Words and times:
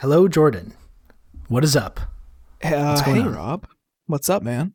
Hello, 0.00 0.28
Jordan. 0.28 0.72
What 1.48 1.64
is 1.64 1.76
up? 1.76 2.00
Uh, 2.62 3.02
hey, 3.02 3.20
on? 3.20 3.34
Rob. 3.34 3.66
What's 4.06 4.28
up, 4.30 4.42
man? 4.42 4.74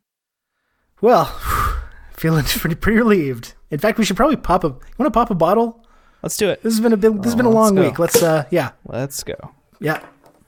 Well, 1.00 1.24
feeling 2.12 2.44
pretty 2.46 2.76
pretty 2.76 2.98
relieved. 2.98 3.54
In 3.70 3.78
fact, 3.78 3.98
we 3.98 4.04
should 4.04 4.16
probably 4.16 4.36
pop 4.36 4.64
a. 4.64 4.68
You 4.68 4.74
want 4.98 5.06
to 5.12 5.18
pop 5.18 5.30
a 5.30 5.34
bottle? 5.34 5.84
Let's 6.22 6.36
do 6.36 6.48
it. 6.48 6.62
This 6.62 6.72
has 6.74 6.80
been 6.80 6.92
a 6.92 6.96
bit. 6.96 7.14
This 7.16 7.26
has 7.26 7.34
Oh, 7.34 7.36
been 7.38 7.46
a 7.46 7.50
let's 7.50 7.56
long 7.72 7.74
week. 7.84 7.98
Let's. 7.98 8.22
uh 8.22 8.44
Yeah, 8.50 8.70
Let's 8.86 9.22
go. 9.22 9.34
yeah. 9.80 10.00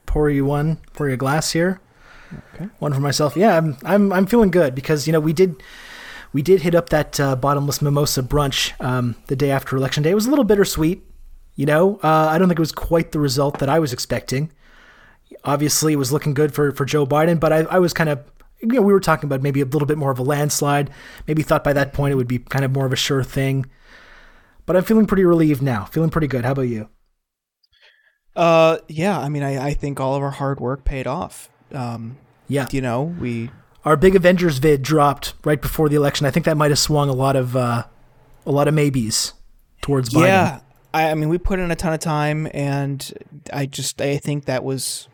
Pour 0.05 0.29
you 0.29 0.45
one. 0.45 0.77
Pour 0.93 1.07
you 1.07 1.13
a 1.13 1.17
glass 1.17 1.51
here. 1.51 1.79
Okay. 2.55 2.69
One 2.79 2.93
for 2.93 2.99
myself. 3.01 3.35
Yeah, 3.35 3.57
I'm. 3.57 3.77
I'm. 3.83 4.13
I'm 4.13 4.25
feeling 4.25 4.51
good 4.51 4.75
because 4.75 5.07
you 5.07 5.13
know 5.13 5.19
we 5.19 5.33
did. 5.33 5.61
We 6.31 6.41
did 6.43 6.61
hit 6.61 6.75
up 6.75 6.89
that 6.89 7.19
uh, 7.19 7.35
bottomless 7.35 7.81
mimosa 7.81 8.21
brunch 8.21 8.71
um, 8.83 9.15
the 9.27 9.35
day 9.35 9.49
after 9.49 9.75
election 9.75 10.03
day. 10.03 10.11
It 10.11 10.15
was 10.15 10.27
a 10.27 10.29
little 10.29 10.45
bittersweet. 10.45 11.03
You 11.55 11.65
know, 11.65 11.99
uh, 12.03 12.27
I 12.29 12.37
don't 12.37 12.47
think 12.47 12.59
it 12.59 12.61
was 12.61 12.71
quite 12.71 13.11
the 13.11 13.19
result 13.19 13.59
that 13.59 13.67
I 13.67 13.79
was 13.79 13.91
expecting. 13.91 14.51
Obviously, 15.43 15.93
it 15.93 15.97
was 15.97 16.11
looking 16.11 16.33
good 16.33 16.53
for, 16.53 16.71
for 16.71 16.85
Joe 16.85 17.05
Biden, 17.05 17.39
but 17.39 17.53
I, 17.53 17.57
I 17.59 17.79
was 17.79 17.93
kind 17.93 18.09
of, 18.09 18.19
you 18.61 18.67
know, 18.67 18.81
we 18.81 18.91
were 18.93 18.99
talking 18.99 19.27
about 19.27 19.41
maybe 19.41 19.61
a 19.61 19.65
little 19.65 19.85
bit 19.85 19.97
more 19.97 20.11
of 20.11 20.19
a 20.19 20.23
landslide. 20.23 20.89
Maybe 21.27 21.43
thought 21.43 21.63
by 21.63 21.73
that 21.73 21.93
point 21.93 22.11
it 22.11 22.15
would 22.15 22.27
be 22.27 22.39
kind 22.39 22.65
of 22.65 22.71
more 22.71 22.85
of 22.85 22.93
a 22.93 22.97
sure 22.97 23.23
thing. 23.23 23.65
But 24.65 24.75
I'm 24.75 24.83
feeling 24.83 25.05
pretty 25.05 25.23
relieved 25.25 25.61
now. 25.61 25.85
Feeling 25.85 26.09
pretty 26.09 26.27
good. 26.27 26.45
How 26.45 26.51
about 26.51 26.63
you? 26.63 26.89
Uh, 28.35 28.77
yeah. 28.87 29.19
I 29.19 29.29
mean, 29.29 29.43
I, 29.43 29.67
I 29.69 29.73
think 29.73 29.99
all 29.99 30.15
of 30.15 30.21
our 30.23 30.31
hard 30.31 30.59
work 30.59 30.83
paid 30.85 31.07
off. 31.07 31.49
Um, 31.73 32.17
Yeah. 32.47 32.67
you 32.71 32.81
know, 32.81 33.01
we 33.03 33.51
Our 33.85 33.95
big 33.97 34.15
Avengers 34.15 34.57
vid 34.59 34.81
dropped 34.81 35.33
right 35.43 35.61
before 35.61 35.89
the 35.89 35.95
election. 35.95 36.25
I 36.25 36.31
think 36.31 36.45
that 36.45 36.57
might 36.57 36.71
have 36.71 36.79
swung 36.79 37.09
a 37.09 37.13
lot 37.13 37.35
of 37.35 37.55
uh, 37.55 37.83
a 38.45 38.51
lot 38.51 38.67
of 38.67 38.73
maybes 38.73 39.33
towards 39.81 40.09
Biden. 40.09 40.25
yeah. 40.27 40.59
I, 40.93 41.11
I 41.11 41.13
mean, 41.15 41.29
we 41.29 41.37
put 41.37 41.59
in 41.59 41.69
a 41.69 41.75
ton 41.75 41.93
of 41.93 41.99
time, 41.99 42.47
and 42.53 43.13
I 43.53 43.65
just 43.67 44.01
I 44.01 44.17
think 44.17 44.45
that 44.45 44.63
was 44.63 45.07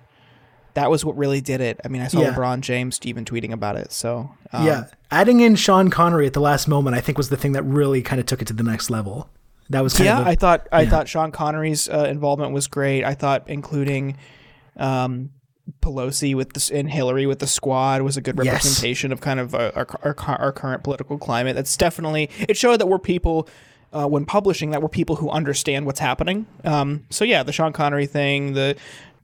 that 0.76 0.90
was 0.92 1.04
what 1.04 1.18
really 1.18 1.42
did 1.42 1.60
it. 1.62 1.80
I 1.84 1.88
mean, 1.88 2.02
I 2.02 2.08
saw 2.08 2.22
Yeah. 2.22 2.34
LeBron 2.34 2.62
James 2.62 3.00
even 3.04 3.26
tweeting 3.26 3.52
about 3.52 3.76
it. 3.76 3.92
So 3.92 4.30
um, 4.54 4.66
yeah. 4.66 4.86
Adding 5.12 5.40
in 5.42 5.56
Sean 5.56 5.90
Connery 5.90 6.28
at 6.28 6.34
the 6.34 6.40
last 6.42 6.68
moment, 6.68 6.96
I 6.96 7.02
think, 7.02 7.18
was 7.18 7.30
the 7.30 7.38
thing 7.38 7.54
that 7.54 7.64
really 7.64 8.02
kind 8.02 8.20
of 8.20 8.26
took 8.28 8.42
it 8.42 8.48
to 8.48 8.54
the 8.54 8.64
next 8.64 8.90
level. 8.90 9.30
That 9.70 9.82
was 9.82 9.94
kind 9.94 10.06
yeah, 10.06 10.20
of 10.22 10.28
a- 10.28 10.30
I 10.30 10.36
thought 10.36 10.68
I 10.72 10.82
yeah. 10.84 10.90
thought 10.90 11.08
Sean 11.10 11.32
Connery's 11.32 11.90
uh, 11.90 12.06
involvement 12.08 12.52
was 12.54 12.68
great. 12.68 13.04
I 13.04 13.16
thought 13.16 13.44
including 13.50 14.16
um, 14.78 15.32
Pelosi 15.82 16.36
with 16.36 16.54
this 16.54 16.70
and 16.70 16.90
Hillary 16.90 17.26
with 17.26 17.40
the 17.40 17.48
squad 17.48 18.02
was 18.04 18.18
a 18.18 18.22
good 18.22 18.36
Yes. 18.38 18.54
representation 18.54 19.12
of 19.12 19.22
kind 19.22 19.40
of 19.40 19.56
our, 19.56 19.72
our 20.04 20.16
our 20.28 20.52
current 20.52 20.84
political 20.84 21.18
climate. 21.18 21.56
That's 21.56 21.76
definitely 21.78 22.30
it 22.48 22.58
showed 22.58 22.78
that 22.80 22.88
we're 22.88 23.00
people. 23.00 23.48
Uh, 23.94 24.06
when 24.06 24.26
publishing 24.26 24.72
that 24.72 24.82
we're 24.82 24.90
people 24.90 25.16
who 25.16 25.30
understand 25.30 25.86
what's 25.86 26.02
happening. 26.02 26.46
Um, 26.66 27.06
so 27.10 27.24
yeah, 27.24 27.44
the 27.44 27.54
Sean 27.54 27.72
Connery 27.72 28.08
thing, 28.08 28.52
the 28.52 28.76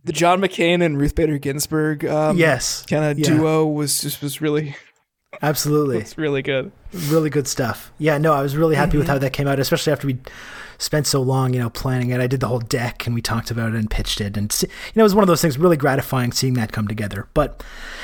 the 0.04 0.14
John 0.14 0.42
McCain 0.42 0.84
and 0.84 0.98
Ruth 1.00 1.16
Bader 1.16 1.38
Ginsburg 1.38 2.06
um, 2.06 2.38
yes, 2.38 2.86
kind 2.88 3.04
of 3.06 3.20
Yeah. 3.20 3.28
duo 3.28 3.66
was 3.68 4.02
just 4.02 4.22
was 4.22 4.42
really 4.42 4.76
absolutely. 5.42 5.98
it's 6.00 6.18
really 6.18 6.42
good. 6.42 6.72
really 7.08 7.30
good 7.30 7.48
stuff. 7.48 7.92
Yeah, 7.98 8.18
no, 8.18 8.34
I 8.34 8.42
was 8.42 8.56
really 8.58 8.76
happy 8.76 8.98
with 8.98 9.06
Mm-hmm. 9.08 9.14
how 9.14 9.20
that 9.20 9.34
came 9.34 9.48
out, 9.48 9.60
especially 9.60 9.94
after 9.94 10.08
we 10.08 10.18
spent 10.78 11.06
so 11.06 11.22
long, 11.22 11.54
you 11.54 11.60
know, 11.60 11.70
planning 11.70 12.10
it. 12.10 12.20
I 12.20 12.28
did 12.28 12.40
the 12.40 12.48
whole 12.48 12.60
deck 12.60 13.06
and 13.06 13.14
we 13.14 13.22
talked 13.22 13.52
about 13.52 13.70
it 13.74 13.76
and 13.76 13.90
pitched 13.90 14.20
it, 14.22 14.36
and 14.38 14.56
you 14.62 14.68
know, 14.96 15.02
it 15.02 15.04
was 15.04 15.16
one 15.16 15.24
of 15.24 15.28
those 15.28 15.42
things 15.42 15.58
really 15.58 15.78
gratifying 15.78 16.32
seeing 16.32 16.54
that 16.56 16.72
come 16.72 16.88
together. 16.88 17.28
But 17.34 17.64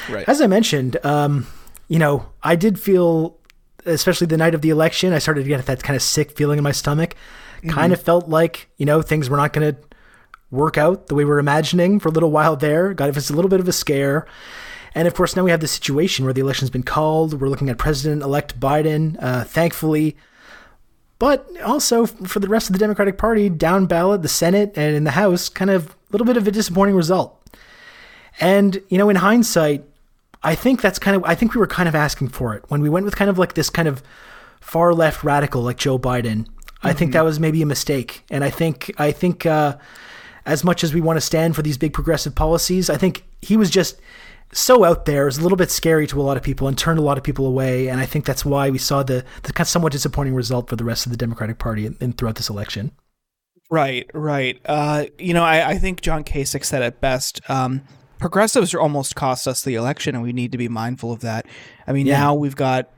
Right. 0.10 0.28
as 0.30 0.42
I 0.42 0.48
mentioned, 0.48 0.98
um, 1.06 1.48
you 1.88 2.00
know, 2.00 2.28
I 2.44 2.56
did 2.56 2.80
feel, 2.80 3.38
especially 3.86 4.28
the 4.28 4.38
night 4.38 4.54
of 4.54 4.62
the 4.62 4.70
election, 4.70 5.14
I 5.14 5.20
started 5.20 5.44
to 5.44 5.48
get 5.50 5.66
that 5.66 5.82
kind 5.84 5.96
of 5.96 6.02
sick 6.04 6.32
feeling 6.38 6.58
in 6.60 6.64
my 6.64 6.72
stomach. 6.72 7.16
Mm-hmm. 7.58 7.70
Kind 7.72 7.92
of 7.94 8.00
felt 8.02 8.30
like 8.30 8.70
you 8.78 8.86
know 8.86 9.02
things 9.02 9.30
were 9.30 9.38
not 9.38 9.52
going 9.52 9.74
to 9.74 9.82
work 10.52 10.78
out 10.78 11.08
the 11.08 11.16
way 11.16 11.26
we 11.26 11.32
are 11.32 11.40
imagining 11.40 12.00
for 12.00 12.10
a 12.10 12.12
little 12.12 12.32
while 12.32 12.56
there. 12.56 12.94
Got 12.94 13.16
us 13.16 13.30
a 13.30 13.34
little 13.34 13.50
bit 13.50 13.60
of 13.60 13.68
a 13.68 13.74
scare. 13.74 14.26
And 14.96 15.08
of 15.08 15.14
course, 15.14 15.36
now 15.36 15.44
we 15.44 15.52
have 15.52 15.60
the 15.60 15.68
situation 15.68 16.26
where 16.26 16.34
the 16.34 16.42
election's 16.42 16.70
been 16.70 16.84
called. 16.84 17.40
We're 17.40 17.50
looking 17.50 17.70
at 17.70 17.78
President 17.78 18.24
elect 18.24 18.60
Biden, 18.60 19.16
uh, 19.22 19.44
thankfully. 19.44 20.16
But 21.20 21.50
also 21.62 22.06
for 22.06 22.40
the 22.40 22.48
rest 22.48 22.70
of 22.70 22.74
the 22.74 22.80
Democratic 22.80 23.18
Party, 23.18 23.50
down 23.50 23.86
ballot, 23.86 24.22
the 24.22 24.28
Senate 24.28 24.74
and 24.76 24.96
in 24.96 25.04
the 25.04 25.12
House, 25.12 25.50
kind 25.50 25.70
of 25.70 25.90
a 25.90 25.96
little 26.12 26.26
bit 26.26 26.38
of 26.38 26.48
a 26.48 26.52
disappointing 26.52 26.96
result. 26.96 27.34
And, 28.40 28.82
you 28.90 28.98
know, 28.98 29.10
in 29.10 29.18
hindsight, 29.18 29.84
I 30.44 30.54
think 30.56 30.82
that's 30.82 31.00
kind 31.00 31.18
of, 31.18 31.24
I 31.26 31.34
think 31.34 31.56
we 31.56 31.60
were 31.60 31.68
kind 31.68 31.90
of 31.90 31.96
asking 31.96 32.30
for 32.30 32.54
it. 32.54 32.64
When 32.68 32.82
we 32.82 32.90
went 32.90 33.06
with 33.06 33.16
kind 33.16 33.30
of 33.30 33.40
like 33.40 33.56
this 33.56 33.70
kind 33.70 33.88
of 33.88 34.04
far 34.62 34.94
left 34.94 35.24
radical 35.24 35.64
like 35.64 35.78
Joe 35.78 35.98
Biden, 35.98 36.48
I 36.84 36.94
think 36.94 37.14
that 37.14 37.24
was 37.24 37.40
maybe 37.40 37.62
a 37.64 37.66
mistake. 37.66 38.24
And 38.30 38.44
I 38.44 38.52
think, 38.52 38.94
I 39.00 39.12
think, 39.12 39.46
uh, 39.46 39.78
as 40.48 40.64
much 40.64 40.84
as 40.84 40.94
we 40.94 41.02
want 41.02 41.18
to 41.18 41.22
stand 41.22 41.56
for 41.56 41.62
these 41.62 41.78
big 41.78 41.94
progressive 41.94 42.34
policies, 42.34 42.90
I 42.90 42.98
think 42.98 43.24
he 43.42 43.56
was 43.58 43.70
just 43.70 44.00
so 44.54 44.84
out 44.84 45.06
there. 45.06 45.24
It 45.24 45.26
was 45.26 45.38
a 45.38 45.42
little 45.44 45.58
bit 45.58 45.70
scary 45.70 46.08
to 46.08 46.20
a 46.20 46.24
lot 46.24 46.38
of 46.38 46.44
people 46.44 46.68
and 46.68 46.78
turned 46.78 46.98
a 46.98 47.04
lot 47.04 47.18
of 47.18 47.24
people 47.24 47.46
away. 47.46 47.88
And 47.90 48.00
I 48.00 48.06
think 48.06 48.26
that's 48.26 48.46
why 48.46 48.70
we 48.70 48.78
saw 48.78 49.04
the, 49.04 49.26
the 49.44 49.52
kind 49.54 49.66
of 49.66 49.70
somewhat 49.70 49.92
disappointing 49.92 50.34
result 50.34 50.70
for 50.70 50.76
the 50.78 50.86
rest 50.86 51.06
of 51.06 51.12
the 51.12 51.18
Democratic 51.18 51.60
Party 51.60 51.86
in, 51.86 51.98
in 52.00 52.14
throughout 52.14 52.36
this 52.36 52.50
election. 52.50 52.92
Right, 53.70 54.10
right. 54.14 54.60
Uh, 54.66 55.06
you 55.20 55.34
know, 55.34 55.44
I, 55.44 55.72
I 55.72 55.78
think 55.78 56.00
John 56.02 56.24
Kasich 56.24 56.64
said 56.64 56.82
it 56.82 57.02
best. 57.02 57.42
Um, 57.50 57.82
progressives 58.18 58.74
are 58.74 58.80
almost 58.80 59.16
cost 59.18 59.48
us 59.48 59.62
the 59.64 59.76
election, 59.76 60.16
and 60.16 60.24
we 60.24 60.32
need 60.32 60.54
to 60.54 60.58
be 60.58 60.70
mindful 60.70 61.12
of 61.12 61.20
that. 61.20 61.46
I 61.86 61.92
mean, 61.92 62.06
Yeah. 62.08 62.20
now 62.20 62.34
we've 62.36 62.56
got 62.56 62.90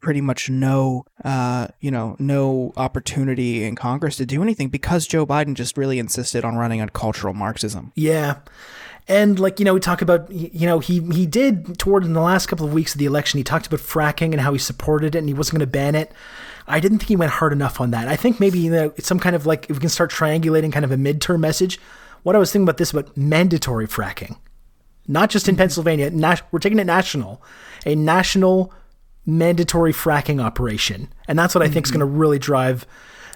pretty 0.00 0.20
much 0.20 0.48
no, 0.48 1.04
uh, 1.24 1.68
you 1.80 1.90
know, 1.90 2.16
no 2.18 2.72
opportunity 2.76 3.64
in 3.64 3.76
Congress 3.76 4.16
to 4.16 4.26
do 4.26 4.42
anything 4.42 4.68
because 4.68 5.06
Joe 5.06 5.26
Biden 5.26 5.54
just 5.54 5.76
really 5.76 5.98
insisted 5.98 6.44
on 6.44 6.56
running 6.56 6.80
on 6.80 6.88
cultural 6.90 7.34
Marxism. 7.34 7.92
Yeah. 7.94 8.38
And 9.08 9.40
like, 9.40 9.58
you 9.58 9.64
know, 9.64 9.74
we 9.74 9.80
talk 9.80 10.02
about, 10.02 10.30
you 10.30 10.66
know, 10.66 10.78
he, 10.78 11.00
he 11.12 11.26
did 11.26 11.78
toward 11.78 12.04
in 12.04 12.12
the 12.12 12.20
last 12.20 12.46
couple 12.46 12.66
of 12.66 12.72
weeks 12.72 12.94
of 12.94 12.98
the 12.98 13.06
election, 13.06 13.38
he 13.38 13.44
talked 13.44 13.66
about 13.66 13.80
fracking 13.80 14.32
and 14.32 14.40
how 14.40 14.52
he 14.52 14.58
supported 14.58 15.14
it 15.14 15.18
and 15.18 15.28
he 15.28 15.34
wasn't 15.34 15.58
going 15.58 15.66
to 15.66 15.66
ban 15.66 15.94
it. 15.94 16.12
I 16.68 16.78
didn't 16.78 16.98
think 16.98 17.08
he 17.08 17.16
went 17.16 17.32
hard 17.32 17.52
enough 17.52 17.80
on 17.80 17.90
that. 17.90 18.06
I 18.06 18.14
think 18.14 18.38
maybe, 18.38 18.60
you 18.60 18.70
know, 18.70 18.92
it's 18.96 19.08
some 19.08 19.18
kind 19.18 19.34
of 19.34 19.46
like, 19.46 19.68
if 19.68 19.76
we 19.76 19.80
can 19.80 19.88
start 19.88 20.12
triangulating 20.12 20.72
kind 20.72 20.84
of 20.84 20.92
a 20.92 20.96
midterm 20.96 21.40
message. 21.40 21.80
What 22.22 22.36
I 22.36 22.38
was 22.38 22.52
thinking 22.52 22.64
about 22.64 22.76
this 22.76 22.92
about 22.92 23.16
mandatory 23.16 23.88
fracking, 23.88 24.36
not 25.08 25.30
just 25.30 25.48
in 25.48 25.56
Pennsylvania, 25.56 26.10
nas- 26.10 26.42
we're 26.52 26.60
taking 26.60 26.78
it 26.78 26.84
national, 26.84 27.42
a 27.86 27.94
national 27.96 28.72
mandatory 29.38 29.92
fracking 29.92 30.42
operation. 30.42 31.08
And 31.28 31.38
that's 31.38 31.54
what 31.54 31.62
I 31.62 31.68
think 31.68 31.86
is 31.86 31.90
going 31.92 32.00
to 32.00 32.06
really 32.06 32.38
drive 32.38 32.86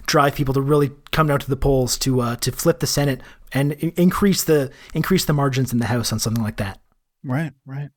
drive 0.07 0.35
people 0.35 0.53
to 0.53 0.61
really 0.61 0.91
come 1.11 1.25
down 1.27 1.39
to 1.39 1.49
the 1.49 1.55
polls 1.55 1.97
to 1.99 2.21
uh, 2.21 2.35
to 2.37 2.51
flip 2.51 2.79
the 2.79 2.87
Senate 2.87 3.21
and 3.51 3.73
i- 3.81 3.93
increase 3.97 4.43
the 4.43 4.71
increase 4.93 5.25
the 5.25 5.33
margins 5.33 5.73
in 5.73 5.79
the 5.79 5.87
House 5.87 6.11
on 6.13 6.19
something 6.19 6.43
like 6.43 6.57
that. 6.57 6.79
Right, 7.23 7.53
right. 7.65 7.89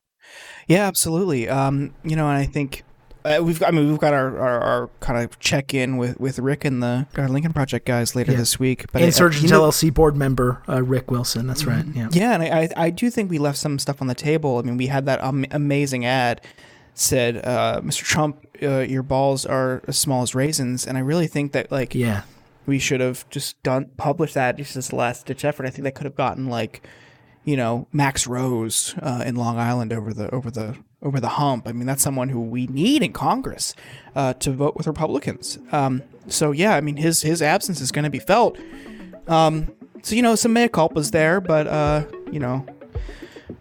Yeah, 0.67 0.87
absolutely. 0.87 1.47
Um, 1.49 1.93
you 2.03 2.15
know, 2.15 2.27
and 2.27 2.37
I 2.37 2.45
think 2.45 2.83
uh, 3.25 3.39
we've 3.43 3.59
got, 3.59 3.67
I 3.69 3.71
mean, 3.71 3.89
we've 3.89 3.99
got 3.99 4.13
our, 4.13 4.37
our, 4.39 4.59
our 4.61 4.89
kind 5.01 5.21
of 5.23 5.37
check 5.39 5.73
in 5.73 5.97
with, 5.97 6.19
with 6.19 6.39
Rick 6.39 6.65
and 6.65 6.81
the 6.81 7.05
Lincoln 7.17 7.51
Project 7.53 7.85
guys 7.85 8.15
later 8.15 8.31
Yeah. 8.31 8.37
this 8.37 8.57
week. 8.59 8.85
But 8.91 9.01
I- 9.01 9.05
Insurgent 9.05 9.43
you 9.43 9.49
know- 9.49 9.63
LLC 9.69 9.93
board 9.93 10.15
member 10.15 10.61
uh, 10.69 10.81
Rick 10.81 11.11
Wilson. 11.11 11.45
That's 11.47 11.65
right. 11.65 11.85
Yeah. 11.93 12.09
Yeah, 12.11 12.33
and 12.33 12.43
I, 12.43 12.47
I 12.47 12.69
I 12.85 12.89
do 12.91 13.09
think 13.11 13.29
we 13.29 13.37
left 13.37 13.57
some 13.57 13.77
stuff 13.77 14.01
on 14.01 14.07
the 14.07 14.15
table. 14.15 14.57
I 14.57 14.61
mean, 14.63 14.77
we 14.77 14.87
had 14.87 15.05
that 15.05 15.23
um, 15.23 15.45
amazing 15.51 16.05
ad 16.05 16.41
said, 16.99 17.37
uh, 17.45 17.81
"Mr. 17.83 18.03
Trump, 18.03 18.45
uh, 18.61 18.79
your 18.79 19.03
balls 19.03 19.45
are 19.45 19.81
as 19.87 19.97
small 19.97 20.21
as 20.21 20.35
raisins," 20.35 20.85
and 20.85 20.97
I 20.97 21.01
really 21.01 21.27
think 21.27 21.51
that 21.53 21.71
like 21.71 21.95
Yeah. 21.95 22.21
we 22.65 22.77
should 22.79 22.99
have 22.99 23.27
just 23.29 23.61
done 23.63 23.89
published 23.97 24.33
that 24.35 24.57
just 24.57 24.75
as 24.75 24.91
a 24.91 24.95
last 24.95 25.25
ditch 25.25 25.45
effort. 25.45 25.65
I 25.65 25.69
think 25.69 25.83
that 25.83 25.95
could 25.95 26.05
have 26.05 26.15
gotten 26.15 26.47
like, 26.49 26.81
you 27.45 27.55
know, 27.57 27.87
Max 27.93 28.27
Rose 28.27 28.95
uh, 29.01 29.23
in 29.25 29.35
Long 29.35 29.57
Island 29.57 29.93
over 29.93 30.13
the 30.13 30.29
over 30.33 30.51
the 30.51 30.75
over 31.01 31.19
the 31.21 31.29
hump. 31.29 31.67
I 31.67 31.71
mean, 31.71 31.85
that's 31.87 32.03
someone 32.03 32.29
who 32.29 32.41
we 32.41 32.67
need 32.67 33.01
in 33.01 33.13
Congress 33.13 33.73
uh, 34.15 34.33
to 34.33 34.51
vote 34.51 34.75
with 34.75 34.85
Republicans. 34.85 35.57
Um, 35.71 36.03
so 36.27 36.51
yeah, 36.51 36.75
I 36.75 36.81
mean, 36.81 36.97
his 36.97 37.21
his 37.21 37.41
absence 37.41 37.79
is 37.81 37.91
going 37.93 38.03
to 38.03 38.09
be 38.11 38.19
felt. 38.19 38.57
Um, 39.27 39.69
so 40.03 40.15
you 40.15 40.21
know, 40.21 40.35
some 40.35 40.51
mea 40.53 40.67
culpas 40.67 41.11
there, 41.11 41.39
but 41.39 41.65
uh, 41.67 42.03
you 42.31 42.39
know, 42.41 42.65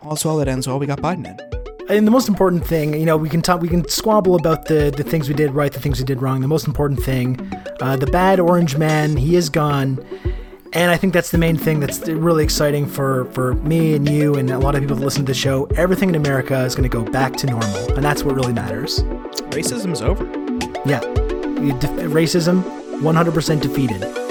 all's 0.02 0.24
well 0.24 0.36
that 0.38 0.48
ends 0.48 0.66
well. 0.66 0.78
We 0.80 0.86
got 0.86 1.00
Biden 1.00 1.26
in. 1.26 1.57
And 1.90 2.06
the 2.06 2.10
most 2.10 2.28
important 2.28 2.66
thing, 2.66 2.92
you 2.92 3.06
know, 3.06 3.16
we 3.16 3.30
can 3.30 3.40
talk, 3.40 3.62
we 3.62 3.68
can 3.68 3.88
squabble 3.88 4.36
about 4.36 4.66
the 4.66 4.92
the 4.94 5.02
things 5.02 5.26
we 5.28 5.34
did 5.34 5.52
right, 5.52 5.72
the 5.72 5.80
things 5.80 5.98
we 5.98 6.04
did 6.04 6.20
wrong. 6.20 6.42
The 6.42 6.48
most 6.48 6.66
important 6.66 7.02
thing, 7.02 7.50
uh, 7.80 7.96
the 7.96 8.06
bad 8.06 8.40
orange 8.40 8.76
man, 8.76 9.16
he 9.16 9.36
is 9.36 9.48
gone. 9.48 10.04
And 10.74 10.90
I 10.90 10.98
think 10.98 11.14
that's 11.14 11.30
the 11.30 11.38
main 11.38 11.56
thing 11.56 11.80
that's 11.80 12.06
really 12.06 12.44
exciting 12.44 12.86
for, 12.86 13.24
for 13.32 13.54
me 13.54 13.94
and 13.94 14.06
you 14.06 14.34
and 14.34 14.50
a 14.50 14.58
lot 14.58 14.74
of 14.74 14.82
people 14.82 14.96
that 14.96 15.04
listen 15.04 15.22
to 15.24 15.32
the 15.32 15.34
show. 15.34 15.64
Everything 15.76 16.10
in 16.10 16.14
America 16.14 16.62
is 16.64 16.74
going 16.74 16.88
to 16.88 16.94
go 16.94 17.10
back 17.10 17.36
to 17.36 17.46
normal, 17.46 17.94
and 17.94 18.04
that's 18.04 18.22
what 18.22 18.34
really 18.34 18.52
matters. 18.52 19.00
Racism's 19.50 20.02
over. 20.02 20.24
Yeah, 20.86 21.00
racism, 21.00 22.62
100% 23.00 23.60
defeated. 23.62 24.27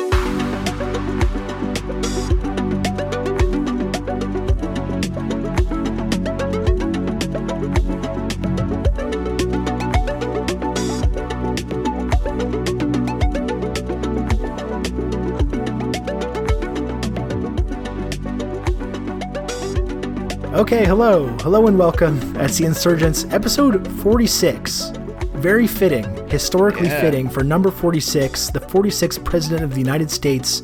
Okay, 20.68 20.86
hello. 20.86 21.28
Hello 21.40 21.68
and 21.68 21.80
welcome. 21.80 22.20
That's 22.34 22.58
the 22.58 22.66
Insurgents, 22.66 23.24
episode 23.32 23.88
46. 24.02 24.92
Very 25.36 25.66
fitting, 25.66 26.04
historically 26.28 26.88
Yeah. 26.88 27.00
fitting 27.00 27.30
for 27.30 27.42
number 27.44 27.72
46, 27.72 28.50
the 28.50 28.60
46th 28.60 29.24
President 29.24 29.64
of 29.64 29.72
the 29.74 29.80
United 29.80 30.12
States, 30.12 30.64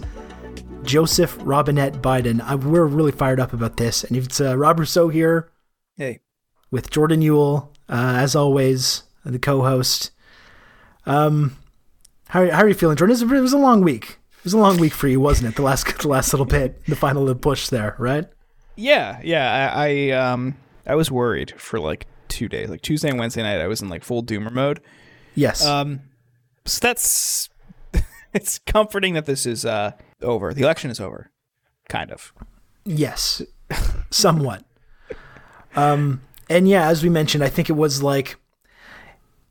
Joseph 0.84 1.38
Robinette 1.42 2.02
Biden. 2.02 2.42
I, 2.42 2.56
we're 2.56 2.86
really 2.86 3.14
fired 3.14 3.40
up 3.40 3.54
about 3.54 3.78
this. 3.78 4.04
And 4.04 4.18
it's 4.18 4.42
uh, 4.42 4.58
Rob 4.58 4.80
Rousseau 4.80 5.08
here 5.08 5.50
Hey. 5.96 6.20
with 6.70 6.90
Jordan 6.90 7.22
Uhl, 7.22 7.70
uh, 7.88 8.16
as 8.18 8.36
always, 8.36 9.04
the 9.24 9.40
co 9.40 9.62
host. 9.62 10.12
Um, 11.06 11.56
how, 12.30 12.50
how 12.52 12.64
are 12.64 12.68
you 12.68 12.74
feeling, 12.76 12.98
Jordan? 12.98 13.12
It 13.16 13.24
was, 13.24 13.32
a, 13.32 13.36
it 13.36 13.42
was 13.42 13.54
a 13.54 13.58
long 13.58 13.82
week. 13.82 14.20
It 14.40 14.44
was 14.44 14.54
a 14.54 14.58
long 14.58 14.78
week 14.78 14.94
for 14.94 15.08
you, 15.08 15.22
wasn't 15.22 15.48
it? 15.54 15.56
The 15.56 15.62
last 15.62 15.98
the 16.02 16.10
last 16.10 16.34
little 16.34 16.46
bit, 16.46 16.84
the 16.88 16.96
final 16.98 17.22
little 17.24 17.40
push 17.40 17.70
there, 17.70 17.96
right? 17.98 18.26
Yeah, 18.76 19.20
yeah. 19.24 19.72
I, 19.74 19.88
I 19.88 20.10
um 20.12 20.56
I 20.86 20.96
was 20.96 21.12
worried 21.12 21.54
for 21.58 21.80
like 21.80 22.08
two 22.28 22.48
days. 22.48 22.70
Like 22.70 22.82
Tuesday 22.82 23.10
and 23.10 23.20
Wednesday 23.20 23.44
night 23.44 23.62
I 23.62 23.68
was 23.68 23.82
in 23.82 23.90
like 23.90 24.04
full 24.04 24.24
doomer 24.24 24.52
mode. 24.52 24.82
Yes. 25.36 25.66
Um 25.66 26.02
so 26.66 26.80
that's 26.82 27.50
it's 28.34 28.60
comforting 28.60 29.14
that 29.14 29.26
this 29.26 29.46
is 29.46 29.66
uh 29.66 29.92
over. 30.22 30.54
The 30.54 30.64
election 30.64 30.90
is 30.90 31.00
over. 31.00 31.30
Kind 31.90 32.12
of. 32.12 32.34
Yes, 32.86 33.42
somewhat. 34.10 34.64
Um, 35.76 36.22
and 36.50 36.68
yeah, 36.68 36.88
as 36.88 37.04
we 37.04 37.10
mentioned, 37.10 37.44
I 37.44 37.50
think 37.50 37.70
it 37.70 37.74
was 37.74 38.04
like 38.04 38.36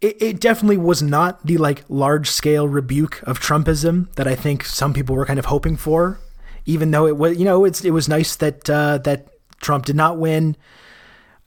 it, 0.00 0.20
it 0.20 0.40
definitely 0.40 0.76
was 0.76 1.02
not 1.02 1.46
the 1.46 1.56
like 1.58 1.84
large 1.88 2.30
scale 2.30 2.68
rebuke 2.68 3.22
of 3.22 3.40
Trumpism 3.40 4.12
that 4.14 4.26
I 4.26 4.34
think 4.34 4.64
some 4.64 4.92
people 4.92 5.16
were 5.16 5.26
kind 5.26 5.38
of 5.38 5.46
hoping 5.46 5.76
for. 5.76 6.20
Even 6.66 6.90
though 6.90 7.06
it 7.06 7.16
was, 7.16 7.38
you 7.38 7.44
know, 7.44 7.64
it's 7.64 7.84
it 7.84 7.90
was 7.90 8.08
nice 8.08 8.36
that 8.36 8.68
uh, 8.68 8.98
that 8.98 9.28
Trump 9.60 9.86
did 9.86 9.96
not 9.96 10.18
win. 10.18 10.56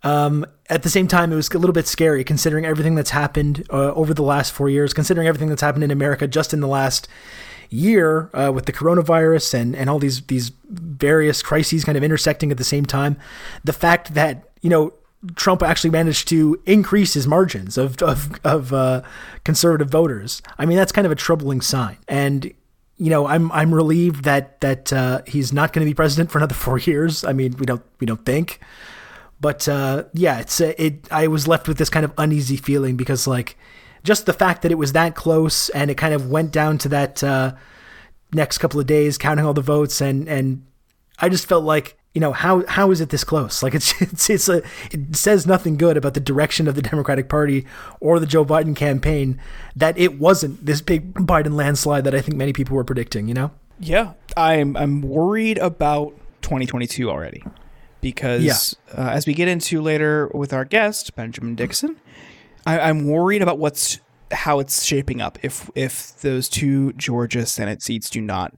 Um, 0.04 0.46
at 0.70 0.84
the 0.84 0.90
same 0.90 1.08
time, 1.08 1.32
it 1.32 1.36
was 1.36 1.50
a 1.50 1.58
little 1.58 1.74
bit 1.74 1.88
scary 1.88 2.24
considering 2.24 2.66
everything 2.66 2.96
that's 2.96 3.10
happened 3.10 3.66
uh, 3.72 3.92
over 3.94 4.14
the 4.14 4.24
last 4.24 4.52
four 4.52 4.70
years, 4.70 4.94
considering 4.94 5.28
everything 5.28 5.50
that's 5.50 5.62
happened 5.62 5.84
in 5.84 5.92
America 5.92 6.28
just 6.28 6.54
in 6.54 6.60
the 6.60 6.68
last 6.68 7.08
year 7.70 8.30
uh, 8.34 8.52
with 8.54 8.66
the 8.66 8.74
coronavirus 8.74 9.54
and, 9.54 9.76
and 9.76 9.90
all 9.90 10.00
these 10.00 10.22
these 10.24 10.52
various 10.70 11.42
crises 11.42 11.84
kind 11.84 11.98
of 11.98 12.04
intersecting 12.04 12.52
at 12.52 12.58
the 12.58 12.64
same 12.64 12.86
time. 12.86 13.18
The 13.64 13.74
fact 13.74 14.14
that 14.14 14.50
you 14.62 14.70
know 14.70 14.94
Trump 15.36 15.64
actually 15.64 15.90
managed 15.90 16.28
to 16.30 16.62
increase 16.66 17.14
his 17.14 17.28
margins 17.28 17.78
of 17.78 18.02
of, 18.02 18.40
of 18.44 18.74
uh, 18.74 19.02
conservative 19.44 19.90
voters. 19.90 20.42
I 20.58 20.66
mean, 20.66 20.78
that's 20.78 20.92
kind 20.92 21.06
of 21.06 21.12
a 21.12 21.16
troubling 21.16 21.62
sign. 21.62 21.98
And 22.08 22.54
you 22.98 23.10
know, 23.10 23.28
I'm 23.28 23.52
I'm 23.52 23.74
relieved 23.74 24.24
that 24.24 24.62
that 24.62 24.94
uh, 24.94 25.22
he's 25.28 25.52
not 25.52 25.74
going 25.74 25.86
to 25.86 25.90
be 25.90 25.94
president 25.94 26.32
for 26.32 26.40
another 26.40 26.56
four 26.66 26.80
years. 26.80 27.24
I 27.24 27.34
mean, 27.34 27.56
we 27.58 27.66
don't 27.66 27.84
we 28.00 28.08
don't 28.08 28.26
think. 28.26 28.60
But 29.42 29.68
uh, 29.68 30.06
yeah, 30.14 30.40
it's 30.40 30.62
uh, 30.62 30.74
it. 30.78 31.12
I 31.12 31.28
was 31.28 31.48
left 31.48 31.68
with 31.68 31.78
this 31.78 31.90
kind 31.90 32.06
of 32.06 32.14
uneasy 32.18 32.58
feeling 32.58 32.96
because 32.96 33.28
like 33.28 33.58
just 34.04 34.26
the 34.26 34.34
fact 34.34 34.62
that 34.62 34.72
it 34.72 34.76
was 34.76 34.94
that 34.94 35.16
close 35.16 35.70
and 35.70 35.92
it 35.92 35.96
kind 35.96 36.14
of 36.14 36.30
went 36.30 36.52
down 36.52 36.78
to 36.78 36.90
that 36.90 37.24
uh, 37.24 37.54
next 38.34 38.60
couple 38.60 38.80
of 38.80 38.88
days, 38.88 39.18
counting 39.18 39.46
all 39.46 39.54
the 39.54 39.62
votes, 39.62 40.00
and 40.00 40.30
and 40.30 40.66
I 41.20 41.28
just 41.30 41.48
felt 41.48 41.64
like 41.64 41.98
you 42.16 42.22
know 42.22 42.32
how 42.32 42.66
how 42.66 42.90
is 42.92 43.02
it 43.02 43.10
this 43.10 43.24
close? 43.24 43.62
Like 43.62 43.76
it's 43.76 44.02
it's 44.02 44.30
it's 44.30 44.50
a 44.50 44.64
it 44.92 45.16
says 45.16 45.46
nothing 45.46 45.78
good 45.78 45.98
about 45.98 46.16
the 46.16 46.20
direction 46.20 46.68
of 46.68 46.74
the 46.74 46.82
Democratic 46.82 47.30
Party 47.30 47.68
or 48.00 48.20
the 48.20 48.26
Joe 48.26 48.46
Biden 48.46 48.76
campaign 48.76 49.40
that 49.76 49.96
it 49.98 50.18
wasn't 50.18 50.66
this 50.66 50.82
big 50.82 51.14
Biden 51.14 51.54
landslide 51.54 52.06
that 52.06 52.16
I 52.16 52.22
think 52.22 52.38
many 52.38 52.54
people 52.54 52.76
were 52.76 52.86
predicting. 52.86 53.28
You 53.28 53.36
know? 53.36 53.52
Yeah. 53.80 54.14
I'm 54.36 54.76
I'm 54.78 55.02
worried 55.02 55.58
about 55.60 56.16
2022 56.42 57.10
already. 57.10 57.44
Because 58.02 58.76
uh, 58.96 59.02
as 59.02 59.26
we 59.26 59.34
get 59.34 59.48
into 59.48 59.82
later 59.82 60.30
with 60.34 60.54
our 60.54 60.64
guest, 60.64 61.16
Benjamin 61.16 61.56
Dixon, 61.56 62.00
I, 62.66 62.80
I'm 62.80 63.08
worried 63.08 63.42
about 63.42 63.58
what's 63.58 64.00
how 64.32 64.60
it's 64.60 64.84
shaping 64.84 65.22
up 65.22 65.40
if 65.42 65.70
if 65.76 66.16
those 66.22 66.48
two 66.48 66.94
Georgia 66.94 67.46
Senate 67.46 67.82
seats 67.82 68.10
do 68.10 68.22
not. 68.22 68.54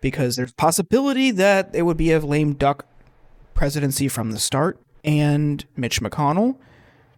Because 0.00 0.36
there's 0.36 0.52
possibility 0.52 1.30
that 1.32 1.70
it 1.74 1.82
would 1.82 1.96
be 1.96 2.12
a 2.12 2.20
lame 2.20 2.54
duck 2.54 2.86
presidency 3.54 4.08
from 4.08 4.32
the 4.32 4.38
start, 4.38 4.78
and 5.04 5.64
Mitch 5.76 6.00
McConnell 6.00 6.56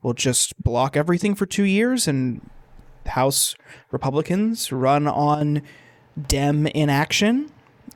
will 0.02 0.14
just 0.14 0.60
block 0.62 0.96
everything 0.96 1.34
for 1.34 1.44
two 1.44 1.64
years, 1.64 2.06
and 2.06 2.48
House 3.06 3.54
Republicans 3.90 4.70
run 4.70 5.06
on 5.06 5.62
Dem 6.26 6.66
inaction 6.68 7.50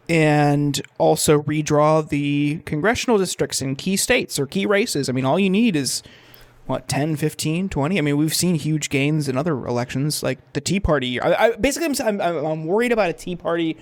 and 0.09 0.81
also 0.99 1.43
redraw 1.43 2.07
the 2.07 2.61
congressional 2.65 3.19
districts 3.19 3.63
in 3.63 3.77
key 3.77 3.97
states 3.97 4.39
or 4.39 4.47
key 4.47 4.67
races. 4.67 5.09
I 5.09 5.13
mean, 5.13 5.25
all 5.25 5.39
you 5.39 5.51
need 5.51 5.77
is 5.77 6.03
what 6.67 6.89
10 6.89 7.17
15 7.17 7.69
20 7.69 7.99
i 7.99 8.01
mean 8.01 8.17
we've 8.17 8.33
seen 8.33 8.55
huge 8.55 8.89
gains 8.89 9.29
in 9.29 9.37
other 9.37 9.67
elections 9.67 10.23
like 10.23 10.39
the 10.53 10.61
tea 10.61 10.79
party 10.79 11.21
I, 11.21 11.47
I, 11.47 11.57
basically 11.57 11.89
I'm, 12.05 12.21
I'm, 12.21 12.47
I'm 12.47 12.65
worried 12.67 12.93
about 12.93 13.11
a 13.11 13.13
tea 13.13 13.35
party 13.35 13.77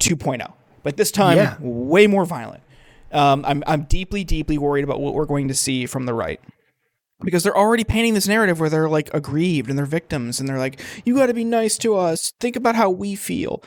2.0 0.00 0.52
but 0.82 0.96
this 0.96 1.10
time 1.10 1.36
Yeah. 1.36 1.56
way 1.60 2.06
more 2.06 2.24
violent. 2.24 2.62
Um, 3.12 3.44
I'm, 3.46 3.62
I'm 3.66 3.82
deeply 3.82 4.24
deeply 4.24 4.56
worried 4.56 4.82
about 4.84 5.00
what 5.00 5.14
we're 5.14 5.26
going 5.26 5.48
to 5.48 5.54
see 5.54 5.84
from 5.86 6.06
the 6.06 6.14
right. 6.14 6.40
Because 7.22 7.42
they're 7.42 7.56
already 7.56 7.84
painting 7.84 8.14
this 8.14 8.26
narrative 8.26 8.58
where 8.60 8.70
they're 8.70 8.88
like 8.88 9.12
aggrieved 9.12 9.68
and 9.68 9.78
they're 9.78 9.84
victims 9.84 10.40
and 10.40 10.48
they're 10.48 10.58
like 10.58 10.80
you 11.04 11.16
got 11.16 11.26
to 11.26 11.34
be 11.34 11.44
nice 11.44 11.76
to 11.78 11.96
us. 11.96 12.32
Think 12.40 12.56
about 12.56 12.76
how 12.76 12.88
we 12.88 13.14
feel. 13.14 13.62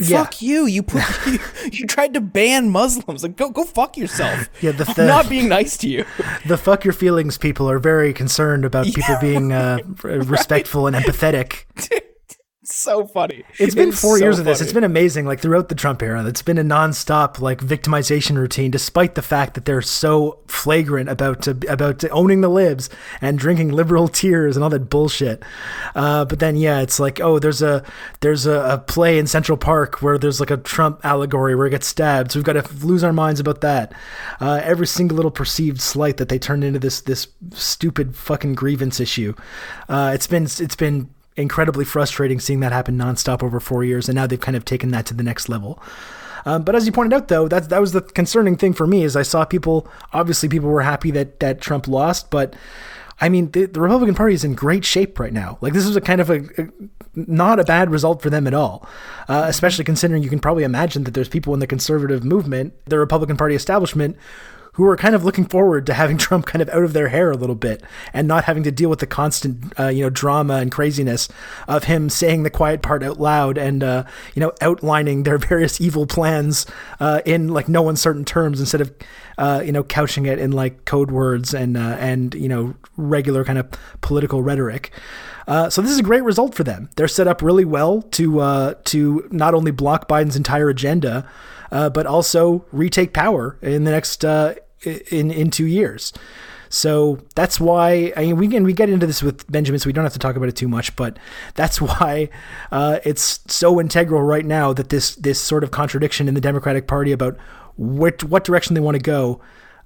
Yeah. 0.00 0.24
fuck 0.24 0.42
you. 0.42 0.66
You 0.66 0.82
put 0.82 1.04
you, 1.26 1.38
you 1.72 1.86
tried 1.86 2.14
to 2.14 2.20
ban 2.20 2.70
muslims. 2.70 3.22
Like 3.22 3.36
go 3.36 3.48
go 3.50 3.62
fuck 3.62 3.96
yourself. 3.96 4.48
Yeah, 4.60 4.72
the- 4.72 4.86
I'm 4.88 4.94
the- 4.94 5.06
not 5.06 5.28
being 5.28 5.48
nice 5.48 5.76
to 5.78 5.88
you. 5.88 6.04
The 6.46 6.56
fuck 6.56 6.84
your 6.84 6.94
feelings 6.94 7.38
people 7.38 7.70
are 7.70 7.78
very 7.78 8.12
concerned 8.12 8.64
about 8.64 8.86
people 8.86 9.14
being 9.20 9.52
uh, 9.52 9.78
respectful 10.02 10.88
and 10.88 10.96
empathetic. 10.96 11.66
So 12.74 13.06
funny 13.06 13.44
It's 13.58 13.74
been 13.74 13.92
four 13.92 14.18
so 14.18 14.24
years 14.24 14.38
of 14.38 14.44
this. 14.44 14.58
funny. 14.58 14.66
It's 14.66 14.72
been 14.74 14.84
amazing. 14.84 15.26
Like 15.26 15.40
throughout 15.40 15.68
the 15.68 15.74
Trump 15.74 16.02
era, 16.02 16.24
it's 16.26 16.42
been 16.42 16.58
a 16.58 16.64
nonstop 16.64 17.40
like 17.40 17.60
victimization 17.60 18.36
routine, 18.36 18.70
despite 18.70 19.14
the 19.14 19.22
fact 19.22 19.54
that 19.54 19.64
they're 19.64 19.82
so 19.82 20.38
flagrant 20.46 21.08
about 21.08 21.46
about 21.46 22.04
owning 22.10 22.40
the 22.40 22.48
libs 22.48 22.90
and 23.20 23.38
drinking 23.38 23.70
liberal 23.70 24.08
tears 24.08 24.56
and 24.56 24.64
all 24.64 24.70
that 24.70 24.90
bullshit. 24.90 25.42
Uh, 25.94 26.24
but 26.24 26.38
then, 26.38 26.56
yeah, 26.56 26.80
it's 26.80 26.98
like, 26.98 27.20
oh, 27.20 27.38
there's 27.38 27.62
a 27.62 27.84
there's 28.20 28.46
a, 28.46 28.60
a 28.74 28.78
play 28.78 29.18
in 29.18 29.26
Central 29.26 29.56
Park 29.58 30.02
where 30.02 30.18
there's 30.18 30.40
like 30.40 30.50
a 30.50 30.56
Trump 30.56 31.00
allegory 31.04 31.54
where 31.54 31.66
he 31.66 31.70
gets 31.70 31.86
stabbed. 31.86 32.32
So 32.32 32.38
we've 32.38 32.44
got 32.44 32.54
to 32.54 32.86
lose 32.86 33.04
our 33.04 33.12
minds 33.12 33.40
about 33.40 33.60
that. 33.60 33.92
Uh, 34.40 34.60
every 34.62 34.86
single 34.86 35.16
little 35.16 35.30
perceived 35.30 35.80
slight 35.80 36.16
that 36.16 36.28
they 36.28 36.38
turned 36.38 36.64
into 36.64 36.78
this 36.78 37.00
this 37.02 37.28
stupid 37.52 38.16
fucking 38.16 38.54
grievance 38.54 39.00
issue. 39.00 39.34
Uh, 39.88 40.12
it's 40.14 40.26
been 40.26 40.44
it's 40.44 40.76
been 40.76 41.08
incredibly 41.36 41.84
frustrating 41.84 42.40
seeing 42.40 42.60
that 42.60 42.72
happen 42.72 42.96
nonstop 42.96 43.42
over 43.42 43.60
four 43.60 43.84
years, 43.84 44.08
and 44.08 44.16
now 44.16 44.26
they've 44.26 44.40
kind 44.40 44.56
of 44.56 44.64
taken 44.64 44.90
that 44.90 45.06
to 45.06 45.14
the 45.14 45.22
next 45.22 45.48
level. 45.48 45.82
Um, 46.46 46.62
but 46.62 46.74
as 46.74 46.86
you 46.86 46.92
pointed 46.92 47.14
out, 47.14 47.28
though, 47.28 47.48
that 47.48 47.68
that 47.70 47.80
was 47.80 47.92
the 47.92 48.02
concerning 48.02 48.56
thing 48.56 48.72
for 48.72 48.86
me 48.86 49.02
is 49.02 49.16
I 49.16 49.22
saw 49.22 49.44
people. 49.44 49.88
Obviously, 50.12 50.48
people 50.48 50.68
were 50.68 50.82
happy 50.82 51.10
that 51.12 51.40
that 51.40 51.60
Trump 51.60 51.88
lost, 51.88 52.30
but 52.30 52.54
I 53.20 53.28
mean, 53.28 53.50
the, 53.52 53.66
the 53.66 53.80
Republican 53.80 54.14
Party 54.14 54.34
is 54.34 54.44
in 54.44 54.54
great 54.54 54.84
shape 54.84 55.18
right 55.18 55.32
now. 55.32 55.58
Like 55.60 55.72
this 55.72 55.86
is 55.86 55.96
a 55.96 56.00
kind 56.00 56.20
of 56.20 56.30
a, 56.30 56.40
a 56.58 56.68
not 57.14 57.60
a 57.60 57.64
bad 57.64 57.90
result 57.90 58.20
for 58.22 58.28
them 58.28 58.46
at 58.46 58.54
all, 58.54 58.86
uh, 59.28 59.44
especially 59.46 59.84
considering 59.84 60.22
you 60.22 60.28
can 60.28 60.40
probably 60.40 60.64
imagine 60.64 61.04
that 61.04 61.14
there's 61.14 61.28
people 61.28 61.54
in 61.54 61.60
the 61.60 61.66
conservative 61.66 62.24
movement, 62.24 62.74
the 62.86 62.98
Republican 62.98 63.36
Party 63.36 63.54
establishment, 63.54 64.16
who 64.74 64.84
are 64.86 64.96
kind 64.96 65.14
of 65.14 65.24
looking 65.24 65.44
forward 65.44 65.86
to 65.86 65.94
having 65.94 66.16
Trump 66.24 66.46
kind 66.46 66.62
of 66.62 66.68
out 66.68 66.84
of 66.84 66.92
their 66.92 67.08
hair 67.08 67.30
a 67.30 67.36
little 67.36 67.54
bit 67.54 67.82
and 68.12 68.28
not 68.28 68.44
having 68.44 68.62
to 68.62 68.70
deal 68.70 68.90
with 68.90 69.00
the 69.00 69.06
constant, 69.06 69.72
uh, 69.78 69.88
you 69.88 70.02
know, 70.02 70.10
drama 70.10 70.54
and 70.54 70.70
craziness 70.70 71.28
of 71.66 71.84
him 71.84 72.08
saying 72.08 72.42
the 72.42 72.50
quiet 72.50 72.82
part 72.82 73.02
out 73.02 73.18
loud 73.18 73.58
and, 73.58 73.82
uh, 73.82 74.04
you 74.34 74.40
know, 74.40 74.52
outlining 74.60 75.22
their 75.22 75.38
various 75.44 75.80
evil 75.80 76.06
plans 76.06 76.66
uh, 77.00 77.20
in 77.24 77.48
like 77.48 77.68
no 77.68 77.88
uncertain 77.88 78.24
terms 78.24 78.60
instead 78.60 78.80
of, 78.80 78.92
uh, 79.38 79.62
you 79.64 79.72
know, 79.72 79.82
couching 79.82 80.26
it 80.26 80.38
in 80.38 80.52
like 80.52 80.84
code 80.84 81.10
words 81.10 81.54
and 81.54 81.76
uh, 81.76 81.96
and 81.98 82.34
you 82.34 82.48
know 82.48 82.74
regular 82.96 83.44
kind 83.44 83.58
of 83.58 83.68
political 84.00 84.42
rhetoric. 84.42 84.90
Uh, 85.46 85.68
so 85.68 85.82
this 85.82 85.90
is 85.90 85.98
a 85.98 86.02
great 86.02 86.22
result 86.22 86.54
for 86.54 86.64
them. 86.64 86.88
They're 86.96 87.08
set 87.08 87.28
up 87.28 87.42
really 87.42 87.64
well 87.64 88.02
to 88.02 88.40
uh, 88.40 88.74
to 88.84 89.28
not 89.30 89.54
only 89.54 89.70
block 89.70 90.08
Biden's 90.08 90.36
entire 90.36 90.68
agenda, 90.68 91.28
uh, 91.70 91.90
but 91.90 92.06
also 92.06 92.64
retake 92.72 93.12
power 93.12 93.56
in 93.60 93.84
the 93.84 93.90
next 93.90 94.24
uh, 94.24 94.54
in 94.86 95.30
in 95.30 95.50
two 95.50 95.66
years. 95.66 96.12
So 96.68 97.20
that's 97.36 97.60
why 97.60 98.12
I 98.16 98.22
mean 98.22 98.36
we 98.36 98.48
can 98.48 98.64
we 98.64 98.72
get 98.72 98.88
into 98.90 99.06
this 99.06 99.22
with 99.22 99.50
Benjamin, 99.50 99.78
so 99.78 99.86
we 99.86 99.92
don't 99.92 100.04
have 100.04 100.12
to 100.14 100.18
talk 100.18 100.36
about 100.36 100.48
it 100.48 100.56
too 100.56 100.68
much. 100.68 100.94
But 100.96 101.18
that's 101.54 101.80
why 101.80 102.28
uh, 102.72 102.98
it's 103.04 103.40
so 103.46 103.80
integral 103.80 104.22
right 104.22 104.44
now 104.44 104.72
that 104.72 104.88
this 104.88 105.14
this 105.16 105.40
sort 105.40 105.64
of 105.64 105.70
contradiction 105.70 106.28
in 106.28 106.34
the 106.34 106.40
Democratic 106.40 106.86
Party 106.86 107.12
about 107.12 107.36
what 107.76 108.24
what 108.24 108.44
direction 108.44 108.74
they 108.74 108.80
want 108.80 108.96
to 108.96 109.02
go 109.02 109.40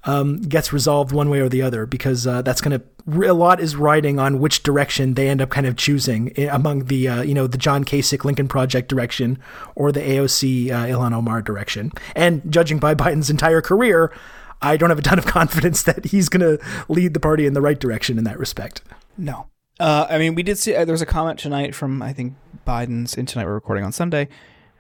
um, 0.05 0.41
gets 0.43 0.73
resolved 0.73 1.13
one 1.13 1.29
way 1.29 1.41
or 1.41 1.49
the 1.49 1.63
other 1.63 1.85
because 1.87 2.27
uh, 2.27 2.43
that's 2.43 2.61
going 2.61 2.79
to 2.79 2.85
a 3.27 3.33
lot 3.33 3.59
is 3.59 3.75
riding 3.75 4.19
on 4.19 4.39
which 4.39 4.63
direction 4.63 5.15
they 5.15 5.29
end 5.29 5.41
up 5.41 5.49
kind 5.49 5.67
of 5.67 5.77
choosing 5.77 6.33
eh, 6.37 6.49
among 6.51 6.85
the 6.85 7.09
uh, 7.09 7.23
you 7.23 7.35
know 7.35 7.47
the 7.47 7.59
John 7.59 7.85
Kasich 7.85 8.25
Lincoln 8.25 8.49
Project 8.49 8.89
direction 8.89 9.39
or 9.75 9.93
the 9.93 10.01
AOC 10.01 10.71
uh, 10.71 10.87
Ilhan 10.87 11.13
Omar 11.13 11.43
direction. 11.43 11.93
And 12.15 12.43
judging 12.51 12.79
by 12.79 12.95
Biden's 12.95 13.31
entire 13.31 13.61
career, 13.61 14.13
I 14.61 14.77
don't 14.77 14.91
have 14.91 14.99
a 14.99 15.03
ton 15.03 15.19
of 15.19 15.27
confidence 15.39 15.83
that 15.85 16.07
he's 16.07 16.29
going 16.29 16.59
to 16.59 16.65
lead 16.89 17.15
the 17.15 17.21
party 17.21 17.47
in 17.47 17.53
the 17.53 17.61
right 17.61 17.79
direction 17.79 18.19
in 18.19 18.25
that 18.25 18.39
respect. 18.39 18.83
No. 19.17 19.49
Uh, 19.81 20.07
I 20.11 20.19
mean, 20.19 20.35
we 20.35 20.43
did 20.43 20.59
see 20.59 20.75
uh, 20.75 20.85
there 20.85 20.93
was 20.93 21.03
a 21.03 21.07
comment 21.07 21.39
tonight 21.39 21.75
from 21.75 22.03
I 22.03 22.13
think 22.13 22.35
Biden's. 22.67 23.17
And 23.17 23.29
tonight 23.29 23.47
we're 23.47 23.55
recording 23.55 23.85
on 23.85 23.93
Sunday. 23.93 24.29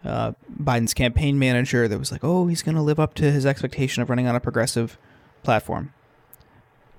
Uh, 0.05 0.33
Biden's 0.61 0.95
campaign 0.95 1.39
manager 1.39 1.89
that 1.89 1.99
was 1.99 2.13
like, 2.13 2.23
"Oh, 2.25 2.47
he's 2.47 2.63
going 2.63 2.77
to 2.77 2.83
live 2.83 3.01
up 3.01 3.15
to 3.15 3.31
his 3.31 3.47
expectation 3.47 4.03
of 4.03 4.11
running 4.11 4.27
on 4.27 4.35
a 4.35 4.41
progressive 4.41 4.99
platform." 5.43 5.93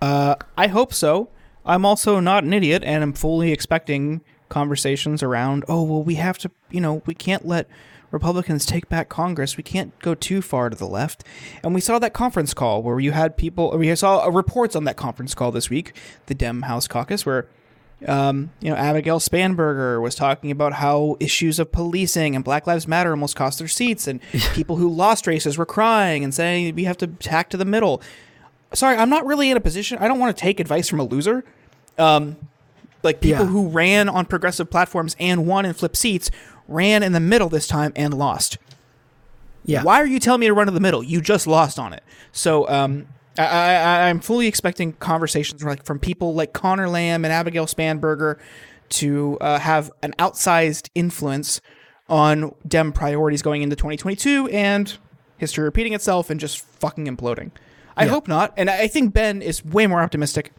Uh, 0.02 0.36
I 0.58 0.68
hope 0.68 0.94
so. 0.94 1.30
I'm 1.66 1.86
also 1.86 2.20
not 2.20 2.44
an 2.44 2.54
idiot, 2.54 2.84
and 2.86 3.04
I'm 3.04 3.14
fully 3.14 3.52
expecting 3.52 4.22
conversations 4.48 5.22
around. 5.22 5.66
Oh, 5.68 5.84
well, 5.84 6.04
we 6.04 6.16
have 6.16 6.38
to. 6.40 6.52
You 6.72 6.82
know, 6.82 7.02
we 7.06 7.14
can't 7.14 7.46
let 7.46 7.68
Republicans 8.12 8.66
take 8.66 8.90
back 8.90 9.10
Congress. 9.10 9.58
We 9.58 9.64
can't 9.64 9.98
go 10.00 10.16
too 10.16 10.42
far 10.42 10.70
to 10.70 10.76
the 10.76 10.88
left. 10.88 11.24
And 11.64 11.74
we 11.74 11.82
saw 11.82 12.00
that 12.00 12.14
conference 12.14 12.54
call 12.54 12.82
where 12.82 13.00
you 13.00 13.12
had 13.12 13.38
people, 13.38 13.78
we 13.78 13.96
saw 13.96 14.26
reports 14.26 14.76
on 14.76 14.84
that 14.86 14.98
conference 14.98 15.36
call 15.36 15.52
this 15.52 15.70
week, 15.70 15.96
the 16.26 16.34
Dem 16.34 16.64
House 16.64 16.88
Caucus, 16.88 17.26
where 17.26 17.48
um, 18.08 18.52
you 18.62 18.70
know, 18.70 18.78
Abigail 18.78 19.20
Spanberger 19.20 20.02
was 20.02 20.16
talking 20.16 20.52
about 20.52 20.74
how 20.74 21.18
issues 21.20 21.60
of 21.60 21.72
policing 21.72 22.36
and 22.36 22.46
Black 22.46 22.66
Lives 22.66 22.88
Matter 22.88 23.12
almost 23.12 23.36
cost 23.36 23.60
their 23.60 23.68
seats, 23.68 24.08
and 24.08 24.22
people 24.54 24.78
who 24.78 24.90
lost 24.90 25.28
races 25.28 25.58
were 25.58 25.66
crying 25.66 26.24
and 26.24 26.34
saying 26.34 26.76
we 26.76 26.86
have 26.86 26.98
to 26.98 27.08
tack 27.08 27.50
to 27.50 27.58
the 27.58 27.66
middle. 27.66 28.02
Sorry, 28.74 28.96
I'm 28.96 29.10
not 29.10 29.26
really 29.26 29.50
in 29.50 29.58
a 29.58 29.62
position. 29.62 29.98
I 29.98 30.08
don't 30.08 30.20
want 30.20 30.36
to 30.36 30.42
take 30.42 30.60
advice 30.60 30.88
from 30.88 31.00
a 31.00 31.04
loser. 31.04 31.44
Um, 31.98 32.38
like 33.04 33.22
people 33.22 33.46
yeah. 33.46 33.52
who 33.52 33.68
ran 33.68 34.10
on 34.10 34.26
progressive 34.26 34.70
platforms 34.70 35.16
and 35.20 35.48
won 35.48 35.66
and 35.66 35.76
flipped 35.76 35.98
seats 35.98 36.30
ran 36.70 37.04
in 37.04 37.12
the 37.12 37.20
middle 37.20 37.50
this 37.50 37.68
time 37.68 37.92
and 37.96 38.14
lost. 38.14 38.58
Yeah. 39.66 39.84
Why 39.84 40.02
are 40.02 40.08
you 40.08 40.20
telling 40.20 40.42
me 40.42 40.48
to 40.48 40.54
run 40.54 40.68
in 40.68 40.74
the 40.74 40.80
middle? 40.80 41.04
You 41.04 41.22
just 41.22 41.46
lost 41.46 41.78
on 41.78 41.94
it. 41.94 42.04
So 42.32 42.68
um, 42.70 43.08
I, 43.38 43.44
I, 43.44 44.10
I'm 44.10 44.20
fully 44.20 44.48
expecting 44.48 44.94
conversations 44.94 45.64
like 45.64 45.84
from 45.84 46.00
people 46.00 46.34
like 46.34 46.54
Conor 46.54 46.90
Lamb 46.90 47.26
and 47.26 47.32
Abigail 47.34 47.66
Spanberger 47.66 48.40
to 48.90 49.38
uh, 49.40 49.60
have 49.60 49.92
an 50.02 50.14
outsized 50.18 50.90
influence 50.96 51.62
on 52.08 52.56
Dem 52.68 52.92
priorities 52.92 53.42
going 53.42 53.62
into 53.62 53.76
2022 53.76 54.48
and 54.48 54.98
history 55.38 55.64
repeating 55.64 55.94
itself 55.94 56.30
and 56.30 56.40
just 56.40 56.60
fucking 56.60 57.06
imploding. 57.06 57.52
I 57.96 58.06
yeah. 58.06 58.10
hope 58.10 58.28
not. 58.28 58.54
And 58.58 58.70
I 58.70 58.88
think 58.88 59.14
Ben 59.14 59.42
is 59.42 59.64
way 59.64 59.86
more 59.86 60.02
optimistic 60.02 60.52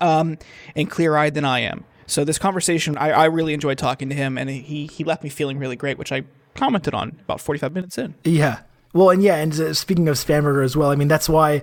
um, 0.00 0.38
and 0.74 0.90
clear 0.90 1.16
eyed 1.16 1.34
than 1.34 1.44
I 1.44 1.60
am. 1.60 1.84
So 2.06 2.24
this 2.24 2.38
conversation, 2.38 2.96
I, 2.96 3.10
I 3.10 3.24
really 3.26 3.54
enjoyed 3.54 3.78
talking 3.78 4.08
to 4.08 4.14
him, 4.14 4.38
and 4.38 4.48
he 4.48 4.86
he 4.86 5.04
left 5.04 5.22
me 5.22 5.28
feeling 5.28 5.58
really 5.58 5.76
great, 5.76 5.98
which 5.98 6.12
I 6.12 6.22
commented 6.54 6.94
on 6.94 7.18
about 7.24 7.40
45 7.40 7.74
minutes 7.74 7.98
in. 7.98 8.14
Yeah. 8.24 8.60
Well, 8.92 9.10
and 9.10 9.22
yeah, 9.22 9.36
and 9.36 9.52
uh, 9.60 9.74
speaking 9.74 10.08
of 10.08 10.16
Spanberger 10.16 10.64
as 10.64 10.76
well, 10.76 10.90
I 10.90 10.96
mean 10.96 11.08
that's 11.08 11.28
why. 11.28 11.62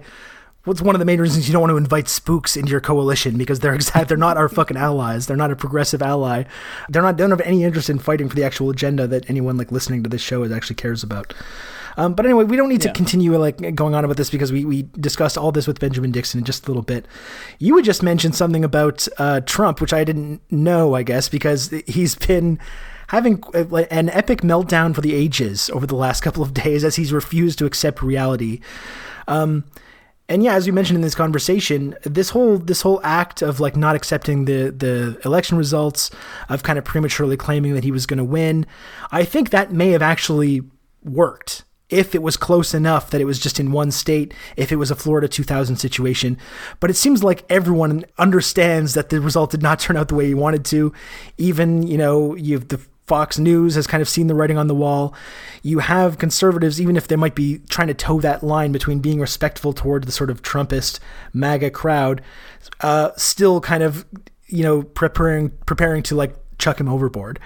What's 0.66 0.82
one 0.82 0.96
of 0.96 1.00
the 1.00 1.06
main 1.06 1.20
reasons 1.20 1.46
you 1.46 1.52
don't 1.52 1.60
want 1.60 1.72
to 1.72 1.78
invite 1.78 2.08
spooks 2.08 2.56
into 2.56 2.72
your 2.72 2.80
coalition 2.80 3.38
because 3.38 3.60
they're 3.60 3.76
exact 3.76 4.08
they're 4.08 4.18
not 4.18 4.38
our 4.38 4.48
fucking 4.48 4.78
allies. 4.78 5.28
They're 5.28 5.36
not 5.36 5.52
a 5.52 5.58
progressive 5.58 6.02
ally. 6.02 6.46
They're 6.88 7.02
not 7.02 7.18
they 7.18 7.24
don't 7.26 7.32
have 7.32 7.42
any 7.42 7.66
interest 7.66 7.90
in 7.90 8.00
fighting 8.00 8.30
for 8.30 8.36
the 8.38 8.46
actual 8.46 8.70
agenda 8.70 9.06
that 9.08 9.30
anyone 9.30 9.58
like 9.58 9.74
listening 9.74 10.04
to 10.04 10.10
this 10.10 10.22
show 10.22 10.42
is 10.44 10.54
actually 10.54 10.78
cares 10.78 11.04
about. 11.04 11.34
Um, 11.98 12.14
but 12.14 12.26
anyway, 12.26 12.44
we 12.44 12.58
don't 12.58 12.70
need 12.70 12.84
yeah. 12.84 12.92
to 12.92 12.98
continue 12.98 13.36
like 13.38 13.76
going 13.76 13.96
on 13.96 14.06
about 14.06 14.18
this 14.18 14.30
because 14.30 14.52
we, 14.52 14.66
we 14.66 14.84
discussed 15.00 15.38
all 15.38 15.52
this 15.52 15.68
with 15.68 15.80
Benjamin 15.80 16.12
Dixon 16.12 16.40
in 16.40 16.46
just 16.46 16.66
a 16.66 16.68
little 16.68 16.84
bit. 16.84 17.08
You 17.60 17.76
would 17.76 17.86
just 17.86 18.04
mention 18.04 18.34
something 18.34 18.64
about 18.64 19.08
uh, 19.18 19.42
Trump, 19.42 19.82
which 19.82 19.94
I 19.94 20.04
didn't 20.04 20.42
know, 20.52 20.96
I 20.96 21.04
guess, 21.04 21.30
because 21.30 21.70
he's 21.88 22.16
been 22.16 22.60
having 23.08 23.44
uh, 23.54 23.86
an 23.92 24.10
epic 24.10 24.42
meltdown 24.42 24.96
for 24.96 25.02
the 25.02 25.14
ages 25.14 25.70
over 25.72 25.86
the 25.86 25.96
last 25.96 26.22
couple 26.24 26.44
of 26.44 26.54
days 26.54 26.84
as 26.84 26.96
he's 26.96 27.14
refused 27.14 27.60
to 27.60 27.66
accept 27.66 28.02
reality. 28.02 28.60
Um, 29.28 29.66
and 30.30 30.42
yeah, 30.42 30.56
as 30.56 30.66
you 30.66 30.74
mentioned 30.74 30.96
in 30.96 31.02
this 31.02 31.16
conversation, 31.16 31.96
this 32.04 32.30
whole 32.30 32.58
this 32.58 32.82
whole 32.82 33.02
act 33.04 33.42
of 33.42 33.60
like 33.60 33.76
not 33.76 33.96
accepting 33.96 34.46
the 34.46 34.72
the 34.72 35.20
election 35.26 35.58
results, 35.58 36.10
of 36.48 36.64
kind 36.64 36.80
of 36.80 36.86
prematurely 36.86 37.36
claiming 37.36 37.74
that 37.74 37.84
he 37.84 37.92
was 37.92 38.06
going 38.06 38.18
to 38.18 38.24
win, 38.24 38.66
I 39.12 39.26
think 39.26 39.50
that 39.50 39.74
may 39.74 39.90
have 39.90 40.02
actually 40.02 40.62
worked 41.04 41.66
if 41.94 42.16
it 42.16 42.24
was 42.24 42.36
close 42.36 42.74
enough 42.74 43.12
that 43.12 43.22
it 43.22 43.26
was 43.26 43.40
just 43.40 43.60
in 43.60 43.72
one 43.72 43.92
state, 43.92 44.34
if 44.58 44.72
it 44.72 44.78
was 44.78 44.92
a 44.92 44.96
Florida 44.96 45.28
2000 45.28 45.78
situation. 45.78 46.38
But 46.80 46.90
it 46.90 46.96
seems 46.96 47.24
like 47.24 47.46
everyone 47.50 48.06
understands 48.18 48.96
that 48.96 49.10
the 49.10 49.22
result 49.22 49.52
did 49.52 49.62
not 49.62 49.80
turn 49.80 49.96
out 49.96 50.08
the 50.08 50.16
way 50.16 50.26
he 50.26 50.34
wanted 50.34 50.66
to. 50.66 50.92
Even, 51.38 51.84
you 51.84 51.98
know, 51.98 52.36
you've 52.36 52.68
the 52.70 52.82
Fox 53.06 53.38
News 53.38 53.76
has 53.76 53.86
kind 53.86 54.02
of 54.02 54.08
seen 54.08 54.28
the 54.28 54.36
writing 54.36 54.58
on 54.58 54.68
the 54.68 54.76
wall. 54.76 55.14
You 55.62 55.80
have 55.80 56.18
conservatives, 56.18 56.80
even 56.80 56.96
if 56.96 57.08
they 57.08 57.18
might 57.18 57.36
be 57.36 57.60
trying 57.70 57.90
to 57.90 57.94
toe 57.94 58.22
that 58.22 58.44
line 58.44 58.72
between 58.72 59.00
being 59.00 59.20
respectful 59.20 59.74
toward 59.74 60.06
the 60.06 60.12
sort 60.12 60.30
of 60.30 60.42
Trumpist 60.42 61.00
MAGA 61.34 61.72
crowd, 61.72 62.22
uh, 62.80 63.12
still 63.18 63.60
kind 63.60 63.84
of, 63.84 64.06
you 64.48 64.64
know, 64.64 64.84
preparing 64.84 65.50
preparing 65.66 66.02
to 66.04 66.16
like 66.16 66.34
chuck 66.58 66.80
him 66.80 66.88
overboard. 66.88 67.40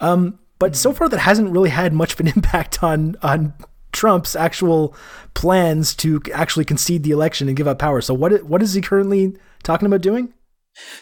Um, 0.00 0.38
but 0.60 0.76
so 0.76 0.92
far, 0.92 1.08
that 1.08 1.18
hasn't 1.18 1.50
really 1.50 1.70
had 1.70 1.92
much 1.92 2.12
of 2.12 2.20
an 2.20 2.28
impact 2.36 2.82
on 2.82 3.16
on 3.22 3.54
Trump's 4.02 4.34
actual 4.34 4.96
plans 5.32 5.94
to 5.94 6.20
actually 6.34 6.64
concede 6.64 7.04
the 7.04 7.12
election 7.12 7.46
and 7.46 7.56
give 7.56 7.68
up 7.68 7.78
power. 7.78 8.00
So 8.00 8.12
what 8.14 8.42
what 8.42 8.60
is 8.60 8.74
he 8.74 8.80
currently 8.80 9.36
talking 9.62 9.86
about 9.86 10.00
doing? 10.00 10.34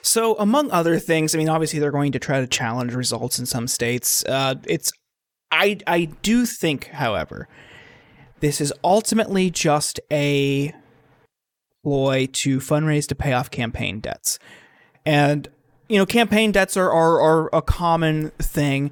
So 0.02 0.34
among 0.34 0.70
other 0.70 0.98
things, 0.98 1.34
I 1.34 1.38
mean, 1.38 1.48
obviously 1.48 1.78
they're 1.78 1.92
going 1.92 2.12
to 2.12 2.18
try 2.18 2.42
to 2.42 2.46
challenge 2.46 2.92
results 2.92 3.38
in 3.38 3.46
some 3.46 3.68
states. 3.68 4.22
Uh, 4.26 4.56
it's 4.66 4.92
I 5.50 5.78
I 5.86 6.10
do 6.20 6.44
think, 6.44 6.88
however, 6.88 7.48
this 8.40 8.60
is 8.60 8.70
ultimately 8.84 9.48
just 9.48 9.98
a 10.10 10.74
ploy 11.82 12.28
to 12.32 12.58
fundraise 12.58 13.08
to 13.08 13.14
pay 13.14 13.32
off 13.32 13.50
campaign 13.50 14.00
debts, 14.00 14.38
and 15.06 15.48
you 15.88 15.96
know, 15.96 16.04
campaign 16.04 16.52
debts 16.52 16.76
are 16.76 16.92
are, 16.92 17.18
are 17.18 17.50
a 17.54 17.62
common 17.62 18.28
thing. 18.32 18.90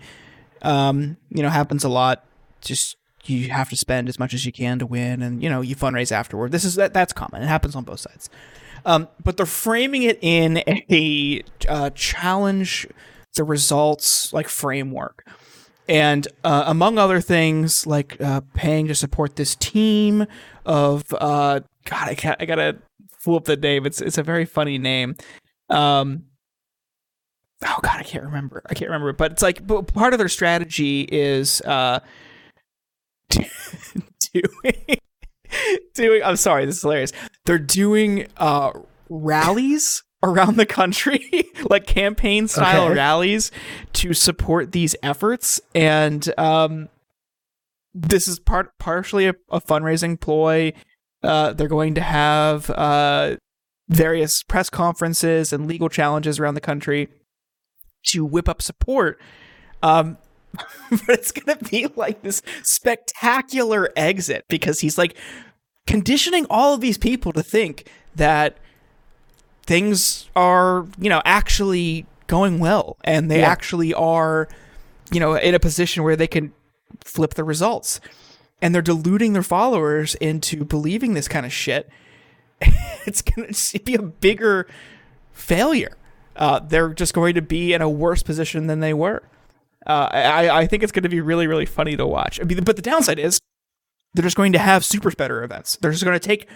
Um, 0.62 1.18
you 1.28 1.42
know, 1.42 1.50
happens 1.50 1.84
a 1.84 1.90
lot. 1.90 2.24
Just 2.62 2.96
you 3.28 3.50
have 3.50 3.68
to 3.70 3.76
spend 3.76 4.08
as 4.08 4.18
much 4.18 4.34
as 4.34 4.44
you 4.46 4.52
can 4.52 4.78
to 4.78 4.86
win, 4.86 5.22
and 5.22 5.42
you 5.42 5.48
know 5.48 5.60
you 5.60 5.76
fundraise 5.76 6.12
afterward. 6.12 6.52
This 6.52 6.64
is 6.64 6.74
that 6.76 6.94
that's 6.94 7.12
common. 7.12 7.42
It 7.42 7.46
happens 7.46 7.74
on 7.74 7.84
both 7.84 8.00
sides. 8.00 8.30
Um, 8.84 9.08
but 9.22 9.36
they're 9.36 9.46
framing 9.46 10.02
it 10.02 10.18
in 10.22 10.58
a 10.90 11.42
uh, 11.68 11.90
challenge 11.90 12.86
the 13.34 13.44
results 13.44 14.32
like 14.32 14.48
framework, 14.48 15.26
and 15.88 16.26
uh, 16.44 16.64
among 16.66 16.98
other 16.98 17.20
things, 17.20 17.86
like 17.86 18.20
uh, 18.20 18.40
paying 18.54 18.88
to 18.88 18.94
support 18.94 19.36
this 19.36 19.54
team 19.56 20.26
of 20.66 21.04
uh, 21.20 21.60
God, 21.84 22.08
I 22.08 22.14
can't, 22.14 22.40
I 22.40 22.46
gotta 22.46 22.78
flip 23.18 23.44
the 23.44 23.56
name. 23.56 23.86
It's 23.86 24.00
it's 24.00 24.18
a 24.18 24.22
very 24.22 24.44
funny 24.44 24.78
name. 24.78 25.16
Um, 25.70 26.24
oh 27.64 27.78
God, 27.82 27.96
I 27.98 28.02
can't 28.02 28.24
remember. 28.24 28.62
I 28.68 28.74
can't 28.74 28.90
remember. 28.90 29.12
But 29.12 29.32
it's 29.32 29.42
like 29.42 29.66
part 29.66 30.12
of 30.12 30.18
their 30.18 30.28
strategy 30.28 31.02
is 31.02 31.60
uh, 31.62 32.00
doing 34.32 34.98
doing 35.94 36.22
I'm 36.24 36.36
sorry, 36.36 36.66
this 36.66 36.76
is 36.76 36.82
hilarious. 36.82 37.12
They're 37.44 37.58
doing 37.58 38.26
uh 38.36 38.72
rallies 39.08 40.02
around 40.22 40.56
the 40.56 40.66
country, 40.66 41.44
like 41.70 41.86
campaign 41.86 42.48
style 42.48 42.86
okay. 42.86 42.94
rallies 42.94 43.50
to 43.94 44.12
support 44.14 44.72
these 44.72 44.94
efforts 45.02 45.60
and 45.74 46.32
um 46.38 46.88
this 47.94 48.28
is 48.28 48.38
part 48.38 48.78
partially 48.78 49.26
a, 49.26 49.34
a 49.50 49.60
fundraising 49.60 50.20
ploy. 50.20 50.72
Uh 51.22 51.52
they're 51.52 51.68
going 51.68 51.94
to 51.94 52.02
have 52.02 52.70
uh 52.70 53.36
various 53.88 54.42
press 54.42 54.68
conferences 54.68 55.52
and 55.52 55.66
legal 55.66 55.88
challenges 55.88 56.38
around 56.38 56.54
the 56.54 56.60
country 56.60 57.08
to 58.04 58.24
whip 58.24 58.48
up 58.48 58.62
support. 58.62 59.20
Um, 59.82 60.18
but 60.90 61.08
it's 61.08 61.32
gonna 61.32 61.58
be 61.70 61.86
like 61.96 62.22
this 62.22 62.42
spectacular 62.62 63.90
exit 63.96 64.44
because 64.48 64.80
he's 64.80 64.98
like 64.98 65.16
conditioning 65.86 66.46
all 66.50 66.74
of 66.74 66.80
these 66.80 66.98
people 66.98 67.32
to 67.32 67.42
think 67.42 67.88
that 68.14 68.58
things 69.62 70.28
are 70.34 70.86
you 70.98 71.08
know 71.08 71.22
actually 71.24 72.06
going 72.26 72.58
well 72.58 72.96
and 73.04 73.30
they 73.30 73.40
yeah. 73.40 73.48
actually 73.48 73.94
are 73.94 74.48
you 75.10 75.20
know 75.20 75.34
in 75.34 75.54
a 75.54 75.60
position 75.60 76.02
where 76.02 76.16
they 76.16 76.26
can 76.26 76.52
flip 77.04 77.34
the 77.34 77.44
results. 77.44 78.00
And 78.60 78.74
they're 78.74 78.82
deluding 78.82 79.34
their 79.34 79.42
followers 79.42 80.14
into 80.16 80.64
believing 80.64 81.14
this 81.14 81.28
kind 81.28 81.46
of 81.46 81.52
shit. 81.52 81.88
It's 83.06 83.22
going 83.22 83.50
to 83.54 83.78
be 83.78 83.94
a 83.94 84.02
bigger 84.02 84.66
failure. 85.32 85.96
Uh, 86.36 86.58
they're 86.58 86.92
just 86.92 87.14
going 87.14 87.34
to 87.36 87.40
be 87.40 87.72
in 87.72 87.80
a 87.80 87.88
worse 87.88 88.22
position 88.22 88.66
than 88.66 88.80
they 88.80 88.92
were 88.92 89.22
uh, 89.86 90.08
I, 90.12 90.60
I 90.60 90.66
think 90.66 90.82
it's 90.82 90.92
going 90.92 91.02
to 91.04 91.08
be 91.08 91.20
really, 91.20 91.46
really 91.46 91.66
funny 91.66 91.96
to 91.96 92.06
watch. 92.06 92.40
But 92.44 92.76
the 92.76 92.82
downside 92.82 93.18
is 93.18 93.38
they're 94.14 94.22
just 94.24 94.36
going 94.36 94.52
to 94.52 94.58
have 94.58 94.84
super 94.84 95.10
spreader 95.10 95.42
events. 95.44 95.76
They're 95.80 95.92
just 95.92 96.04
going 96.04 96.18
to 96.18 96.26
take 96.26 96.48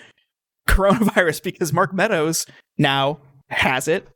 coronavirus 0.69 1.43
because 1.45 1.73
Mark 1.73 1.93
Meadows 1.93 2.47
now 2.79 3.19
has 3.49 3.89
it, 3.89 4.09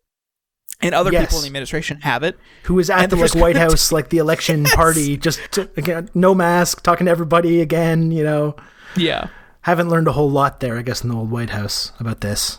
and 0.80 0.94
other 0.94 1.12
Yes. 1.12 1.26
people 1.26 1.38
in 1.38 1.42
the 1.42 1.46
administration 1.48 2.00
have 2.02 2.22
it. 2.22 2.38
Who 2.64 2.74
was 2.74 2.90
at 2.90 3.10
the 3.10 3.16
like 3.16 3.34
White 3.34 3.56
House, 3.64 3.92
like 3.92 4.08
the 4.10 4.18
election 4.18 4.64
party, 4.64 5.16
just 5.16 5.40
to, 5.52 5.70
again, 5.76 6.10
no 6.14 6.34
mask, 6.34 6.82
talking 6.82 7.06
to 7.06 7.10
everybody 7.10 7.60
again. 7.60 8.10
You 8.10 8.24
know, 8.24 8.56
Yeah. 8.96 9.28
haven't 9.62 9.88
learned 9.88 10.08
a 10.08 10.12
whole 10.12 10.30
lot 10.30 10.60
there, 10.60 10.76
I 10.78 10.82
guess, 10.82 11.02
in 11.02 11.10
the 11.10 11.16
old 11.16 11.30
White 11.30 11.50
House 11.50 11.92
about 12.00 12.20
this. 12.20 12.58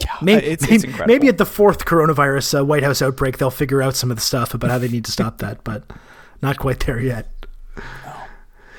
Yeah, 0.00 0.16
Maybe, 0.20 0.46
it's, 0.46 0.64
it's 0.68 0.84
incredible. 0.84 1.06
maybe 1.06 1.28
at 1.28 1.38
the 1.38 1.46
fourth 1.46 1.84
coronavirus 1.84 2.58
uh, 2.58 2.64
White 2.64 2.82
House 2.82 3.00
outbreak, 3.00 3.38
they'll 3.38 3.50
figure 3.50 3.80
out 3.80 3.94
some 3.94 4.10
of 4.10 4.16
the 4.16 4.20
stuff 4.22 4.52
about 4.52 4.70
how 4.70 4.78
they 4.78 4.88
need 4.88 5.04
to 5.04 5.12
stop 5.12 5.38
that, 5.38 5.62
but 5.64 5.84
not 6.42 6.58
quite 6.58 6.80
there 6.80 7.00
yet. 7.00 7.28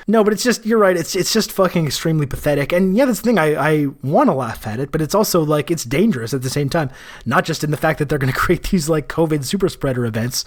No, 0.08 0.22
but 0.22 0.32
it's 0.32 0.44
just 0.44 0.64
you're 0.64 0.78
right. 0.78 0.96
It's 0.96 1.16
it's 1.16 1.32
just 1.32 1.50
fucking 1.50 1.84
extremely 1.84 2.26
pathetic. 2.26 2.72
And 2.72 2.96
yeah, 2.96 3.06
that's 3.06 3.20
the 3.20 3.24
thing. 3.24 3.38
I 3.38 3.54
I 3.56 3.86
want 4.04 4.28
to 4.28 4.34
laugh 4.34 4.64
at 4.64 4.78
it, 4.78 4.92
but 4.92 5.02
it's 5.02 5.16
also 5.16 5.42
like 5.42 5.68
it's 5.68 5.82
dangerous 5.82 6.32
at 6.32 6.42
the 6.42 6.50
same 6.50 6.68
time. 6.68 6.90
Not 7.24 7.44
just 7.44 7.64
in 7.64 7.72
the 7.72 7.76
fact 7.76 7.98
that 7.98 8.08
they're 8.08 8.18
going 8.18 8.32
to 8.32 8.38
create 8.38 8.70
these 8.70 8.88
like 8.88 9.08
COVID 9.08 9.44
super 9.44 9.68
spreader 9.68 10.06
events, 10.06 10.44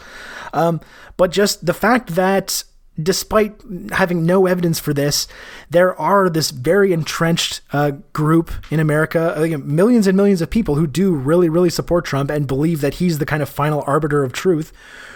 um, 0.53 0.79
but 1.17 1.31
just 1.31 1.65
the 1.65 1.73
fact 1.73 2.15
that 2.15 2.63
despite 3.01 3.61
having 3.91 4.25
no 4.25 4.45
evidence 4.45 4.79
for 4.79 4.93
this, 4.93 5.27
there 5.69 5.99
are 5.99 6.29
this 6.29 6.51
very 6.51 6.91
entrenched 6.91 7.61
uh, 7.71 7.91
group 8.13 8.51
in 8.69 8.79
America, 8.79 9.35
uh, 9.37 9.57
millions 9.57 10.07
and 10.07 10.17
millions 10.17 10.41
of 10.41 10.49
people 10.49 10.75
who 10.75 10.87
do 10.87 11.13
really, 11.13 11.49
really 11.49 11.69
support 11.69 12.05
Trump 12.05 12.29
and 12.29 12.47
believe 12.47 12.81
that 12.81 12.95
he's 12.95 13.19
the 13.19 13.25
kind 13.25 13.41
of 13.41 13.49
final 13.49 13.83
arbiter 13.87 14.23
of 14.23 14.33
truth, 14.33 14.73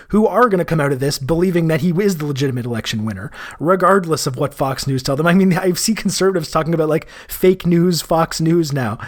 who 0.09 0.27
are 0.27 0.47
going 0.47 0.59
to 0.59 0.65
come 0.65 0.79
out 0.79 0.91
of 0.91 0.99
this 0.99 1.17
believing 1.17 1.67
that 1.67 1.81
he 1.81 1.89
is 1.89 2.17
the 2.17 2.25
legitimate 2.25 2.65
election 2.65 3.03
winner, 3.03 3.31
regardless 3.59 4.27
of 4.27 4.37
what 4.37 4.53
Fox 4.53 4.85
News 4.85 5.01
tell 5.01 5.15
them. 5.15 5.25
I 5.25 5.33
mean, 5.33 5.57
I 5.57 5.73
see 5.73 5.95
conservatives 5.95 6.51
talking 6.51 6.73
about 6.73 6.89
like 6.89 7.07
fake 7.27 7.65
news, 7.65 8.01
Fox 8.01 8.39
News 8.39 8.71
now. 8.71 8.99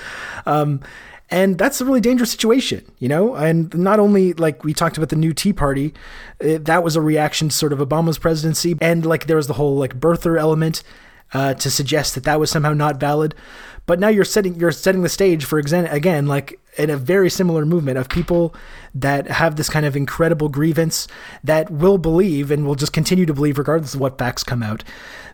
Um, 0.45 0.81
and 1.29 1.57
that's 1.57 1.81
a 1.81 1.85
really 1.85 2.01
dangerous 2.01 2.31
situation, 2.31 2.85
you 2.99 3.09
know. 3.09 3.35
And 3.35 3.75
not 3.75 3.99
only 3.99 4.33
like 4.33 4.63
we 4.63 4.73
talked 4.73 4.97
about 4.97 5.09
the 5.09 5.15
new 5.15 5.33
Tea 5.33 5.53
Party, 5.53 5.93
uh, 6.41 6.59
that 6.61 6.83
was 6.83 6.95
a 6.95 7.01
reaction 7.01 7.49
to 7.49 7.55
sort 7.55 7.73
of 7.73 7.79
Obama's 7.79 8.17
presidency, 8.17 8.75
and 8.81 9.05
like 9.05 9.27
there 9.27 9.37
was 9.37 9.47
the 9.47 9.53
whole 9.53 9.75
like 9.75 9.99
birther 9.99 10.39
element 10.39 10.83
uh, 11.33 11.53
to 11.55 11.71
suggest 11.71 12.15
that 12.15 12.23
that 12.23 12.39
was 12.39 12.51
somehow 12.51 12.73
not 12.73 12.99
valid. 12.99 13.33
But 13.87 13.99
now 13.99 14.07
you're 14.07 14.25
setting 14.25 14.55
you're 14.55 14.71
setting 14.71 15.01
the 15.03 15.09
stage 15.09 15.45
for 15.45 15.61
exa- 15.61 15.91
again 15.91 16.25
like 16.25 16.59
in 16.77 16.89
a 16.89 16.97
very 16.97 17.29
similar 17.29 17.65
movement 17.65 17.97
of 17.97 18.09
people 18.09 18.55
that 18.95 19.27
have 19.27 19.55
this 19.55 19.69
kind 19.69 19.85
of 19.85 19.95
incredible 19.95 20.49
grievance 20.49 21.07
that 21.43 21.69
will 21.69 21.97
believe 21.97 22.51
and 22.51 22.65
will 22.65 22.75
just 22.75 22.93
continue 22.93 23.25
to 23.25 23.33
believe 23.33 23.57
regardless 23.57 23.93
of 23.93 23.99
what 23.99 24.17
facts 24.17 24.43
come 24.43 24.63
out 24.63 24.83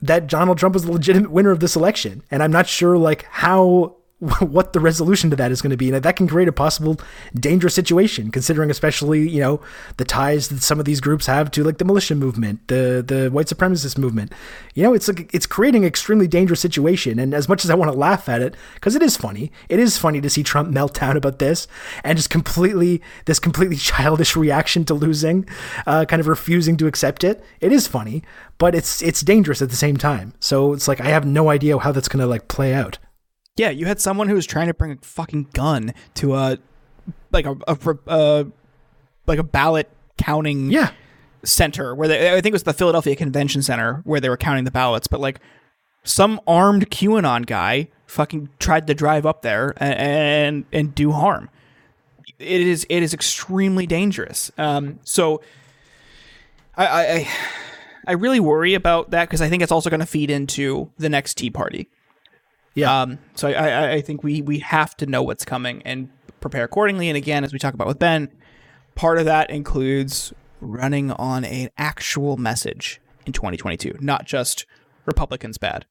that 0.01 0.27
Donald 0.27 0.57
Trump 0.57 0.74
was 0.74 0.83
the 0.83 0.91
legitimate 0.91 1.31
winner 1.31 1.51
of 1.51 1.60
this 1.60 1.75
election. 1.75 2.24
And 2.29 2.43
I'm 2.43 2.51
not 2.51 2.67
sure 2.67 2.98
like 2.98 3.24
how 3.29 3.95
what 4.39 4.73
the 4.73 4.79
resolution 4.79 5.31
to 5.31 5.35
that 5.35 5.51
is 5.51 5.63
going 5.63 5.71
to 5.71 5.77
be. 5.77 5.89
And 5.89 6.03
that 6.03 6.15
can 6.15 6.27
create 6.27 6.47
a 6.47 6.51
possible 6.51 6.99
dangerous 7.33 7.73
situation, 7.73 8.29
considering 8.29 8.69
especially, 8.69 9.27
you 9.27 9.39
know, 9.39 9.61
the 9.97 10.05
ties 10.05 10.49
that 10.49 10.61
some 10.61 10.77
of 10.77 10.85
these 10.85 11.01
groups 11.01 11.25
have 11.25 11.49
to 11.51 11.63
like 11.63 11.79
the 11.79 11.85
militia 11.85 12.13
movement, 12.13 12.67
the 12.67 13.03
the 13.05 13.29
white 13.29 13.47
supremacist 13.47 13.97
movement. 13.97 14.31
You 14.75 14.83
know, 14.83 14.93
it's 14.93 15.07
like 15.07 15.33
it's 15.33 15.47
creating 15.47 15.83
an 15.83 15.87
extremely 15.87 16.27
dangerous 16.27 16.59
situation. 16.59 17.17
And 17.17 17.33
as 17.33 17.49
much 17.49 17.65
as 17.65 17.71
I 17.71 17.75
want 17.75 17.91
to 17.91 17.97
laugh 17.97 18.29
at 18.29 18.43
it, 18.43 18.55
because 18.75 18.95
it 18.95 19.01
is 19.01 19.17
funny, 19.17 19.51
it 19.69 19.79
is 19.79 19.97
funny 19.97 20.21
to 20.21 20.29
see 20.29 20.43
Trump 20.43 20.69
melt 20.73 20.99
down 20.99 21.17
about 21.17 21.39
this 21.39 21.67
and 22.03 22.15
just 22.15 22.29
completely 22.29 23.01
this 23.25 23.39
completely 23.39 23.75
childish 23.91 24.35
reaction 24.35 24.85
to 24.85 24.93
losing, 24.93 25.47
uh, 25.87 26.05
kind 26.05 26.19
of 26.19 26.27
refusing 26.27 26.77
to 26.77 26.85
accept 26.85 27.23
it. 27.23 27.43
It 27.59 27.71
is 27.71 27.87
funny, 27.87 28.21
but 28.59 28.75
it's 28.75 29.01
it's 29.01 29.21
dangerous 29.21 29.63
at 29.63 29.71
the 29.71 29.75
same 29.75 29.97
time. 29.97 30.33
So 30.39 30.73
it's 30.73 30.87
like 30.87 31.01
I 31.01 31.05
have 31.05 31.25
no 31.25 31.49
idea 31.49 31.79
how 31.79 31.91
that's 31.91 32.07
gonna 32.07 32.27
like 32.27 32.47
play 32.47 32.75
out. 32.75 32.99
Yeah, 33.58 33.70
you 33.70 33.86
had 33.86 34.00
someone 34.00 34.27
who 34.29 34.36
was 34.36 34.46
trying 34.46 34.67
to 34.67 34.74
bring 34.74 34.91
a 34.91 34.98
fucking 35.01 35.50
gun 35.53 35.93
to 36.15 36.36
a 36.36 36.58
like 37.31 37.46
a, 37.46 37.55
a, 37.67 37.77
a 38.08 38.46
like 39.27 39.39
a 39.39 39.43
ballot 39.43 39.89
counting 40.17 40.72
Yeah. 40.72 40.91
center 41.43 41.93
where 41.93 42.08
they, 42.08 42.29
I 42.29 42.36
think 42.41 42.48
it 42.48 42.53
was 42.53 42.63
the 42.63 42.74
Philadelphia 42.74 43.15
Convention 43.15 43.62
Center 43.62 44.01
where 44.03 44.20
they 44.20 44.29
were 44.29 44.38
counting 44.38 44.63
the 44.63 44.72
ballots, 44.72 45.08
but 45.08 45.20
like 45.20 45.39
some 46.03 46.39
armed 46.48 46.89
QAnon 46.89 47.46
guy 47.46 47.89
fucking 48.08 48.50
tried 48.60 48.88
to 48.88 48.93
drive 48.93 49.25
up 49.25 49.41
there 49.41 49.74
and 49.77 49.93
and, 49.99 50.65
and 50.71 50.95
do 50.95 51.12
harm. 51.12 51.49
It 52.39 52.62
is 52.62 52.86
it 52.89 53.04
is 53.04 53.13
extremely 53.13 53.86
dangerous. 53.86 54.49
Um, 54.58 54.99
so 55.04 55.41
I, 56.75 56.86
I 56.88 57.02
I- 57.15 57.28
I 58.08 58.13
really 58.13 58.39
worry 58.39 58.73
about 58.73 59.12
that 59.12 59.25
because 59.30 59.41
I 59.41 59.49
think 59.49 59.62
it's 59.62 59.71
also 59.71 59.91
going 59.91 59.99
to 59.99 60.08
feed 60.08 60.32
into 60.32 60.89
the 60.97 61.08
next 61.08 61.36
Tea 61.36 61.52
Party. 61.52 61.88
Yeah. 62.73 63.01
Um, 63.01 63.19
so 63.36 63.49
I, 63.49 63.51
I, 63.53 63.91
I 63.93 64.01
think 64.01 64.23
we 64.23 64.41
we 64.41 64.60
have 64.60 64.95
to 64.97 65.05
know 65.05 65.21
what's 65.23 65.43
coming 65.45 65.81
and 65.86 66.10
prepare 66.39 66.63
accordingly. 66.63 67.10
And 67.10 67.17
again, 67.17 67.43
as 67.43 67.51
we 67.53 67.60
talk 67.60 67.73
about 67.73 67.88
with 67.88 67.99
Ben, 67.99 68.29
part 68.95 69.17
of 69.17 69.25
that 69.25 69.49
includes 69.49 70.34
running 70.62 71.12
on 71.12 71.43
an 71.43 71.69
actual 71.77 72.38
message 72.38 73.01
in 73.25 73.34
2022, 73.34 73.97
not 73.99 74.25
just 74.25 74.65
Republicans 75.05 75.57
bad, 75.57 75.86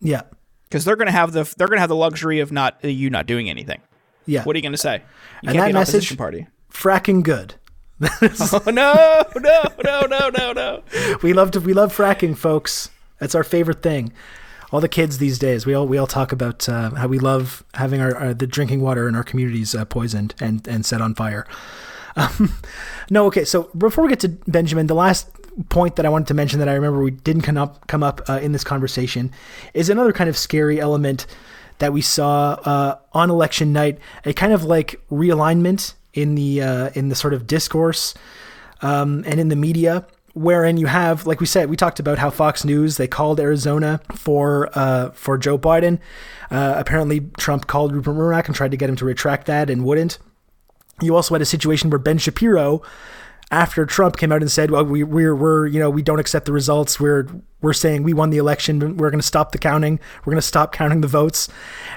yeah. 0.00 0.22
because 0.64 0.84
they're 0.84 0.96
gonna 0.96 1.10
have 1.12 1.32
the 1.32 1.52
they're 1.56 1.68
gonna 1.68 1.80
have 1.80 1.88
the 1.88 1.96
luxury 1.96 2.40
of 2.40 2.52
not 2.52 2.82
you 2.84 3.08
not 3.10 3.26
doing 3.26 3.48
anything. 3.48 3.80
Yeah. 4.26 4.44
What 4.44 4.54
are 4.54 4.58
you 4.58 4.62
gonna 4.62 4.76
say? 4.76 4.96
You 5.42 5.48
And 5.48 5.52
can't 5.52 5.56
that 5.58 5.64
be 5.66 5.70
an 5.70 5.74
message- 5.74 5.94
opposition 5.94 6.16
party. 6.18 6.46
fracking 6.72 7.22
good. 7.22 7.54
Oh 8.00 8.62
no, 8.66 9.24
no, 9.40 9.62
no, 9.84 10.00
no, 10.06 10.28
no, 10.30 10.52
no. 10.52 10.82
we 11.22 11.32
love 11.32 11.50
to 11.52 11.60
we 11.60 11.72
love 11.72 11.96
fracking, 11.96 12.36
folks. 12.36 12.90
That's 13.18 13.34
our 13.34 13.42
favorite 13.44 13.82
thing. 13.82 14.12
All 14.70 14.80
the 14.80 14.88
kids 14.88 15.18
these 15.18 15.38
days, 15.38 15.64
we 15.64 15.74
all 15.74 15.86
we 15.86 15.96
all 15.96 16.06
talk 16.06 16.32
about 16.32 16.68
uh, 16.68 16.90
how 16.90 17.08
we 17.08 17.18
love 17.18 17.64
having 17.74 18.00
our, 18.00 18.14
our 18.14 18.34
the 18.34 18.46
drinking 18.46 18.80
water 18.80 19.08
in 19.08 19.14
our 19.14 19.24
communities 19.24 19.74
uh, 19.74 19.84
poisoned 19.84 20.34
and 20.40 20.66
and 20.68 20.84
set 20.84 21.00
on 21.00 21.14
fire. 21.14 21.46
Um, 22.16 22.56
no, 23.10 23.26
okay. 23.26 23.44
So 23.44 23.70
before 23.78 24.02
we 24.02 24.10
get 24.10 24.18
to 24.20 24.28
Benjamin, 24.28 24.88
the 24.88 24.94
last 24.94 25.30
point 25.68 25.94
that 25.96 26.06
I 26.06 26.08
wanted 26.08 26.26
to 26.28 26.34
mention 26.34 26.58
that 26.58 26.68
I 26.68 26.74
remember 26.74 27.00
we 27.00 27.12
didn't 27.12 27.42
come 27.42 27.56
up 27.56 27.86
come 27.86 28.02
up 28.02 28.22
uh, 28.28 28.40
in 28.42 28.50
this 28.50 28.64
conversation 28.64 29.30
is 29.72 29.88
another 29.88 30.12
kind 30.12 30.28
of 30.28 30.36
scary 30.36 30.80
element 30.80 31.26
that 31.78 31.92
we 31.92 32.00
saw 32.00 32.54
uh, 32.64 32.98
on 33.12 33.30
election 33.30 33.72
night. 33.72 34.00
A 34.24 34.32
kind 34.32 34.52
of 34.52 34.64
like 34.64 35.00
realignment 35.12 35.94
in 36.12 36.34
the 36.34 36.62
uh, 36.62 36.90
in 36.94 37.08
the 37.08 37.14
sort 37.14 37.34
of 37.34 37.46
discourse 37.46 38.14
um, 38.82 39.22
and 39.26 39.38
in 39.38 39.48
the 39.48 39.56
media, 39.56 40.06
wherein 40.34 40.76
you 40.76 40.86
have, 40.86 41.26
like 41.26 41.40
we 41.40 41.46
said, 41.46 41.70
we 41.70 41.76
talked 41.76 42.00
about 42.00 42.18
how 42.18 42.30
Fox 42.30 42.64
News 42.64 42.96
they 42.96 43.08
called 43.08 43.40
Arizona 43.40 44.00
for 44.14 44.70
uh, 44.74 45.10
for 45.10 45.38
Joe 45.38 45.58
Biden. 45.58 45.98
Uh, 46.50 46.74
apparently, 46.76 47.20
Trump 47.36 47.66
called 47.66 47.92
Rupert 47.92 48.14
Murdoch 48.14 48.46
and 48.46 48.54
tried 48.54 48.70
to 48.70 48.76
get 48.76 48.88
him 48.88 48.96
to 48.96 49.04
retract 49.04 49.46
that 49.46 49.70
and 49.70 49.84
wouldn't. 49.84 50.18
You 51.00 51.14
also 51.14 51.34
had 51.34 51.42
a 51.42 51.46
situation 51.46 51.90
where 51.90 51.98
Ben 51.98 52.18
Shapiro, 52.18 52.82
after 53.50 53.86
Trump 53.86 54.16
came 54.16 54.32
out 54.32 54.42
and 54.42 54.50
said, 54.50 54.70
"Well, 54.70 54.84
we, 54.84 55.02
we're 55.04 55.34
we're 55.34 55.66
you 55.66 55.78
know 55.78 55.90
we 55.90 56.02
don't 56.02 56.18
accept 56.18 56.46
the 56.46 56.52
results. 56.52 56.98
We're 57.00 57.26
we're 57.60 57.72
saying 57.72 58.02
we 58.02 58.12
won 58.12 58.30
the 58.30 58.38
election. 58.38 58.96
We're 58.96 59.10
going 59.10 59.20
to 59.20 59.26
stop 59.26 59.52
the 59.52 59.58
counting. 59.58 60.00
We're 60.24 60.32
going 60.32 60.40
to 60.40 60.46
stop 60.46 60.72
counting 60.72 61.00
the 61.00 61.08
votes." 61.08 61.48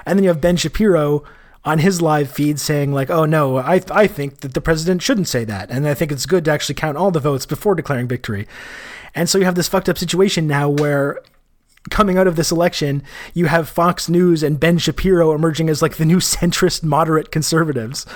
And 0.06 0.18
then 0.18 0.24
you 0.24 0.28
have 0.28 0.40
Ben 0.40 0.56
Shapiro 0.56 1.24
on 1.64 1.78
his 1.78 2.02
live 2.02 2.30
feed 2.30 2.58
saying 2.58 2.92
like, 2.92 3.10
"Oh 3.10 3.24
no, 3.24 3.58
I 3.58 3.80
I 3.90 4.06
think 4.06 4.40
that 4.40 4.54
the 4.54 4.60
president 4.60 5.02
shouldn't 5.02 5.28
say 5.28 5.44
that, 5.44 5.70
and 5.70 5.86
I 5.86 5.94
think 5.94 6.12
it's 6.12 6.26
good 6.26 6.44
to 6.46 6.50
actually 6.50 6.74
count 6.74 6.96
all 6.96 7.10
the 7.10 7.20
votes 7.20 7.46
before 7.46 7.74
declaring 7.74 8.08
victory." 8.08 8.46
And 9.14 9.28
so 9.28 9.38
you 9.38 9.44
have 9.44 9.54
this 9.54 9.68
fucked 9.68 9.88
up 9.88 9.98
situation 9.98 10.46
now 10.46 10.68
where 10.68 11.20
coming 11.90 12.16
out 12.16 12.26
of 12.26 12.36
this 12.36 12.52
election, 12.52 13.02
you 13.34 13.46
have 13.46 13.68
Fox 13.68 14.08
News 14.08 14.42
and 14.42 14.60
Ben 14.60 14.78
Shapiro 14.78 15.32
emerging 15.32 15.68
as 15.68 15.82
like 15.82 15.96
the 15.96 16.04
new 16.04 16.18
centrist 16.18 16.82
moderate 16.82 17.30
conservatives. 17.30 18.06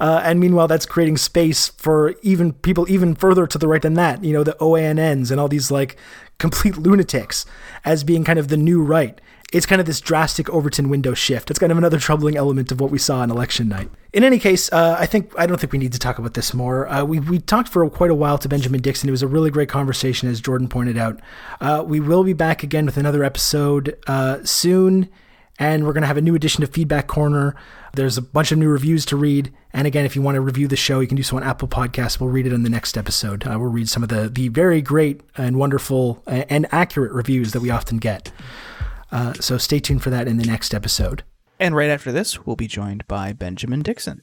Uh, 0.00 0.20
and 0.24 0.40
meanwhile, 0.40 0.68
that's 0.68 0.86
creating 0.86 1.16
space 1.16 1.68
for 1.68 2.14
even 2.22 2.52
people 2.52 2.88
even 2.88 3.14
further 3.14 3.46
to 3.46 3.58
the 3.58 3.68
right 3.68 3.82
than 3.82 3.94
that, 3.94 4.22
you 4.24 4.32
know, 4.32 4.44
the 4.44 4.56
OANNs 4.60 5.30
and 5.30 5.40
all 5.40 5.48
these 5.48 5.70
like 5.70 5.96
complete 6.38 6.76
lunatics 6.76 7.46
as 7.84 8.04
being 8.04 8.24
kind 8.24 8.38
of 8.38 8.48
the 8.48 8.56
new 8.56 8.82
right. 8.82 9.20
It's 9.52 9.64
kind 9.66 9.80
of 9.80 9.86
this 9.86 10.00
drastic 10.00 10.50
Overton 10.50 10.88
window 10.88 11.14
shift. 11.14 11.50
It's 11.50 11.58
kind 11.58 11.70
of 11.70 11.78
another 11.78 11.98
troubling 12.00 12.36
element 12.36 12.72
of 12.72 12.80
what 12.80 12.90
we 12.90 12.98
saw 12.98 13.18
on 13.18 13.30
election 13.30 13.68
night. 13.68 13.88
In 14.12 14.24
any 14.24 14.38
case, 14.38 14.72
uh, 14.72 14.96
I 14.98 15.06
think 15.06 15.32
I 15.38 15.46
don't 15.46 15.60
think 15.60 15.72
we 15.72 15.78
need 15.78 15.92
to 15.92 15.98
talk 15.98 16.18
about 16.18 16.34
this 16.34 16.52
more. 16.52 16.88
Uh, 16.88 17.04
we 17.04 17.20
we 17.20 17.38
talked 17.38 17.68
for 17.68 17.88
quite 17.90 18.10
a 18.10 18.14
while 18.14 18.38
to 18.38 18.48
Benjamin 18.48 18.80
Dixon. 18.80 19.08
It 19.08 19.12
was 19.12 19.22
a 19.22 19.28
really 19.28 19.50
great 19.50 19.68
conversation, 19.68 20.28
as 20.28 20.40
Jordan 20.40 20.68
pointed 20.68 20.98
out. 20.98 21.20
Uh, 21.60 21.84
we 21.86 22.00
will 22.00 22.24
be 22.24 22.32
back 22.32 22.62
again 22.62 22.86
with 22.86 22.96
another 22.96 23.22
episode 23.22 23.96
uh, 24.06 24.42
soon, 24.42 25.08
and 25.58 25.84
we're 25.84 25.92
going 25.92 26.02
to 26.02 26.08
have 26.08 26.16
a 26.16 26.22
new 26.22 26.34
edition 26.34 26.64
of 26.64 26.70
Feedback 26.70 27.06
Corner. 27.06 27.54
There's 27.92 28.18
a 28.18 28.22
bunch 28.22 28.52
of 28.52 28.58
new 28.58 28.68
reviews 28.68 29.06
to 29.06 29.16
read, 29.16 29.52
and 29.72 29.86
again, 29.86 30.04
if 30.04 30.16
you 30.16 30.22
want 30.22 30.34
to 30.34 30.40
review 30.40 30.66
the 30.66 30.76
show, 30.76 31.00
you 31.00 31.06
can 31.06 31.16
do 31.16 31.22
so 31.22 31.36
on 31.36 31.42
Apple 31.42 31.68
Podcasts. 31.68 32.18
We'll 32.18 32.30
read 32.30 32.46
it 32.46 32.52
on 32.52 32.62
the 32.62 32.70
next 32.70 32.98
episode. 32.98 33.46
Uh, 33.46 33.58
we'll 33.58 33.70
read 33.70 33.88
some 33.88 34.02
of 34.02 34.08
the 34.08 34.28
the 34.28 34.48
very 34.48 34.82
great 34.82 35.20
and 35.36 35.56
wonderful 35.56 36.22
and 36.26 36.66
accurate 36.72 37.12
reviews 37.12 37.52
that 37.52 37.60
we 37.60 37.70
often 37.70 37.98
get. 37.98 38.32
Uh, 39.12 39.32
so 39.34 39.58
stay 39.58 39.78
tuned 39.78 40.02
for 40.02 40.10
that 40.10 40.28
in 40.28 40.36
the 40.36 40.46
next 40.46 40.74
episode. 40.74 41.22
And 41.58 41.74
right 41.74 41.90
after 41.90 42.12
this, 42.12 42.44
we'll 42.44 42.56
be 42.56 42.66
joined 42.66 43.06
by 43.08 43.32
Benjamin 43.32 43.82
Dixon. 43.82 44.22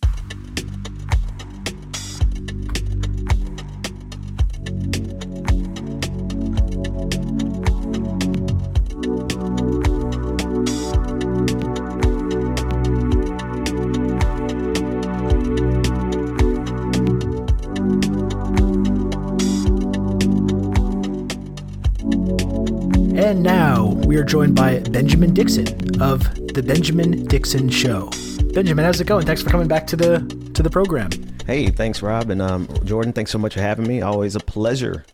We 23.13 24.17
are 24.17 24.23
joined 24.23 24.55
by 24.55 24.79
Benjamin 24.79 25.33
Dixon 25.33 25.67
of 26.01 26.23
the 26.53 26.63
Benjamin 26.63 27.25
Dixon 27.25 27.69
Show. 27.69 28.09
Benjamin, 28.53 28.85
how's 28.85 28.99
it 29.01 29.05
going? 29.05 29.25
Thanks 29.25 29.41
for 29.41 29.49
coming 29.49 29.67
back 29.67 29.85
to 29.87 29.95
the 29.95 30.19
to 30.55 30.63
the 30.63 30.69
program. 30.69 31.11
Hey, 31.45 31.67
thanks, 31.67 32.01
Rob, 32.01 32.29
and 32.29 32.41
um, 32.41 32.67
Jordan. 32.85 33.13
Thanks 33.13 33.31
so 33.31 33.37
much 33.37 33.53
for 33.53 33.61
having 33.61 33.87
me. 33.87 34.01
Always 34.01 34.35
a 34.35 34.39
pleasure. 34.39 35.05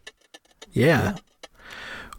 Yeah. 0.71 1.15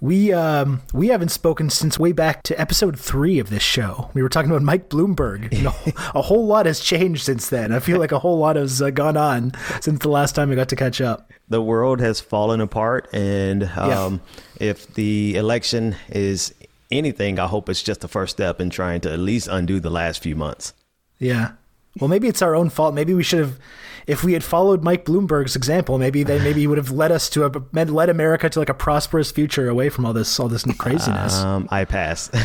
We 0.00 0.32
um 0.32 0.80
we 0.94 1.08
haven't 1.08 1.28
spoken 1.28 1.68
since 1.68 1.98
way 1.98 2.12
back 2.12 2.42
to 2.44 2.58
episode 2.58 2.98
three 2.98 3.38
of 3.38 3.50
this 3.50 3.62
show. 3.62 4.10
We 4.14 4.22
were 4.22 4.30
talking 4.30 4.50
about 4.50 4.62
Mike 4.62 4.88
Bloomberg. 4.88 5.52
You 5.52 5.64
know, 5.64 5.74
a 6.14 6.22
whole 6.22 6.46
lot 6.46 6.66
has 6.66 6.80
changed 6.80 7.22
since 7.22 7.50
then. 7.50 7.70
I 7.72 7.80
feel 7.80 7.98
like 7.98 8.12
a 8.12 8.18
whole 8.18 8.38
lot 8.38 8.56
has 8.56 8.80
uh, 8.80 8.90
gone 8.90 9.18
on 9.18 9.52
since 9.80 9.98
the 10.00 10.08
last 10.08 10.34
time 10.34 10.48
we 10.48 10.56
got 10.56 10.70
to 10.70 10.76
catch 10.76 11.00
up. 11.00 11.30
The 11.48 11.60
world 11.60 12.00
has 12.00 12.20
fallen 12.20 12.60
apart, 12.60 13.08
and 13.12 13.64
um, 13.76 14.22
yeah. 14.58 14.70
if 14.70 14.94
the 14.94 15.36
election 15.36 15.96
is 16.08 16.54
anything, 16.90 17.38
I 17.38 17.46
hope 17.46 17.68
it's 17.68 17.82
just 17.82 18.00
the 18.00 18.08
first 18.08 18.36
step 18.36 18.60
in 18.60 18.70
trying 18.70 19.00
to 19.02 19.12
at 19.12 19.18
least 19.18 19.48
undo 19.48 19.80
the 19.80 19.90
last 19.90 20.22
few 20.22 20.36
months. 20.36 20.72
Yeah. 21.18 21.52
Well, 21.98 22.08
maybe 22.08 22.28
it's 22.28 22.40
our 22.40 22.54
own 22.54 22.70
fault. 22.70 22.94
Maybe 22.94 23.14
we 23.14 23.22
should 23.22 23.40
have 23.40 23.58
if 24.06 24.24
we 24.24 24.32
had 24.32 24.44
followed 24.44 24.82
Mike 24.82 25.04
Bloomberg's 25.04 25.56
example, 25.56 25.98
maybe 25.98 26.22
they 26.22 26.38
maybe 26.38 26.66
would 26.66 26.78
have 26.78 26.90
led 26.90 27.12
us 27.12 27.28
to 27.30 27.46
a 27.46 27.50
led 27.72 28.08
America 28.08 28.48
to 28.48 28.58
like 28.58 28.68
a 28.68 28.74
prosperous 28.74 29.30
future 29.30 29.68
away 29.68 29.88
from 29.88 30.04
all 30.06 30.12
this 30.12 30.38
all 30.40 30.48
this 30.48 30.64
craziness. 30.78 31.38
Um, 31.40 31.68
I 31.70 31.84
pass. 31.84 32.30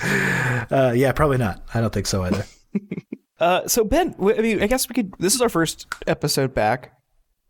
uh, 0.70 0.92
yeah, 0.94 1.12
probably 1.12 1.38
not. 1.38 1.62
I 1.72 1.80
don't 1.80 1.92
think 1.92 2.06
so 2.06 2.22
either. 2.22 2.44
Uh, 3.38 3.68
so 3.68 3.84
Ben, 3.84 4.14
I 4.18 4.40
mean, 4.40 4.62
I 4.62 4.66
guess 4.66 4.88
we 4.88 4.94
could. 4.94 5.12
This 5.18 5.34
is 5.34 5.42
our 5.42 5.50
first 5.50 5.86
episode 6.06 6.54
back 6.54 6.92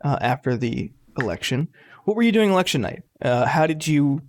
uh, 0.04 0.18
after 0.20 0.56
the 0.56 0.90
election. 1.16 1.68
What 2.04 2.16
were 2.16 2.24
you 2.24 2.32
doing 2.32 2.50
election 2.50 2.80
night? 2.80 3.04
Uh, 3.22 3.46
how 3.46 3.68
did 3.68 3.86
you 3.86 4.22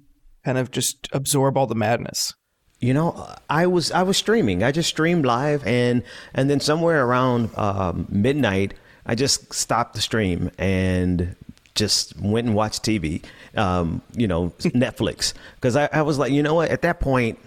kind 0.45 0.59
of 0.59 0.69
just 0.69 1.09
absorb 1.11 1.57
all 1.57 1.65
the 1.65 1.73
madness? 1.73 2.35
You 2.79 2.93
know, 2.93 3.27
I 3.49 3.67
was 3.67 3.91
I 3.91 4.03
was 4.03 4.17
streaming. 4.17 4.63
I 4.63 4.71
just 4.71 4.89
streamed 4.89 5.25
live, 5.25 5.65
and 5.65 6.03
and 6.33 6.49
then 6.49 6.59
somewhere 6.59 7.05
around 7.05 7.49
um, 7.57 8.05
midnight, 8.09 8.75
I 9.05 9.15
just 9.15 9.53
stopped 9.53 9.95
the 9.95 10.01
stream 10.01 10.51
and 10.57 11.35
just 11.73 12.19
went 12.19 12.47
and 12.47 12.55
watched 12.55 12.83
TV. 12.83 13.23
Um, 13.55 14.01
you 14.15 14.27
know, 14.27 14.49
Netflix, 14.59 15.33
because 15.55 15.75
I, 15.75 15.89
I 15.91 16.03
was 16.03 16.19
like, 16.19 16.31
you 16.31 16.43
know 16.43 16.53
what? 16.53 16.69
At 16.69 16.83
that 16.83 16.99
point, 16.99 17.39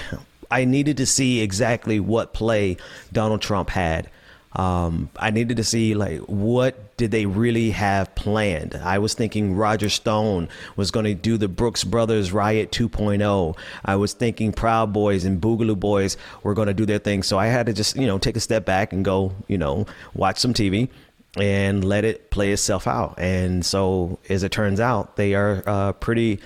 I 0.50 0.64
needed 0.64 0.96
to 0.96 1.06
see 1.06 1.40
exactly 1.40 2.00
what 2.00 2.32
play 2.32 2.78
Donald 3.12 3.42
Trump 3.42 3.68
had 3.68 4.08
um, 4.54 5.10
I 5.16 5.30
needed 5.30 5.56
to 5.58 5.64
see 5.64 5.94
like 5.94 6.20
what 6.20 6.87
did 6.98 7.10
they 7.10 7.24
really 7.24 7.70
have 7.70 8.14
planned. 8.14 8.74
I 8.74 8.98
was 8.98 9.14
thinking 9.14 9.54
Roger 9.54 9.88
Stone 9.88 10.48
was 10.76 10.90
going 10.90 11.06
to 11.06 11.14
do 11.14 11.38
the 11.38 11.48
Brooks 11.48 11.84
Brothers 11.84 12.32
Riot 12.32 12.70
2.0. 12.72 13.56
I 13.84 13.96
was 13.96 14.12
thinking 14.12 14.52
Proud 14.52 14.92
Boys 14.92 15.24
and 15.24 15.40
Boogaloo 15.40 15.78
Boys 15.78 16.18
were 16.42 16.52
going 16.52 16.68
to 16.68 16.74
do 16.74 16.84
their 16.84 16.98
thing. 16.98 17.22
So 17.22 17.38
I 17.38 17.46
had 17.46 17.66
to 17.66 17.72
just 17.72 17.96
you 17.96 18.06
know 18.06 18.18
take 18.18 18.36
a 18.36 18.40
step 18.40 18.66
back 18.66 18.92
and 18.92 19.04
go 19.04 19.32
you 19.46 19.56
know 19.56 19.86
watch 20.12 20.38
some 20.38 20.52
TV 20.52 20.90
and 21.36 21.84
let 21.84 22.04
it 22.04 22.30
play 22.30 22.52
itself 22.52 22.86
out. 22.86 23.14
And 23.16 23.64
so 23.64 24.18
as 24.28 24.42
it 24.42 24.52
turns 24.52 24.80
out, 24.80 25.16
they 25.16 25.34
are 25.34 25.62
uh, 25.66 25.92
pretty 25.94 26.40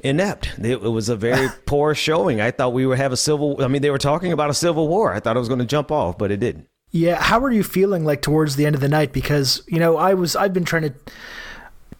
inept. 0.00 0.58
It, 0.58 0.82
it, 0.82 0.88
was 0.88 1.08
a 1.08 1.16
very 1.16 1.48
poor 1.66 1.94
showing. 1.94 2.40
I 2.40 2.50
thought 2.50 2.72
we 2.72 2.86
would 2.86 2.98
have 2.98 3.12
a 3.12 3.16
civil. 3.16 3.62
I 3.62 3.68
mean, 3.68 3.82
they 3.82 3.90
were 3.90 3.98
talking 3.98 4.32
about 4.32 4.50
a 4.50 4.54
civil 4.54 4.88
war. 4.88 5.12
I 5.12 5.20
thought 5.20 5.36
it 5.36 5.40
was 5.40 5.48
going 5.48 5.60
to 5.60 5.66
jump 5.66 5.90
off, 5.90 6.18
but 6.18 6.30
it 6.30 6.38
didn't. 6.38 6.68
Yeah, 6.90 7.20
how 7.20 7.40
are 7.40 7.52
you 7.52 7.62
feeling 7.62 8.04
like 8.04 8.22
towards 8.22 8.56
the 8.56 8.64
end 8.64 8.74
of 8.74 8.80
the 8.80 8.88
night? 8.88 9.12
Because 9.12 9.62
you 9.66 9.78
know, 9.78 9.96
I 9.96 10.14
was 10.14 10.34
I've 10.34 10.54
been 10.54 10.64
trying 10.64 10.82
to, 10.82 10.94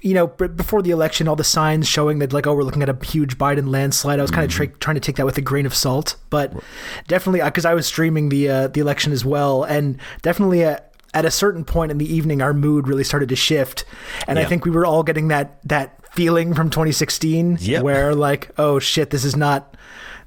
you 0.01 0.14
know, 0.14 0.27
before 0.27 0.81
the 0.81 0.90
election, 0.90 1.29
all 1.29 1.37
the 1.37 1.44
signs 1.44 1.87
showing 1.87 2.20
that 2.20 2.33
like 2.33 2.46
oh 2.46 2.55
we're 2.55 2.62
looking 2.62 2.83
at 2.83 2.88
a 2.88 3.05
huge 3.05 3.37
Biden 3.37 3.68
landslide. 3.68 4.18
I 4.18 4.22
was 4.22 4.31
kind 4.31 4.44
of 4.44 4.51
mm-hmm. 4.51 4.72
tra- 4.72 4.79
trying 4.79 4.94
to 4.94 5.01
take 5.01 5.16
that 5.16 5.27
with 5.27 5.37
a 5.37 5.42
grain 5.42 5.66
of 5.66 5.74
salt, 5.74 6.16
but 6.31 6.53
definitely 7.07 7.42
because 7.42 7.66
uh, 7.66 7.70
I 7.70 7.74
was 7.74 7.87
streaming 7.87 8.31
the 8.31 8.48
uh, 8.48 8.68
the 8.68 8.81
election 8.81 9.12
as 9.12 9.24
well, 9.24 9.64
and 9.64 9.98
definitely. 10.22 10.64
Uh, 10.64 10.79
at 11.14 11.24
a 11.24 11.31
certain 11.31 11.64
point 11.64 11.90
in 11.90 11.96
the 11.96 12.14
evening, 12.14 12.42
our 12.42 12.53
mood 12.53 12.87
really 12.87 13.03
started 13.03 13.31
to 13.31 13.35
shift, 13.35 13.87
and 14.29 14.38
yeah. 14.38 14.44
I 14.44 14.46
think 14.46 14.66
we 14.66 14.70
were 14.70 14.85
all 14.85 15.03
getting 15.03 15.29
that 15.29 15.59
that 15.64 15.98
feeling 16.14 16.53
from 16.53 16.68
2016, 16.68 17.57
yep. 17.61 17.83
where 17.83 18.14
like, 18.14 18.51
oh 18.59 18.79
shit, 18.79 19.09
this 19.09 19.24
is 19.24 19.35
not 19.35 19.74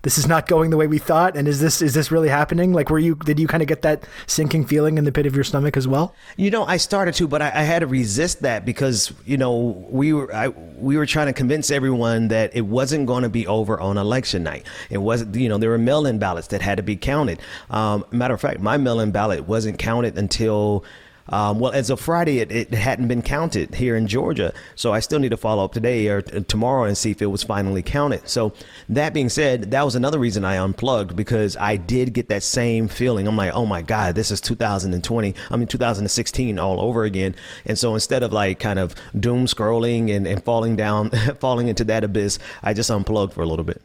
this 0.03 0.17
is 0.17 0.27
not 0.27 0.47
going 0.47 0.69
the 0.69 0.77
way 0.77 0.87
we 0.87 0.97
thought 0.97 1.35
and 1.37 1.47
is 1.47 1.59
this 1.59 1.81
is 1.81 1.93
this 1.93 2.11
really 2.11 2.29
happening? 2.29 2.73
Like 2.73 2.89
were 2.89 2.99
you 2.99 3.15
did 3.15 3.39
you 3.39 3.47
kind 3.47 3.61
of 3.61 3.67
get 3.67 3.81
that 3.83 4.03
sinking 4.27 4.65
feeling 4.65 4.97
in 4.97 5.03
the 5.03 5.11
pit 5.11 5.25
of 5.25 5.35
your 5.35 5.43
stomach 5.43 5.77
as 5.77 5.87
well? 5.87 6.15
You 6.37 6.49
know 6.51 6.65
i 6.65 6.77
started 6.77 7.13
to 7.15 7.27
but 7.27 7.41
i, 7.41 7.47
I 7.47 7.63
had 7.63 7.79
to 7.79 7.87
resist 7.87 8.41
that 8.41 8.65
because 8.65 9.13
you 9.25 9.37
know 9.37 9.85
we 9.89 10.13
were 10.13 10.33
I, 10.33 10.49
we 10.49 10.97
were 10.97 11.05
trying 11.05 11.27
to 11.27 11.33
convince 11.33 11.71
everyone 11.71 12.29
that 12.29 12.55
it 12.55 12.61
wasn't 12.61 13.05
going 13.05 13.23
to 13.23 13.29
be 13.29 13.47
over 13.47 13.79
on 13.79 13.97
election 13.97 14.43
night. 14.43 14.65
It 14.89 14.99
wasn't 14.99 15.35
you 15.35 15.49
know 15.49 15.57
there 15.57 15.69
were 15.69 15.77
mail-in 15.77 16.19
ballots 16.19 16.47
that 16.47 16.61
had 16.61 16.77
to 16.77 16.83
be 16.83 16.95
counted. 16.95 17.39
Um, 17.69 18.05
matter 18.11 18.33
of 18.33 18.41
fact 18.41 18.59
my 18.59 18.77
mail-in 18.77 19.11
ballot 19.11 19.47
wasn't 19.47 19.77
counted 19.79 20.17
until 20.17 20.83
um, 21.29 21.59
well, 21.59 21.71
as 21.71 21.89
of 21.89 21.99
Friday, 21.99 22.39
it, 22.39 22.51
it, 22.51 22.73
hadn't 22.73 23.07
been 23.07 23.21
counted 23.21 23.75
here 23.75 23.95
in 23.95 24.07
Georgia. 24.07 24.53
So 24.75 24.91
I 24.91 24.99
still 24.99 25.19
need 25.19 25.29
to 25.29 25.37
follow 25.37 25.63
up 25.63 25.73
today 25.73 26.07
or 26.07 26.21
t- 26.21 26.41
tomorrow 26.41 26.83
and 26.83 26.97
see 26.97 27.11
if 27.11 27.21
it 27.21 27.27
was 27.27 27.43
finally 27.43 27.83
counted. 27.83 28.27
So 28.27 28.53
that 28.89 29.13
being 29.13 29.29
said, 29.29 29.71
that 29.71 29.85
was 29.85 29.95
another 29.95 30.19
reason 30.19 30.43
I 30.43 30.57
unplugged 30.57 31.15
because 31.15 31.55
I 31.57 31.77
did 31.77 32.13
get 32.13 32.29
that 32.29 32.43
same 32.43 32.87
feeling. 32.87 33.27
I'm 33.27 33.37
like, 33.37 33.53
oh 33.53 33.65
my 33.65 33.81
God, 33.81 34.15
this 34.15 34.31
is 34.31 34.41
2020. 34.41 35.35
I 35.49 35.55
mean, 35.55 35.67
2016 35.67 36.59
all 36.59 36.81
over 36.81 37.03
again. 37.03 37.35
And 37.65 37.77
so 37.77 37.93
instead 37.93 38.23
of 38.23 38.33
like 38.33 38.59
kind 38.59 38.79
of 38.79 38.95
doom 39.17 39.45
scrolling 39.45 40.15
and, 40.15 40.27
and 40.27 40.43
falling 40.43 40.75
down, 40.75 41.09
falling 41.39 41.67
into 41.67 41.83
that 41.85 42.03
abyss, 42.03 42.39
I 42.63 42.73
just 42.73 42.89
unplugged 42.89 43.33
for 43.33 43.41
a 43.41 43.47
little 43.47 43.65
bit. 43.65 43.81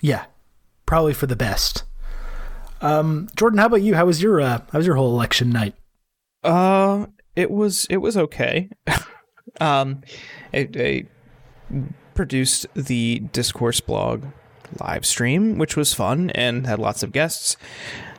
Yeah, 0.00 0.24
probably 0.86 1.12
for 1.12 1.26
the 1.26 1.36
best. 1.36 1.84
Um, 2.80 3.28
Jordan, 3.36 3.58
how 3.58 3.66
about 3.66 3.82
you? 3.82 3.94
How 3.94 4.06
was 4.06 4.22
your 4.22 4.40
uh, 4.40 4.60
how 4.72 4.78
was 4.78 4.86
your 4.86 4.96
whole 4.96 5.12
election 5.12 5.50
night? 5.50 5.74
Uh, 6.42 7.06
it 7.36 7.50
was 7.50 7.86
it 7.90 7.98
was 7.98 8.16
okay. 8.16 8.70
um, 9.60 10.02
I, 10.52 11.06
produced 12.14 12.66
the 12.74 13.20
discourse 13.32 13.80
blog 13.80 14.26
live 14.78 15.06
stream, 15.06 15.58
which 15.58 15.76
was 15.76 15.94
fun 15.94 16.30
and 16.30 16.66
had 16.66 16.78
lots 16.78 17.02
of 17.02 17.12
guests. 17.12 17.56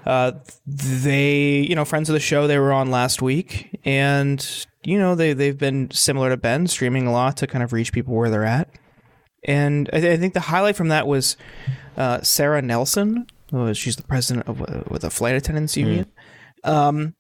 Uh, 0.06 0.32
they, 0.66 1.60
you 1.60 1.76
know, 1.76 1.86
friends 1.86 2.10
of 2.10 2.14
the 2.14 2.20
show, 2.20 2.48
they 2.48 2.58
were 2.58 2.74
on 2.74 2.90
last 2.90 3.22
week, 3.22 3.80
and 3.86 4.66
you 4.84 4.98
know, 4.98 5.14
they 5.14 5.34
they've 5.34 5.58
been 5.58 5.92
similar 5.92 6.30
to 6.30 6.38
Ben, 6.38 6.68
streaming 6.68 7.06
a 7.06 7.12
lot 7.12 7.38
to 7.38 7.48
kind 7.48 7.64
of 7.64 7.74
reach 7.74 7.94
people 7.94 8.16
where 8.16 8.30
they're 8.30 8.46
at. 8.46 8.70
And 9.44 9.90
I, 9.94 10.00
th- 10.00 10.18
I 10.18 10.20
think 10.20 10.34
the 10.34 10.40
highlight 10.40 10.76
from 10.76 10.90
that 10.90 11.08
was 11.08 11.38
uh, 11.98 12.22
Sara 12.22 12.62
Nelson. 12.62 13.26
she's 13.74 13.96
the 13.96 14.04
president 14.04 14.48
of 14.48 14.62
uh, 14.62 14.84
with 14.90 15.04
the 15.04 15.10
flight 15.10 15.36
attendants 15.36 15.78
union. 15.78 16.12
Mm. 16.66 16.72
Um, 16.72 17.16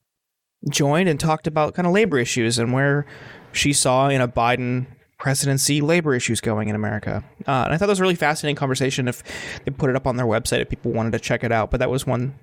joined 0.69 1.10
and 1.10 1.19
talked 1.19 1.47
about 1.47 1.74
kind 1.74 1.88
of 1.88 1.93
labor 1.93 2.17
issues 2.17 2.60
and 2.60 2.74
where 2.74 3.06
she 3.52 3.74
saw 3.74 4.10
in 4.10 4.21
a 4.21 4.28
Biden 4.28 4.86
presidency 5.17 5.82
labor 5.82 6.15
issues 6.15 6.41
going 6.41 6.67
in 6.67 6.76
America. 6.76 7.24
Uh, 7.47 7.63
and 7.65 7.74
I 7.74 7.78
thought 7.78 7.86
that 7.86 7.89
was 7.89 8.00
a 8.00 8.04
really 8.04 8.15
fascinating 8.15 8.56
conversation. 8.56 9.08
If 9.08 9.24
they 9.65 9.71
put 9.71 9.89
it 9.89 9.95
up 9.95 10.08
on 10.08 10.17
their 10.17 10.26
website, 10.26 10.62
if 10.62 10.69
people 10.69 10.91
wanted 10.91 11.12
to 11.12 11.19
check 11.19 11.43
it 11.43 11.52
out, 11.52 11.71
but 11.71 11.80
that 11.80 11.89
was 11.89 12.08
one 12.08 12.36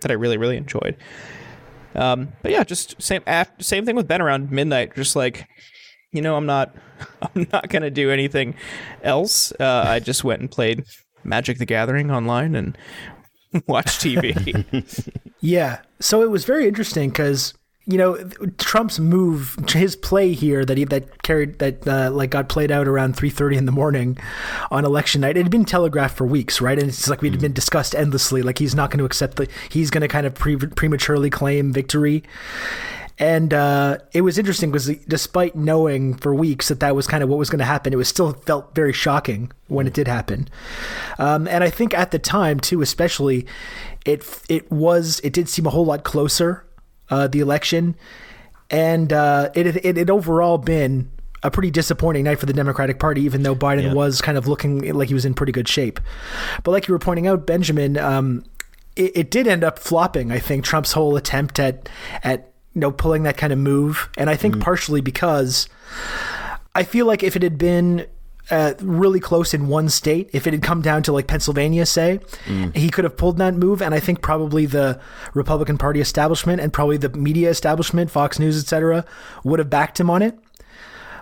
that 0.00 0.10
I 0.10 0.14
really 0.14 0.36
really 0.36 0.56
enjoyed. 0.56 0.96
Um, 1.94 2.32
but 2.42 2.52
yeah, 2.52 2.64
just 2.64 3.00
same 3.00 3.22
same 3.60 3.84
thing 3.84 3.96
with 3.96 4.08
Ben 4.08 4.22
around 4.22 4.50
midnight. 4.50 4.94
Just 4.94 5.14
like 5.16 5.46
you 6.10 6.22
know, 6.22 6.36
I'm 6.36 6.46
not 6.46 6.74
I'm 7.22 7.46
not 7.52 7.68
gonna 7.68 7.90
do 7.90 8.10
anything 8.10 8.54
else. 9.02 9.52
Uh, 9.58 9.84
I 9.86 10.00
just 10.00 10.24
went 10.24 10.40
and 10.40 10.50
played 10.50 10.84
Magic 11.24 11.58
the 11.58 11.66
Gathering 11.66 12.10
online 12.10 12.54
and 12.54 12.78
watched 13.66 14.00
TV. 14.00 15.20
yeah, 15.40 15.80
so 16.00 16.22
it 16.22 16.30
was 16.30 16.44
very 16.44 16.66
interesting 16.66 17.10
because 17.10 17.54
you 17.86 17.98
know 17.98 18.16
Trump's 18.58 19.00
move, 19.00 19.56
his 19.68 19.96
play 19.96 20.32
here 20.32 20.64
that 20.64 20.76
he 20.76 20.84
that 20.84 21.22
carried 21.22 21.58
that 21.58 21.86
uh, 21.86 22.10
like 22.12 22.30
got 22.30 22.48
played 22.48 22.70
out 22.70 22.86
around 22.86 23.16
three 23.16 23.30
thirty 23.30 23.56
in 23.56 23.66
the 23.66 23.72
morning 23.72 24.16
on 24.70 24.84
election 24.84 25.22
night. 25.22 25.36
It 25.36 25.42
had 25.42 25.50
been 25.50 25.64
telegraphed 25.64 26.16
for 26.16 26.26
weeks, 26.26 26.60
right? 26.60 26.78
And 26.78 26.88
it's 26.88 27.08
like 27.08 27.22
we'd 27.22 27.40
been 27.40 27.52
discussed 27.52 27.94
endlessly. 27.94 28.42
Like 28.42 28.58
he's 28.58 28.74
not 28.74 28.90
going 28.90 28.98
to 28.98 29.04
accept 29.04 29.36
the, 29.36 29.48
he's 29.68 29.90
going 29.90 30.02
to 30.02 30.08
kind 30.08 30.26
of 30.26 30.34
pre- 30.34 30.56
prematurely 30.56 31.30
claim 31.30 31.72
victory. 31.72 32.22
And 33.18 33.52
uh, 33.52 33.98
it 34.12 34.22
was 34.22 34.38
interesting 34.38 34.70
because 34.70 34.88
despite 35.06 35.54
knowing 35.54 36.14
for 36.14 36.34
weeks 36.34 36.68
that 36.68 36.80
that 36.80 36.96
was 36.96 37.06
kind 37.06 37.22
of 37.22 37.28
what 37.28 37.38
was 37.38 37.50
going 37.50 37.58
to 37.58 37.64
happen, 37.64 37.92
it 37.92 37.96
was 37.96 38.08
still 38.08 38.32
felt 38.32 38.74
very 38.74 38.92
shocking 38.92 39.52
when 39.68 39.86
it 39.86 39.92
did 39.92 40.08
happen. 40.08 40.48
Um, 41.18 41.46
and 41.46 41.62
I 41.62 41.70
think 41.70 41.94
at 41.94 42.10
the 42.10 42.18
time 42.18 42.58
too, 42.58 42.80
especially, 42.80 43.46
it 44.06 44.24
it 44.48 44.70
was 44.70 45.20
it 45.24 45.32
did 45.32 45.48
seem 45.48 45.66
a 45.66 45.70
whole 45.70 45.84
lot 45.84 46.04
closer 46.04 46.64
uh, 47.12 47.26
the 47.28 47.40
election, 47.40 47.94
and 48.70 49.12
uh, 49.12 49.50
it, 49.54 49.66
it 49.84 49.98
it 49.98 50.08
overall 50.08 50.56
been 50.56 51.10
a 51.42 51.50
pretty 51.50 51.70
disappointing 51.70 52.24
night 52.24 52.38
for 52.38 52.46
the 52.46 52.54
Democratic 52.54 52.98
Party, 52.98 53.20
even 53.20 53.42
though 53.42 53.54
Biden 53.54 53.82
yeah. 53.82 53.92
was 53.92 54.22
kind 54.22 54.38
of 54.38 54.48
looking 54.48 54.94
like 54.94 55.08
he 55.08 55.14
was 55.14 55.26
in 55.26 55.34
pretty 55.34 55.52
good 55.52 55.68
shape. 55.68 56.00
But 56.62 56.70
like 56.70 56.88
you 56.88 56.92
were 56.92 56.98
pointing 56.98 57.26
out, 57.26 57.46
Benjamin, 57.46 57.98
um, 57.98 58.44
it, 58.96 59.12
it, 59.14 59.30
did 59.30 59.46
end 59.46 59.62
up 59.62 59.78
flopping. 59.78 60.32
I 60.32 60.38
think 60.38 60.64
Trump's 60.64 60.92
whole 60.92 61.16
attempt 61.16 61.60
at 61.60 61.86
at 62.22 62.50
you 62.72 62.80
know 62.80 62.90
pulling 62.90 63.24
that 63.24 63.36
kind 63.36 63.52
of 63.52 63.58
move, 63.58 64.08
and 64.16 64.30
I 64.30 64.36
think 64.36 64.56
mm 64.56 64.62
partially 64.62 65.02
because 65.02 65.68
I 66.74 66.82
feel 66.84 67.04
like 67.04 67.22
if 67.22 67.36
it 67.36 67.42
had 67.42 67.58
been 67.58 68.06
uh, 68.50 68.74
really 68.80 69.20
close 69.20 69.54
in 69.54 69.68
one 69.68 69.88
state. 69.88 70.28
If 70.32 70.46
it 70.46 70.52
had 70.52 70.62
come 70.62 70.82
down 70.82 71.02
to 71.04 71.12
like 71.12 71.26
Pennsylvania, 71.26 71.86
say, 71.86 72.20
mm. 72.44 72.74
he 72.76 72.90
could 72.90 73.04
have 73.04 73.16
pulled 73.16 73.38
that 73.38 73.54
move. 73.54 73.80
And 73.80 73.94
I 73.94 74.00
think 74.00 74.20
probably 74.20 74.66
the 74.66 75.00
Republican 75.34 75.78
Party 75.78 76.00
establishment 76.00 76.60
and 76.60 76.72
probably 76.72 76.96
the 76.96 77.10
media 77.10 77.50
establishment, 77.50 78.10
Fox 78.10 78.38
News, 78.38 78.60
etc., 78.60 79.04
would 79.44 79.58
have 79.58 79.70
backed 79.70 79.98
him 79.98 80.10
on 80.10 80.22
it. 80.22 80.38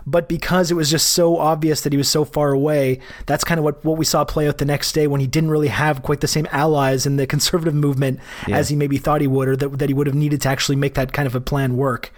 But 0.07 0.29
because 0.29 0.71
it 0.71 0.75
was 0.75 0.91
just 0.91 1.11
so 1.11 1.37
obvious 1.37 1.83
that 1.83 1.93
he 1.93 1.97
was 1.99 2.09
so 2.09 2.25
far 2.25 2.53
away, 2.53 3.01
that's 3.27 3.45
kind 3.45 3.59
of 3.59 3.65
what, 3.65 3.85
what 3.85 3.99
we 3.99 4.05
saw 4.05 4.25
play 4.25 4.49
out 4.49 4.59
the 4.59 4.65
next 4.65 4.93
day 4.93 5.07
when 5.07 5.21
he 5.21 5.27
didn't 5.27 5.51
really 5.51 5.69
have 5.69 6.03
quite 6.03 6.21
the 6.21 6.27
same 6.27 6.49
allies 6.51 7.07
in 7.07 7.17
the 7.17 7.27
conservative 7.29 7.75
movement 7.75 8.19
yeah. 8.49 8.57
as 8.57 8.71
he 8.71 8.77
maybe 8.77 8.99
thought 8.99 9.21
he 9.21 9.27
would, 9.27 9.49
or 9.49 9.57
that, 9.57 9.79
that 9.79 9.89
he 9.89 9.95
would 9.95 10.07
have 10.07 10.17
needed 10.17 10.41
to 10.43 10.49
actually 10.49 10.77
make 10.77 10.95
that 10.95 11.13
kind 11.13 11.27
of 11.27 11.35
a 11.35 11.41
plan 11.41 11.77
work. 11.77 12.13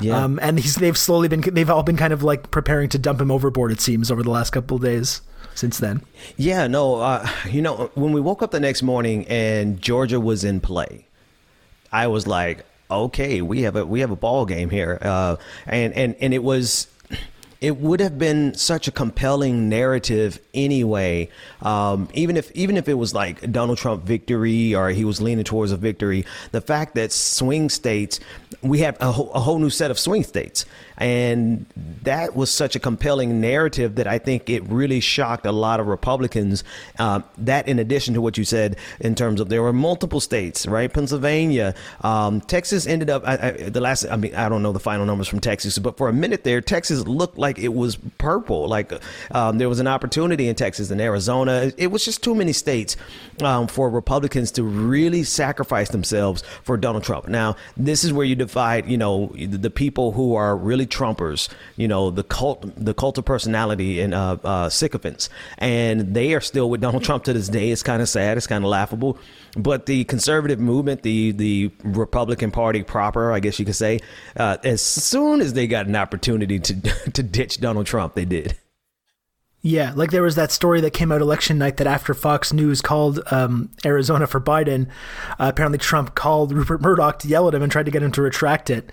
Yeah. 0.00 0.22
Um, 0.22 0.38
and 0.42 0.58
they've 0.58 0.96
slowly 0.96 1.28
been, 1.28 1.40
they've 1.40 1.70
all 1.70 1.82
been 1.82 1.96
kind 1.96 2.12
of 2.12 2.22
like 2.22 2.50
preparing 2.50 2.88
to 2.90 2.98
dump 2.98 3.20
him 3.20 3.30
overboard, 3.30 3.72
it 3.72 3.80
seems, 3.80 4.10
over 4.10 4.22
the 4.22 4.30
last 4.30 4.50
couple 4.50 4.76
of 4.76 4.82
days 4.82 5.22
since 5.54 5.78
then. 5.78 6.02
Yeah, 6.36 6.66
no, 6.66 6.96
uh, 6.96 7.28
you 7.48 7.62
know, 7.62 7.90
when 7.94 8.12
we 8.12 8.20
woke 8.20 8.42
up 8.42 8.50
the 8.50 8.60
next 8.60 8.82
morning 8.82 9.26
and 9.28 9.80
Georgia 9.80 10.20
was 10.20 10.44
in 10.44 10.60
play, 10.60 11.06
I 11.90 12.08
was 12.08 12.26
like, 12.26 12.64
okay, 12.90 13.42
we 13.42 13.62
have 13.62 13.76
a 13.76 13.84
we 13.86 14.00
have 14.00 14.10
a 14.10 14.16
ball 14.16 14.46
game 14.46 14.70
here, 14.70 14.98
uh, 15.00 15.36
and 15.66 15.92
and 15.94 16.14
and 16.20 16.34
it 16.34 16.42
was 16.42 16.88
it 17.60 17.78
would 17.78 18.00
have 18.00 18.18
been 18.18 18.54
such 18.54 18.86
a 18.88 18.92
compelling 18.92 19.68
narrative 19.68 20.38
anyway. 20.54 21.28
Um, 21.62 22.08
even 22.14 22.36
if 22.36 22.50
even 22.52 22.76
if 22.76 22.88
it 22.88 22.94
was 22.94 23.14
like 23.14 23.50
Donald 23.52 23.78
Trump 23.78 24.04
victory 24.04 24.74
or 24.74 24.90
he 24.90 25.04
was 25.04 25.20
leaning 25.20 25.44
towards 25.44 25.72
a 25.72 25.76
victory, 25.76 26.26
the 26.52 26.60
fact 26.60 26.94
that 26.94 27.12
swing 27.12 27.68
states, 27.68 28.20
we 28.62 28.80
have 28.80 28.96
a, 29.00 29.08
a 29.08 29.40
whole 29.40 29.58
new 29.58 29.70
set 29.70 29.90
of 29.90 29.98
swing 29.98 30.22
states, 30.22 30.66
and 30.98 31.66
that 32.02 32.36
was 32.36 32.50
such 32.50 32.76
a 32.76 32.78
compelling 32.78 33.40
narrative 33.40 33.96
that 33.96 34.06
I 34.06 34.18
think 34.18 34.48
it 34.48 34.62
really 34.64 35.00
shocked 35.00 35.46
a 35.46 35.52
lot 35.52 35.80
of 35.80 35.86
Republicans. 35.86 36.64
Um, 36.98 37.24
that, 37.38 37.68
in 37.68 37.78
addition 37.78 38.14
to 38.14 38.20
what 38.20 38.38
you 38.38 38.44
said 38.44 38.76
in 39.00 39.14
terms 39.14 39.40
of 39.40 39.48
there 39.48 39.62
were 39.62 39.72
multiple 39.72 40.20
states, 40.20 40.66
right? 40.66 40.92
Pennsylvania, 40.92 41.74
um, 42.02 42.40
Texas 42.40 42.86
ended 42.86 43.10
up 43.10 43.22
I, 43.26 43.34
I, 43.34 43.50
the 43.68 43.80
last. 43.80 44.06
I 44.06 44.16
mean, 44.16 44.34
I 44.34 44.48
don't 44.48 44.62
know 44.62 44.72
the 44.72 44.80
final 44.80 45.06
numbers 45.06 45.28
from 45.28 45.40
Texas, 45.40 45.78
but 45.78 45.96
for 45.96 46.08
a 46.08 46.12
minute 46.12 46.44
there, 46.44 46.60
Texas 46.60 47.06
looked 47.06 47.38
like 47.38 47.55
it 47.58 47.74
was 47.74 47.96
purple. 48.18 48.68
Like 48.68 48.92
um, 49.30 49.58
there 49.58 49.68
was 49.68 49.80
an 49.80 49.86
opportunity 49.86 50.48
in 50.48 50.54
Texas 50.54 50.90
and 50.90 51.00
Arizona. 51.00 51.72
It 51.76 51.88
was 51.88 52.04
just 52.04 52.22
too 52.22 52.34
many 52.34 52.52
states 52.52 52.96
um, 53.42 53.66
for 53.66 53.90
Republicans 53.90 54.50
to 54.52 54.62
really 54.62 55.22
sacrifice 55.22 55.90
themselves 55.90 56.42
for 56.62 56.76
Donald 56.76 57.04
Trump. 57.04 57.28
Now, 57.28 57.56
this 57.76 58.04
is 58.04 58.12
where 58.12 58.26
you 58.26 58.34
divide, 58.34 58.88
you 58.88 58.98
know, 58.98 59.32
the 59.36 59.70
people 59.70 60.12
who 60.12 60.34
are 60.34 60.56
really 60.56 60.86
Trumpers, 60.86 61.48
you 61.76 61.88
know, 61.88 62.10
the 62.10 62.24
cult, 62.24 62.64
the 62.76 62.94
cult 62.94 63.18
of 63.18 63.24
personality 63.24 64.00
and 64.00 64.14
uh, 64.14 64.36
uh, 64.44 64.68
sycophants, 64.68 65.28
and 65.58 66.14
they 66.14 66.34
are 66.34 66.40
still 66.40 66.70
with 66.70 66.80
Donald 66.80 67.04
Trump 67.04 67.24
to 67.24 67.32
this 67.32 67.48
day. 67.48 67.70
It's 67.70 67.82
kind 67.82 68.02
of 68.02 68.08
sad. 68.08 68.36
It's 68.36 68.46
kind 68.46 68.64
of 68.64 68.70
laughable. 68.70 69.18
But 69.56 69.86
the 69.86 70.04
conservative 70.04 70.60
movement, 70.60 71.02
the 71.02 71.32
the 71.32 71.70
Republican 71.82 72.50
Party 72.50 72.82
proper, 72.82 73.32
I 73.32 73.40
guess 73.40 73.58
you 73.58 73.64
could 73.64 73.76
say, 73.76 74.00
uh, 74.36 74.58
as 74.62 74.82
soon 74.82 75.40
as 75.40 75.54
they 75.54 75.66
got 75.66 75.86
an 75.86 75.96
opportunity 75.96 76.60
to 76.60 76.80
to 77.12 77.22
ditch 77.22 77.60
Donald 77.60 77.86
Trump, 77.86 78.14
they 78.14 78.24
did. 78.24 78.56
Yeah, 79.62 79.94
like 79.96 80.12
there 80.12 80.22
was 80.22 80.36
that 80.36 80.52
story 80.52 80.80
that 80.82 80.92
came 80.92 81.10
out 81.10 81.20
election 81.20 81.58
night 81.58 81.78
that 81.78 81.88
after 81.88 82.14
Fox 82.14 82.52
News 82.52 82.80
called 82.80 83.20
um, 83.32 83.70
Arizona 83.84 84.28
for 84.28 84.40
Biden, 84.40 84.86
uh, 85.40 85.48
apparently 85.48 85.78
Trump 85.78 86.14
called 86.14 86.52
Rupert 86.52 86.80
Murdoch 86.82 87.18
to 87.20 87.28
yell 87.28 87.48
at 87.48 87.54
him 87.54 87.62
and 87.62 87.72
tried 87.72 87.86
to 87.86 87.90
get 87.90 88.02
him 88.02 88.12
to 88.12 88.22
retract 88.22 88.70
it, 88.70 88.92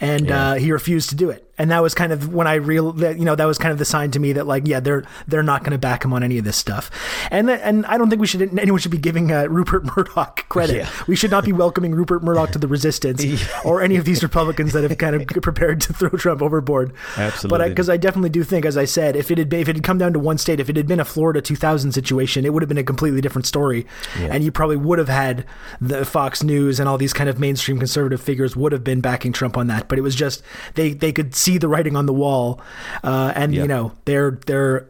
and 0.00 0.26
yeah. 0.26 0.50
uh, 0.50 0.54
he 0.54 0.72
refused 0.72 1.10
to 1.10 1.14
do 1.14 1.30
it 1.30 1.47
and 1.58 1.70
that 1.70 1.82
was 1.82 1.94
kind 1.94 2.12
of 2.12 2.32
when 2.32 2.46
I 2.46 2.54
real 2.54 2.92
that 2.92 3.18
you 3.18 3.24
know 3.24 3.34
that 3.34 3.44
was 3.44 3.58
kind 3.58 3.72
of 3.72 3.78
the 3.78 3.84
sign 3.84 4.10
to 4.12 4.20
me 4.20 4.32
that 4.32 4.46
like 4.46 4.66
yeah 4.66 4.80
they're 4.80 5.04
they're 5.26 5.42
not 5.42 5.62
going 5.62 5.72
to 5.72 5.78
back 5.78 6.04
him 6.04 6.12
on 6.12 6.22
any 6.22 6.38
of 6.38 6.44
this 6.44 6.56
stuff, 6.56 6.90
and 7.30 7.50
and 7.50 7.84
I 7.86 7.98
don't 7.98 8.08
think 8.08 8.20
we 8.20 8.26
should 8.26 8.56
anyone 8.58 8.80
should 8.80 8.92
be 8.92 8.98
giving 8.98 9.32
uh, 9.32 9.46
Rupert 9.46 9.84
Murdoch 9.96 10.48
credit. 10.48 10.76
Yeah. 10.76 10.90
We 11.06 11.16
should 11.16 11.30
not 11.30 11.44
be 11.44 11.52
welcoming 11.52 11.94
Rupert 11.94 12.22
Murdoch 12.22 12.52
to 12.52 12.58
the 12.58 12.68
resistance 12.68 13.24
or 13.64 13.82
any 13.82 13.96
of 13.96 14.04
these 14.04 14.22
Republicans 14.22 14.72
that 14.72 14.88
have 14.88 14.96
kind 14.98 15.16
of 15.16 15.26
prepared 15.42 15.80
to 15.82 15.92
throw 15.92 16.10
Trump 16.10 16.42
overboard. 16.42 16.92
Absolutely, 17.16 17.58
but 17.58 17.68
because 17.68 17.88
I, 17.88 17.94
I, 17.94 17.96
definitely 17.96 18.30
do 18.30 18.44
think, 18.44 18.64
as 18.64 18.76
I 18.76 18.84
said, 18.84 19.16
if 19.16 19.30
it 19.30 19.38
had 19.38 19.48
been, 19.48 19.60
if 19.60 19.68
it 19.68 19.76
had 19.76 19.84
come 19.84 19.98
down 19.98 20.12
to 20.12 20.18
one 20.18 20.38
state, 20.38 20.60
if 20.60 20.70
it 20.70 20.76
had 20.76 20.86
been 20.86 21.00
a 21.00 21.04
Florida 21.04 21.40
2000 21.40 21.92
situation, 21.92 22.44
it 22.44 22.52
would 22.52 22.62
have 22.62 22.68
been 22.68 22.78
a 22.78 22.84
completely 22.84 23.20
different 23.20 23.46
story, 23.46 23.86
yeah. 24.18 24.28
and 24.30 24.44
you 24.44 24.52
probably 24.52 24.76
would 24.76 24.98
have 24.98 25.08
had 25.08 25.44
the 25.80 26.04
Fox 26.04 26.42
News 26.42 26.78
and 26.78 26.88
all 26.88 26.98
these 26.98 27.12
kind 27.12 27.28
of 27.28 27.38
mainstream 27.38 27.78
conservative 27.78 28.20
figures 28.20 28.54
would 28.56 28.72
have 28.72 28.84
been 28.84 29.00
backing 29.00 29.32
Trump 29.32 29.56
on 29.56 29.66
that. 29.66 29.88
But 29.88 29.98
it 29.98 30.02
was 30.02 30.14
just 30.14 30.42
they 30.74 30.92
they 30.92 31.12
could 31.12 31.34
see 31.34 31.47
the 31.56 31.68
writing 31.68 31.96
on 31.96 32.04
the 32.04 32.12
wall, 32.12 32.60
uh, 33.02 33.32
and 33.34 33.54
yep. 33.54 33.62
you 33.62 33.68
know 33.68 33.92
they're 34.04 34.32
they're 34.44 34.86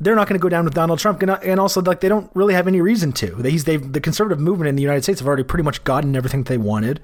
they're 0.00 0.16
not 0.16 0.28
going 0.28 0.38
to 0.38 0.42
go 0.42 0.48
down 0.48 0.64
with 0.64 0.74
Donald 0.74 0.98
Trump, 0.98 1.22
and 1.22 1.60
also 1.60 1.80
like 1.80 2.00
they 2.00 2.08
don't 2.08 2.30
really 2.34 2.52
have 2.52 2.66
any 2.66 2.80
reason 2.80 3.12
to. 3.12 3.36
He's 3.36 3.64
they've 3.64 3.92
the 3.92 4.00
conservative 4.00 4.40
movement 4.40 4.68
in 4.68 4.76
the 4.76 4.82
United 4.82 5.02
States 5.02 5.20
have 5.20 5.26
already 5.26 5.44
pretty 5.44 5.62
much 5.62 5.82
gotten 5.84 6.16
everything 6.16 6.42
they 6.44 6.58
wanted. 6.58 7.00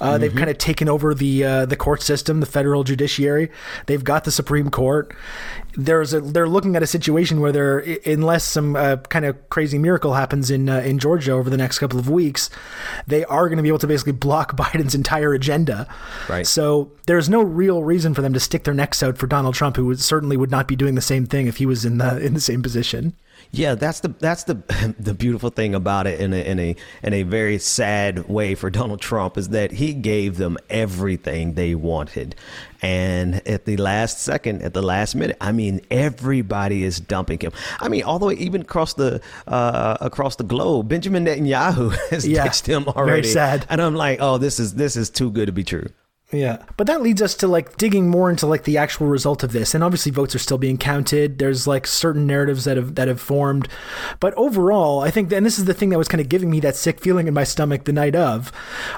Uh, 0.00 0.10
mm-hmm. 0.10 0.20
They've 0.20 0.34
kind 0.34 0.50
of 0.50 0.58
taken 0.58 0.88
over 0.88 1.14
the 1.14 1.44
uh, 1.44 1.66
the 1.66 1.76
court 1.76 2.02
system, 2.02 2.40
the 2.40 2.46
federal 2.46 2.84
judiciary. 2.84 3.50
They've 3.86 4.02
got 4.02 4.24
the 4.24 4.32
Supreme 4.32 4.70
Court, 4.70 5.14
there's 5.76 6.14
a 6.14 6.20
they're 6.20 6.48
looking 6.48 6.76
at 6.76 6.82
a 6.82 6.86
situation 6.86 7.40
where 7.40 7.52
they're 7.52 7.78
unless 8.06 8.44
some 8.44 8.76
uh, 8.76 8.96
kind 8.96 9.24
of 9.24 9.48
crazy 9.50 9.78
miracle 9.78 10.14
happens 10.14 10.50
in 10.50 10.68
uh, 10.68 10.80
in 10.80 10.98
Georgia 10.98 11.32
over 11.32 11.50
the 11.50 11.56
next 11.56 11.78
couple 11.78 11.98
of 11.98 12.08
weeks, 12.08 12.50
they 13.06 13.24
are 13.24 13.48
going 13.48 13.56
to 13.56 13.62
be 13.62 13.68
able 13.68 13.78
to 13.78 13.86
basically 13.86 14.12
block 14.12 14.56
Biden's 14.56 14.94
entire 14.94 15.34
agenda. 15.34 15.88
Right. 16.28 16.46
So 16.46 16.92
there's 17.06 17.28
no 17.28 17.42
real 17.42 17.82
reason 17.82 18.14
for 18.14 18.22
them 18.22 18.32
to 18.32 18.40
stick 18.40 18.64
their 18.64 18.74
necks 18.74 19.02
out 19.02 19.18
for 19.18 19.26
Donald 19.26 19.54
Trump, 19.54 19.76
who 19.76 19.86
would, 19.86 20.00
certainly 20.00 20.36
would 20.36 20.50
not 20.50 20.68
be 20.68 20.76
doing 20.76 20.94
the 20.94 21.00
same 21.00 21.26
thing 21.26 21.46
if 21.46 21.56
he 21.56 21.66
was 21.66 21.84
in 21.84 21.98
the 21.98 22.18
in 22.18 22.34
the 22.34 22.40
same 22.40 22.62
position. 22.62 23.14
Yeah, 23.54 23.76
that's 23.76 24.00
the 24.00 24.08
that's 24.08 24.44
the 24.44 24.54
the 24.98 25.14
beautiful 25.14 25.50
thing 25.50 25.74
about 25.74 26.06
it 26.06 26.20
in 26.20 26.32
a 26.32 26.44
in 26.44 26.58
a 26.58 26.76
in 27.02 27.12
a 27.12 27.22
very 27.22 27.58
sad 27.58 28.28
way 28.28 28.54
for 28.54 28.68
Donald 28.68 29.00
Trump 29.00 29.38
is 29.38 29.50
that 29.50 29.72
he 29.72 29.94
gave 29.94 30.36
them 30.36 30.58
everything 30.68 31.54
they 31.54 31.74
wanted. 31.74 32.34
And 32.82 33.46
at 33.48 33.64
the 33.64 33.76
last 33.76 34.20
second, 34.20 34.62
at 34.62 34.74
the 34.74 34.82
last 34.82 35.14
minute, 35.14 35.36
I 35.40 35.52
mean, 35.52 35.80
everybody 35.90 36.84
is 36.84 37.00
dumping 37.00 37.38
him. 37.38 37.52
I 37.80 37.88
mean, 37.88 38.02
all 38.02 38.18
the 38.18 38.26
way 38.26 38.34
even 38.34 38.62
across 38.62 38.94
the 38.94 39.22
uh, 39.46 39.96
across 40.00 40.36
the 40.36 40.44
globe, 40.44 40.88
Benjamin 40.88 41.24
Netanyahu 41.24 41.96
has 42.10 42.26
yeah, 42.26 42.44
ditched 42.44 42.66
him 42.66 42.88
already. 42.88 43.22
Very 43.22 43.32
sad. 43.32 43.66
And 43.70 43.80
I'm 43.80 43.94
like, 43.94 44.18
oh, 44.20 44.38
this 44.38 44.58
is 44.58 44.74
this 44.74 44.96
is 44.96 45.10
too 45.10 45.30
good 45.30 45.46
to 45.46 45.52
be 45.52 45.64
true. 45.64 45.88
Yeah. 46.34 46.62
But 46.76 46.86
that 46.86 47.02
leads 47.02 47.22
us 47.22 47.34
to 47.36 47.48
like 47.48 47.76
digging 47.76 48.08
more 48.08 48.30
into 48.30 48.46
like 48.46 48.64
the 48.64 48.78
actual 48.78 49.06
result 49.06 49.42
of 49.42 49.52
this. 49.52 49.74
And 49.74 49.84
obviously 49.84 50.10
votes 50.12 50.34
are 50.34 50.40
still 50.40 50.58
being 50.58 50.78
counted. 50.78 51.38
There's 51.38 51.66
like 51.66 51.86
certain 51.86 52.26
narratives 52.26 52.64
that 52.64 52.76
have 52.76 52.96
that 52.96 53.08
have 53.08 53.20
formed. 53.20 53.68
But 54.20 54.34
overall, 54.34 55.00
I 55.00 55.10
think 55.10 55.32
and 55.32 55.46
this 55.46 55.58
is 55.58 55.64
the 55.64 55.74
thing 55.74 55.90
that 55.90 55.98
was 55.98 56.08
kind 56.08 56.20
of 56.20 56.28
giving 56.28 56.50
me 56.50 56.60
that 56.60 56.76
sick 56.76 57.00
feeling 57.00 57.28
in 57.28 57.34
my 57.34 57.44
stomach 57.44 57.84
the 57.84 57.92
night 57.92 58.16
of. 58.16 58.52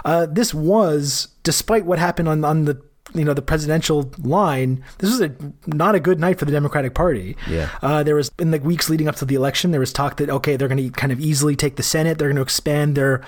Uh, 0.05 0.27
this 0.27 0.55
was 0.55 1.29
despite 1.42 1.85
what 1.85 1.99
happened 1.99 2.29
on 2.29 2.44
on 2.44 2.64
the 2.64 2.81
you 3.14 3.25
know 3.25 3.35
the 3.35 3.42
presidential 3.42 4.11
line, 4.19 4.83
this 4.99 5.11
was 5.11 5.21
a 5.21 5.35
not 5.66 5.95
a 5.95 6.01
good 6.01 6.19
night 6.19 6.38
for 6.38 6.45
the 6.45 6.53
Democratic 6.53 6.95
Party. 6.95 7.37
Yeah. 7.49 7.71
Uh, 7.83 8.03
there 8.03 8.14
was 8.14 8.31
in 8.38 8.51
the 8.51 8.59
weeks 8.59 8.90
leading 8.90 9.09
up 9.09 9.16
to 9.16 9.25
the 9.25 9.35
election, 9.35 9.71
there 9.71 9.81
was 9.81 9.92
talk 9.92 10.16
that 10.16 10.29
okay, 10.29 10.57
they're 10.57 10.69
going 10.69 10.83
to 10.83 10.90
kind 10.90 11.12
of 11.12 11.21
easily 11.21 11.57
take 11.57 11.77
the 11.77 11.83
Senate, 11.83 12.19
they're 12.19 12.29
going 12.29 12.37
to 12.37 12.42
expand 12.42 12.97
their 12.97 13.23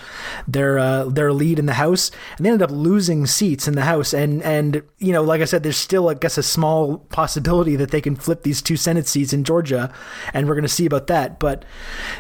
their 0.47 0.79
uh, 0.79 1.05
their 1.05 1.33
lead 1.33 1.59
in 1.59 1.67
the 1.67 1.75
House, 1.75 2.11
and 2.37 2.45
they 2.45 2.51
ended 2.51 2.69
up 2.69 2.75
losing 2.75 3.27
seats 3.27 3.69
in 3.69 3.75
the 3.75 3.83
House. 3.83 4.13
And 4.13 4.43
and 4.43 4.83
you 4.99 5.13
know, 5.13 5.23
like 5.23 5.41
I 5.41 5.45
said, 5.45 5.63
there's 5.63 5.77
still 5.77 6.09
I 6.09 6.15
guess 6.15 6.37
a 6.39 6.43
small 6.43 6.99
possibility 7.11 7.77
that 7.77 7.91
they 7.91 8.01
can 8.01 8.17
flip 8.17 8.43
these 8.43 8.61
two 8.61 8.77
Senate 8.77 9.07
seats 9.07 9.33
in 9.33 9.45
Georgia, 9.45 9.93
and 10.35 10.49
we're 10.49 10.55
going 10.55 10.63
to 10.63 10.69
see 10.69 10.87
about 10.87 11.07
that. 11.07 11.39
But 11.39 11.65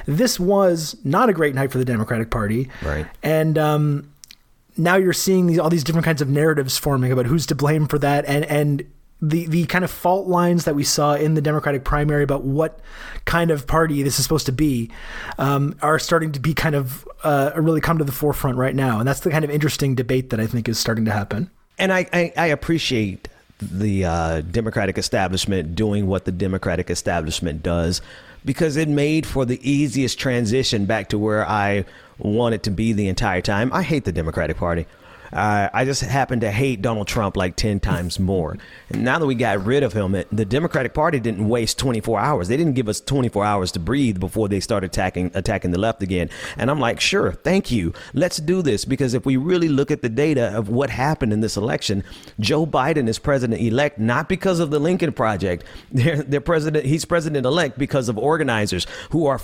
this 0.07 0.39
was 0.39 0.97
not 1.05 1.29
a 1.29 1.33
great 1.33 1.55
night 1.55 1.73
for 1.73 1.79
the 1.79 1.85
Democratic 1.85 2.31
Party. 2.31 2.71
Right. 2.83 3.07
And 3.23 3.59
um, 3.59 4.13
now 4.79 4.97
you're 4.97 5.13
seeing 5.13 5.47
these 5.47 5.59
all 5.59 5.69
these 5.69 5.85
different 5.85 6.05
kinds 6.05 6.23
of 6.23 6.29
narratives 6.29 6.79
forming 6.79 7.13
about 7.13 7.27
who's 7.27 7.47
to 7.47 7.55
blame 7.55 7.87
for 7.87 7.99
that 7.99 8.25
and 8.27 8.45
and 8.47 8.85
the 9.21 9.47
the 9.47 9.67
kind 9.67 9.85
of 9.85 9.91
fault 9.91 10.29
lines 10.29 10.65
that 10.65 10.75
we 10.75 10.85
saw 10.85 11.15
in 11.15 11.35
the 11.35 11.43
Democratic 11.43 11.85
primary 11.85 12.23
about 12.23 12.45
what 12.45 12.79
kind 13.25 13.51
of 13.51 13.67
party 13.67 14.03
this 14.03 14.19
is 14.19 14.25
supposed 14.25 14.47
to 14.47 14.53
be 14.53 14.91
um, 15.39 15.77
are 15.83 15.99
starting 15.99 16.31
to 16.33 16.41
be 16.41 16.55
kind 16.55 16.75
of 16.75 17.07
uh, 17.25 17.51
really 17.57 17.81
come 17.81 17.99
to 17.99 18.05
the 18.05 18.13
forefront 18.13 18.57
right 18.57 18.77
now, 18.77 19.01
and 19.01 19.09
that's 19.09 19.21
the 19.21 19.31
kind 19.31 19.45
of 19.45 19.51
interesting 19.51 19.95
debate 19.97 20.31
that 20.31 20.39
I 20.39 20.47
think 20.47 20.69
is 20.69 20.79
starting 20.79 21.05
to 21.07 21.11
happen. 21.11 21.51
And 21.79 21.93
I 21.93 22.07
I, 22.13 22.33
I 22.37 22.47
appreciate 22.47 23.29
the 23.61 24.05
uh, 24.05 24.41
Democratic 24.43 24.99
establishment 24.99 25.75
doing 25.75 26.07
what 26.07 26.25
the 26.25 26.33
Democratic 26.33 26.89
establishment 26.89 27.61
does 27.61 28.01
because 28.45 28.77
it 28.77 28.89
made 28.89 29.27
for 29.27 29.45
the 29.45 29.59
easiest 29.69 30.17
transition 30.19 30.87
back 30.87 31.09
to 31.09 31.19
where 31.19 31.45
I 31.49 31.85
wanted 32.19 32.63
to 32.65 32.71
be 32.71 32.93
the 32.93 33.09
entire 33.09 33.41
time. 33.41 33.73
I 33.73 33.83
hate 33.83 34.05
the 34.05 34.13
Democratic 34.13 34.57
Party. 34.57 34.87
Uh, 35.33 35.69
I 35.73 35.85
just 35.85 36.03
happen 36.03 36.41
to 36.41 36.51
hate 36.51 36.83
Donald 36.83 37.07
Trump 37.07 37.37
like 37.37 37.57
10 37.57 37.81
times 37.81 38.19
more. 38.19 38.57
And 38.91 39.05
now 39.05 39.19
that 39.19 39.27
we 39.27 39.35
got 39.35 39.65
rid 39.65 39.83
of 39.83 39.93
him, 39.93 40.13
the 40.33 40.45
Democratic 40.45 40.95
Party 40.95 41.21
didn't 41.21 41.49
waste 41.49 41.79
24 41.79 42.19
hours. 42.19 42.49
They 42.49 42.57
didn't 42.57 42.75
give 42.75 42.89
us 42.89 43.01
24 43.01 43.45
hours 43.45 43.73
to 43.73 43.81
breathe 43.81 44.19
before 44.21 44.49
they 44.49 44.61
started 44.61 44.91
attacking 44.91 45.31
attacking 45.35 45.71
the 45.71 45.79
left 45.79 46.03
again. 46.03 46.31
And 46.57 46.71
I'm 46.71 46.81
like, 46.81 47.01
sure, 47.01 47.33
thank 47.33 47.71
you. 47.71 47.93
Let's 48.15 48.39
do 48.39 48.63
this 48.63 48.85
because 48.85 49.15
if 49.15 49.27
we 49.27 49.37
really 49.37 49.69
look 49.69 49.91
at 49.91 50.03
the 50.03 50.09
data 50.09 50.57
of 50.57 50.69
what 50.69 50.91
happened 50.91 51.33
in 51.33 51.41
this 51.41 51.57
election, 51.57 52.05
Joe 52.41 52.67
Biden 52.67 53.09
is 53.09 53.19
president 53.19 53.61
elect 53.61 53.99
not 53.99 54.29
because 54.29 54.61
of 54.61 54.71
the 54.71 54.79
Lincoln 54.79 55.13
Project. 55.13 55.65
They're, 55.93 56.23
they're 56.23 56.41
president. 56.41 56.87
He's 56.87 57.05
president 57.05 57.45
elect 57.45 57.79
because 57.79 58.09
of 58.09 58.19
organizers 58.19 58.87
who 59.11 59.27
are, 59.27 59.41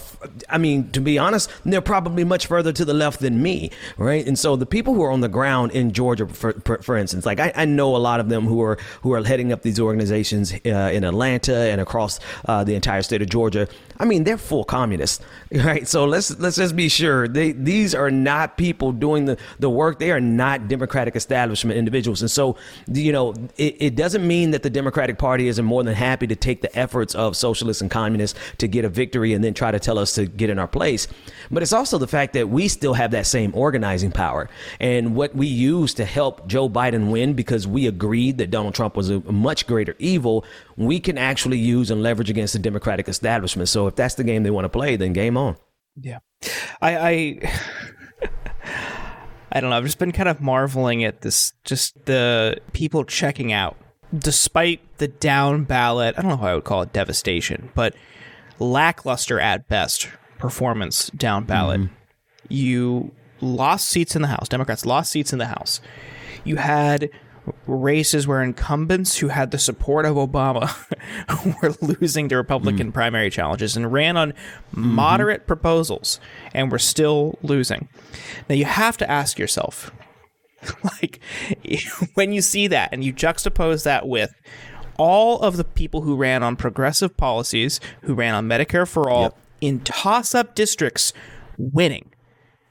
I 0.48 0.58
mean, 0.58 0.90
to 0.92 1.00
be 1.00 1.18
honest, 1.18 1.50
they're 1.64 1.80
probably 1.80 2.22
much 2.22 2.46
further 2.46 2.72
to 2.72 2.84
the 2.84 2.94
left 2.94 3.20
than 3.20 3.42
me, 3.42 3.70
right? 3.96 4.26
And 4.26 4.38
so 4.38 4.56
the 4.56 4.66
people 4.66 4.94
who 4.94 5.02
are 5.02 5.10
on 5.10 5.20
the 5.20 5.28
ground 5.28 5.72
in 5.74 5.92
Georgia, 5.92 6.26
for, 6.26 6.52
for, 6.52 6.78
for 6.82 6.96
instance, 6.96 7.26
like 7.26 7.40
I, 7.40 7.52
I, 7.54 7.64
know 7.64 7.96
a 7.96 7.98
lot 7.98 8.20
of 8.20 8.28
them 8.28 8.46
who 8.46 8.62
are 8.62 8.78
who 9.02 9.12
are 9.12 9.22
heading 9.24 9.52
up 9.52 9.62
these 9.62 9.80
organizations 9.80 10.52
uh, 10.52 10.90
in 10.92 11.04
Atlanta 11.04 11.54
and 11.54 11.80
across 11.80 12.20
uh, 12.46 12.64
the 12.64 12.74
entire 12.74 13.02
state 13.02 13.22
of 13.22 13.28
Georgia. 13.28 13.68
I 13.98 14.04
mean, 14.04 14.24
they're 14.24 14.38
full 14.38 14.64
communists, 14.64 15.24
right? 15.52 15.86
So 15.86 16.04
let's 16.04 16.36
let's 16.38 16.56
just 16.56 16.74
be 16.74 16.88
sure 16.88 17.28
they 17.28 17.52
these 17.52 17.94
are 17.94 18.10
not 18.10 18.56
people 18.56 18.92
doing 18.92 19.26
the, 19.26 19.38
the 19.58 19.70
work. 19.70 19.98
They 19.98 20.10
are 20.10 20.20
not 20.20 20.68
Democratic 20.68 21.16
establishment 21.16 21.78
individuals, 21.78 22.20
and 22.20 22.30
so 22.30 22.56
you 22.86 23.12
know 23.12 23.34
it, 23.56 23.76
it 23.78 23.96
doesn't 23.96 24.26
mean 24.26 24.50
that 24.50 24.62
the 24.62 24.70
Democratic 24.70 25.18
Party 25.18 25.48
isn't 25.48 25.64
more 25.64 25.82
than 25.82 25.94
happy 25.94 26.26
to 26.26 26.36
take 26.36 26.62
the 26.62 26.76
efforts 26.76 27.14
of 27.14 27.36
socialists 27.36 27.80
and 27.80 27.90
communists 27.90 28.38
to 28.58 28.66
get 28.66 28.84
a 28.84 28.88
victory 28.88 29.32
and 29.32 29.44
then 29.44 29.54
try 29.54 29.70
to 29.70 29.78
tell 29.78 29.98
us 29.98 30.14
to 30.14 30.26
get 30.26 30.50
in 30.50 30.58
our 30.58 30.68
place. 30.68 31.06
But 31.50 31.62
it's 31.62 31.72
also 31.72 31.98
the 31.98 32.08
fact 32.08 32.32
that 32.32 32.48
we 32.48 32.68
still 32.68 32.94
have 32.94 33.12
that 33.12 33.26
same 33.26 33.52
organizing 33.54 34.10
power, 34.10 34.48
and 34.80 35.14
what 35.14 35.34
we 35.34 35.46
use 35.46 35.94
to 35.94 36.04
help 36.04 36.46
Joe 36.46 36.68
Biden 36.68 37.10
win 37.10 37.34
because 37.34 37.66
we 37.66 37.86
agreed 37.86 38.38
that 38.38 38.50
Donald 38.50 38.74
Trump 38.74 38.96
was 38.96 39.10
a 39.10 39.20
much 39.20 39.66
greater 39.66 39.94
evil. 39.98 40.44
We 40.76 41.00
can 41.00 41.18
actually 41.18 41.58
use 41.58 41.90
and 41.90 42.02
leverage 42.02 42.30
against 42.30 42.52
the 42.52 42.58
Democratic 42.58 43.08
establishment. 43.08 43.68
So 43.68 43.86
if 43.86 43.94
that's 43.94 44.14
the 44.14 44.24
game 44.24 44.42
they 44.42 44.50
want 44.50 44.64
to 44.64 44.68
play, 44.68 44.96
then 44.96 45.12
game 45.12 45.36
on. 45.36 45.56
Yeah, 45.96 46.18
I, 46.82 46.96
I, 46.96 47.52
I 49.52 49.60
don't 49.60 49.70
know. 49.70 49.76
I've 49.76 49.84
just 49.84 49.98
been 49.98 50.12
kind 50.12 50.28
of 50.28 50.40
marveling 50.40 51.04
at 51.04 51.20
this, 51.20 51.52
just 51.64 52.04
the 52.06 52.58
people 52.72 53.04
checking 53.04 53.52
out, 53.52 53.76
despite 54.16 54.80
the 54.98 55.06
down 55.06 55.64
ballot. 55.64 56.16
I 56.18 56.22
don't 56.22 56.30
know 56.30 56.36
how 56.36 56.48
I 56.48 56.54
would 56.54 56.64
call 56.64 56.82
it 56.82 56.92
devastation, 56.92 57.70
but 57.74 57.94
lackluster 58.58 59.38
at 59.38 59.68
best 59.68 60.08
performance 60.38 61.10
down 61.10 61.44
ballot. 61.44 61.82
Mm-hmm. 61.82 61.94
You 62.48 63.12
lost 63.40 63.88
seats 63.88 64.16
in 64.16 64.22
the 64.22 64.28
House. 64.28 64.48
Democrats 64.48 64.84
lost 64.84 65.12
seats 65.12 65.32
in 65.32 65.38
the 65.38 65.46
House. 65.46 65.80
You 66.44 66.56
had 66.56 67.10
races 67.66 68.26
where 68.26 68.42
incumbents 68.42 69.18
who 69.18 69.28
had 69.28 69.50
the 69.50 69.58
support 69.58 70.06
of 70.06 70.16
Obama 70.16 70.72
were 71.62 71.74
losing 71.80 72.28
to 72.28 72.36
Republican 72.36 72.90
mm. 72.90 72.94
primary 72.94 73.30
challenges 73.30 73.76
and 73.76 73.92
ran 73.92 74.16
on 74.16 74.32
mm-hmm. 74.32 74.80
moderate 74.80 75.46
proposals 75.46 76.20
and 76.52 76.70
were 76.70 76.78
still 76.78 77.38
losing. 77.42 77.88
Now 78.48 78.54
you 78.54 78.64
have 78.64 78.96
to 78.98 79.10
ask 79.10 79.38
yourself, 79.38 79.92
like, 80.84 81.20
when 82.14 82.32
you 82.32 82.40
see 82.40 82.66
that 82.68 82.90
and 82.92 83.04
you 83.04 83.12
juxtapose 83.12 83.84
that 83.84 84.08
with 84.08 84.34
all 84.96 85.40
of 85.40 85.56
the 85.56 85.64
people 85.64 86.02
who 86.02 86.16
ran 86.16 86.42
on 86.42 86.56
progressive 86.56 87.16
policies, 87.16 87.80
who 88.02 88.14
ran 88.14 88.34
on 88.34 88.46
Medicare 88.46 88.88
for 88.88 89.10
all 89.10 89.22
yep. 89.22 89.38
in 89.60 89.80
toss 89.80 90.34
up 90.34 90.54
districts 90.54 91.12
winning 91.58 92.10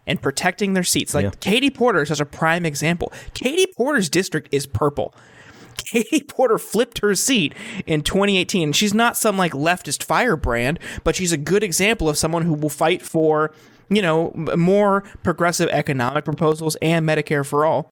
and 0.06 0.22
protecting 0.22 0.74
their 0.74 0.84
seats. 0.84 1.13
Like 1.13 1.26
yeah. 1.26 1.32
Katie 1.39 1.70
Porter 1.70 2.02
is 2.02 2.10
such 2.10 2.20
a 2.20 2.26
prime 2.26 2.66
example. 2.66 3.12
Katie 3.34 3.72
Porter's 3.76 4.10
district 4.10 4.50
is 4.52 4.66
purple. 4.66 5.13
Katie 5.78 6.24
Porter 6.24 6.58
flipped 6.58 7.00
her 7.00 7.16
seat 7.16 7.54
in 7.86 8.02
2018. 8.02 8.74
She's 8.74 8.94
not 8.94 9.18
some 9.18 9.38
like 9.38 9.54
leftist 9.54 10.04
firebrand, 10.04 10.80
but 11.04 11.16
she's 11.16 11.32
a 11.32 11.38
good 11.38 11.63
example 11.63 12.10
of 12.10 12.18
someone 12.18 12.44
who 12.44 12.54
will 12.54 12.70
fight 12.70 13.02
for, 13.02 13.54
you 13.89 14.02
know, 14.02 14.32
more 14.56 15.02
progressive 15.24 15.70
economic 15.70 16.26
proposals 16.26 16.76
and 16.82 17.08
Medicare 17.08 17.46
for 17.46 17.66
all. 17.66 17.89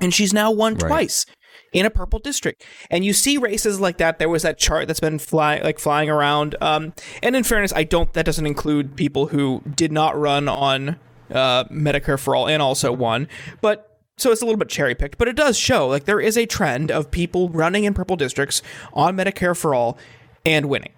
And 0.00 0.14
she's 0.14 0.32
now 0.32 0.50
won 0.50 0.74
right. 0.74 0.88
twice 0.88 1.26
in 1.72 1.84
a 1.84 1.90
purple 1.90 2.18
district. 2.18 2.64
And 2.90 3.04
you 3.04 3.12
see 3.12 3.36
races 3.36 3.80
like 3.80 3.98
that. 3.98 4.18
There 4.18 4.28
was 4.28 4.42
that 4.42 4.58
chart 4.58 4.86
that's 4.86 5.00
been 5.00 5.18
fly 5.18 5.58
like 5.58 5.78
flying 5.78 6.08
around. 6.08 6.56
Um, 6.60 6.92
and 7.22 7.36
in 7.36 7.44
fairness, 7.44 7.72
I 7.74 7.84
don't. 7.84 8.12
That 8.12 8.24
doesn't 8.24 8.46
include 8.46 8.96
people 8.96 9.28
who 9.28 9.62
did 9.74 9.92
not 9.92 10.18
run 10.18 10.48
on 10.48 10.98
uh, 11.30 11.64
Medicare 11.64 12.18
for 12.18 12.34
all 12.34 12.48
and 12.48 12.62
also 12.62 12.92
won. 12.92 13.28
But 13.60 13.98
so 14.16 14.32
it's 14.32 14.42
a 14.42 14.44
little 14.44 14.58
bit 14.58 14.68
cherry 14.68 14.94
picked, 14.94 15.18
but 15.18 15.28
it 15.28 15.36
does 15.36 15.58
show 15.58 15.86
like 15.88 16.04
there 16.04 16.20
is 16.20 16.36
a 16.36 16.46
trend 16.46 16.90
of 16.90 17.10
people 17.10 17.48
running 17.50 17.84
in 17.84 17.94
purple 17.94 18.16
districts 18.16 18.62
on 18.92 19.16
Medicare 19.16 19.56
for 19.56 19.74
all 19.74 19.98
and 20.44 20.68
winning. 20.68 20.92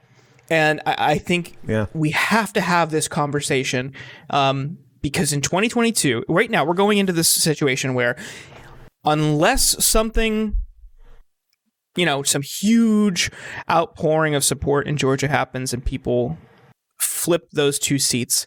And 0.48 0.80
I, 0.86 1.12
I 1.12 1.18
think 1.18 1.56
yeah. 1.66 1.86
we 1.94 2.10
have 2.10 2.52
to 2.54 2.60
have 2.60 2.90
this 2.90 3.08
conversation 3.08 3.94
um, 4.30 4.78
because 5.02 5.32
in 5.32 5.40
2022, 5.40 6.24
right 6.28 6.50
now, 6.50 6.64
we're 6.64 6.74
going 6.74 6.98
into 6.98 7.12
this 7.12 7.28
situation 7.28 7.94
where 7.94 8.16
unless 9.04 9.84
something 9.84 10.56
you 11.96 12.06
know, 12.06 12.22
some 12.22 12.42
huge 12.42 13.30
outpouring 13.68 14.34
of 14.34 14.44
support 14.44 14.86
in 14.86 14.96
Georgia 14.96 15.28
happens 15.28 15.72
and 15.72 15.84
people 15.84 16.38
flip 16.98 17.50
those 17.52 17.78
two 17.78 17.98
seats, 17.98 18.46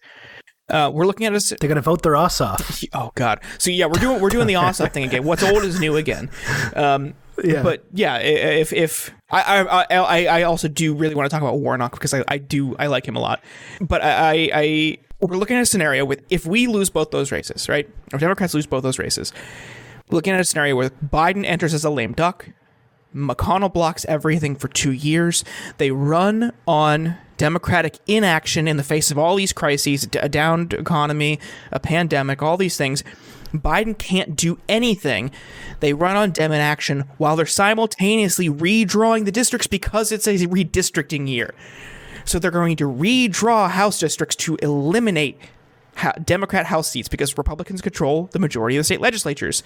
uh, 0.69 0.91
we're 0.93 1.05
looking 1.05 1.25
at 1.25 1.33
a. 1.33 1.57
They're 1.59 1.69
gonna 1.69 1.81
vote 1.81 2.01
their 2.01 2.15
ass 2.15 2.41
off. 2.41 2.83
Oh 2.93 3.11
God! 3.15 3.39
So 3.57 3.71
yeah, 3.71 3.85
we're 3.85 3.99
doing 3.99 4.21
we're 4.21 4.29
doing 4.29 4.47
the 4.47 4.55
ass 4.55 4.79
off 4.79 4.91
thing 4.93 5.03
again. 5.03 5.23
What's 5.23 5.43
old 5.43 5.63
is 5.63 5.79
new 5.79 5.95
again. 5.95 6.29
Um, 6.75 7.15
yeah. 7.43 7.63
But 7.63 7.85
yeah, 7.91 8.17
if 8.17 8.71
if 8.71 9.11
I, 9.31 9.61
I 9.61 9.85
I 9.95 10.25
I 10.25 10.43
also 10.43 10.67
do 10.67 10.93
really 10.93 11.15
want 11.15 11.29
to 11.29 11.33
talk 11.33 11.41
about 11.41 11.59
Warnock 11.59 11.93
because 11.93 12.13
I, 12.13 12.23
I 12.27 12.37
do 12.37 12.75
I 12.77 12.87
like 12.87 13.07
him 13.07 13.15
a 13.15 13.19
lot, 13.19 13.43
but 13.81 14.03
I, 14.03 14.11
I, 14.11 14.49
I 14.53 14.97
we're 15.19 15.37
looking 15.37 15.57
at 15.57 15.63
a 15.63 15.65
scenario 15.65 16.05
with 16.05 16.23
if 16.29 16.45
we 16.45 16.67
lose 16.67 16.89
both 16.89 17.11
those 17.11 17.31
races, 17.31 17.67
right? 17.67 17.89
If 18.13 18.19
Democrats 18.19 18.53
lose 18.53 18.67
both 18.67 18.83
those 18.83 18.99
races, 18.99 19.33
we're 20.09 20.17
looking 20.17 20.33
at 20.33 20.39
a 20.39 20.43
scenario 20.45 20.75
where 20.75 20.89
Biden 20.89 21.45
enters 21.45 21.73
as 21.73 21.83
a 21.83 21.89
lame 21.89 22.13
duck, 22.13 22.49
McConnell 23.13 23.73
blocks 23.73 24.05
everything 24.05 24.55
for 24.55 24.67
two 24.67 24.91
years. 24.91 25.43
They 25.77 25.91
run 25.91 26.51
on 26.67 27.17
Democratic 27.37 27.97
inaction 28.07 28.67
in 28.67 28.77
the 28.77 28.83
face 28.83 29.11
of 29.11 29.17
all 29.17 29.35
these 29.35 29.53
crises, 29.53 30.07
a 30.19 30.29
downed 30.29 30.73
economy, 30.73 31.39
a 31.71 31.79
pandemic, 31.79 32.41
all 32.41 32.57
these 32.57 32.77
things. 32.77 33.03
Biden 33.53 33.97
can't 33.97 34.35
do 34.35 34.59
anything. 34.67 35.31
They 35.79 35.93
run 35.93 36.15
on 36.15 36.31
Dem 36.31 36.51
inaction 36.51 37.01
while 37.17 37.35
they're 37.35 37.45
simultaneously 37.45 38.49
redrawing 38.49 39.25
the 39.25 39.31
districts 39.31 39.67
because 39.67 40.11
it's 40.11 40.27
a 40.27 40.37
redistricting 40.37 41.27
year. 41.27 41.53
So 42.25 42.39
they're 42.39 42.51
going 42.51 42.77
to 42.77 42.85
redraw 42.85 43.69
House 43.69 43.99
districts 43.99 44.35
to 44.37 44.55
eliminate 44.61 45.39
Democrat 46.23 46.67
House 46.67 46.89
seats 46.89 47.07
because 47.07 47.37
Republicans 47.37 47.81
control 47.81 48.29
the 48.31 48.39
majority 48.39 48.77
of 48.77 48.79
the 48.79 48.85
state 48.85 49.01
legislatures. 49.01 49.61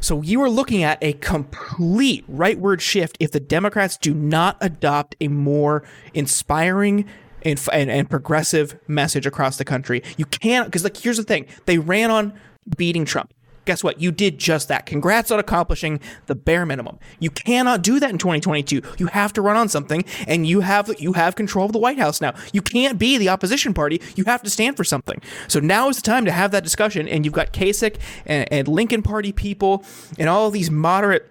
So 0.00 0.22
you 0.22 0.42
are 0.42 0.50
looking 0.50 0.82
at 0.82 0.98
a 1.02 1.12
complete 1.14 2.30
rightward 2.30 2.80
shift 2.80 3.16
if 3.20 3.32
the 3.32 3.40
Democrats 3.40 3.96
do 3.96 4.14
not 4.14 4.56
adopt 4.60 5.14
a 5.20 5.28
more 5.28 5.84
inspiring 6.14 7.06
and, 7.42 7.62
and, 7.72 7.90
and 7.90 8.08
progressive 8.08 8.78
message 8.88 9.26
across 9.26 9.58
the 9.58 9.64
country. 9.64 10.02
You 10.16 10.24
can't, 10.24 10.66
because 10.66 10.84
like 10.84 10.96
here's 10.96 11.18
the 11.18 11.22
thing: 11.22 11.46
they 11.66 11.78
ran 11.78 12.10
on 12.10 12.32
beating 12.76 13.04
Trump 13.04 13.32
guess 13.70 13.84
what? 13.84 14.00
You 14.00 14.10
did 14.10 14.36
just 14.36 14.66
that. 14.66 14.84
Congrats 14.84 15.30
on 15.30 15.38
accomplishing 15.38 16.00
the 16.26 16.34
bare 16.34 16.66
minimum. 16.66 16.98
You 17.20 17.30
cannot 17.30 17.82
do 17.82 18.00
that 18.00 18.10
in 18.10 18.18
2022. 18.18 18.82
You 18.98 19.06
have 19.06 19.32
to 19.34 19.40
run 19.40 19.56
on 19.56 19.68
something, 19.68 20.04
and 20.26 20.44
you 20.44 20.62
have 20.62 20.90
you 20.98 21.12
have 21.12 21.36
control 21.36 21.66
of 21.66 21.72
the 21.72 21.78
White 21.78 21.98
House 21.98 22.20
now. 22.20 22.34
You 22.52 22.62
can't 22.62 22.98
be 22.98 23.16
the 23.16 23.28
opposition 23.28 23.72
party. 23.72 24.02
You 24.16 24.24
have 24.24 24.42
to 24.42 24.50
stand 24.50 24.76
for 24.76 24.82
something. 24.82 25.22
So 25.46 25.60
now 25.60 25.88
is 25.88 25.98
the 25.98 26.02
time 26.02 26.24
to 26.24 26.32
have 26.32 26.50
that 26.50 26.64
discussion. 26.64 27.06
And 27.06 27.24
you've 27.24 27.32
got 27.32 27.52
Kasich 27.52 27.94
and, 28.26 28.52
and 28.52 28.66
Lincoln 28.66 29.02
Party 29.02 29.30
people 29.30 29.84
and 30.18 30.28
all 30.28 30.50
these 30.50 30.68
moderate 30.68 31.30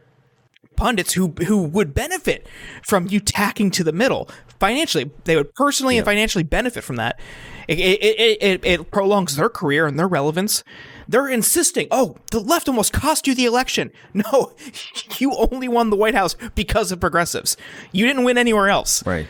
pundits 0.78 1.12
who 1.12 1.34
who 1.45 1.62
would 1.62 1.93
benefit 1.93 2.47
from 2.84 3.10
you 3.10 3.19
tacking 3.19 3.69
to 3.71 3.84
the 3.84 3.91
middle 3.91 4.30
financially. 4.62 5.12
They 5.25 5.36
would 5.36 5.54
personally 5.56 5.97
and 5.97 6.06
financially 6.06 6.45
benefit 6.45 6.86
from 6.86 6.95
that. 6.95 7.19
It, 7.67 7.80
it, 7.80 8.02
it, 8.02 8.38
it, 8.41 8.65
it 8.65 8.91
prolongs 8.91 9.36
their 9.36 9.49
career 9.49 9.86
and 9.88 9.99
their 9.99 10.08
relevance. 10.08 10.63
They're 11.09 11.27
insisting, 11.27 11.87
oh, 11.89 12.17
the 12.29 12.39
left 12.39 12.67
almost 12.67 12.93
cost 12.93 13.25
you 13.25 13.33
the 13.33 13.45
election. 13.45 13.91
No, 14.13 14.53
you 15.17 15.33
only 15.33 15.67
won 15.67 15.89
the 15.89 15.95
White 15.95 16.13
House 16.13 16.35
because 16.53 16.91
of 16.91 16.99
progressives. 16.99 17.57
You 17.91 18.05
didn't 18.05 18.25
win 18.25 18.37
anywhere 18.37 18.69
else. 18.69 19.05
Right. 19.05 19.27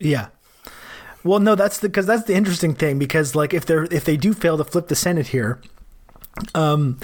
Yeah. 0.00 0.28
Well, 1.22 1.40
no, 1.40 1.54
that's 1.54 1.78
the 1.78 1.88
because 1.88 2.06
that's 2.06 2.24
the 2.24 2.34
interesting 2.34 2.74
thing 2.74 2.98
because 2.98 3.34
like 3.34 3.54
if 3.54 3.64
they're 3.66 3.84
if 3.84 4.04
they 4.04 4.16
do 4.16 4.32
fail 4.32 4.56
to 4.56 4.64
flip 4.64 4.88
the 4.88 4.96
Senate 4.96 5.28
here, 5.28 5.60
um, 6.54 6.98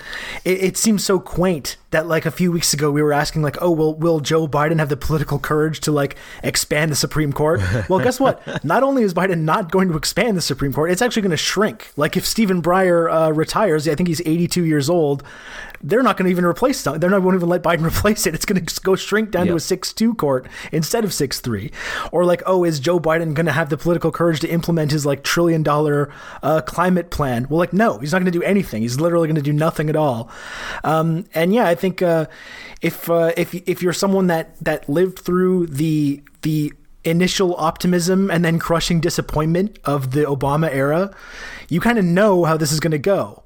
it, 0.45 0.63
it, 0.63 0.77
seems 0.77 1.05
so 1.05 1.21
quaint 1.21 1.77
that 1.91 2.07
like 2.07 2.27
a 2.27 2.31
few 2.31 2.51
weeks 2.51 2.75
ago 2.75 2.91
we 2.91 3.01
were 3.01 3.13
asking 3.13 3.43
like, 3.43 3.57
oh, 3.61 3.71
will 3.71 3.95
will 3.95 4.19
Joe 4.21 4.49
Biden 4.49 4.79
have 4.79 4.89
the 4.89 4.97
political 4.97 5.39
courage 5.39 5.81
to 5.81 5.93
like 5.93 6.17
expand 6.43 6.91
the 6.91 6.97
Supreme 6.97 7.33
Court? 7.33 7.61
Well, 7.89 8.01
guess 8.01 8.21
what? 8.21 8.65
Not 8.65 8.83
only 8.83 9.03
is 9.03 9.15
Biden 9.15 9.41
not 9.41 9.71
going 9.71 9.89
to 9.89 9.97
expand 9.97 10.37
the 10.37 10.43
Supreme 10.43 10.73
Court, 10.73 10.91
it's 10.91 11.03
actually 11.03 11.23
going 11.23 11.31
to 11.31 11.37
shrink. 11.37 11.91
Like 11.97 12.17
if 12.17 12.27
Stephen 12.27 12.63
Breyer 12.63 13.13
uh, 13.13 13.33
retires, 13.33 13.89
I 13.89 13.95
think 13.95 14.09
he's 14.09 14.21
82 14.21 14.65
years 14.65 14.89
old. 14.91 15.23
They're 15.83 16.03
not 16.03 16.17
going 16.17 16.27
to 16.27 16.31
even 16.31 16.45
replace 16.45 16.79
something. 16.79 17.01
They're 17.01 17.11
not 17.11 17.23
won't 17.23 17.37
even 17.37 17.49
let 17.49 17.63
Biden 17.63 17.85
replace 17.87 18.27
it. 18.27 18.35
It's 18.35 18.45
going 18.45 18.65
to 18.65 18.81
go 18.83 18.97
shrink 18.97 19.31
down 19.31 19.47
yep. 19.47 19.53
to 19.53 19.57
a 19.57 19.61
six-two 19.61 20.15
court 20.15 20.47
instead 20.73 21.05
of 21.05 21.13
six-three. 21.13 21.71
Or 22.13 22.25
like, 22.25 22.43
oh, 22.47 22.65
is 22.65 22.81
Joe 22.81 23.01
Biden 23.01 23.35
going 23.35 23.47
to 23.47 23.53
have 23.53 23.71
the 23.71 23.77
political 23.77 24.13
courage 24.13 24.41
to 24.41 24.49
implement 24.49 24.93
his 24.93 25.07
like 25.07 25.23
trillion-dollar 25.23 26.13
uh, 26.43 26.61
climate 26.63 27.11
plan? 27.11 27.47
Well, 27.49 27.59
like, 27.59 27.73
no, 27.73 27.99
he's 27.99 28.13
not 28.13 28.19
going 28.19 28.33
to 28.33 28.39
do 28.39 28.43
anything. 28.43 28.83
He's 28.83 29.01
literally 29.01 29.29
going 29.29 29.37
to 29.37 29.43
do 29.43 29.53
nothing 29.53 29.89
at 29.89 29.97
all. 29.97 30.31
Um, 30.85 31.25
and 31.35 31.55
yeah, 31.55 31.67
I 31.67 31.75
think 31.75 32.03
uh, 32.03 32.27
if 32.83 33.09
uh, 33.11 33.33
if 33.37 33.55
if 33.55 33.83
you're 33.83 33.93
someone 33.93 34.27
that 34.29 34.57
that 34.65 34.89
lived 34.89 35.19
through 35.19 35.67
the 35.67 36.23
the 36.43 36.73
initial 37.05 37.57
optimism 37.57 38.31
and 38.31 38.45
then 38.45 38.59
crushing 38.59 39.01
disappointment 39.01 39.79
of 39.85 40.11
the 40.11 40.23
Obama 40.25 40.71
era, 40.71 41.15
you 41.69 41.81
kind 41.81 41.99
of 41.99 42.05
know 42.05 42.45
how 42.45 42.57
this 42.57 42.73
is 42.73 42.81
going 42.81 42.91
to 42.91 42.99
go. 42.99 43.40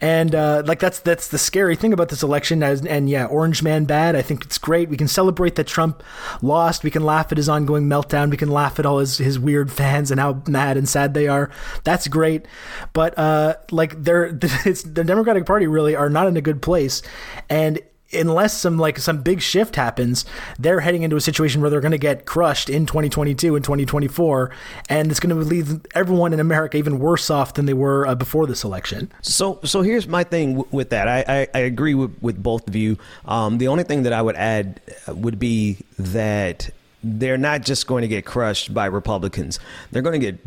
And 0.00 0.34
uh, 0.34 0.62
like 0.66 0.78
that's 0.78 1.00
that's 1.00 1.28
the 1.28 1.38
scary 1.38 1.74
thing 1.74 1.94
about 1.94 2.10
this 2.10 2.22
election. 2.22 2.62
As, 2.62 2.84
and 2.84 3.08
yeah, 3.08 3.24
Orange 3.24 3.62
Man 3.62 3.86
bad. 3.86 4.14
I 4.14 4.20
think 4.20 4.44
it's 4.44 4.58
great. 4.58 4.90
We 4.90 4.96
can 4.98 5.08
celebrate 5.08 5.54
that 5.54 5.66
Trump 5.66 6.02
lost. 6.42 6.84
We 6.84 6.90
can 6.90 7.02
laugh 7.02 7.32
at 7.32 7.38
his 7.38 7.48
ongoing 7.48 7.88
meltdown. 7.88 8.30
We 8.30 8.36
can 8.36 8.50
laugh 8.50 8.78
at 8.78 8.84
all 8.84 8.98
his, 8.98 9.16
his 9.16 9.38
weird 9.38 9.72
fans 9.72 10.10
and 10.10 10.20
how 10.20 10.42
mad 10.46 10.76
and 10.76 10.86
sad 10.86 11.14
they 11.14 11.28
are. 11.28 11.50
That's 11.84 12.08
great. 12.08 12.46
But 12.92 13.18
uh, 13.18 13.56
like 13.70 14.02
they're 14.02 14.38
it's 14.42 14.82
the 14.82 15.02
Democratic 15.02 15.46
Party 15.46 15.66
really 15.66 15.96
are 15.96 16.10
not 16.10 16.26
in 16.26 16.36
a 16.36 16.42
good 16.42 16.60
place. 16.60 17.00
And 17.48 17.80
unless 18.12 18.56
some 18.56 18.78
like 18.78 18.98
some 18.98 19.22
big 19.22 19.40
shift 19.40 19.76
happens, 19.76 20.24
they're 20.58 20.80
heading 20.80 21.02
into 21.02 21.16
a 21.16 21.20
situation 21.20 21.60
where 21.60 21.70
they're 21.70 21.80
going 21.80 21.92
to 21.92 21.98
get 21.98 22.24
crushed 22.24 22.68
in 22.68 22.86
2022 22.86 23.56
and 23.56 23.64
2024, 23.64 24.50
and 24.88 25.10
it's 25.10 25.20
going 25.20 25.34
to 25.34 25.42
leave 25.42 25.84
everyone 25.94 26.32
in 26.32 26.40
America 26.40 26.76
even 26.76 26.98
worse 26.98 27.30
off 27.30 27.54
than 27.54 27.66
they 27.66 27.74
were 27.74 28.06
uh, 28.06 28.14
before 28.14 28.46
this 28.46 28.64
election. 28.64 29.10
So, 29.22 29.60
so 29.64 29.82
here's 29.82 30.06
my 30.06 30.24
thing 30.24 30.56
w- 30.56 30.68
with 30.70 30.90
that. 30.90 31.08
I, 31.08 31.24
I, 31.26 31.48
I, 31.54 31.58
agree 31.60 31.94
with, 31.94 32.16
with 32.20 32.40
both 32.42 32.66
of 32.68 32.76
you. 32.76 32.96
Um, 33.24 33.58
the 33.58 33.68
only 33.68 33.84
thing 33.84 34.04
that 34.04 34.12
I 34.12 34.22
would 34.22 34.36
add 34.36 34.80
uh, 35.08 35.14
would 35.14 35.38
be 35.38 35.78
that 35.98 36.70
they're 37.02 37.38
not 37.38 37.62
just 37.62 37.86
going 37.86 38.02
to 38.02 38.08
get 38.08 38.24
crushed 38.24 38.72
by 38.72 38.86
Republicans; 38.86 39.58
they're 39.90 40.02
going 40.02 40.20
to 40.20 40.32
get 40.32 40.38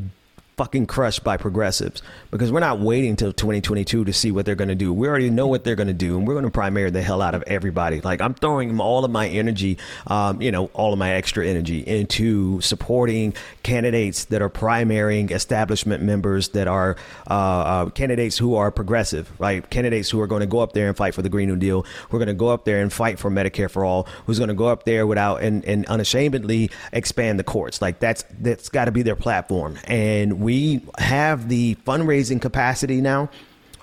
fucking 0.60 0.86
crushed 0.86 1.24
by 1.24 1.38
progressives 1.38 2.02
because 2.32 2.52
we're 2.52 2.60
not 2.60 2.82
waiting 2.82 3.16
till 3.16 3.32
2022 3.32 4.04
to 4.04 4.12
see 4.12 4.30
what 4.30 4.46
they're 4.46 4.56
going 4.56 4.68
to 4.68 4.76
do. 4.76 4.92
We 4.92 5.08
already 5.08 5.30
know 5.30 5.48
what 5.48 5.64
they're 5.64 5.78
going 5.78 5.88
to 5.88 5.94
do, 5.94 6.18
and 6.18 6.28
we're 6.28 6.34
going 6.34 6.44
to 6.44 6.52
primary 6.52 6.90
the 6.90 7.02
hell 7.02 7.22
out 7.22 7.34
of 7.34 7.44
everybody. 7.48 8.02
Like 8.02 8.20
I'm 8.20 8.34
throwing 8.34 8.78
all 8.82 9.06
of 9.06 9.10
my 9.10 9.30
energy, 9.30 9.78
um, 10.08 10.42
you 10.42 10.52
know, 10.52 10.66
all 10.74 10.92
of 10.92 11.00
my 11.00 11.12
extra 11.14 11.48
energy 11.48 11.80
into 11.80 12.60
supporting 12.60 13.36
candidates 13.64 14.26
that 14.26 14.42
are 14.42 14.50
primarying 14.50 15.32
establishment 15.32 16.04
members 16.04 16.50
that 16.50 16.68
are 16.68 16.98
uh, 17.30 17.34
uh, 17.34 17.90
candidates 17.92 18.38
who 18.38 18.56
are 18.56 18.70
progressive, 18.70 19.32
right? 19.40 19.70
Candidates 19.70 20.10
who 20.10 20.20
are 20.20 20.28
going 20.28 20.42
to 20.42 20.46
go 20.46 20.60
up 20.60 20.74
there 20.74 20.90
and 20.90 20.98
fight 20.98 21.16
for 21.16 21.22
the 21.22 21.30
Green 21.30 21.48
New 21.48 21.56
Deal. 21.56 21.86
We're 22.12 22.20
going 22.20 22.28
to 22.28 22.34
go 22.34 22.50
up 22.50 22.66
there 22.66 22.82
and 22.82 22.92
fight 22.92 23.18
for 23.18 23.32
Medicare 23.32 23.72
for 23.72 23.86
all. 23.86 24.10
Who's 24.26 24.40
going 24.40 24.50
to 24.50 24.54
go 24.56 24.68
up 24.68 24.84
there 24.84 25.08
without 25.08 25.42
and, 25.42 25.64
and 25.64 25.86
unashamedly 25.86 26.70
expand 26.92 27.40
the 27.40 27.46
courts. 27.46 27.82
Like 27.82 28.00
that's 28.00 28.26
that's 28.42 28.68
got 28.68 28.86
to 28.86 28.92
be 28.92 29.04
their 29.04 29.16
platform, 29.16 29.80
and 29.86 30.42
we 30.42 30.49
we 30.50 30.82
have 30.98 31.48
the 31.48 31.76
fundraising 31.86 32.42
capacity 32.42 33.02
now 33.02 33.30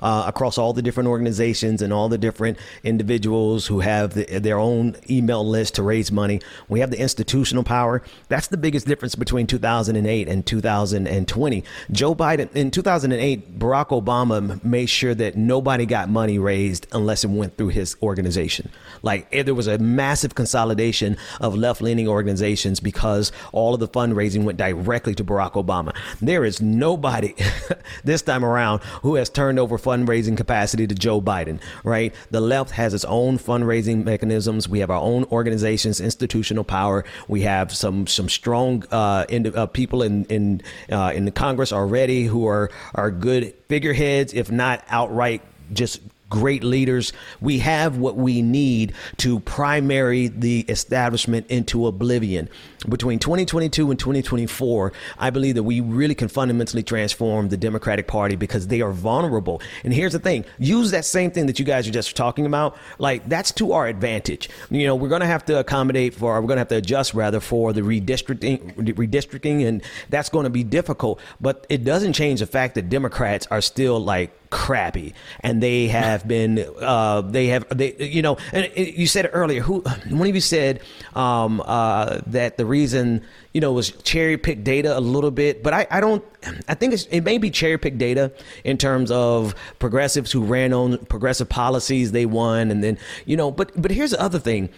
uh, 0.02 0.24
across 0.26 0.58
all 0.58 0.72
the 0.72 0.82
different 0.82 1.08
organizations 1.08 1.82
and 1.82 1.92
all 1.92 2.08
the 2.08 2.18
different 2.18 2.58
individuals 2.84 3.66
who 3.66 3.80
have 3.80 4.14
the, 4.14 4.24
their 4.38 4.58
own 4.58 4.96
email 5.08 5.46
list 5.46 5.74
to 5.76 5.82
raise 5.82 6.12
money. 6.12 6.40
We 6.68 6.80
have 6.80 6.90
the 6.90 7.00
institutional 7.00 7.64
power. 7.64 8.02
That's 8.28 8.48
the 8.48 8.56
biggest 8.56 8.86
difference 8.86 9.14
between 9.14 9.46
2008 9.46 10.28
and 10.28 10.46
2020. 10.46 11.64
Joe 11.90 12.14
Biden, 12.14 12.54
in 12.54 12.70
2008, 12.70 13.58
Barack 13.58 13.88
Obama 13.88 14.62
made 14.64 14.86
sure 14.86 15.14
that 15.14 15.36
nobody 15.36 15.86
got 15.86 16.08
money 16.08 16.38
raised 16.38 16.86
unless 16.92 17.24
it 17.24 17.30
went 17.30 17.56
through 17.56 17.68
his 17.68 17.96
organization. 18.02 18.70
Like 19.02 19.28
eh, 19.32 19.42
there 19.42 19.54
was 19.54 19.66
a 19.66 19.78
massive 19.78 20.34
consolidation 20.34 21.16
of 21.40 21.54
left 21.54 21.80
leaning 21.82 22.08
organizations 22.08 22.80
because 22.80 23.32
all 23.52 23.74
of 23.74 23.80
the 23.80 23.88
fundraising 23.88 24.44
went 24.44 24.58
directly 24.58 25.14
to 25.14 25.24
Barack 25.24 25.52
Obama. 25.52 25.94
There 26.20 26.44
is 26.44 26.60
nobody 26.60 27.34
this 28.04 28.22
time 28.22 28.44
around 28.44 28.82
who 29.02 29.14
has 29.16 29.30
turned 29.30 29.58
over 29.58 29.78
fundraising 29.86 30.36
capacity 30.36 30.86
to 30.86 30.94
Joe 30.94 31.20
Biden, 31.20 31.60
right? 31.84 32.12
The 32.30 32.40
left 32.40 32.72
has 32.72 32.92
its 32.92 33.04
own 33.04 33.38
fundraising 33.38 34.04
mechanisms. 34.04 34.68
We 34.68 34.80
have 34.80 34.90
our 34.90 35.00
own 35.00 35.24
organizations, 35.30 36.00
institutional 36.00 36.64
power. 36.64 37.04
We 37.28 37.42
have 37.42 37.72
some 37.72 38.06
some 38.06 38.28
strong 38.28 38.84
uh, 38.90 39.26
in, 39.28 39.54
uh, 39.54 39.66
people 39.66 40.02
in 40.02 40.24
in 40.24 40.62
uh, 40.90 41.12
in 41.14 41.24
the 41.24 41.30
Congress 41.30 41.72
already 41.72 42.24
who 42.24 42.46
are 42.46 42.70
are 42.94 43.10
good 43.10 43.54
figureheads, 43.68 44.34
if 44.34 44.50
not 44.50 44.84
outright 44.88 45.42
just 45.72 46.00
great 46.28 46.64
leaders. 46.64 47.12
We 47.40 47.60
have 47.60 47.98
what 47.98 48.16
we 48.16 48.42
need 48.42 48.94
to 49.18 49.40
primary 49.40 50.28
the 50.28 50.60
establishment 50.68 51.46
into 51.48 51.86
oblivion. 51.86 52.48
Between 52.88 53.18
2022 53.18 53.90
and 53.90 53.98
2024, 53.98 54.92
I 55.18 55.30
believe 55.30 55.56
that 55.56 55.62
we 55.62 55.80
really 55.80 56.14
can 56.14 56.28
fundamentally 56.28 56.82
transform 56.82 57.48
the 57.48 57.56
Democratic 57.56 58.06
Party 58.06 58.36
because 58.36 58.68
they 58.68 58.80
are 58.80 58.92
vulnerable. 58.92 59.60
And 59.84 59.92
here's 59.92 60.12
the 60.12 60.18
thing 60.18 60.44
use 60.58 60.90
that 60.92 61.04
same 61.04 61.30
thing 61.30 61.46
that 61.46 61.58
you 61.58 61.64
guys 61.64 61.88
are 61.88 61.92
just 61.92 62.16
talking 62.16 62.46
about. 62.46 62.76
Like, 62.98 63.28
that's 63.28 63.52
to 63.52 63.72
our 63.72 63.86
advantage. 63.86 64.48
You 64.70 64.86
know, 64.86 64.94
we're 64.94 65.08
going 65.08 65.20
to 65.20 65.26
have 65.26 65.44
to 65.46 65.58
accommodate 65.58 66.14
for, 66.14 66.40
we're 66.40 66.46
going 66.46 66.56
to 66.56 66.60
have 66.60 66.68
to 66.68 66.76
adjust 66.76 67.14
rather 67.14 67.40
for 67.40 67.72
the 67.72 67.80
redistricting, 67.80 68.74
redistricting, 68.74 69.66
and 69.66 69.82
that's 70.08 70.28
going 70.28 70.44
to 70.44 70.50
be 70.50 70.64
difficult. 70.64 71.20
But 71.40 71.66
it 71.68 71.84
doesn't 71.84 72.12
change 72.12 72.40
the 72.40 72.46
fact 72.46 72.74
that 72.76 72.88
Democrats 72.88 73.46
are 73.50 73.60
still 73.60 73.98
like 73.98 74.32
crappy 74.50 75.12
and 75.40 75.62
they 75.62 75.88
have 75.88 76.26
been 76.36 76.64
uh, 76.80 77.20
they 77.20 77.48
have 77.48 77.66
they 77.76 77.94
you 77.96 78.22
know 78.22 78.36
and 78.52 78.70
you 78.76 79.06
said 79.06 79.28
earlier 79.32 79.60
who 79.60 79.80
one 80.08 80.28
of 80.28 80.34
you 80.34 80.40
said 80.40 80.80
um, 81.14 81.62
uh, 81.64 82.20
that 82.26 82.56
the 82.56 82.64
reason 82.76 83.22
you 83.54 83.60
know 83.60 83.72
was 83.72 83.90
cherry 84.02 84.36
pick 84.36 84.62
data 84.62 84.96
a 84.96 85.00
little 85.00 85.30
bit 85.30 85.62
but 85.62 85.72
I, 85.72 85.86
I 85.90 86.00
don't 86.00 86.22
I 86.68 86.74
think 86.74 86.94
it 87.10 87.24
may 87.24 87.38
be 87.38 87.50
cherry 87.50 87.78
pick 87.78 87.96
data 87.96 88.32
in 88.64 88.76
terms 88.76 89.10
of 89.10 89.54
progressives 89.78 90.30
who 90.30 90.44
ran 90.44 90.72
on 90.72 90.98
progressive 91.06 91.48
policies 91.48 92.12
they 92.12 92.26
won 92.26 92.70
and 92.70 92.84
then 92.84 92.98
you 93.24 93.36
know 93.36 93.50
but 93.50 93.70
but 93.80 93.90
here's 93.90 94.10
the 94.10 94.20
other 94.20 94.38
thing 94.38 94.68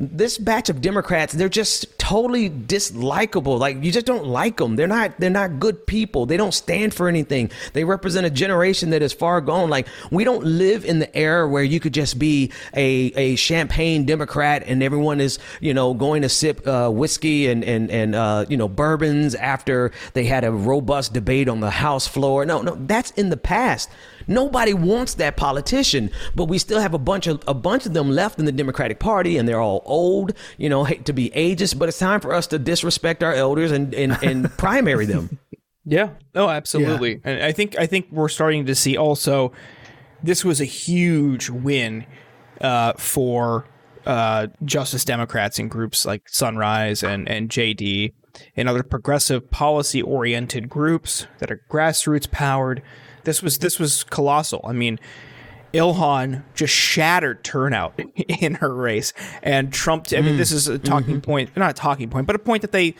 this 0.00 0.38
batch 0.38 0.70
of 0.70 0.80
Democrats, 0.80 1.34
they're 1.34 1.50
just 1.50 1.98
totally 1.98 2.48
dislikable. 2.48 3.58
Like 3.58 3.84
you 3.84 3.92
just 3.92 4.06
don't 4.06 4.24
like 4.24 4.56
them. 4.56 4.74
They're 4.76 4.86
not 4.86 5.20
they're 5.20 5.28
not 5.28 5.60
good 5.60 5.86
people. 5.86 6.24
They 6.24 6.38
don't 6.38 6.54
stand 6.54 6.94
for 6.94 7.06
anything. 7.06 7.50
They 7.74 7.84
represent 7.84 8.26
a 8.26 8.30
generation 8.30 8.90
that 8.90 9.02
is 9.02 9.12
far 9.12 9.42
gone. 9.42 9.68
Like 9.68 9.86
we 10.10 10.24
don't 10.24 10.42
live 10.42 10.86
in 10.86 11.00
the 11.00 11.14
era 11.14 11.46
where 11.46 11.62
you 11.62 11.80
could 11.80 11.92
just 11.92 12.18
be 12.18 12.50
a, 12.74 13.12
a 13.14 13.36
champagne 13.36 14.06
Democrat 14.06 14.62
and 14.66 14.82
everyone 14.82 15.20
is, 15.20 15.38
you 15.60 15.74
know, 15.74 15.92
going 15.92 16.22
to 16.22 16.30
sip 16.30 16.66
uh, 16.66 16.88
whiskey 16.88 17.48
and 17.48 17.62
and 17.62 17.90
and 17.90 18.14
uh, 18.14 18.46
you 18.48 18.56
know, 18.56 18.68
bourbons 18.68 19.34
after 19.34 19.92
they 20.14 20.24
had 20.24 20.44
a 20.44 20.50
robust 20.50 21.12
debate 21.12 21.46
on 21.46 21.60
the 21.60 21.70
House 21.70 22.06
floor. 22.06 22.46
No, 22.46 22.62
no, 22.62 22.74
that's 22.86 23.10
in 23.12 23.28
the 23.28 23.36
past. 23.36 23.90
Nobody 24.26 24.74
wants 24.74 25.14
that 25.14 25.36
politician, 25.36 26.10
but 26.34 26.44
we 26.44 26.58
still 26.58 26.80
have 26.80 26.94
a 26.94 26.98
bunch 26.98 27.26
of 27.26 27.42
a 27.46 27.54
bunch 27.54 27.86
of 27.86 27.94
them 27.94 28.10
left 28.10 28.38
in 28.38 28.44
the 28.44 28.52
Democratic 28.52 28.98
Party, 28.98 29.36
and 29.36 29.48
they're 29.48 29.60
all 29.60 29.82
old. 29.84 30.32
You 30.58 30.68
know, 30.68 30.84
hate 30.84 31.04
to 31.06 31.12
be 31.12 31.30
ageist, 31.30 31.78
but 31.78 31.88
it's 31.88 31.98
time 31.98 32.20
for 32.20 32.32
us 32.32 32.46
to 32.48 32.58
disrespect 32.58 33.22
our 33.22 33.32
elders 33.32 33.70
and 33.70 33.94
and, 33.94 34.16
and 34.22 34.50
primary 34.58 35.06
them. 35.06 35.38
Yeah. 35.84 36.10
Oh, 36.34 36.48
absolutely. 36.48 37.14
Yeah. 37.14 37.20
And 37.24 37.42
I 37.42 37.52
think 37.52 37.78
I 37.78 37.86
think 37.86 38.08
we're 38.10 38.28
starting 38.28 38.66
to 38.66 38.74
see 38.74 38.96
also. 38.96 39.52
This 40.22 40.44
was 40.44 40.60
a 40.60 40.66
huge 40.66 41.48
win 41.48 42.04
uh, 42.60 42.92
for 42.98 43.66
uh, 44.04 44.48
Justice 44.64 45.04
Democrats 45.04 45.58
in 45.58 45.68
groups 45.68 46.04
like 46.04 46.28
Sunrise 46.28 47.02
and 47.02 47.28
and 47.28 47.48
JD 47.48 48.12
and 48.56 48.68
other 48.68 48.82
progressive 48.82 49.50
policy 49.50 50.02
oriented 50.02 50.68
groups 50.68 51.26
that 51.38 51.50
are 51.50 51.62
grassroots 51.70 52.30
powered 52.30 52.82
this 53.24 53.42
was 53.42 53.58
this 53.58 53.78
was 53.78 54.04
colossal. 54.04 54.60
I 54.64 54.72
mean, 54.72 54.98
Ilhan 55.72 56.42
just 56.54 56.74
shattered 56.74 57.44
turnout 57.44 57.98
in 58.16 58.56
her 58.56 58.74
race, 58.74 59.12
and 59.42 59.72
Trump. 59.72 60.06
I 60.12 60.20
mean, 60.20 60.34
mm. 60.34 60.38
this 60.38 60.52
is 60.52 60.68
a 60.68 60.78
talking 60.78 61.14
mm-hmm. 61.16 61.20
point, 61.20 61.56
not 61.56 61.70
a 61.70 61.74
talking 61.74 62.10
point, 62.10 62.26
but 62.26 62.36
a 62.36 62.40
point 62.40 62.62
that 62.62 62.72
they, 62.72 62.94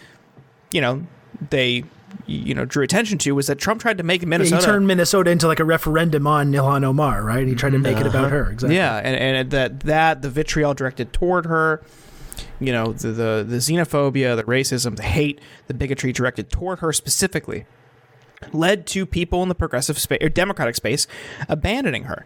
you 0.72 0.80
know, 0.80 1.06
they 1.50 1.84
you 2.26 2.54
know 2.54 2.64
drew 2.64 2.84
attention 2.84 3.18
to 3.18 3.34
was 3.34 3.46
that 3.48 3.58
Trump 3.58 3.80
tried 3.80 3.98
to 3.98 4.04
make 4.04 4.24
Minnesota. 4.24 4.56
Yeah, 4.56 4.60
he 4.60 4.66
turned 4.66 4.86
Minnesota 4.86 5.30
into 5.30 5.46
like 5.46 5.60
a 5.60 5.64
referendum 5.64 6.26
on 6.26 6.52
Ilhan 6.52 6.84
Omar, 6.84 7.22
right? 7.22 7.46
He 7.46 7.54
tried 7.54 7.70
to 7.70 7.78
make 7.78 7.96
uh-huh. 7.96 8.06
it 8.06 8.08
about 8.08 8.26
uh-huh. 8.26 8.36
her. 8.36 8.50
Exactly. 8.50 8.76
Yeah, 8.76 8.96
and, 8.96 9.16
and 9.16 9.50
that 9.50 9.80
that 9.80 10.22
the 10.22 10.30
vitriol 10.30 10.74
directed 10.74 11.12
toward 11.12 11.46
her, 11.46 11.82
you 12.60 12.72
know, 12.72 12.92
the, 12.92 13.08
the 13.08 13.46
the 13.48 13.56
xenophobia, 13.56 14.36
the 14.36 14.44
racism, 14.44 14.96
the 14.96 15.02
hate, 15.02 15.40
the 15.66 15.74
bigotry 15.74 16.12
directed 16.12 16.50
toward 16.50 16.78
her 16.80 16.92
specifically 16.92 17.66
led 18.52 18.86
to 18.86 19.06
people 19.06 19.42
in 19.42 19.48
the 19.48 19.54
progressive 19.54 19.98
space 19.98 20.18
or 20.22 20.28
democratic 20.28 20.74
space 20.76 21.06
abandoning 21.48 22.04
her 22.04 22.24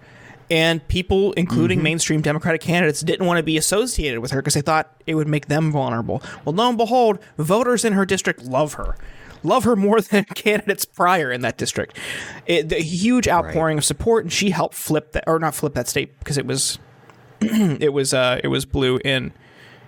and 0.51 0.87
people 0.89 1.33
including 1.33 1.79
mm-hmm. 1.79 1.85
mainstream 1.85 2.21
democratic 2.21 2.61
candidates 2.61 3.01
didn't 3.01 3.27
want 3.27 3.39
to 3.39 3.43
be 3.43 3.57
associated 3.57 4.21
with 4.21 4.31
her 4.31 4.41
because 4.41 4.55
they 4.55 4.61
thought 4.61 4.95
it 5.07 5.15
would 5.15 5.29
make 5.29 5.47
them 5.47 5.73
vulnerable 5.73 6.23
well 6.45 6.55
lo 6.55 6.69
and 6.69 6.79
behold 6.79 7.19
voters 7.39 7.85
in 7.85 7.93
her 7.93 8.05
district 8.05 8.43
love 8.43 8.75
her 8.75 8.97
love 9.43 9.65
her 9.65 9.77
more 9.77 10.01
than 10.03 10.25
candidates 10.25 10.85
prior 10.85 11.33
in 11.33 11.41
that 11.41 11.57
district 11.57 11.99
it, 12.47 12.69
the 12.69 12.77
huge 12.77 13.27
outpouring 13.29 13.77
right. 13.77 13.81
of 13.81 13.85
support 13.85 14.25
and 14.25 14.33
she 14.33 14.51
helped 14.51 14.75
flip 14.75 15.13
that 15.13 15.25
or 15.27 15.39
not 15.39 15.55
flip 15.55 15.75
that 15.75 15.89
state 15.89 16.19
because 16.19 16.39
it 16.39 16.47
was 16.47 16.79
it 17.41 17.93
was 17.93 18.15
uh, 18.15 18.41
it 18.43 18.49
was 18.49 18.65
blue 18.65 18.99
in 19.05 19.33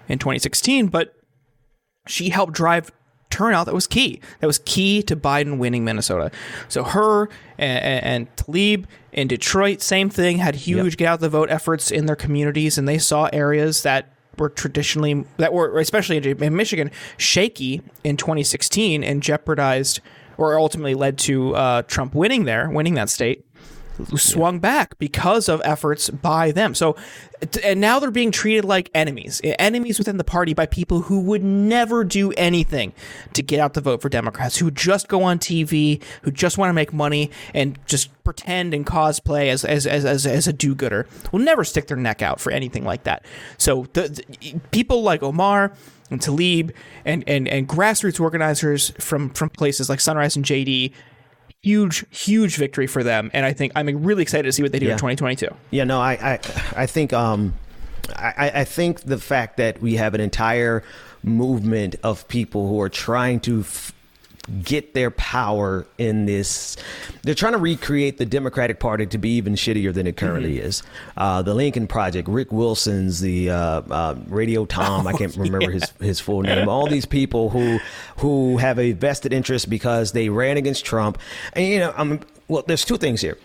in 0.09 0.18
2016, 0.18 0.89
but 0.89 1.14
she 2.07 2.29
helped 2.29 2.53
drive 2.53 2.91
turnout 3.31 3.66
that 3.66 3.74
was 3.74 3.87
key. 3.87 4.20
That 4.41 4.47
was 4.47 4.59
key 4.59 5.03
to 5.05 5.16
Biden 5.16 5.59
winning 5.59 5.85
Minnesota. 5.85 6.31
So 6.68 6.85
her 6.85 7.29
and, 7.59 8.05
and 8.05 8.37
Tlaib 8.37 8.85
in 9.12 9.29
Detroit, 9.29 9.83
same 9.83 10.11
thing, 10.11 10.39
had 10.39 10.55
huge 10.55 10.95
yep. 10.95 10.99
get 10.99 11.07
out 11.07 11.20
the 11.20 11.29
vote 11.29 11.51
efforts 11.51 11.91
in 11.91 12.07
their 12.07 12.16
communities, 12.16 12.77
and 12.79 12.87
they 12.87 12.99
saw 12.99 13.29
areas 13.33 13.83
that 13.83 14.12
were 14.39 14.51
traditionally 14.51 15.24
that 15.39 15.53
were 15.53 15.79
especially 15.79 16.18
in 16.18 16.57
Michigan 16.57 16.91
shaky 17.16 17.81
in 18.05 18.18
2016 18.18 19.03
and 19.03 19.22
jeopardized 19.22 20.01
or 20.37 20.59
ultimately 20.59 20.95
led 20.95 21.16
to 21.16 21.55
uh, 21.55 21.81
Trump 21.83 22.14
winning 22.14 22.45
there, 22.45 22.68
winning 22.68 22.93
that 22.95 23.09
state 23.09 23.45
swung 24.16 24.59
back 24.59 24.99
because 24.99 25.49
of 25.49 25.62
efforts 25.64 26.11
by 26.11 26.53
them. 26.53 26.74
So, 26.74 26.97
and 27.62 27.80
now 27.80 27.99
they're 27.99 28.11
being 28.11 28.30
treated 28.30 28.64
like 28.64 28.90
enemies, 28.94 29.40
enemies 29.44 29.99
within 29.99 30.16
the 30.16 30.24
party 30.24 30.55
by 30.55 30.66
people 30.66 31.03
who 31.03 31.20
would 31.20 31.42
never 31.42 32.05
do 32.05 32.32
anything 32.32 32.92
to 33.34 33.42
get 33.42 33.61
out 33.61 33.74
the 33.74 33.80
vote 33.80 34.01
for 34.01 34.09
Democrats, 34.09 34.57
who 34.57 34.70
just 34.70 35.09
go 35.09 35.22
on 35.22 35.38
TV, 35.38 36.03
who 36.22 36.30
just 36.30 36.59
want 36.59 36.70
to 36.70 36.74
make 36.74 36.92
money 36.92 37.30
and 37.55 37.78
just 37.86 38.11
pretend 38.24 38.74
and 38.74 38.86
cosplay 38.86 39.49
as 39.49 39.64
as 39.64 39.86
as 39.86 40.05
as, 40.05 40.26
as 40.26 40.49
a 40.49 40.53
do-gooder. 40.53 41.07
Will 41.32 41.40
never 41.40 41.64
stick 41.64 41.86
their 41.86 41.97
neck 41.97 42.22
out 42.22 42.40
for 42.40 42.51
anything 42.51 42.84
like 42.84 43.05
that. 43.05 43.24
So, 43.59 43.86
the, 43.92 44.09
the 44.09 44.59
people 44.70 45.03
like 45.03 45.22
Omar 45.22 45.72
and 46.11 46.20
Tlaib 46.20 46.72
and, 47.05 47.24
and, 47.26 47.49
and 47.49 47.68
grassroots 47.68 48.20
organizers 48.20 48.90
from, 48.99 49.30
from 49.30 49.51
places 49.51 49.88
like 49.88 50.01
Sunrise 50.01 50.36
and 50.36 50.44
JD 50.44 50.92
huge, 51.67 52.05
huge 52.11 52.57
victory 52.57 52.87
for 52.87 53.03
them. 53.03 53.29
And 53.35 53.45
I 53.45 53.53
think 53.53 53.73
I'm 53.75 53.89
really 54.05 54.23
excited 54.23 54.45
to 54.45 54.53
see 54.53 54.62
what 54.62 54.71
they 54.71 54.79
do 54.79 54.87
yeah. 54.87 54.93
in 54.93 54.99
2022. 54.99 55.49
Yeah, 55.73 55.83
no, 55.83 56.01
I, 56.01 56.12
I, 56.12 56.39
I 56.77 56.87
think, 56.87 57.12
um, 57.12 57.55
I, 58.14 58.53
I 58.55 58.64
think 58.64 59.01
the 59.01 59.19
fact 59.19 59.57
that 59.57 59.83
we 59.83 59.95
have 59.95 60.14
an 60.14 60.21
entire 60.21 60.85
movement 61.25 61.97
of 62.05 62.29
people 62.29 62.69
who 62.69 62.81
are 62.81 62.89
trying 62.89 63.41
to 63.41 63.61
f- 63.61 63.93
get 64.62 64.94
their 64.94 65.11
power 65.11 65.86
in 65.99 66.26
this. 66.26 66.76
They're 67.22 67.34
trying 67.34 67.53
to 67.53 67.59
recreate 67.59 68.18
the 68.18 68.26
Democratic 68.26 68.80
Party 68.80 69.07
to 69.07 69.18
be 69.18 69.30
even 69.30 69.55
shittier 69.55 69.92
than 69.92 70.07
it 70.07 70.16
currently 70.16 70.57
mm-hmm. 70.57 70.66
is. 70.66 70.82
Uh, 71.16 71.42
the 71.42 71.55
Lincoln 71.55 71.86
Project, 71.86 72.28
Rick 72.28 72.53
Wilson's, 72.53 73.20
the 73.20 73.51
uh, 73.51 73.57
uh, 73.57 74.16
Radio 74.28 74.64
Tom, 74.66 75.07
oh, 75.07 75.11
I 75.11 75.12
can't 75.12 75.36
remember 75.36 75.70
yeah. 75.70 75.78
his 75.78 75.92
his 76.01 76.20
full 76.20 76.42
name. 76.42 76.68
All 76.68 76.86
these 76.88 77.07
people 77.07 77.51
who 77.51 77.78
who 78.18 78.59
have 78.59 78.78
a 78.78 78.92
vested 78.92 79.32
interest 79.32 79.68
because 79.68 80.12
they 80.12 80.28
ran 80.28 80.57
against 80.57 80.84
Trump, 80.84 81.18
and 81.53 81.66
you 81.66 81.78
know, 81.78 81.94
I'm 81.97 82.20
well. 82.49 82.64
There's 82.66 82.84
two 82.84 82.97
things 82.97 83.20
here 83.20 83.38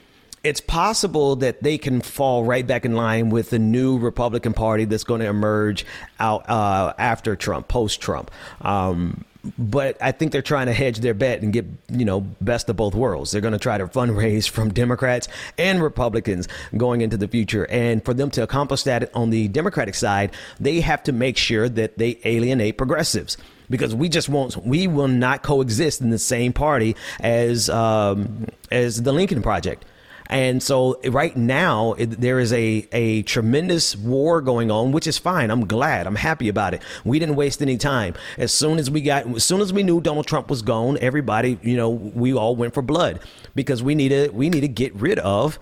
it's 0.43 0.61
possible 0.61 1.35
that 1.37 1.61
they 1.61 1.77
can 1.77 2.01
fall 2.01 2.43
right 2.43 2.65
back 2.65 2.83
in 2.83 2.93
line 2.93 3.29
with 3.29 3.51
the 3.51 3.59
new 3.59 3.97
Republican 3.99 4.53
Party 4.53 4.85
that's 4.85 5.03
going 5.03 5.21
to 5.21 5.27
emerge 5.27 5.85
out 6.19 6.49
uh, 6.49 6.93
after 6.97 7.35
Trump, 7.35 7.67
post 7.67 8.01
Trump. 8.01 8.31
Um, 8.61 9.23
but 9.57 9.97
I 10.01 10.11
think 10.11 10.31
they're 10.31 10.41
trying 10.41 10.67
to 10.67 10.73
hedge 10.73 10.99
their 10.99 11.13
bet 11.13 11.41
and 11.41 11.51
get, 11.51 11.65
you 11.89 12.05
know, 12.05 12.21
best 12.41 12.69
of 12.69 12.75
both 12.75 12.93
worlds. 12.93 13.31
They're 13.31 13.41
going 13.41 13.53
to 13.53 13.59
try 13.59 13.77
to 13.77 13.87
fundraise 13.87 14.49
from 14.49 14.71
Democrats 14.71 15.27
and 15.57 15.81
Republicans 15.81 16.47
going 16.77 17.01
into 17.01 17.17
the 17.17 17.27
future. 17.27 17.65
And 17.69 18.03
for 18.03 18.13
them 18.13 18.29
to 18.31 18.43
accomplish 18.43 18.83
that 18.83 19.13
on 19.15 19.29
the 19.29 19.47
Democratic 19.47 19.95
side, 19.95 20.31
they 20.59 20.81
have 20.81 21.03
to 21.03 21.11
make 21.11 21.37
sure 21.37 21.67
that 21.69 21.97
they 21.97 22.19
alienate 22.23 22.77
progressives 22.77 23.37
because 23.69 23.95
we 23.95 24.09
just 24.09 24.29
won't 24.29 24.57
we 24.65 24.85
will 24.85 25.07
not 25.07 25.41
coexist 25.43 26.01
in 26.01 26.09
the 26.09 26.19
same 26.19 26.53
party 26.53 26.95
as 27.21 27.69
um, 27.69 28.47
as 28.69 29.01
the 29.01 29.13
Lincoln 29.13 29.41
Project. 29.41 29.85
And 30.32 30.63
so 30.63 30.99
right 31.09 31.36
now 31.36 31.93
it, 31.93 32.21
there 32.21 32.39
is 32.39 32.53
a, 32.53 32.88
a 32.91 33.21
tremendous 33.23 33.95
war 33.95 34.41
going 34.41 34.71
on, 34.71 34.93
which 34.93 35.05
is 35.05 35.17
fine. 35.17 35.51
I'm 35.51 35.67
glad. 35.67 36.07
I'm 36.07 36.15
happy 36.15 36.47
about 36.47 36.73
it. 36.73 36.82
We 37.03 37.19
didn't 37.19 37.36
waste 37.36 37.61
any 37.61 37.77
time. 37.77 38.15
As 38.38 38.53
soon 38.53 38.79
as 38.79 38.89
we 38.89 39.01
got, 39.01 39.27
as 39.36 39.43
soon 39.43 39.61
as 39.61 39.73
we 39.73 39.84
knew 39.84 39.99
Donald 39.99 40.25
Trump 40.25 40.49
was 40.49 40.61
gone, 40.61 40.97
everybody, 41.01 41.59
you 41.61 41.75
know, 41.75 41.89
we 41.89 42.34
all 42.34 42.55
went 42.55 42.73
for 42.73 42.82
blood 42.82 43.19
because 43.53 43.84
we 43.84 43.93
need 43.93 44.09
to, 44.09 44.29
we 44.29 44.49
need 44.49 44.61
to 44.61 44.69
get 44.69 44.95
rid 44.95 45.19
of 45.19 45.59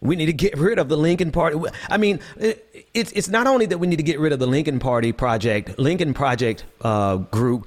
we 0.00 0.14
need 0.14 0.26
to 0.26 0.32
get 0.32 0.56
rid 0.56 0.78
of 0.78 0.88
the 0.88 0.96
Lincoln 0.96 1.32
Party. 1.32 1.58
I 1.88 1.96
mean, 1.96 2.20
it's 2.36 3.12
it's 3.12 3.28
not 3.28 3.46
only 3.46 3.66
that 3.66 3.78
we 3.78 3.86
need 3.86 3.96
to 3.96 4.02
get 4.02 4.20
rid 4.20 4.32
of 4.32 4.38
the 4.38 4.46
Lincoln 4.46 4.78
Party 4.78 5.12
project, 5.12 5.78
Lincoln 5.78 6.14
Project 6.14 6.64
uh, 6.82 7.16
group, 7.16 7.66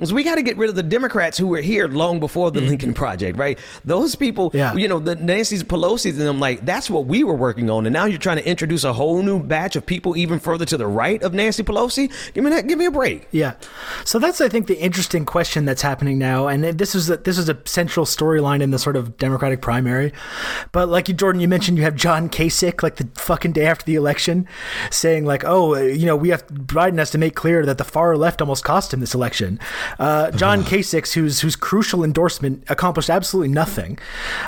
is 0.00 0.12
we 0.12 0.24
got 0.24 0.36
to 0.36 0.42
get 0.42 0.56
rid 0.56 0.70
of 0.70 0.76
the 0.76 0.82
Democrats 0.82 1.38
who 1.38 1.46
were 1.46 1.60
here 1.60 1.88
long 1.88 2.20
before 2.20 2.50
the 2.50 2.60
mm-hmm. 2.60 2.68
Lincoln 2.68 2.94
Project, 2.94 3.38
right? 3.38 3.58
Those 3.84 4.14
people, 4.14 4.50
yeah. 4.54 4.74
you 4.74 4.88
know, 4.88 4.98
the 4.98 5.16
Nancy's 5.16 5.62
Pelosi's 5.62 6.18
and 6.18 6.26
them, 6.26 6.40
like, 6.40 6.64
that's 6.64 6.88
what 6.88 7.06
we 7.06 7.24
were 7.24 7.34
working 7.34 7.68
on. 7.70 7.86
And 7.86 7.92
now 7.92 8.04
you're 8.04 8.18
trying 8.18 8.36
to 8.36 8.48
introduce 8.48 8.84
a 8.84 8.92
whole 8.92 9.22
new 9.22 9.42
batch 9.42 9.76
of 9.76 9.84
people 9.84 10.16
even 10.16 10.38
further 10.38 10.64
to 10.66 10.76
the 10.76 10.86
right 10.86 11.22
of 11.22 11.34
Nancy 11.34 11.62
Pelosi. 11.62 12.12
Give 12.32 12.44
me 12.44 12.50
that, 12.50 12.66
give 12.66 12.78
me 12.78 12.86
a 12.86 12.90
break. 12.90 13.28
Yeah. 13.30 13.54
So 14.04 14.18
that's, 14.18 14.40
I 14.40 14.48
think, 14.48 14.66
the 14.66 14.78
interesting 14.78 15.24
question 15.24 15.64
that's 15.64 15.82
happening 15.82 16.18
now. 16.18 16.46
And 16.46 16.64
this 16.64 16.94
is 16.94 17.10
a, 17.10 17.16
this 17.16 17.38
is 17.38 17.48
a 17.48 17.58
central 17.64 18.06
storyline 18.06 18.60
in 18.60 18.70
the 18.70 18.78
sort 18.78 18.96
of 18.96 19.16
Democratic 19.16 19.60
primary. 19.60 20.12
But 20.72 20.88
like 20.88 21.08
you, 21.08 21.14
Jordan, 21.14 21.40
you 21.40 21.48
mentioned 21.48 21.76
you 21.76 21.84
have 21.84 21.96
John 21.96 22.28
Kasich, 22.28 22.82
like 22.82 22.96
the 22.96 23.08
fucking 23.20 23.52
day 23.52 23.66
after 23.66 23.84
the 23.84 23.94
election, 23.94 24.46
saying, 24.90 25.24
like, 25.24 25.44
oh, 25.44 25.74
you 25.74 26.06
know, 26.06 26.16
we 26.16 26.28
have, 26.28 26.46
Biden 26.46 26.98
has 26.98 27.10
to 27.10 27.18
make 27.18 27.34
clear 27.34 27.66
that 27.66 27.78
the 27.78 27.84
far 27.84 28.16
left 28.16 28.40
almost 28.40 28.64
cost 28.64 28.94
him 28.94 29.00
this 29.00 29.14
election. 29.14 29.58
Uh, 29.98 30.30
John 30.32 30.62
Kasich, 30.64 31.12
whose 31.14 31.40
whose 31.40 31.56
crucial 31.56 32.04
endorsement 32.04 32.64
accomplished 32.68 33.10
absolutely 33.10 33.52
nothing. 33.52 33.98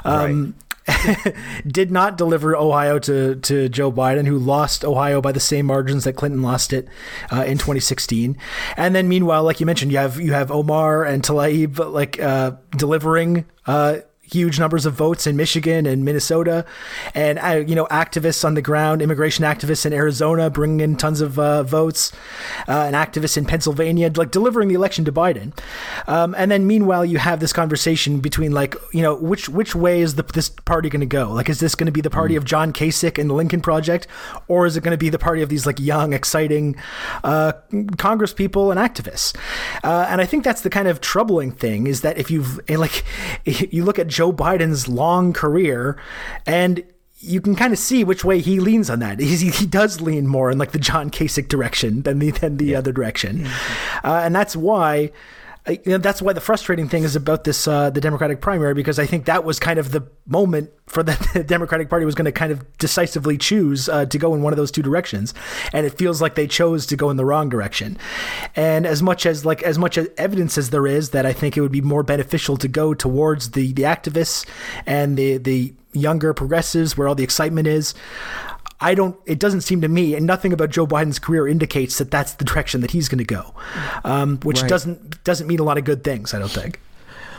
Um, 0.04 0.44
right. 0.44 0.54
did 1.66 1.90
not 1.90 2.16
deliver 2.16 2.56
Ohio 2.56 2.98
to, 2.98 3.36
to 3.36 3.68
Joe 3.68 3.92
Biden, 3.92 4.26
who 4.26 4.38
lost 4.38 4.84
Ohio 4.84 5.20
by 5.20 5.32
the 5.32 5.40
same 5.40 5.66
margins 5.66 6.04
that 6.04 6.14
Clinton 6.14 6.42
lost 6.42 6.72
it 6.72 6.88
uh, 7.30 7.44
in 7.44 7.58
2016. 7.58 8.36
And 8.76 8.94
then, 8.94 9.08
meanwhile, 9.08 9.44
like 9.44 9.60
you 9.60 9.66
mentioned, 9.66 9.92
you 9.92 9.98
have 9.98 10.20
you 10.20 10.32
have 10.32 10.50
Omar 10.50 11.04
and 11.04 11.22
Tlaib 11.22 11.92
like 11.92 12.20
uh, 12.20 12.52
delivering 12.76 13.44
uh, 13.66 13.98
huge 14.32 14.58
numbers 14.58 14.86
of 14.86 14.94
votes 14.94 15.26
in 15.26 15.36
Michigan 15.36 15.86
and 15.86 16.04
Minnesota, 16.04 16.64
and 17.14 17.38
uh, 17.38 17.64
you 17.66 17.74
know 17.74 17.86
activists 17.86 18.44
on 18.44 18.54
the 18.54 18.62
ground, 18.62 19.02
immigration 19.02 19.44
activists 19.44 19.84
in 19.86 19.92
Arizona 19.92 20.50
bringing 20.50 20.80
in 20.80 20.96
tons 20.96 21.20
of 21.20 21.38
uh, 21.38 21.62
votes, 21.62 22.12
uh, 22.68 22.84
and 22.86 22.94
activists 22.94 23.36
in 23.36 23.44
Pennsylvania 23.44 24.10
like 24.16 24.30
delivering 24.30 24.68
the 24.68 24.74
election 24.74 25.04
to 25.04 25.12
Biden. 25.12 25.52
Um, 26.06 26.34
and 26.36 26.50
then 26.50 26.66
meanwhile, 26.66 27.04
you 27.04 27.18
have 27.18 27.40
this 27.40 27.52
conversation 27.52 28.20
between 28.20 28.52
like 28.52 28.74
you 28.92 29.02
know 29.02 29.14
which 29.14 29.48
which 29.48 29.74
way 29.74 30.00
is 30.00 30.14
the, 30.14 30.22
this 30.22 30.48
party 30.48 30.88
going 30.88 31.00
to 31.00 31.06
go? 31.06 31.30
Like, 31.30 31.48
is 31.48 31.60
this 31.60 31.74
going 31.74 31.86
to 31.86 31.92
be 31.92 32.00
the 32.00 32.10
party 32.10 32.34
mm. 32.34 32.38
of 32.38 32.44
John 32.44 32.72
Kasich 32.72 33.18
and 33.18 33.28
the 33.28 33.34
Lincoln 33.34 33.60
Project, 33.60 34.06
or 34.48 34.66
is 34.66 34.76
it 34.76 34.82
going 34.82 34.92
to 34.92 34.98
be 34.98 35.08
the 35.08 35.18
party 35.18 35.42
of 35.42 35.48
these 35.48 35.66
like 35.66 35.78
young, 35.80 36.12
exciting 36.12 36.76
uh, 37.24 37.52
Congress 37.98 38.32
people 38.32 38.70
and 38.70 38.78
activists? 38.78 39.36
Uh, 39.82 40.06
and 40.08 40.20
I 40.20 40.26
think 40.26 40.44
that's 40.44 40.62
the 40.62 40.70
kind 40.70 40.88
of 40.88 41.00
troubling 41.00 41.52
thing 41.52 41.86
is 41.86 42.00
that 42.02 42.18
if 42.18 42.30
you've 42.30 42.60
like 42.68 43.04
you 43.44 43.84
look 43.84 43.98
at 43.98 44.06
Joe 44.20 44.34
Biden's 44.34 44.86
long 44.86 45.32
career, 45.32 45.96
and 46.44 46.84
you 47.20 47.40
can 47.40 47.56
kind 47.56 47.72
of 47.72 47.78
see 47.78 48.04
which 48.04 48.22
way 48.22 48.40
he 48.40 48.60
leans 48.60 48.90
on 48.90 48.98
that. 48.98 49.18
He, 49.18 49.48
he 49.48 49.64
does 49.64 50.02
lean 50.02 50.26
more 50.26 50.50
in 50.50 50.58
like 50.58 50.72
the 50.72 50.78
John 50.78 51.08
Kasich 51.10 51.48
direction 51.48 52.02
than 52.02 52.18
the 52.18 52.30
than 52.30 52.58
the 52.58 52.66
yeah. 52.66 52.78
other 52.78 52.92
direction, 52.92 53.38
mm-hmm. 53.38 54.06
uh, 54.06 54.20
and 54.20 54.36
that's 54.36 54.54
why 54.54 55.10
you 55.68 55.78
know, 55.86 55.98
that's 55.98 56.22
why 56.22 56.32
the 56.32 56.40
frustrating 56.40 56.88
thing 56.88 57.04
is 57.04 57.16
about 57.16 57.44
this 57.44 57.68
uh, 57.68 57.90
the 57.90 58.00
Democratic 58.00 58.40
primary 58.40 58.74
because 58.74 58.98
I 58.98 59.06
think 59.06 59.26
that 59.26 59.44
was 59.44 59.58
kind 59.58 59.78
of 59.78 59.92
the 59.92 60.06
moment 60.26 60.70
for 60.86 61.02
the, 61.02 61.12
the 61.34 61.44
Democratic 61.44 61.90
Party 61.90 62.06
was 62.06 62.14
going 62.14 62.24
to 62.24 62.32
kind 62.32 62.50
of 62.50 62.78
decisively 62.78 63.36
choose 63.36 63.88
uh, 63.88 64.06
to 64.06 64.18
go 64.18 64.34
in 64.34 64.42
one 64.42 64.52
of 64.52 64.56
those 64.56 64.70
two 64.70 64.82
directions, 64.82 65.34
and 65.72 65.86
it 65.86 65.98
feels 65.98 66.22
like 66.22 66.34
they 66.34 66.46
chose 66.46 66.86
to 66.86 66.96
go 66.96 67.10
in 67.10 67.16
the 67.16 67.24
wrong 67.24 67.48
direction. 67.48 67.98
And 68.56 68.86
as 68.86 69.02
much 69.02 69.26
as 69.26 69.44
like 69.44 69.62
as 69.62 69.78
much 69.78 69.98
evidence 69.98 70.56
as 70.56 70.70
there 70.70 70.86
is 70.86 71.10
that 71.10 71.26
I 71.26 71.32
think 71.32 71.56
it 71.56 71.60
would 71.60 71.72
be 71.72 71.82
more 71.82 72.02
beneficial 72.02 72.56
to 72.56 72.68
go 72.68 72.94
towards 72.94 73.50
the 73.50 73.72
the 73.72 73.82
activists 73.82 74.46
and 74.86 75.16
the 75.16 75.36
the 75.36 75.74
younger 75.92 76.32
progressives 76.32 76.96
where 76.96 77.08
all 77.08 77.14
the 77.14 77.24
excitement 77.24 77.66
is. 77.66 77.94
I 78.80 78.94
don't. 78.94 79.16
It 79.26 79.38
doesn't 79.38 79.60
seem 79.62 79.80
to 79.82 79.88
me, 79.88 80.14
and 80.14 80.26
nothing 80.26 80.52
about 80.52 80.70
Joe 80.70 80.86
Biden's 80.86 81.18
career 81.18 81.46
indicates 81.46 81.98
that 81.98 82.10
that's 82.10 82.34
the 82.34 82.44
direction 82.44 82.80
that 82.80 82.90
he's 82.90 83.08
going 83.08 83.18
to 83.18 83.24
go, 83.24 83.54
um, 84.04 84.38
which 84.38 84.62
right. 84.62 84.68
doesn't 84.68 85.22
doesn't 85.24 85.46
mean 85.46 85.58
a 85.58 85.64
lot 85.64 85.78
of 85.78 85.84
good 85.84 86.02
things. 86.02 86.32
I 86.32 86.38
don't 86.38 86.50
think. 86.50 86.80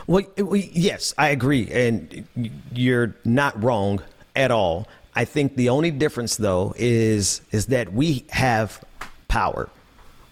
Well, 0.06 0.24
yes, 0.36 1.14
I 1.16 1.28
agree, 1.28 1.68
and 1.70 2.26
you're 2.72 3.14
not 3.24 3.62
wrong 3.62 4.02
at 4.34 4.50
all. 4.50 4.88
I 5.14 5.24
think 5.24 5.56
the 5.56 5.68
only 5.68 5.90
difference, 5.90 6.36
though, 6.36 6.74
is 6.76 7.40
is 7.50 7.66
that 7.66 7.92
we 7.92 8.24
have 8.30 8.82
power. 9.28 9.68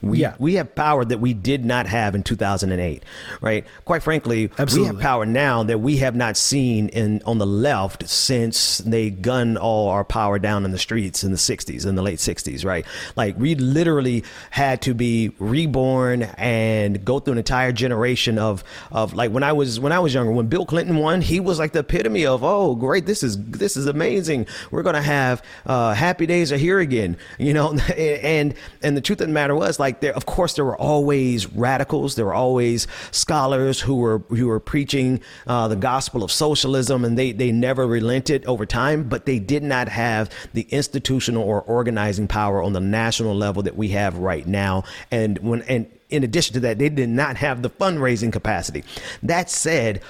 We, 0.02 0.18
Yeah. 0.18 0.34
we 0.38 0.54
have 0.54 0.74
power 0.74 1.04
that 1.04 1.18
we 1.18 1.34
did 1.34 1.64
not 1.64 1.86
have 1.86 2.14
in 2.14 2.22
2008, 2.22 3.02
right? 3.40 3.64
Quite 3.84 4.02
frankly, 4.02 4.50
we 4.74 4.84
have 4.84 4.98
power 5.00 5.26
now 5.26 5.62
that 5.64 5.78
we 5.80 5.98
have 5.98 6.16
not 6.16 6.36
seen 6.36 6.88
in 6.88 7.22
on 7.26 7.38
the 7.38 7.46
left 7.46 8.08
since 8.08 8.78
they 8.78 9.10
gunned 9.10 9.58
all 9.58 9.88
our 9.88 10.04
power 10.04 10.38
down 10.38 10.64
in 10.64 10.70
the 10.70 10.78
streets 10.78 11.22
in 11.24 11.30
the 11.32 11.36
60s, 11.36 11.86
in 11.86 11.94
the 11.96 12.02
late 12.02 12.18
60s, 12.18 12.64
right? 12.64 12.86
Like 13.16 13.38
we 13.38 13.54
literally 13.54 14.24
had 14.50 14.80
to 14.82 14.94
be 14.94 15.32
reborn 15.38 16.22
and 16.38 17.04
go 17.04 17.20
through 17.20 17.32
an 17.32 17.38
entire 17.38 17.72
generation 17.72 18.38
of 18.38 18.64
of 18.90 19.14
like 19.14 19.30
when 19.30 19.42
I 19.42 19.52
was 19.52 19.78
when 19.78 19.92
I 19.92 19.98
was 19.98 20.14
younger, 20.14 20.32
when 20.32 20.46
Bill 20.46 20.64
Clinton 20.66 20.96
won, 20.96 21.20
he 21.20 21.40
was 21.40 21.58
like 21.58 21.72
the 21.72 21.80
epitome 21.80 22.24
of 22.26 22.42
oh 22.42 22.74
great, 22.74 23.06
this 23.06 23.22
is 23.22 23.36
this 23.44 23.76
is 23.76 23.86
amazing. 23.86 24.46
We're 24.70 24.82
gonna 24.82 25.02
have 25.02 25.42
uh, 25.66 25.94
happy 25.94 26.26
days 26.26 26.52
are 26.52 26.56
here 26.56 26.78
again, 26.80 27.16
you 27.38 27.52
know. 27.52 27.76
And 28.30 28.54
and 28.82 28.96
the 28.96 29.00
truth 29.00 29.20
of 29.20 29.26
the 29.28 29.32
matter 29.32 29.54
was 29.54 29.78
like 29.78 29.89
there, 29.98 30.14
of 30.14 30.26
course, 30.26 30.54
there 30.54 30.64
were 30.64 30.76
always 30.76 31.50
radicals, 31.52 32.14
there 32.14 32.26
were 32.26 32.34
always 32.34 32.86
scholars 33.10 33.80
who 33.80 33.96
were 33.96 34.18
who 34.28 34.46
were 34.46 34.60
preaching 34.60 35.20
uh, 35.48 35.66
the 35.66 35.74
gospel 35.74 36.22
of 36.22 36.30
socialism, 36.30 37.04
and 37.04 37.18
they 37.18 37.32
they 37.32 37.50
never 37.50 37.86
relented 37.86 38.44
over 38.46 38.64
time, 38.64 39.08
but 39.08 39.26
they 39.26 39.40
did 39.40 39.64
not 39.64 39.88
have 39.88 40.30
the 40.52 40.66
institutional 40.70 41.42
or 41.42 41.62
organizing 41.62 42.28
power 42.28 42.62
on 42.62 42.72
the 42.72 42.80
national 42.80 43.34
level 43.34 43.62
that 43.64 43.76
we 43.76 43.88
have 43.88 44.16
right 44.18 44.46
now. 44.46 44.84
And 45.10 45.38
when 45.38 45.62
and 45.62 45.90
in 46.10 46.24
addition 46.24 46.54
to 46.54 46.60
that, 46.60 46.78
they 46.78 46.88
did 46.88 47.08
not 47.08 47.36
have 47.36 47.62
the 47.62 47.70
fundraising 47.70 48.32
capacity. 48.32 48.84
That 49.22 49.50
said, 49.50 50.02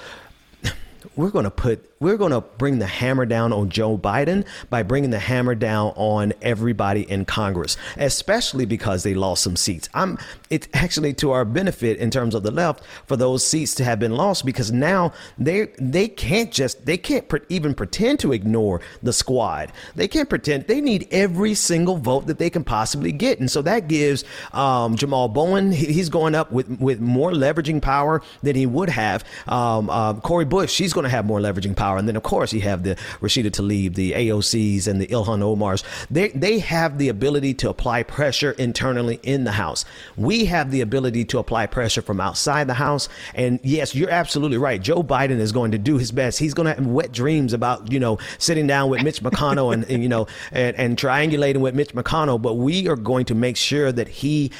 we're 1.15 1.29
going 1.29 1.45
to 1.45 1.51
put 1.51 1.90
we're 2.01 2.17
going 2.17 2.31
to 2.31 2.41
bring 2.41 2.79
the 2.79 2.87
hammer 2.87 3.25
down 3.25 3.53
on 3.53 3.69
Joe 3.69 3.97
Biden 3.97 4.45
by 4.69 4.83
bringing 4.83 5.11
the 5.11 5.19
hammer 5.19 5.55
down 5.55 5.93
on 5.95 6.33
everybody 6.41 7.09
in 7.09 7.23
Congress, 7.23 7.77
especially 7.95 8.65
because 8.65 9.03
they 9.03 9.13
lost 9.13 9.43
some 9.43 9.55
seats. 9.55 9.87
I'm 9.93 10.17
it's 10.49 10.67
actually 10.73 11.13
to 11.13 11.31
our 11.31 11.45
benefit 11.45 11.97
in 11.97 12.11
terms 12.11 12.35
of 12.35 12.43
the 12.43 12.51
left 12.51 12.83
for 13.05 13.15
those 13.15 13.45
seats 13.45 13.75
to 13.75 13.83
have 13.83 13.99
been 13.99 14.11
lost 14.11 14.45
because 14.45 14.71
now 14.71 15.13
they 15.37 15.67
they 15.79 16.07
can't 16.07 16.51
just 16.51 16.85
they 16.85 16.97
can't 16.97 17.27
pre- 17.29 17.41
even 17.49 17.73
pretend 17.73 18.19
to 18.19 18.33
ignore 18.33 18.81
the 19.01 19.13
squad. 19.13 19.71
They 19.95 20.07
can't 20.07 20.27
pretend 20.27 20.67
they 20.67 20.81
need 20.81 21.07
every 21.11 21.53
single 21.53 21.97
vote 21.97 22.27
that 22.27 22.39
they 22.39 22.49
can 22.49 22.63
possibly 22.63 23.11
get, 23.11 23.39
and 23.39 23.49
so 23.49 23.61
that 23.61 23.87
gives 23.87 24.23
um, 24.53 24.95
Jamaal 24.95 25.31
Bowman 25.33 25.71
he- 25.71 25.93
he's 25.93 26.09
going 26.09 26.35
up 26.35 26.51
with 26.51 26.79
with 26.79 26.99
more 26.99 27.31
leveraging 27.31 27.81
power 27.81 28.21
than 28.41 28.55
he 28.55 28.65
would 28.65 28.89
have. 28.89 29.23
Um, 29.47 29.89
uh, 29.89 30.15
Cori 30.15 30.45
Bush 30.45 30.71
she's 30.71 30.93
going 30.93 31.03
to 31.03 31.09
have 31.09 31.25
more 31.25 31.39
leveraging 31.39 31.75
power, 31.75 31.90
and 31.97 32.07
then 32.07 32.15
of 32.15 32.23
course 32.23 32.53
you 32.53 32.61
have 32.61 32.83
the 32.83 32.95
Rashida 33.21 33.51
Tlaib, 33.51 33.95
the 33.95 34.11
AOCs, 34.13 34.87
and 34.87 35.01
the 35.01 35.07
Ilhan 35.07 35.39
Omars. 35.39 35.83
They 36.09 36.29
they 36.29 36.59
have 36.59 36.97
the 36.97 37.09
ability 37.09 37.53
to 37.55 37.69
apply 37.69 38.03
pressure 38.03 38.51
internally 38.51 39.19
in 39.23 39.43
the 39.43 39.53
House. 39.53 39.85
We 40.15 40.45
have 40.45 40.71
the 40.71 40.81
ability 40.81 41.25
to 41.25 41.39
apply 41.39 41.67
pressure 41.67 42.01
from 42.01 42.19
outside 42.19 42.67
the 42.67 42.75
House, 42.75 43.09
and 43.35 43.59
yes, 43.63 43.95
you're 43.95 44.09
absolutely 44.09 44.57
right. 44.57 44.81
Joe 44.81 45.03
Biden 45.03 45.39
is 45.39 45.51
going 45.51 45.71
to 45.71 45.77
do 45.77 45.97
his 45.97 46.11
best. 46.11 46.39
He's 46.39 46.53
going 46.53 46.67
to 46.67 46.73
have 46.73 46.85
wet 46.85 47.11
dreams 47.11 47.53
about 47.53 47.91
you 47.91 47.99
know 47.99 48.17
sitting 48.37 48.67
down 48.67 48.89
with 48.89 49.03
Mitch 49.03 49.21
McConnell 49.21 49.73
and, 49.73 49.83
and 49.89 50.03
you 50.03 50.09
know 50.09 50.27
and, 50.51 50.75
and 50.77 50.97
triangulating 50.97 51.61
with 51.61 51.75
Mitch 51.75 51.93
McConnell, 51.93 52.41
but 52.41 52.55
we 52.55 52.87
are 52.87 52.95
going 52.95 53.25
to 53.25 53.35
make 53.35 53.57
sure 53.57 53.91
that 53.91 54.07
he 54.07 54.51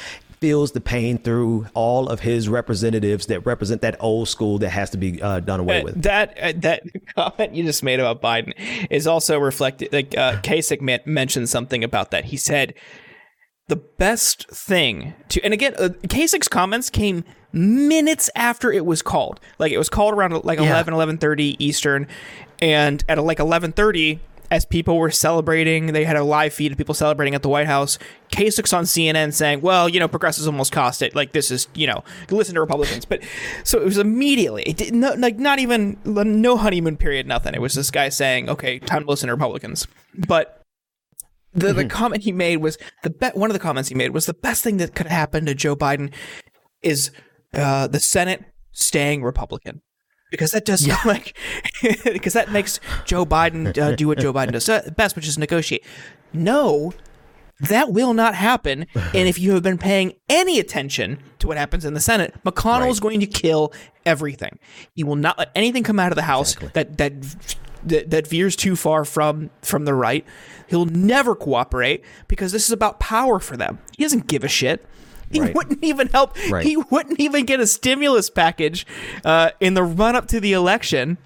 feels 0.41 0.71
the 0.71 0.81
pain 0.81 1.19
through 1.19 1.67
all 1.75 2.09
of 2.09 2.19
his 2.19 2.49
representatives 2.49 3.27
that 3.27 3.45
represent 3.45 3.81
that 3.81 3.95
old 3.99 4.27
school 4.27 4.57
that 4.57 4.71
has 4.71 4.89
to 4.89 4.97
be 4.97 5.21
uh, 5.21 5.39
done 5.39 5.59
away 5.59 5.83
with. 5.83 6.01
That 6.01 6.37
uh, 6.37 6.53
that 6.57 6.83
comment 7.15 7.53
you 7.53 7.63
just 7.63 7.83
made 7.83 7.99
about 7.99 8.21
Biden 8.21 8.53
is 8.89 9.07
also 9.07 9.39
reflected. 9.39 9.93
Like 9.93 10.17
uh, 10.17 10.41
Kasich 10.41 10.81
man- 10.81 11.01
mentioned 11.05 11.47
something 11.47 11.83
about 11.83 12.11
that. 12.11 12.25
He 12.25 12.37
said 12.37 12.73
the 13.67 13.75
best 13.75 14.49
thing 14.49 15.13
to, 15.29 15.41
and 15.43 15.53
again, 15.53 15.75
uh, 15.77 15.89
Kasich's 16.07 16.47
comments 16.47 16.89
came 16.89 17.23
minutes 17.53 18.29
after 18.35 18.71
it 18.71 18.85
was 18.85 19.01
called. 19.01 19.39
Like 19.59 19.71
it 19.71 19.77
was 19.77 19.89
called 19.89 20.13
around 20.13 20.43
like 20.43 20.57
11, 20.57 20.93
11.30 20.93 21.57
Eastern, 21.59 22.07
and 22.61 23.03
at 23.07 23.23
like 23.23 23.39
eleven 23.39 23.71
thirty. 23.71 24.19
As 24.51 24.65
people 24.65 24.97
were 24.97 25.09
celebrating, 25.09 25.93
they 25.93 26.03
had 26.03 26.17
a 26.17 26.23
live 26.23 26.53
feed 26.53 26.71
of 26.73 26.77
people 26.77 26.93
celebrating 26.93 27.33
at 27.33 27.41
the 27.41 27.49
White 27.49 27.67
House. 27.67 27.97
Kasich's 28.31 28.73
on 28.73 28.83
CNN 28.83 29.33
saying, 29.33 29.61
"Well, 29.61 29.87
you 29.87 29.99
know, 29.99 30.07
progressives 30.07 30.45
almost 30.45 30.71
cost 30.71 31.01
it. 31.01 31.15
Like 31.15 31.31
this 31.31 31.49
is, 31.49 31.67
you 31.73 31.87
know, 31.87 32.03
listen 32.29 32.55
to 32.55 32.61
Republicans." 32.61 33.05
But 33.05 33.23
so 33.63 33.79
it 33.79 33.85
was 33.85 33.97
immediately, 33.97 34.63
it 34.63 34.77
did 34.77 34.93
no, 34.93 35.13
like 35.13 35.39
not 35.39 35.59
even 35.59 35.97
no 36.05 36.57
honeymoon 36.57 36.97
period, 36.97 37.25
nothing. 37.25 37.55
It 37.55 37.61
was 37.61 37.73
this 37.73 37.89
guy 37.89 38.09
saying, 38.09 38.49
"Okay, 38.49 38.77
time 38.79 39.03
to 39.03 39.09
listen 39.09 39.27
to 39.27 39.33
Republicans." 39.33 39.87
But 40.27 40.61
the 41.53 41.73
the 41.73 41.85
comment 41.85 42.23
he 42.23 42.31
made 42.31 42.57
was 42.57 42.77
the 43.03 43.09
be- 43.09 43.27
one 43.33 43.49
of 43.49 43.53
the 43.53 43.59
comments 43.59 43.89
he 43.89 43.95
made 43.95 44.11
was 44.11 44.25
the 44.25 44.33
best 44.33 44.63
thing 44.63 44.77
that 44.77 44.95
could 44.95 45.07
happen 45.07 45.45
to 45.45 45.55
Joe 45.55 45.75
Biden 45.75 46.13
is 46.81 47.11
uh, 47.53 47.87
the 47.87 47.99
Senate 47.99 48.43
staying 48.71 49.23
Republican. 49.23 49.81
Because 50.31 50.51
that 50.51 50.65
does 50.65 50.87
like, 51.05 51.37
because 52.03 52.33
that 52.33 52.51
makes 52.51 52.79
Joe 53.05 53.25
Biden 53.25 53.77
uh, 53.77 53.95
do 53.95 54.07
what 54.07 54.17
Joe 54.17 54.33
Biden 54.33 54.53
does 54.53 54.67
best, 54.95 55.15
which 55.15 55.27
is 55.27 55.37
negotiate. 55.37 55.85
No, 56.33 56.93
that 57.59 57.91
will 57.91 58.13
not 58.13 58.33
happen. 58.33 58.87
And 58.95 59.27
if 59.27 59.37
you 59.37 59.53
have 59.53 59.61
been 59.61 59.77
paying 59.77 60.13
any 60.29 60.59
attention 60.59 61.19
to 61.39 61.47
what 61.47 61.57
happens 61.57 61.85
in 61.85 61.93
the 61.93 61.99
Senate, 61.99 62.33
McConnell 62.43 62.89
is 62.89 62.99
going 62.99 63.19
to 63.19 63.27
kill 63.27 63.71
everything. 64.05 64.57
He 64.95 65.03
will 65.03 65.15
not 65.15 65.37
let 65.37 65.51
anything 65.53 65.83
come 65.83 65.99
out 65.99 66.11
of 66.11 66.15
the 66.15 66.23
House 66.23 66.55
that 66.73 66.97
that 66.97 67.13
that, 67.83 68.09
that 68.11 68.27
veers 68.27 68.55
too 68.55 68.75
far 68.75 69.05
from 69.05 69.49
from 69.61 69.85
the 69.85 69.93
right. 69.93 70.25
He'll 70.67 70.85
never 70.85 71.35
cooperate 71.35 72.03
because 72.27 72.51
this 72.51 72.65
is 72.65 72.71
about 72.71 72.99
power 72.99 73.39
for 73.39 73.57
them. 73.57 73.79
He 73.97 74.03
doesn't 74.03 74.27
give 74.27 74.43
a 74.43 74.47
shit. 74.47 74.85
He 75.31 75.39
Right. 75.41 75.55
wouldn't 75.55 75.83
even 75.83 76.07
help. 76.07 76.35
Right. 76.49 76.65
He 76.65 76.77
wouldn't 76.77 77.19
even 77.19 77.45
get 77.45 77.59
a 77.59 77.67
stimulus 77.67 78.29
package 78.29 78.85
uh, 79.25 79.51
in 79.59 79.73
the 79.73 79.83
run 79.83 80.15
up 80.15 80.27
to 80.29 80.39
the 80.39 80.53
election. 80.53 81.17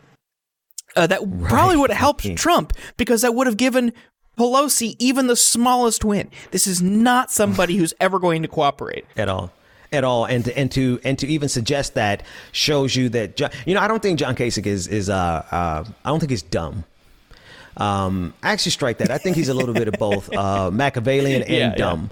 Uh, 0.96 1.08
that 1.08 1.20
probably 1.44 1.76
would 1.76 1.90
have 1.90 2.00
helped 2.00 2.36
Trump 2.38 2.72
because 2.96 3.22
that 3.22 3.36
would 3.36 3.48
have 3.48 3.58
given 3.58 3.92
Pelosi 4.38 4.96
even 4.98 5.28
the 5.28 5.36
smallest 5.36 6.06
win. 6.06 6.30
This 6.52 6.68
is 6.68 6.82
not 6.82 7.32
somebody 7.32 7.76
who's 7.80 7.94
ever 8.00 8.18
going 8.20 8.42
to 8.44 8.48
cooperate. 8.48 9.06
at 9.18 9.28
all 9.30 9.52
at 9.92 10.04
all 10.04 10.26
and 10.26 10.44
to, 10.44 10.58
and 10.58 10.72
to 10.72 11.00
and 11.06 11.18
to 11.20 11.28
even 11.28 11.48
suggest 11.48 11.94
that 11.94 12.24
shows 12.52 12.96
you 12.96 13.08
that 13.08 13.38
John, 13.38 13.50
you 13.66 13.74
know 13.76 13.80
I 13.80 13.88
don't 13.88 14.02
think 14.02 14.20
John 14.20 14.36
Kasich 14.36 14.66
is 14.66 14.88
is 14.88 15.10
uh, 15.10 15.14
uh 15.52 15.86
I 16.04 16.10
don't 16.10 16.20
think 16.20 16.32
he's 16.32 16.42
dumb 16.42 16.84
um 17.78 18.34
I 18.42 18.52
actually 18.52 18.72
strike 18.72 18.98
that 18.98 19.12
I 19.12 19.18
think 19.18 19.36
he's 19.36 19.48
a 19.48 19.54
little 19.54 19.74
bit 19.76 19.88
of 19.88 19.94
both 20.00 20.34
uh 20.34 20.72
Machiavellian 20.72 21.42
and 21.48 21.50
Yeah, 21.50 21.76
yeah. 21.78 22.08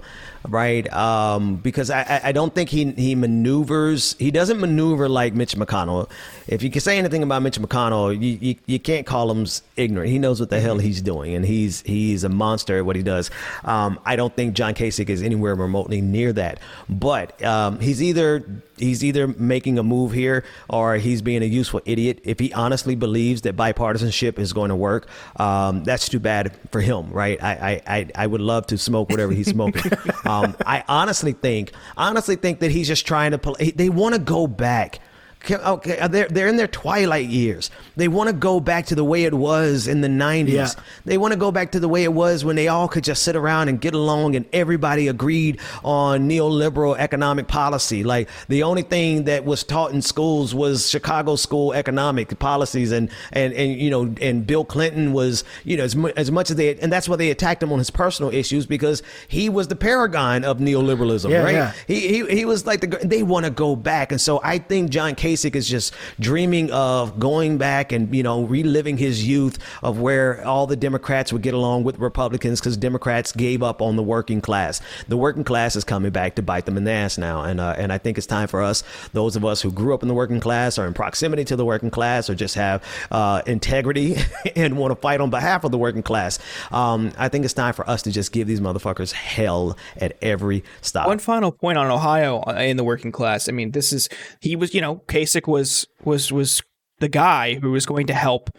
Right 0.48 0.92
um 0.92 1.56
because 1.56 1.90
I 1.90 2.20
I- 2.24 2.32
don't 2.32 2.54
think 2.54 2.68
he 2.68 2.90
he 2.92 3.14
maneuvers 3.14 4.14
he 4.18 4.30
doesn't 4.30 4.60
maneuver 4.60 5.08
like 5.08 5.34
Mitch 5.34 5.56
McConnell 5.56 6.10
if 6.46 6.62
you 6.62 6.70
can 6.70 6.80
say 6.80 6.98
anything 6.98 7.22
about 7.22 7.42
Mitch 7.42 7.58
McConnell 7.58 8.12
you 8.12 8.38
you, 8.40 8.56
you 8.66 8.78
can't 8.78 9.06
call 9.06 9.30
him 9.30 9.46
ignorant 9.76 10.10
he 10.10 10.18
knows 10.18 10.40
what 10.40 10.50
the 10.50 10.60
hell 10.60 10.78
he's 10.78 11.00
doing 11.00 11.34
and 11.34 11.46
he's 11.46 11.80
he's 11.82 12.24
a 12.24 12.28
monster 12.28 12.78
at 12.78 12.84
what 12.84 12.96
he 12.96 13.02
does 13.02 13.30
um 13.64 13.98
I 14.04 14.16
don't 14.16 14.34
think 14.34 14.54
John 14.54 14.74
Kasich 14.74 15.08
is 15.08 15.22
anywhere 15.22 15.54
remotely 15.54 16.00
near 16.00 16.32
that 16.34 16.60
but 16.88 17.42
um 17.42 17.80
he's 17.80 18.02
either 18.02 18.44
he's 18.76 19.04
either 19.04 19.28
making 19.28 19.78
a 19.78 19.82
move 19.82 20.12
here 20.12 20.44
or 20.68 20.96
he's 20.96 21.22
being 21.22 21.42
a 21.42 21.46
useful 21.46 21.80
idiot. 21.84 22.20
If 22.24 22.40
he 22.40 22.52
honestly 22.52 22.94
believes 22.96 23.42
that 23.42 23.56
bipartisanship 23.56 24.38
is 24.38 24.52
going 24.52 24.70
to 24.70 24.76
work, 24.76 25.06
um, 25.36 25.84
that's 25.84 26.08
too 26.08 26.18
bad 26.18 26.56
for 26.72 26.80
him, 26.80 27.10
right? 27.10 27.40
I, 27.42 27.80
I, 27.86 28.10
I 28.14 28.26
would 28.26 28.40
love 28.40 28.66
to 28.68 28.78
smoke 28.78 29.10
whatever 29.10 29.32
he's 29.32 29.48
smoking. 29.48 29.92
um, 30.42 30.56
I 30.66 30.84
honestly 30.88 31.32
think, 31.32 31.72
honestly 31.96 32.36
think 32.36 32.60
that 32.60 32.70
he's 32.70 32.88
just 32.88 33.06
trying 33.06 33.32
to. 33.32 33.38
Pull, 33.38 33.56
they 33.74 33.88
want 33.88 34.14
to 34.14 34.20
go 34.20 34.46
back. 34.46 35.00
Okay, 35.44 35.56
Okay, 35.56 36.08
they're 36.08 36.28
they're 36.28 36.48
in 36.48 36.56
their 36.56 36.66
twilight 36.68 37.26
years. 37.28 37.70
They 37.96 38.08
want 38.08 38.28
to 38.28 38.32
go 38.32 38.60
back 38.60 38.86
to 38.86 38.94
the 38.94 39.04
way 39.04 39.24
it 39.24 39.34
was 39.34 39.86
in 39.86 40.00
the 40.00 40.08
'90s. 40.08 40.48
Yeah. 40.48 40.68
They 41.04 41.18
want 41.18 41.32
to 41.32 41.38
go 41.38 41.52
back 41.52 41.72
to 41.72 41.80
the 41.80 41.88
way 41.88 42.02
it 42.04 42.12
was 42.12 42.44
when 42.44 42.56
they 42.56 42.68
all 42.68 42.88
could 42.88 43.04
just 43.04 43.22
sit 43.22 43.36
around 43.36 43.68
and 43.68 43.80
get 43.80 43.94
along 43.94 44.34
and 44.36 44.46
everybody 44.52 45.06
agreed 45.08 45.60
on 45.84 46.28
neoliberal 46.28 46.96
economic 46.98 47.46
policy. 47.46 48.02
Like 48.04 48.28
the 48.48 48.62
only 48.62 48.82
thing 48.82 49.24
that 49.24 49.44
was 49.44 49.62
taught 49.62 49.92
in 49.92 50.00
schools 50.02 50.54
was 50.54 50.88
Chicago 50.88 51.36
school 51.36 51.72
economic 51.74 52.38
policies 52.38 52.90
and 52.90 53.10
and 53.32 53.52
and 53.52 53.78
you 53.78 53.90
know 53.90 54.14
and 54.20 54.46
Bill 54.46 54.64
Clinton 54.64 55.12
was 55.12 55.44
you 55.64 55.76
know 55.76 55.84
as, 55.84 55.94
mu- 55.94 56.12
as 56.16 56.30
much 56.30 56.50
as 56.50 56.56
they 56.56 56.76
and 56.78 56.90
that's 56.92 57.08
why 57.08 57.16
they 57.16 57.30
attacked 57.30 57.62
him 57.62 57.70
on 57.72 57.78
his 57.78 57.90
personal 57.90 58.32
issues 58.32 58.64
because 58.66 59.02
he 59.28 59.48
was 59.48 59.68
the 59.68 59.76
paragon 59.76 60.42
of 60.44 60.58
neoliberalism, 60.58 61.28
Yeah, 61.30 61.42
right? 61.42 61.54
yeah. 61.54 61.72
He, 61.86 62.00
he 62.08 62.26
he 62.38 62.44
was 62.44 62.66
like 62.66 62.80
the 62.80 62.86
they 63.04 63.22
want 63.22 63.44
to 63.44 63.50
go 63.50 63.76
back, 63.76 64.10
and 64.10 64.20
so 64.20 64.40
I 64.42 64.58
think 64.58 64.90
John 64.90 65.14
Kasich 65.14 65.33
Kasich 65.34 65.56
is 65.56 65.68
just 65.68 65.92
dreaming 66.20 66.70
of 66.70 67.18
going 67.18 67.58
back 67.58 67.90
and 67.90 68.14
you 68.14 68.22
know 68.22 68.44
reliving 68.44 68.96
his 68.96 69.26
youth 69.26 69.58
of 69.82 69.98
where 69.98 70.44
all 70.46 70.66
the 70.66 70.76
Democrats 70.76 71.32
would 71.32 71.42
get 71.42 71.54
along 71.54 71.82
with 71.82 71.98
Republicans 71.98 72.60
because 72.60 72.76
Democrats 72.76 73.32
gave 73.32 73.62
up 73.62 73.82
on 73.82 73.96
the 73.96 74.02
working 74.02 74.40
class. 74.40 74.80
The 75.08 75.16
working 75.16 75.42
class 75.42 75.74
is 75.74 75.82
coming 75.82 76.12
back 76.12 76.36
to 76.36 76.42
bite 76.42 76.66
them 76.66 76.76
in 76.76 76.84
the 76.84 76.92
ass 76.92 77.18
now, 77.18 77.42
and 77.42 77.60
uh, 77.60 77.74
and 77.76 77.92
I 77.92 77.98
think 77.98 78.16
it's 78.16 78.28
time 78.28 78.46
for 78.46 78.62
us, 78.62 78.84
those 79.12 79.34
of 79.34 79.44
us 79.44 79.60
who 79.60 79.72
grew 79.72 79.92
up 79.92 80.02
in 80.02 80.08
the 80.08 80.14
working 80.14 80.38
class, 80.38 80.78
or 80.78 80.86
in 80.86 80.94
proximity 80.94 81.44
to 81.46 81.56
the 81.56 81.64
working 81.64 81.90
class, 81.90 82.30
or 82.30 82.36
just 82.36 82.54
have 82.54 82.84
uh, 83.10 83.42
integrity 83.46 84.16
and 84.56 84.78
want 84.78 84.92
to 84.92 85.00
fight 85.00 85.20
on 85.20 85.30
behalf 85.30 85.64
of 85.64 85.72
the 85.72 85.78
working 85.78 86.02
class. 86.02 86.38
Um, 86.70 87.12
I 87.18 87.28
think 87.28 87.44
it's 87.44 87.54
time 87.54 87.74
for 87.74 87.88
us 87.90 88.02
to 88.02 88.12
just 88.12 88.30
give 88.30 88.46
these 88.46 88.60
motherfuckers 88.60 89.10
hell 89.12 89.76
at 89.96 90.16
every 90.22 90.62
stop. 90.80 91.08
One 91.08 91.18
final 91.18 91.50
point 91.50 91.76
on 91.76 91.90
Ohio 91.90 92.44
uh, 92.46 92.52
in 92.52 92.76
the 92.76 92.84
working 92.84 93.10
class. 93.10 93.48
I 93.48 93.52
mean, 93.52 93.72
this 93.72 93.92
is 93.92 94.08
he 94.40 94.54
was, 94.54 94.74
you 94.74 94.80
know, 94.80 95.02
Kasich 95.08 95.23
was 95.46 95.86
was 96.04 96.32
was 96.32 96.62
the 96.98 97.08
guy 97.08 97.54
who 97.54 97.70
was 97.70 97.86
going 97.86 98.06
to 98.06 98.14
help 98.14 98.50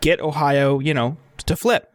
get 0.00 0.20
Ohio, 0.20 0.78
you 0.78 0.94
know, 0.94 1.16
to 1.46 1.56
flip. 1.56 1.92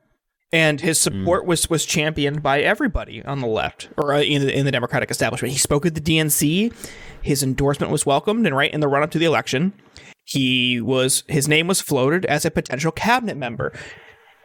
And 0.51 0.80
his 0.80 0.99
support 0.99 1.43
mm. 1.43 1.47
was 1.47 1.70
was 1.70 1.86
championed 1.86 2.41
by 2.41 2.61
everybody 2.61 3.24
on 3.24 3.41
the 3.41 3.47
left 3.47 3.89
or 3.97 4.13
uh, 4.13 4.22
in 4.22 4.45
the, 4.45 4.57
in 4.57 4.66
the 4.66 4.72
Democratic 4.72 5.11
establishment. 5.11 5.51
He 5.51 5.59
spoke 5.59 5.86
at 5.86 5.95
the 5.95 6.01
DNC. 6.01 6.74
His 7.22 7.43
endorsement 7.43 7.91
was 7.91 8.05
welcomed, 8.05 8.45
and 8.45 8.55
right 8.55 8.72
in 8.72 8.80
the 8.80 8.88
run 8.88 9.03
up 9.03 9.11
to 9.11 9.20
the 9.20 9.26
election, 9.26 9.74
he 10.24 10.80
was 10.80 11.24
his 11.28 11.47
name 11.47 11.68
was 11.68 11.82
floated 11.82 12.26
as 12.26 12.45
a 12.45 12.51
potential 12.51 12.91
cabinet 12.91 13.36
member. 13.36 13.74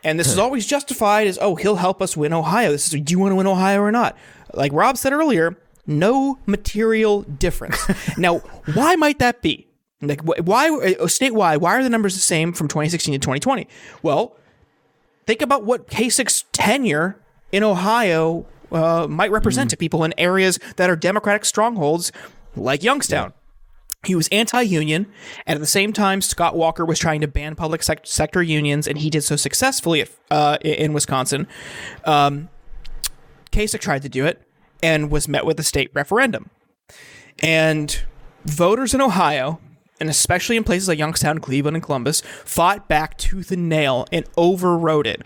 And 0.03 0.19
this 0.19 0.29
is 0.29 0.39
always 0.39 0.67
justified 0.67 1.27
as, 1.27 1.39
oh, 1.43 1.57
he'll 1.57 1.77
help 1.77 2.01
us 2.01 2.17
win 2.17 2.33
Ohio. 2.33 2.73
This 2.73 2.93
is, 2.93 3.01
do 3.01 3.13
you 3.13 3.19
want 3.19 3.33
to 3.33 3.37
win 3.37 3.47
Ohio 3.47 3.83
or 3.83 3.93
not? 3.93 4.17
Like 4.55 4.73
Rob 4.73 4.97
said 4.97 5.13
earlier, 5.13 5.59
no 5.91 6.39
material 6.47 7.23
difference. 7.23 7.79
now, 8.19 8.39
why 8.75 8.97
might 8.97 9.19
that 9.19 9.43
be? 9.43 9.67
Like, 10.03 10.23
why 10.23 10.69
uh, 10.69 11.05
statewide? 11.07 11.59
Why 11.59 11.77
are 11.77 11.83
the 11.83 11.91
numbers 11.91 12.15
the 12.15 12.23
same 12.23 12.53
from 12.53 12.69
2016 12.69 13.13
to 13.13 13.19
2020? 13.19 13.69
Well, 14.03 14.37
think 15.27 15.43
about 15.43 15.65
what 15.65 15.89
Kasich's 15.89 16.45
tenure 16.53 17.21
in 17.53 17.63
Ohio 17.63 18.47
uh, 18.73 19.07
might 19.09 19.31
represent 19.31 19.69
mm. 19.69 19.71
to 19.71 19.77
people 19.77 20.05
in 20.05 20.15
areas 20.17 20.59
that 20.77 20.89
are 20.89 20.97
Democratic 20.97 21.45
strongholds, 21.45 22.13
like 22.57 22.83
Youngstown. 22.83 23.31
Yeah. 23.31 23.37
He 24.07 24.15
was 24.15 24.29
anti-union, 24.29 25.07
and 25.47 25.57
at 25.57 25.61
the 25.61 25.67
same 25.67 25.93
time, 25.93 26.23
Scott 26.23 26.57
Walker 26.57 26.87
was 26.87 26.99
trying 26.99 27.21
to 27.21 27.29
ban 27.29 27.55
public 27.55 27.83
sec- 27.83 28.07
sector 28.07 28.43
unions, 28.43 28.89
and 28.89 28.97
he 28.97 29.11
did 29.11 29.23
so 29.23 29.37
successfully 29.37 30.01
at, 30.01 30.09
uh, 30.31 30.57
in 30.63 30.95
Wisconsin. 30.95 31.47
Um, 32.07 32.49
Kasich 33.53 33.81
tried 33.81 34.01
to 34.01 34.09
do 34.09 34.25
it 34.25 34.43
and 34.83 35.11
was 35.11 35.29
met 35.29 35.47
with 35.47 35.59
a 35.61 35.63
state 35.63 35.91
referendum. 35.95 36.51
And 37.43 38.03
voters 38.45 38.95
in 38.95 39.01
Ohio, 39.01 39.61
and 40.01 40.09
especially 40.09 40.57
in 40.57 40.65
places 40.65 40.89
like 40.89 40.99
Youngstown, 40.99 41.39
Cleveland, 41.39 41.77
and 41.77 41.85
Columbus, 41.85 42.23
fought 42.45 42.89
back 42.89 43.19
tooth 43.19 43.51
and 43.51 43.69
nail 43.69 44.07
and 44.13 44.27
overrode 44.37 45.07
it 45.07 45.23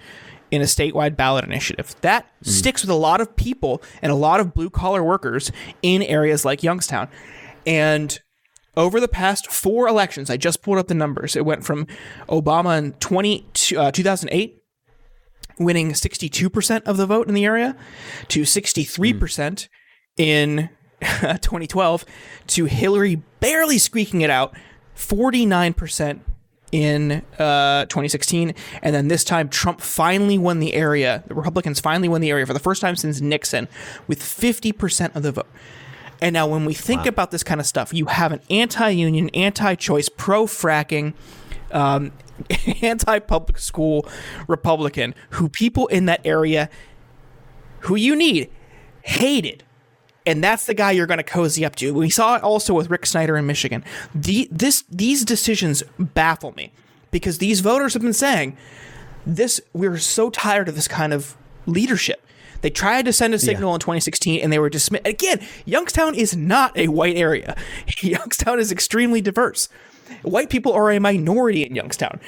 in 0.50 0.60
a 0.60 0.66
statewide 0.66 1.16
ballot 1.16 1.44
initiative. 1.44 1.94
That 2.02 2.26
mm. 2.42 2.48
sticks 2.48 2.82
with 2.82 2.90
a 2.90 2.94
lot 2.94 3.20
of 3.20 3.34
people 3.36 3.82
and 4.02 4.12
a 4.12 4.16
lot 4.16 4.40
of 4.40 4.54
blue 4.54 4.70
collar 4.70 5.02
workers 5.02 5.50
in 5.82 6.02
areas 6.02 6.44
like 6.44 6.62
Youngstown. 6.62 7.08
And 7.66 8.20
over 8.76 9.00
the 9.00 9.08
past 9.08 9.50
four 9.50 9.88
elections, 9.88 10.30
I 10.30 10.36
just 10.36 10.62
pulled 10.62 10.78
up 10.78 10.88
the 10.88 10.94
numbers. 10.94 11.36
It 11.36 11.44
went 11.44 11.64
from 11.64 11.86
Obama 12.28 12.78
in 12.78 12.92
20, 12.94 13.46
uh, 13.76 13.90
2008 13.90 14.63
winning 15.58 15.92
62% 15.92 16.82
of 16.82 16.96
the 16.96 17.06
vote 17.06 17.28
in 17.28 17.34
the 17.34 17.44
area 17.44 17.76
to 18.28 18.42
63% 18.42 19.18
mm. 19.18 19.68
in 20.16 20.70
2012 21.00 22.04
to 22.48 22.64
Hillary 22.64 23.16
barely 23.40 23.78
squeaking 23.78 24.22
it 24.22 24.30
out 24.30 24.54
49% 24.96 26.20
in 26.72 27.22
uh, 27.38 27.84
2016. 27.84 28.52
And 28.82 28.94
then 28.94 29.08
this 29.08 29.22
time, 29.22 29.48
Trump 29.48 29.80
finally 29.80 30.38
won 30.38 30.58
the 30.58 30.74
area. 30.74 31.22
The 31.28 31.34
Republicans 31.34 31.78
finally 31.78 32.08
won 32.08 32.20
the 32.20 32.30
area 32.30 32.46
for 32.46 32.52
the 32.52 32.58
first 32.58 32.80
time 32.80 32.96
since 32.96 33.20
Nixon 33.20 33.68
with 34.08 34.20
50% 34.20 35.14
of 35.14 35.22
the 35.22 35.32
vote. 35.32 35.46
And 36.20 36.32
now, 36.32 36.46
when 36.46 36.64
we 36.64 36.74
think 36.74 37.02
wow. 37.02 37.08
about 37.08 37.30
this 37.30 37.44
kind 37.44 37.60
of 37.60 37.66
stuff, 37.66 37.92
you 37.92 38.06
have 38.06 38.32
an 38.32 38.40
anti 38.50 38.88
union, 38.88 39.30
anti 39.34 39.74
choice, 39.74 40.08
pro 40.08 40.46
fracking, 40.46 41.14
um, 41.70 42.12
anti 42.82 43.18
public 43.20 43.58
school 43.58 44.06
Republican 44.48 45.14
who 45.30 45.48
people 45.48 45.86
in 45.88 46.06
that 46.06 46.20
area 46.24 46.68
who 47.80 47.96
you 47.96 48.16
need 48.16 48.50
hated. 49.02 49.62
And 50.26 50.42
that's 50.42 50.64
the 50.64 50.74
guy 50.74 50.92
you're 50.92 51.06
going 51.06 51.18
to 51.18 51.24
cozy 51.24 51.64
up 51.64 51.76
to. 51.76 51.92
We 51.92 52.08
saw 52.08 52.36
it 52.36 52.42
also 52.42 52.72
with 52.72 52.88
Rick 52.88 53.04
Snyder 53.04 53.36
in 53.36 53.46
Michigan. 53.46 53.84
The, 54.14 54.48
this, 54.50 54.84
these 54.88 55.22
decisions 55.24 55.82
baffle 55.98 56.52
me 56.52 56.72
because 57.10 57.38
these 57.38 57.60
voters 57.60 57.92
have 57.92 58.02
been 58.02 58.14
saying 58.14 58.56
this. 59.26 59.60
We're 59.74 59.98
so 59.98 60.30
tired 60.30 60.68
of 60.68 60.76
this 60.76 60.88
kind 60.88 61.12
of 61.12 61.36
leadership. 61.66 62.26
They 62.62 62.70
tried 62.70 63.04
to 63.04 63.12
send 63.12 63.34
a 63.34 63.38
signal 63.38 63.72
yeah. 63.72 63.74
in 63.74 63.80
2016 63.80 64.40
and 64.40 64.50
they 64.50 64.58
were 64.58 64.70
dismissed. 64.70 65.06
Again, 65.06 65.46
Youngstown 65.66 66.14
is 66.14 66.34
not 66.34 66.74
a 66.78 66.88
white 66.88 67.16
area. 67.16 67.54
Youngstown 68.00 68.58
is 68.58 68.72
extremely 68.72 69.20
diverse. 69.20 69.68
White 70.22 70.50
people 70.50 70.72
are 70.72 70.90
a 70.90 70.98
minority 70.98 71.64
in 71.64 71.74
Youngstown. 71.74 72.20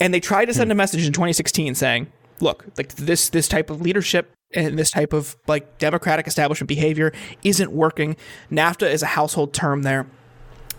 And 0.00 0.12
they 0.12 0.20
tried 0.20 0.46
to 0.46 0.54
send 0.54 0.70
a 0.72 0.74
message 0.74 1.06
in 1.06 1.12
2016 1.12 1.74
saying, 1.74 2.12
look, 2.40 2.64
like 2.76 2.94
this 2.94 3.28
this 3.28 3.48
type 3.48 3.70
of 3.70 3.80
leadership 3.80 4.32
and 4.52 4.78
this 4.78 4.90
type 4.90 5.12
of 5.12 5.36
like 5.46 5.78
democratic 5.78 6.26
establishment 6.26 6.68
behavior 6.68 7.12
isn't 7.42 7.72
working. 7.72 8.16
NAFTA 8.50 8.90
is 8.90 9.02
a 9.02 9.06
household 9.06 9.52
term 9.52 9.82
there. 9.82 10.06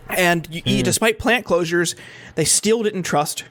And 0.09 0.49
mm. 0.49 0.83
despite 0.83 1.17
plant 1.17 1.45
closures, 1.45 1.95
they 2.35 2.45
still 2.45 2.83
didn't 2.83 3.03
trust 3.03 3.45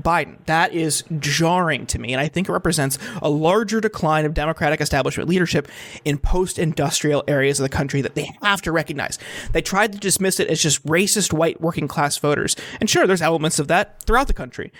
Biden. 0.00 0.36
That 0.46 0.72
is 0.72 1.04
jarring 1.18 1.86
to 1.86 1.98
me, 1.98 2.12
and 2.12 2.20
I 2.20 2.28
think 2.28 2.48
it 2.48 2.52
represents 2.52 2.98
a 3.22 3.30
larger 3.30 3.80
decline 3.80 4.24
of 4.24 4.34
Democratic 4.34 4.80
establishment 4.80 5.28
leadership 5.28 5.68
in 6.04 6.18
post 6.18 6.58
industrial 6.58 7.24
areas 7.26 7.58
of 7.58 7.64
the 7.64 7.76
country 7.76 8.00
that 8.02 8.14
they 8.14 8.30
have 8.42 8.62
to 8.62 8.72
recognize. 8.72 9.18
They 9.52 9.62
tried 9.62 9.92
to 9.92 9.98
dismiss 9.98 10.40
it 10.40 10.48
as 10.48 10.62
just 10.62 10.84
racist 10.86 11.32
white 11.32 11.60
working 11.60 11.88
class 11.88 12.16
voters. 12.18 12.56
And 12.80 12.88
sure, 12.88 13.06
there's 13.06 13.22
elements 13.22 13.58
of 13.58 13.68
that 13.68 14.02
throughout 14.02 14.26
the 14.26 14.32
country. 14.32 14.72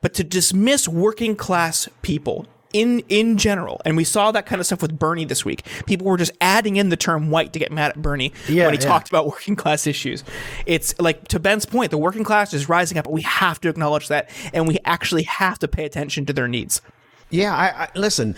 But 0.00 0.14
to 0.14 0.24
dismiss 0.24 0.86
working 0.86 1.34
class 1.34 1.88
people 2.02 2.46
in 2.74 3.00
in 3.08 3.38
general, 3.38 3.80
and 3.86 3.96
we 3.96 4.04
saw 4.04 4.32
that 4.32 4.44
kind 4.44 4.60
of 4.60 4.66
stuff 4.66 4.82
with 4.82 4.98
Bernie 4.98 5.24
this 5.24 5.44
week. 5.44 5.64
People 5.86 6.06
were 6.06 6.18
just 6.18 6.32
adding 6.40 6.76
in 6.76 6.90
the 6.90 6.96
term 6.96 7.30
white 7.30 7.54
to 7.54 7.58
get 7.58 7.72
mad 7.72 7.92
at 7.92 8.02
Bernie 8.02 8.32
yeah, 8.48 8.64
when 8.64 8.74
he 8.74 8.80
yeah. 8.80 8.86
talked 8.86 9.08
about 9.08 9.26
working 9.26 9.56
class 9.56 9.86
issues. 9.86 10.24
It's 10.66 10.94
like 10.98 11.28
to 11.28 11.38
Ben's 11.38 11.64
point, 11.64 11.90
the 11.90 11.98
working 11.98 12.24
class 12.24 12.52
is 12.52 12.68
rising 12.68 12.98
up, 12.98 13.04
but 13.04 13.12
we 13.12 13.22
have 13.22 13.60
to 13.62 13.68
acknowledge 13.68 14.08
that, 14.08 14.28
and 14.52 14.68
we 14.68 14.78
actually 14.84 15.22
have 15.22 15.58
to 15.60 15.68
pay 15.68 15.84
attention 15.86 16.26
to 16.26 16.32
their 16.32 16.48
needs. 16.48 16.82
Yeah, 17.30 17.54
I, 17.54 17.84
I 17.84 17.88
listen. 17.94 18.36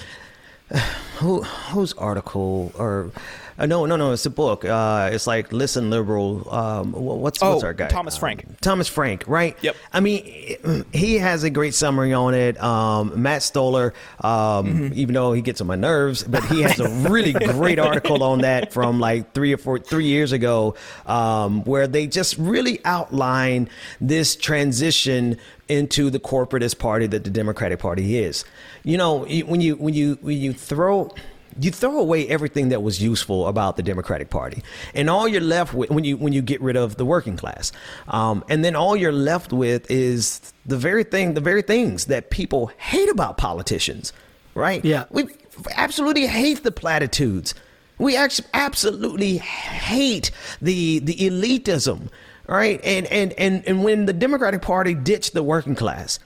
Who 1.16 1.42
whose 1.42 1.94
article 1.94 2.72
or 2.76 3.10
uh, 3.58 3.66
no, 3.66 3.86
no, 3.86 3.96
no. 3.96 4.12
It's 4.12 4.26
a 4.26 4.30
book. 4.30 4.64
Uh, 4.64 5.10
it's 5.12 5.26
like 5.26 5.52
listen, 5.52 5.90
liberal. 5.90 6.48
Um, 6.52 6.92
what's 6.92 7.42
oh, 7.42 7.52
what's 7.52 7.64
our 7.64 7.74
guy? 7.74 7.88
Thomas 7.88 8.16
Frank. 8.16 8.44
Um, 8.46 8.56
Thomas 8.60 8.88
Frank, 8.88 9.24
right? 9.26 9.56
Yep. 9.62 9.76
I 9.92 10.00
mean, 10.00 10.86
he 10.92 11.18
has 11.18 11.44
a 11.44 11.50
great 11.50 11.74
summary 11.74 12.12
on 12.12 12.34
it. 12.34 12.62
Um, 12.62 13.22
Matt 13.22 13.42
Stoller, 13.42 13.94
um, 14.20 14.30
mm-hmm. 14.30 14.88
even 14.94 15.14
though 15.14 15.32
he 15.32 15.42
gets 15.42 15.60
on 15.60 15.66
my 15.66 15.76
nerves, 15.76 16.22
but 16.22 16.44
he 16.44 16.62
has 16.62 16.78
a 16.80 16.88
really 17.08 17.32
great 17.52 17.78
article 17.78 18.22
on 18.22 18.40
that 18.40 18.72
from 18.72 19.00
like 19.00 19.32
three 19.32 19.52
or 19.52 19.58
four, 19.58 19.78
three 19.78 20.06
years 20.06 20.32
ago, 20.32 20.74
um, 21.06 21.64
where 21.64 21.86
they 21.86 22.06
just 22.06 22.36
really 22.38 22.80
outline 22.84 23.68
this 24.00 24.36
transition 24.36 25.38
into 25.68 26.10
the 26.10 26.20
corporatist 26.20 26.78
party 26.78 27.06
that 27.06 27.24
the 27.24 27.30
Democratic 27.30 27.78
Party 27.78 28.18
is. 28.18 28.44
You 28.84 28.98
know, 28.98 29.24
when 29.24 29.60
you 29.60 29.76
when 29.76 29.94
you 29.94 30.18
when 30.20 30.38
you 30.38 30.52
throw 30.52 31.12
you 31.60 31.70
throw 31.70 31.98
away 31.98 32.28
everything 32.28 32.68
that 32.68 32.82
was 32.82 33.02
useful 33.02 33.46
about 33.46 33.76
the 33.76 33.82
Democratic 33.82 34.30
Party, 34.30 34.62
and 34.94 35.08
all 35.08 35.26
you're 35.26 35.40
left 35.40 35.74
with 35.74 35.90
when 35.90 36.04
you 36.04 36.16
when 36.16 36.32
you 36.32 36.42
get 36.42 36.60
rid 36.60 36.76
of 36.76 36.96
the 36.96 37.04
working 37.04 37.36
class, 37.36 37.72
um, 38.08 38.44
and 38.48 38.64
then 38.64 38.76
all 38.76 38.96
you're 38.96 39.12
left 39.12 39.52
with 39.52 39.90
is 39.90 40.52
the 40.64 40.76
very 40.76 41.04
thing, 41.04 41.34
the 41.34 41.40
very 41.40 41.62
things 41.62 42.06
that 42.06 42.30
people 42.30 42.70
hate 42.78 43.08
about 43.08 43.36
politicians, 43.36 44.12
right? 44.54 44.84
Yeah, 44.84 45.04
we 45.10 45.28
absolutely 45.76 46.26
hate 46.26 46.62
the 46.62 46.72
platitudes. 46.72 47.54
We 47.98 48.16
absolutely 48.16 49.38
hate 49.38 50.30
the 50.60 50.98
the 50.98 51.14
elitism, 51.14 52.10
right? 52.46 52.80
And 52.84 53.06
and 53.06 53.32
and 53.34 53.64
and 53.66 53.82
when 53.82 54.06
the 54.06 54.12
Democratic 54.12 54.62
Party 54.62 54.94
ditched 54.94 55.32
the 55.32 55.42
working 55.42 55.74
class, 55.74 56.18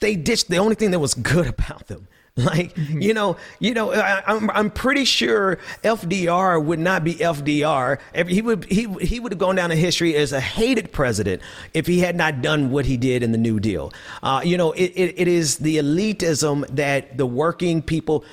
they 0.00 0.16
ditched 0.16 0.48
the 0.48 0.56
only 0.56 0.74
thing 0.74 0.90
that 0.92 0.98
was 0.98 1.14
good 1.14 1.46
about 1.58 1.88
them 1.88 2.08
Like 2.36 2.74
you 2.88 3.12
know, 3.12 3.36
you 3.58 3.74
know, 3.74 3.92
I, 3.92 4.22
am 4.26 4.48
I'm, 4.48 4.50
I'm 4.50 4.70
pretty 4.70 5.04
sure 5.04 5.58
FDR 5.84 6.64
would 6.64 6.78
not 6.78 7.04
be 7.04 7.16
FDR. 7.16 7.98
He 8.26 8.40
would 8.40 8.64
he 8.64 8.86
he 9.02 9.20
would 9.20 9.32
have 9.32 9.38
gone 9.38 9.54
down 9.54 9.70
in 9.70 9.76
history 9.76 10.16
as 10.16 10.32
a 10.32 10.40
hated 10.40 10.92
president 10.92 11.42
if 11.74 11.86
he 11.86 11.98
had 11.98 12.16
not 12.16 12.40
done 12.40 12.70
what 12.70 12.86
he 12.86 12.96
did 12.96 13.22
in 13.22 13.32
the 13.32 13.38
New 13.38 13.60
Deal. 13.60 13.92
Uh, 14.22 14.40
you 14.42 14.56
know, 14.56 14.72
it, 14.72 14.92
it, 14.94 15.14
it 15.18 15.28
is 15.28 15.58
the 15.58 15.76
elitism 15.76 16.66
that 16.68 17.18
the 17.18 17.26
working 17.26 17.82
people 17.82 18.24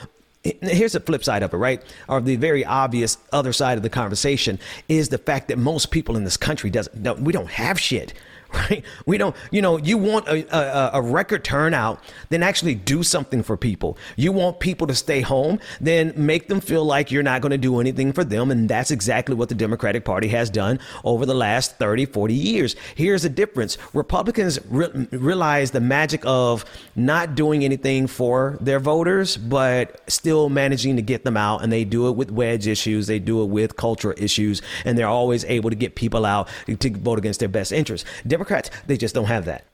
here's 0.43 0.93
the 0.93 1.01
flip 1.01 1.21
side 1.21 1.43
of 1.43 1.53
it, 1.53 1.57
right? 1.57 1.83
Or 2.07 2.21
the 2.21 2.37
very 2.37 2.63
obvious 2.63 3.17
other 3.33 3.51
side 3.51 3.77
of 3.77 3.83
the 3.83 3.89
conversation 3.89 4.59
is 4.87 5.09
the 5.09 5.17
fact 5.17 5.49
that 5.49 5.57
most 5.57 5.91
people 5.91 6.15
in 6.15 6.23
this 6.23 6.37
country 6.37 6.69
doesn't. 6.69 7.03
Don't, 7.03 7.19
we 7.19 7.33
don't 7.33 7.49
have 7.49 7.77
shit 7.77 8.13
right? 8.53 8.83
We 9.05 9.17
don't, 9.17 9.35
you 9.51 9.61
know, 9.61 9.77
you 9.77 9.97
want 9.97 10.27
a, 10.27 10.55
a, 10.55 10.99
a, 10.99 11.01
record 11.01 11.43
turnout, 11.43 12.01
then 12.29 12.41
actually 12.41 12.75
do 12.75 13.03
something 13.03 13.43
for 13.43 13.57
people. 13.57 13.97
You 14.15 14.31
want 14.31 14.59
people 14.59 14.87
to 14.87 14.95
stay 14.95 15.21
home, 15.21 15.59
then 15.79 16.13
make 16.15 16.47
them 16.47 16.59
feel 16.59 16.83
like 16.83 17.11
you're 17.11 17.23
not 17.23 17.41
going 17.41 17.51
to 17.51 17.57
do 17.57 17.79
anything 17.79 18.11
for 18.11 18.23
them. 18.23 18.49
And 18.49 18.67
that's 18.67 18.91
exactly 18.91 19.35
what 19.35 19.49
the 19.49 19.55
Democratic 19.55 20.03
Party 20.03 20.27
has 20.29 20.49
done 20.49 20.79
over 21.03 21.25
the 21.25 21.33
last 21.33 21.77
30, 21.77 22.05
40 22.05 22.33
years. 22.33 22.75
Here's 22.95 23.21
the 23.21 23.29
difference 23.29 23.77
Republicans 23.93 24.59
re- 24.69 25.07
realize 25.11 25.71
the 25.71 25.81
magic 25.81 26.21
of 26.25 26.65
not 26.95 27.35
doing 27.35 27.63
anything 27.63 28.07
for 28.07 28.57
their 28.61 28.79
voters, 28.79 29.37
but 29.37 30.01
still 30.09 30.49
managing 30.49 30.95
to 30.95 31.01
get 31.01 31.23
them 31.23 31.37
out. 31.37 31.63
And 31.63 31.71
they 31.71 31.83
do 31.83 32.07
it 32.07 32.15
with 32.15 32.31
wedge 32.31 32.67
issues, 32.67 33.07
they 33.07 33.19
do 33.19 33.43
it 33.43 33.47
with 33.47 33.75
cultural 33.75 34.15
issues, 34.17 34.61
and 34.85 34.97
they're 34.97 35.07
always 35.07 35.45
able 35.45 35.69
to 35.69 35.75
get 35.75 35.95
people 35.95 36.25
out 36.25 36.47
to 36.65 36.89
vote 36.91 37.19
against 37.19 37.39
their 37.39 37.49
best 37.49 37.71
interests. 37.71 38.09
Democrats, 38.39 38.69
they 38.87 38.95
just 38.95 39.13
don't 39.13 39.25
have 39.25 39.43
that. 39.45 39.65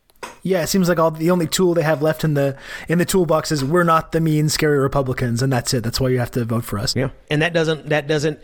Yeah, 0.41 0.63
it 0.63 0.67
seems 0.67 0.89
like 0.89 0.97
all 0.97 1.11
the 1.11 1.29
only 1.29 1.45
tool 1.45 1.75
they 1.75 1.83
have 1.83 2.01
left 2.01 2.23
in 2.23 2.33
the 2.33 2.57
in 2.87 2.97
the 2.97 3.05
toolbox 3.05 3.51
is 3.51 3.63
we're 3.63 3.83
not 3.83 4.11
the 4.11 4.19
mean, 4.19 4.49
scary 4.49 4.79
Republicans, 4.79 5.43
and 5.43 5.53
that's 5.53 5.71
it. 5.73 5.83
That's 5.83 5.99
why 5.99 6.09
you 6.09 6.17
have 6.17 6.31
to 6.31 6.45
vote 6.45 6.63
for 6.63 6.79
us. 6.79 6.95
Yeah, 6.95 7.09
and 7.29 7.41
that 7.43 7.53
doesn't 7.53 7.89
that 7.89 8.07
doesn't, 8.07 8.39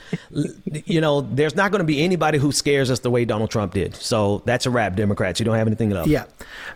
you 0.86 1.02
know, 1.02 1.22
there's 1.22 1.56
not 1.56 1.72
going 1.72 1.80
to 1.80 1.86
be 1.86 2.04
anybody 2.04 2.38
who 2.38 2.52
scares 2.52 2.92
us 2.92 3.00
the 3.00 3.10
way 3.10 3.26
Donald 3.26 3.50
Trump 3.50 3.74
did. 3.74 3.96
So 3.96 4.44
that's 4.46 4.68
a 4.68 4.70
wrap, 4.70 4.96
Democrats. 4.96 5.40
You 5.40 5.46
don't 5.46 5.56
have 5.56 5.68
anything 5.68 5.92
else. 5.92 6.08
Yeah. 6.08 6.26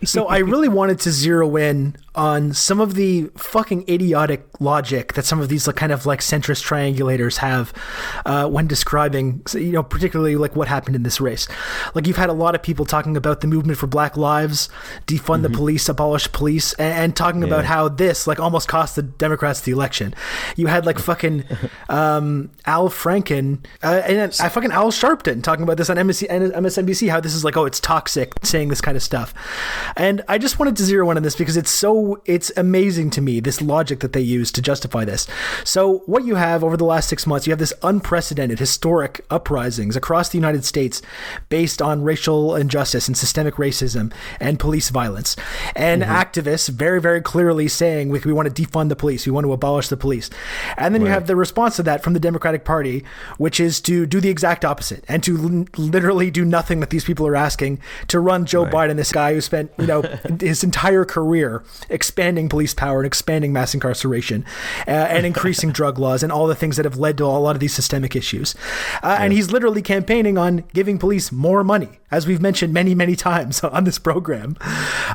So 0.04 0.26
I 0.26 0.38
really 0.38 0.68
wanted 0.68 0.98
to 1.00 1.12
zero 1.12 1.56
in 1.56 1.96
on 2.16 2.52
some 2.52 2.80
of 2.80 2.94
the 2.94 3.30
fucking 3.36 3.84
idiotic 3.88 4.46
logic 4.60 5.12
that 5.14 5.24
some 5.24 5.40
of 5.40 5.48
these 5.48 5.66
like, 5.66 5.76
kind 5.76 5.92
of 5.92 6.06
like 6.06 6.20
centrist 6.20 6.64
triangulators 6.64 7.36
have 7.38 7.72
uh, 8.24 8.48
when 8.48 8.66
describing, 8.66 9.42
you 9.52 9.72
know, 9.72 9.82
particularly 9.82 10.36
like 10.36 10.56
what 10.56 10.68
happened 10.68 10.96
in 10.96 11.02
this 11.02 11.20
race. 11.20 11.46
Like 11.94 12.06
you've 12.06 12.16
had 12.16 12.30
a 12.30 12.34
lot 12.34 12.54
of 12.54 12.62
people 12.62 12.84
talking 12.84 13.16
about 13.16 13.40
the 13.40 13.46
movement 13.46 13.78
for 13.78 13.86
Black 13.86 14.16
Lives 14.16 14.68
defund 15.06 15.20
mm-hmm. 15.20 15.42
the 15.42 15.50
police, 15.50 15.88
abolish 15.88 16.30
police, 16.32 16.72
and, 16.74 16.92
and 16.94 17.16
talking 17.16 17.42
yeah. 17.42 17.48
about 17.48 17.64
how 17.64 17.88
this 17.88 18.26
like 18.26 18.40
almost 18.40 18.68
cost 18.68 18.96
the 18.96 19.02
Democrats 19.02 19.60
the 19.60 19.72
election. 19.72 20.14
You 20.56 20.66
had 20.66 20.86
like 20.86 20.98
fucking 20.98 21.44
um, 21.88 22.50
Al 22.64 22.88
Franken 22.88 23.64
uh, 23.82 24.02
and 24.04 24.34
I 24.40 24.48
fucking 24.48 24.72
Al 24.72 24.90
Sharpton 24.90 25.42
talking 25.42 25.62
about 25.62 25.76
this 25.76 25.90
on 25.90 25.96
MSC, 25.96 26.28
MSNBC, 26.28 27.10
how 27.10 27.20
this 27.20 27.34
is 27.34 27.44
like, 27.44 27.56
oh, 27.56 27.64
it's 27.64 27.80
toxic 27.80 28.32
saying 28.42 28.68
this 28.68 28.80
kind 28.80 28.96
of 28.96 29.02
stuff. 29.02 29.34
And 29.96 30.22
I 30.28 30.38
just 30.38 30.58
wanted 30.58 30.76
to 30.76 30.84
zero 30.84 31.10
in 31.10 31.16
on 31.16 31.22
this 31.22 31.36
because 31.36 31.56
it's 31.56 31.70
so, 31.70 32.05
it's 32.24 32.52
amazing 32.56 33.10
to 33.10 33.20
me, 33.20 33.40
this 33.40 33.60
logic 33.60 34.00
that 34.00 34.12
they 34.12 34.20
use 34.20 34.50
to 34.52 34.62
justify 34.62 35.04
this. 35.04 35.26
So 35.64 35.98
what 36.06 36.24
you 36.24 36.36
have 36.36 36.62
over 36.62 36.76
the 36.76 36.84
last 36.84 37.08
six 37.08 37.26
months, 37.26 37.46
you 37.46 37.50
have 37.50 37.58
this 37.58 37.72
unprecedented 37.82 38.58
historic 38.58 39.24
uprisings 39.30 39.96
across 39.96 40.28
the 40.28 40.38
United 40.38 40.64
States 40.64 41.02
based 41.48 41.80
on 41.82 42.02
racial 42.02 42.56
injustice 42.56 43.08
and 43.08 43.16
systemic 43.16 43.54
racism 43.54 44.12
and 44.40 44.58
police 44.58 44.90
violence. 44.90 45.36
And 45.74 46.02
mm-hmm. 46.02 46.12
activists 46.12 46.68
very, 46.68 47.00
very 47.00 47.20
clearly 47.20 47.68
saying 47.68 48.08
we, 48.08 48.20
we 48.20 48.32
want 48.32 48.54
to 48.54 48.62
defund 48.62 48.88
the 48.88 48.96
police, 48.96 49.26
we 49.26 49.32
want 49.32 49.44
to 49.44 49.52
abolish 49.52 49.88
the 49.88 49.96
police. 49.96 50.30
And 50.76 50.94
then 50.94 51.02
right. 51.02 51.08
you 51.08 51.12
have 51.12 51.26
the 51.26 51.36
response 51.36 51.76
to 51.76 51.82
that 51.84 52.02
from 52.02 52.12
the 52.12 52.20
Democratic 52.20 52.64
Party, 52.64 53.04
which 53.38 53.60
is 53.60 53.80
to 53.82 54.06
do 54.06 54.20
the 54.20 54.28
exact 54.28 54.64
opposite 54.64 55.04
and 55.08 55.22
to 55.24 55.36
l- 55.36 55.66
literally 55.76 56.30
do 56.30 56.44
nothing 56.44 56.80
that 56.80 56.90
these 56.90 57.04
people 57.04 57.26
are 57.26 57.36
asking 57.36 57.80
to 58.08 58.20
run 58.20 58.46
Joe 58.46 58.64
right. 58.64 58.72
Biden, 58.72 58.96
this 58.96 59.12
guy 59.12 59.34
who 59.34 59.40
spent, 59.40 59.70
you 59.78 59.86
know, 59.86 60.02
his 60.40 60.64
entire 60.64 61.04
career 61.04 61.62
expanding 61.96 62.48
police 62.48 62.74
power 62.74 63.00
and 63.00 63.06
expanding 63.06 63.52
mass 63.52 63.74
incarceration 63.74 64.44
uh, 64.86 64.90
and 64.90 65.26
increasing 65.26 65.72
drug 65.78 65.98
laws 65.98 66.22
and 66.22 66.30
all 66.30 66.46
the 66.46 66.54
things 66.54 66.76
that 66.76 66.84
have 66.84 66.96
led 66.96 67.18
to 67.18 67.24
a 67.24 67.26
lot 67.26 67.56
of 67.56 67.60
these 67.60 67.74
systemic 67.74 68.14
issues. 68.14 68.54
Uh, 69.02 69.08
yeah. 69.08 69.24
And 69.24 69.32
he's 69.32 69.50
literally 69.50 69.82
campaigning 69.82 70.38
on 70.38 70.64
giving 70.72 70.98
police 70.98 71.32
more 71.32 71.64
money, 71.64 71.88
as 72.10 72.26
we've 72.26 72.40
mentioned 72.40 72.72
many, 72.72 72.94
many 72.94 73.16
times 73.16 73.64
on 73.76 73.84
this 73.84 73.98
program. 73.98 74.56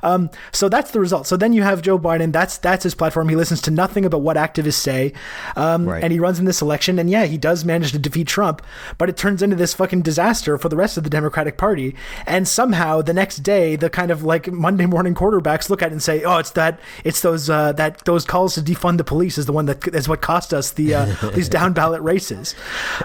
Um, 0.03 0.29
so 0.51 0.69
that's 0.69 0.91
the 0.91 0.99
result. 0.99 1.27
So 1.27 1.37
then 1.37 1.53
you 1.53 1.63
have 1.63 1.81
Joe 1.81 1.99
Biden. 1.99 2.31
That's 2.31 2.57
that's 2.57 2.83
his 2.83 2.95
platform. 2.95 3.29
He 3.29 3.35
listens 3.35 3.61
to 3.61 3.71
nothing 3.71 4.05
about 4.05 4.21
what 4.21 4.37
activists 4.37 4.73
say, 4.73 5.13
um, 5.55 5.87
right. 5.87 6.03
and 6.03 6.11
he 6.11 6.19
runs 6.19 6.39
in 6.39 6.45
this 6.45 6.61
election. 6.61 6.99
And 6.99 7.09
yeah, 7.09 7.25
he 7.25 7.37
does 7.37 7.63
manage 7.63 7.91
to 7.91 7.99
defeat 7.99 8.27
Trump, 8.27 8.61
but 8.97 9.09
it 9.09 9.17
turns 9.17 9.41
into 9.41 9.55
this 9.55 9.73
fucking 9.73 10.01
disaster 10.01 10.57
for 10.57 10.69
the 10.69 10.75
rest 10.75 10.97
of 10.97 11.03
the 11.03 11.09
Democratic 11.09 11.57
Party. 11.57 11.95
And 12.25 12.47
somehow 12.47 13.01
the 13.01 13.13
next 13.13 13.37
day, 13.37 13.75
the 13.75 13.89
kind 13.89 14.11
of 14.11 14.23
like 14.23 14.51
Monday 14.51 14.85
morning 14.85 15.13
quarterbacks 15.13 15.69
look 15.69 15.81
at 15.81 15.89
it 15.89 15.91
and 15.91 16.03
say, 16.03 16.23
"Oh, 16.23 16.37
it's 16.37 16.51
that 16.51 16.70
it's 17.03 17.21
those 17.21 17.49
uh, 17.49 17.73
that 17.73 18.05
those 18.05 18.25
calls 18.25 18.55
to 18.55 18.61
defund 18.61 18.97
the 18.97 19.03
police 19.03 19.37
is 19.37 19.45
the 19.45 19.53
one 19.53 19.65
that 19.65 19.87
is 19.93 20.07
what 20.07 20.21
cost 20.21 20.53
us 20.53 20.71
the 20.71 20.95
uh, 20.95 21.05
these 21.33 21.49
down 21.49 21.73
ballot 21.73 22.01
races." 22.01 22.55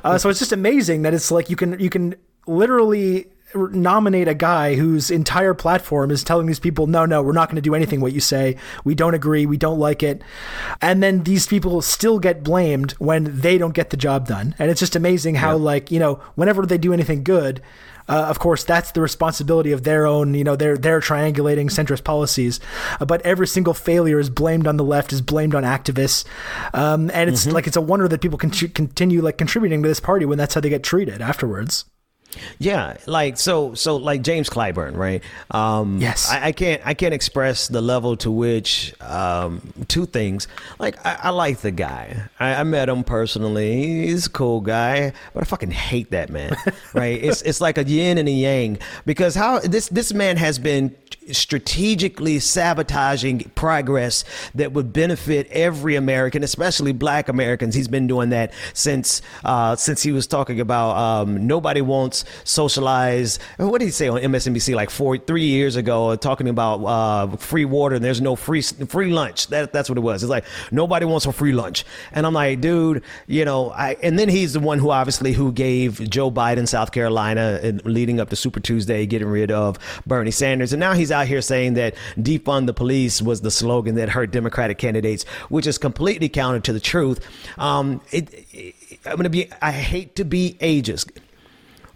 Uh, 0.05 0.19
so 0.19 0.29
it's 0.29 0.39
just 0.39 0.53
amazing 0.53 1.03
that 1.03 1.15
it's 1.15 1.31
like 1.31 1.51
you 1.51 1.57
can 1.57 1.79
you 1.79 1.91
can 1.91 2.15
literally 2.47 3.27
nominate 3.55 4.29
a 4.29 4.35
guy 4.35 4.75
whose 4.75 5.11
entire 5.11 5.55
platform 5.55 6.11
is 6.11 6.25
telling 6.25 6.47
these 6.47 6.59
people, 6.59 6.87
no, 6.87 7.07
no, 7.07 7.23
we're 7.23 7.33
not 7.33 7.49
going 7.49 7.57
to 7.57 7.63
do 7.63 7.75
anything 7.75 8.01
what 8.01 8.13
you 8.13 8.21
say. 8.21 8.57
We 8.85 8.95
don't 8.95 9.15
agree. 9.15 9.47
We 9.47 9.57
don't 9.57 9.79
like 9.79 10.03
it. 10.03 10.23
And 10.83 11.03
then 11.03 11.23
these 11.23 11.47
people 11.47 11.81
still 11.83 12.19
get 12.19 12.43
blamed 12.43 12.93
when 12.93 13.41
they 13.41 13.59
don't 13.59 13.75
get 13.75 13.91
the 13.91 13.97
job 13.97 14.27
done. 14.27 14.55
And 14.59 14.71
it's 14.71 14.81
just 14.81 14.97
amazing 14.97 15.37
how, 15.37 15.57
like, 15.57 15.91
you 15.91 15.99
know, 15.99 16.15
whenever 16.35 16.67
they 16.67 16.79
do 16.79 16.93
anything 16.93 17.23
good, 17.23 17.63
uh, 18.09 18.27
of 18.29 18.39
course, 18.39 18.65
that's 18.65 18.93
the 18.93 19.01
responsibility 19.01 19.73
of 19.73 19.83
their 19.83 20.07
own, 20.07 20.35
you 20.35 20.45
know, 20.45 20.57
their 20.57 20.77
their 20.77 21.01
triangulating 21.01 21.67
centrist 21.67 22.05
policies. 22.05 22.61
Uh, 23.01 23.05
but 23.05 23.23
every 23.23 23.47
single 23.47 23.75
failure 23.75 24.19
is 24.19 24.31
blamed 24.31 24.67
on 24.67 24.77
the 24.77 24.85
left, 24.85 25.13
is 25.13 25.21
blamed 25.21 25.55
on 25.55 25.63
activists, 25.63 26.25
um, 26.73 27.11
and 27.13 27.29
it's 27.29 27.45
mm-hmm. 27.45 27.55
like 27.55 27.67
it's 27.67 27.77
a 27.77 27.81
wonder 27.81 28.09
that 28.09 28.21
people 28.21 28.39
can 28.39 28.51
continue 28.51 29.23
like 29.23 29.39
contributing 29.39 29.83
to 29.83 29.89
this 29.89 30.01
party 30.01 30.25
when 30.25 30.39
that's 30.39 30.55
how 30.55 30.61
they 30.61 30.69
get 30.69 30.83
treated 30.83 31.21
afterwards. 31.21 31.85
Yeah, 32.59 32.97
like 33.07 33.39
so, 33.39 33.75
so 33.75 33.97
like 33.97 34.23
James 34.23 34.51
Clyburn, 34.51 34.97
right? 34.97 35.23
Um, 35.51 35.99
yes, 35.99 36.31
I, 36.31 36.47
I, 36.47 36.53
can't, 36.53 36.83
I 36.85 36.95
can't 36.95 37.15
express 37.15 37.69
the 37.69 37.81
level 37.81 38.17
to 38.19 38.31
which 38.31 38.95
um, 39.01 39.73
two 39.89 40.07
things. 40.07 40.49
Like, 40.79 41.05
I, 41.05 41.19
I 41.25 41.31
like 41.31 41.59
the 41.59 41.71
guy. 41.71 42.29
I, 42.39 42.55
I, 42.57 42.65
met 42.65 42.89
him 42.89 43.05
personally. 43.05 44.07
He's 44.07 44.27
a 44.27 44.31
cool 44.31 44.61
guy, 44.61 45.13
but 45.35 45.43
I 45.43 45.47
fucking 45.47 45.71
hate 45.71 46.11
that 46.11 46.31
man. 46.31 46.57
right? 46.95 47.23
It's 47.23 47.43
it's 47.43 47.61
like 47.61 47.79
a 47.79 47.85
yin 47.85 48.19
and 48.19 48.29
a 48.29 48.33
yang 48.33 48.79
because 49.05 49.35
how 49.35 49.61
this 49.61 49.89
this 49.89 50.13
man 50.13 50.37
has 50.37 50.59
been 50.59 50.95
strategically 51.33 52.39
sabotaging 52.39 53.51
progress 53.55 54.25
that 54.55 54.73
would 54.73 54.93
benefit 54.93 55.49
every 55.51 55.97
American, 55.97 56.43
especially 56.43 56.93
Black 56.93 57.29
Americans. 57.29 57.75
He's 57.75 57.89
been 57.89 58.07
doing 58.07 58.31
that 58.31 58.53
since 58.73 59.23
uh, 59.45 59.77
since 59.77 60.03
he 60.03 60.13
was 60.13 60.27
talking 60.27 60.61
about 60.61 60.97
um, 60.97 61.47
nobody 61.47 61.81
wants 61.81 62.25
socialized. 62.45 63.41
What 63.57 63.79
did 63.79 63.87
he 63.87 63.91
say 63.91 64.09
on 64.09 64.21
MSNBC 64.21 64.75
like 64.75 64.91
four 64.91 65.19
three 65.19 65.47
years 65.47 65.77
ago? 65.77 66.17
Talking 66.17 66.49
about 66.49 66.85
uh, 66.85 67.37
free 67.37 67.65
water 67.65 67.97
and 67.97 68.05
there's 68.05 68.21
no 68.21 68.37
free 68.37 68.63
free 68.63 69.11
lunch. 69.11 69.49
That 69.49 69.73
that's 69.73 69.89
what 69.89 69.99
it 69.99 70.03
was. 70.03 70.23
It's 70.23 70.31
like 70.31 70.45
nobody 70.71 71.07
wants 71.07 71.27
a 71.27 71.33
free 71.33 71.53
lunch, 71.53 71.85
and 72.13 72.27
I'm 72.27 72.35
like, 72.35 72.61
dude, 72.61 73.03
you 73.27 73.45
know. 73.45 73.71
I 73.71 73.97
and 74.03 74.19
then 74.19 74.29
he's 74.29 74.53
the 74.53 74.61
one 74.61 74.79
who 74.79 74.91
obviously 74.91 75.33
who 75.33 75.53
gave 75.53 76.09
Joe 76.09 76.31
Biden 76.31 76.67
South 76.69 76.93
Carolina 76.93 77.79
leading 77.85 78.21
up 78.21 78.31
to 78.31 78.37
Super 78.37 78.61
Tuesday, 78.61 79.07
getting 79.07 79.29
rid 79.29 79.51
of 79.51 79.79
Bernie 80.07 80.31
Sanders, 80.31 80.73
and 80.73 80.81
now 80.81 80.93
he's 80.95 81.11
out 81.17 81.27
here 81.27 81.43
saying 81.43 81.75
that 81.75 81.95
defund 82.17 82.67
the 82.67 82.75
police 82.75 83.21
was 83.23 83.41
the 83.41 83.51
slogan 83.51 83.95
that 83.97 84.09
hurt 84.09 84.31
Democratic 84.31 84.79
candidates, 84.79 85.25
which 85.49 85.67
is 85.67 85.79
completely 85.79 86.29
counter 86.29 86.61
to 86.61 86.73
the 86.73 86.81
truth. 86.81 87.25
Um, 87.59 88.01
it, 88.11 88.47
it, 88.53 88.75
I'm 89.05 89.17
gonna 89.17 89.31
be. 89.31 89.51
I 89.61 89.73
hate 89.73 90.17
to 90.17 90.25
be 90.25 90.57
ageist, 90.61 91.11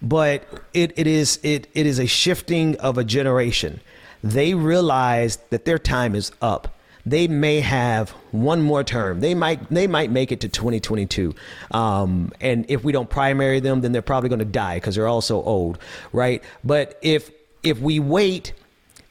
but 0.01 0.45
it, 0.75 0.93
it 0.97 1.07
is 1.07 1.39
it 1.43 1.69
it 1.75 1.87
is 1.87 1.99
a 1.99 2.07
shifting 2.07 2.77
of 2.79 2.99
a 2.99 3.05
generation. 3.05 3.81
They 4.23 4.55
realize 4.55 5.37
that 5.51 5.65
their 5.65 5.79
time 5.79 6.15
is 6.15 6.33
up 6.43 6.77
they 7.07 7.29
may 7.29 7.61
have 7.61 8.11
one 8.31 8.63
more 8.63 8.85
term. 8.85 9.21
They 9.21 9.35
might 9.35 9.69
they 9.71 9.87
might 9.87 10.11
make 10.11 10.33
it 10.33 10.41
to 10.41 10.49
2022. 10.49 11.35
Um, 11.71 12.33
and 12.41 12.65
if 12.69 12.85
we 12.85 12.93
don't 12.93 13.09
primary 13.09 13.61
them, 13.61 13.81
then 13.81 13.93
they're 13.93 14.03
probably 14.03 14.29
going 14.29 14.41
to 14.41 14.45
die 14.45 14.77
because 14.77 14.97
they're 14.97 15.09
also 15.09 15.43
old, 15.43 15.79
right? 16.13 16.43
But 16.63 16.99
if 17.03 17.31
if 17.63 17.79
we 17.81 17.99
wait 18.01 18.53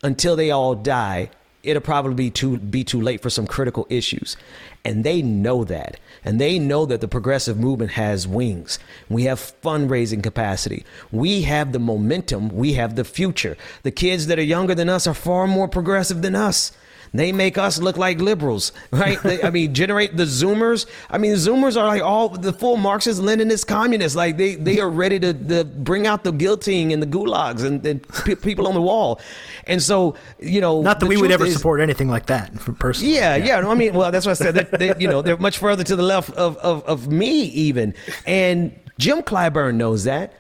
until 0.04 0.36
they 0.36 0.52
all 0.52 0.76
die, 0.76 1.30
it'll 1.64 1.82
probably 1.82 2.14
be 2.14 2.30
too 2.30 2.58
be 2.58 2.84
too 2.84 3.02
late 3.02 3.22
for 3.22 3.30
some 3.30 3.47
critical 3.47 3.86
issues. 3.89 4.38
And 4.86 5.04
they 5.04 5.22
know 5.22 5.64
that. 5.66 6.00
And 6.24 6.39
they 6.39 6.58
know 6.58 6.86
that 6.86 7.02
the 7.02 7.08
progressive 7.08 7.58
movement 7.58 7.91
has 7.91 8.28
wings. 8.28 8.80
We 9.10 9.24
have 9.24 9.39
fundraising 9.62 10.24
capacity. 10.24 10.86
We 11.12 11.41
have 11.43 11.74
the 11.74 11.80
momentum. 11.80 12.50
We 12.50 12.74
have 12.74 12.95
the 12.95 13.04
future. 13.04 13.58
The 13.84 13.91
kids 13.91 14.28
that 14.28 14.39
are 14.39 14.43
younger 14.43 14.76
than 14.76 14.89
us 14.89 15.06
are 15.06 15.14
far 15.14 15.47
more 15.47 15.68
progressive 15.68 16.22
than 16.22 16.36
us. 16.36 16.72
They 17.14 17.32
make 17.32 17.57
us 17.57 17.80
look 17.80 17.97
like 17.97 18.20
liberals, 18.22 18.72
right? 18.91 19.22
They, 19.24 19.41
I 19.41 19.49
mean, 19.49 19.74
generate 19.74 20.16
the 20.16 20.24
Zoomers. 20.26 20.86
I 21.10 21.18
mean, 21.18 21.34
Zoomers 21.34 21.76
are 21.76 21.86
like 21.88 22.01
all 22.03 22.30
the 22.30 22.53
full 22.53 22.78
Marxist, 22.78 23.22
Leninist, 23.22 23.66
communists. 23.68 24.16
Like 24.16 24.38
they, 24.38 24.55
they 24.55 24.80
are 24.80 24.89
ready 24.89 25.20
to, 25.20 25.34
to 25.34 25.64
bring 25.64 26.05
out 26.07 26.24
the 26.24 26.32
guillotine 26.32 26.91
and 26.91 27.01
the 27.01 27.07
gulags 27.07 27.64
and, 27.64 27.86
and 27.86 28.07
p- 28.26 28.36
people 28.36 28.68
on 28.68 28.74
the 28.74 28.82
wall. 28.82 29.20
And 29.66 29.82
so, 29.82 30.16
you 30.39 30.62
know, 30.62 30.82
Not 30.82 30.99
that 30.99 31.07
we 31.07 31.18
would 31.18 31.32
ever 31.32 31.45
is- 31.45 31.53
support 31.55 31.82
anything 31.82 32.10
like 32.10 32.28
that 32.28 32.53
personally. 32.80 33.16
yeah, 33.16 33.36
yeah. 33.36 33.60
No, 33.60 33.72
I 33.72 33.76
mean, 33.76 33.93
well, 33.93 34.12
that's 34.12 34.26
what 34.26 34.32
I 34.39 34.43
said. 34.43 34.55
That 34.55 34.72
they, 34.80 34.93
you 34.99 35.07
know, 35.07 35.22
they're 35.22 35.38
much 35.38 35.57
further 35.57 35.84
to 35.84 35.95
the 35.95 36.03
left 36.03 36.30
of, 36.32 36.57
of, 36.57 36.84
of 36.86 37.07
me 37.12 37.30
even. 37.43 37.93
And 38.26 38.78
Jim 38.97 39.22
Clyburn 39.22 39.76
knows 39.76 40.03
that. 40.03 40.34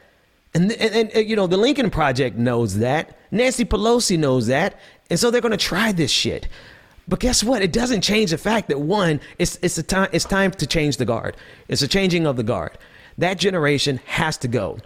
And, 0.53 0.71
and, 0.73 1.11
and, 1.11 1.29
you 1.29 1.35
know, 1.35 1.45
the 1.47 1.57
Lincoln 1.57 1.89
Project 1.91 2.35
knows 2.37 2.77
that. 2.79 3.17
Nancy 3.31 3.65
Pelosi 3.65 4.17
knows 4.17 4.47
that. 4.47 4.79
And 5.09 5.19
so 5.19 5.31
they're 5.31 5.41
going 5.41 5.51
to 5.51 5.57
try 5.57 5.91
this 5.91 6.11
shit. 6.11 6.47
But 7.07 7.19
guess 7.19 7.43
what? 7.43 7.61
It 7.61 7.73
doesn't 7.73 8.01
change 8.01 8.31
the 8.31 8.37
fact 8.37 8.67
that 8.67 8.79
one, 8.79 9.19
it's 9.39 9.57
it's 9.63 9.77
a 9.77 9.83
time 9.83 10.09
it's 10.11 10.25
time 10.25 10.51
to 10.51 10.67
change 10.67 10.97
the 10.97 11.05
guard. 11.05 11.35
It's 11.67 11.81
a 11.81 11.87
changing 11.87 12.27
of 12.27 12.35
the 12.35 12.43
guard. 12.43 12.77
That 13.17 13.39
generation 13.39 13.99
has 14.05 14.37
to 14.39 14.47
go 14.47 14.79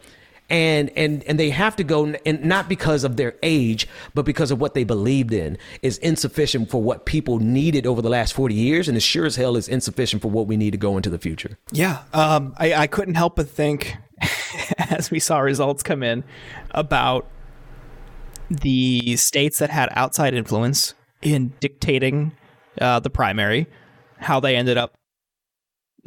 and 0.50 0.92
and 0.96 1.24
and 1.24 1.40
they 1.40 1.50
have 1.50 1.76
to 1.76 1.84
go 1.84 2.14
and 2.26 2.44
not 2.44 2.68
because 2.68 3.04
of 3.04 3.16
their 3.18 3.36
age 3.44 3.88
but 4.14 4.24
because 4.24 4.52
of 4.52 4.60
what 4.60 4.74
they 4.74 4.84
believed 4.84 5.34
in 5.34 5.58
is 5.82 5.98
insufficient 6.00 6.70
for 6.70 6.82
what 6.82 7.06
people 7.06 7.40
needed 7.40 7.88
over 7.88 8.02
the 8.02 8.10
last 8.10 8.34
40 8.34 8.54
years 8.54 8.88
and 8.88 8.98
it 8.98 9.02
sure 9.02 9.26
as 9.26 9.36
hell 9.36 9.56
is 9.56 9.68
insufficient 9.68 10.22
for 10.22 10.30
what 10.30 10.48
we 10.48 10.58
need 10.58 10.72
to 10.72 10.78
go 10.78 10.98
into 10.98 11.10
the 11.10 11.18
future 11.18 11.58
Yeah, 11.72 12.04
um, 12.14 12.54
I, 12.58 12.74
I 12.74 12.88
couldn't 12.88 13.16
help 13.16 13.38
but 13.38 13.50
think 13.50 13.96
as 14.78 15.10
we 15.10 15.20
saw 15.20 15.40
results 15.40 15.82
come 15.82 16.04
in 16.04 16.24
about 16.72 17.28
the 18.50 19.16
states 19.18 19.60
that 19.60 19.70
had 19.70 19.90
outside 19.94 20.34
influence 20.34 20.94
in 21.22 21.54
dictating 21.60 22.34
uh, 22.80 23.00
the 23.00 23.10
primary, 23.10 23.68
how 24.18 24.40
they 24.40 24.56
ended 24.56 24.78
up 24.78 24.94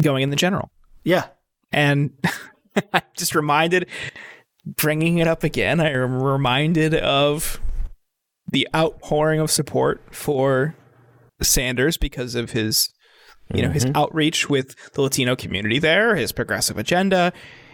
going 0.02 0.22
in 0.22 0.30
the 0.30 0.36
general. 0.36 0.70
Yeah. 1.04 1.26
And 1.72 2.12
I'm 2.92 3.02
just 3.16 3.34
reminded, 3.34 3.86
bringing 4.64 5.18
it 5.18 5.26
up 5.26 5.44
again, 5.44 5.80
I 5.80 5.90
am 5.90 6.22
reminded 6.22 6.94
of 6.94 7.60
the 8.50 8.68
outpouring 8.74 9.40
of 9.40 9.50
support 9.50 10.02
for 10.14 10.76
Sanders 11.42 11.96
because 11.96 12.34
of 12.34 12.52
his, 12.52 12.90
you 13.52 13.62
know, 13.62 13.70
his 13.70 13.86
outreach 13.94 14.48
with 14.48 14.74
the 14.92 15.02
Latino 15.02 15.36
community 15.36 15.78
there, 15.78 16.16
his 16.16 16.32
progressive 16.32 16.78
agenda, 16.78 17.32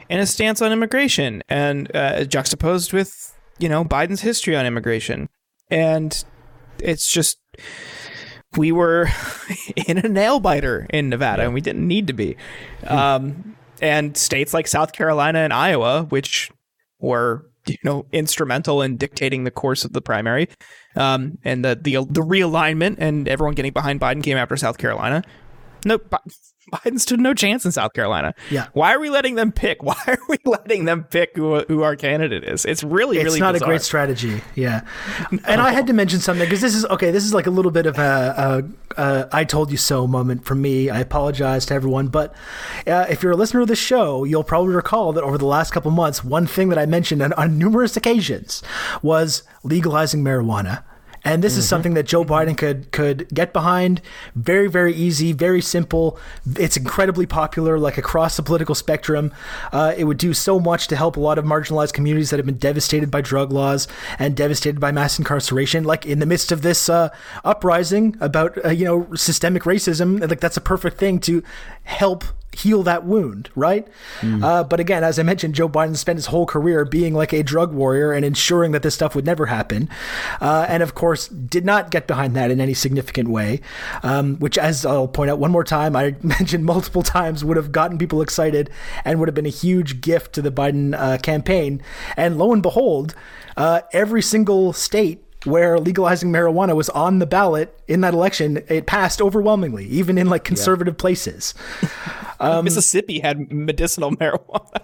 and 0.09 0.21
his 0.21 0.31
stance 0.31 0.61
on 0.61 0.73
immigration, 0.73 1.43
and 1.49 1.95
uh, 1.95 2.25
juxtaposed 2.25 2.93
with, 2.93 3.32
you 3.59 3.69
know, 3.69 3.85
Biden's 3.85 4.21
history 4.21 4.57
on 4.57 4.67
immigration. 4.67 5.29
And 5.71 6.25
it's 6.79 7.11
just, 7.11 7.39
we 8.57 8.73
were 8.73 9.09
in 9.87 9.99
a 9.99 10.09
nail 10.09 10.41
biter 10.41 10.87
in 10.91 11.09
Nevada, 11.09 11.43
and 11.43 11.55
we 11.55 11.61
didn't 11.61 11.87
need 11.87 12.07
to 12.09 12.13
be. 12.13 12.37
Um, 12.87 13.57
and 13.81 14.17
states 14.17 14.55
like 14.55 14.69
South 14.69 14.93
Carolina 14.93 15.41
and 15.41 15.53
Iowa, 15.53 16.05
which 16.05 16.51
were 17.01 17.47
you 17.67 17.77
know 17.85 18.07
instrumental 18.13 18.83
in 18.83 18.97
dictating 18.97 19.45
the 19.45 19.51
course 19.51 19.85
of 19.85 19.93
the 19.93 20.01
primary, 20.01 20.49
um, 20.97 21.39
and 21.45 21.65
the 21.65 21.75
the 21.75 21.95
the 22.09 22.23
realignment 22.23 22.97
and 22.99 23.29
everyone 23.29 23.55
getting 23.55 23.73
behind 23.73 24.01
Biden 24.01 24.23
came 24.23 24.37
after 24.37 24.57
South 24.57 24.79
Carolina. 24.79 25.23
No, 25.85 25.99
Bi- 25.99 26.19
Biden 26.71 27.01
stood 27.01 27.19
no 27.21 27.35
chance 27.35 27.65
in 27.65 27.73
South 27.73 27.93
Carolina. 27.93 28.35
Yeah. 28.51 28.69
Why 28.73 28.95
are 28.95 29.01
we 29.01 29.11
letting 29.11 29.35
them 29.35 29.51
pick? 29.51 29.83
Why 29.83 29.97
are 30.07 30.19
we 30.29 30.39
letting 30.45 30.85
them 30.85 31.05
pick 31.05 31.37
who, 31.37 31.61
who 31.61 31.83
our 31.83 31.97
candidate 31.97 32.45
is? 32.45 32.65
It's 32.65 32.85
really, 32.85 33.19
it's 33.19 33.25
really 33.25 33.41
not 33.41 33.55
bizarre. 33.55 33.69
a 33.69 33.71
great 33.71 33.83
strategy. 33.83 34.43
Yeah, 34.55 34.83
and 35.31 35.61
I 35.61 35.73
had 35.73 35.87
to 35.89 35.93
mention 35.93 36.21
something 36.21 36.47
because 36.47 36.61
this 36.61 36.75
is 36.75 36.85
okay. 36.87 37.11
This 37.11 37.25
is 37.25 37.35
like 37.35 37.47
a 37.47 37.51
little 37.51 37.71
bit 37.71 37.87
of 37.87 37.99
a, 37.99 38.65
a, 38.97 39.03
a 39.03 39.29
"I 39.33 39.45
told 39.45 39.71
you 39.71 39.77
so" 39.77 40.07
moment 40.07 40.45
from 40.45 40.63
me. 40.63 40.89
I 40.89 41.01
apologize 41.01 41.67
to 41.67 41.75
everyone, 41.75 42.09
but 42.09 42.35
uh, 42.87 43.07
if 43.09 43.23
you're 43.23 43.33
a 43.33 43.37
listener 43.37 43.61
of 43.61 43.69
the 43.69 43.77
show, 43.77 44.25
you'll 44.25 44.45
probably 44.45 44.75
recall 44.75 45.13
that 45.15 45.25
over 45.25 45.39
the 45.39 45.47
last 45.47 45.73
couple 45.73 45.91
months, 45.91 46.23
one 46.23 46.47
thing 46.47 46.69
that 46.69 46.79
I 46.79 46.87
mentioned 46.87 47.23
on, 47.23 47.33
on 47.35 47.59
numerous 47.59 47.97
occasions 47.97 48.63
was 49.03 49.43
legalizing 49.65 50.23
marijuana. 50.23 50.85
And 51.25 51.43
this 51.43 51.57
is 51.57 51.69
something 51.69 51.95
that 51.95 52.05
Joe 52.05 52.25
Biden 52.25 52.57
could 52.57 52.91
could 52.91 53.29
get 53.33 53.53
behind. 53.53 54.01
Very, 54.35 54.69
very 54.69 54.93
easy, 54.93 55.33
very 55.33 55.61
simple. 55.61 56.19
It's 56.59 56.77
incredibly 56.77 57.27
popular, 57.27 57.79
like 57.79 57.97
across 57.97 58.37
the 58.37 58.43
political 58.43 58.75
spectrum. 58.75 59.33
Uh, 59.73 59.95
it 59.97 60.05
would 60.05 60.19
do 60.19 60.35
so 60.35 60.59
much 60.59 60.89
to 60.89 60.97
help 60.97 61.17
a 61.17 61.21
lot 61.21 61.39
of 61.39 61.45
marginalized 61.45 61.93
communities 61.93 62.31
that 62.31 62.39
have 62.39 62.47
been 62.47 62.59
devastated 62.59 63.11
by 63.11 63.21
drug 63.21 63.53
laws 63.53 63.87
and 64.19 64.37
devastated 64.37 64.81
by 64.81 64.91
mass 64.91 65.19
incarceration. 65.19 65.85
Like 65.85 66.05
in 66.05 66.19
the 66.19 66.27
midst 66.27 66.51
of 66.51 66.63
this 66.63 66.89
uh, 66.89 67.11
uprising 67.45 68.17
about 68.21 68.59
uh, 68.65 68.71
you 68.71 68.85
know 68.85 69.15
systemic 69.15 69.63
racism, 69.63 70.29
like 70.29 70.41
that's 70.41 70.57
a 70.57 70.61
perfect 70.61 70.99
thing 70.99 71.21
to 71.21 71.43
help 71.85 72.25
heal 72.55 72.83
that 72.83 73.05
wound, 73.05 73.51
right? 73.55 73.87
Uh, 74.45 74.63
but 74.65 74.79
again, 74.79 75.05
as 75.05 75.19
I 75.19 75.23
mentioned, 75.23 75.55
Joe 75.55 75.69
Biden 75.69 75.97
spent 75.97 76.19
his 76.19 76.27
whole 76.27 76.47
career 76.47 76.85
being 76.85 77.15
like 77.15 77.33
a 77.33 77.43
drug 77.43 77.73
warrior 77.73 78.13
and 78.13 78.25
ensuring 78.25 78.73
that 78.73 78.83
this 78.83 78.95
stuff 78.95 79.15
would 79.15 79.25
never 79.25 79.47
happen. 79.47 79.89
Uh, 80.41 80.67
and 80.69 80.83
of 80.83 80.95
course, 80.95 81.29
did 81.29 81.65
not 81.65 81.91
get 81.91 82.07
behind 82.07 82.37
that 82.37 82.51
in 82.51 82.61
any 82.61 82.75
significant 82.75 83.29
way, 83.29 83.61
um, 84.03 84.37
which, 84.37 84.59
as 84.59 84.85
I'll 84.85 85.09
point 85.09 85.31
out 85.31 85.39
one 85.39 85.51
more 85.51 85.65
time, 85.65 85.97
I 85.97 86.15
mentioned 86.23 86.65
multiple 86.65 87.03
times, 87.03 87.45
would 87.45 87.57
have 87.57 87.73
gotten 87.73 87.99
people 87.99 88.21
excited 88.21 88.71
and 89.05 89.19
would 89.19 89.29
have 89.29 89.35
been 89.35 89.47
a 89.47 89.51
huge 89.51 90.01
gift 90.01 90.35
to 90.35 90.43
the 90.43 90.53
Biden 90.53 90.95
uh, 90.95 91.19
campaign. 91.19 91.83
And 92.17 92.39
lo 92.39 92.53
and 92.53 92.63
behold, 92.63 93.15
uh, 93.57 93.81
every 93.93 94.23
single 94.23 94.73
state 94.73 95.22
where 95.45 95.79
legalizing 95.79 96.31
marijuana 96.31 96.75
was 96.75 96.89
on 96.91 97.19
the 97.19 97.27
ballot 97.27 97.79
in 97.89 98.01
that 98.03 98.15
election, 98.15 98.63
it 98.69 98.87
passed 98.87 99.21
overwhelmingly, 99.21 99.87
even 99.87 100.19
in 100.19 100.29
like 100.29 100.45
conservative 100.45 100.97
places. 100.97 101.55
Mississippi 102.63 103.21
had 103.21 103.53
medicinal 103.53 104.11
marijuana. 104.13 104.83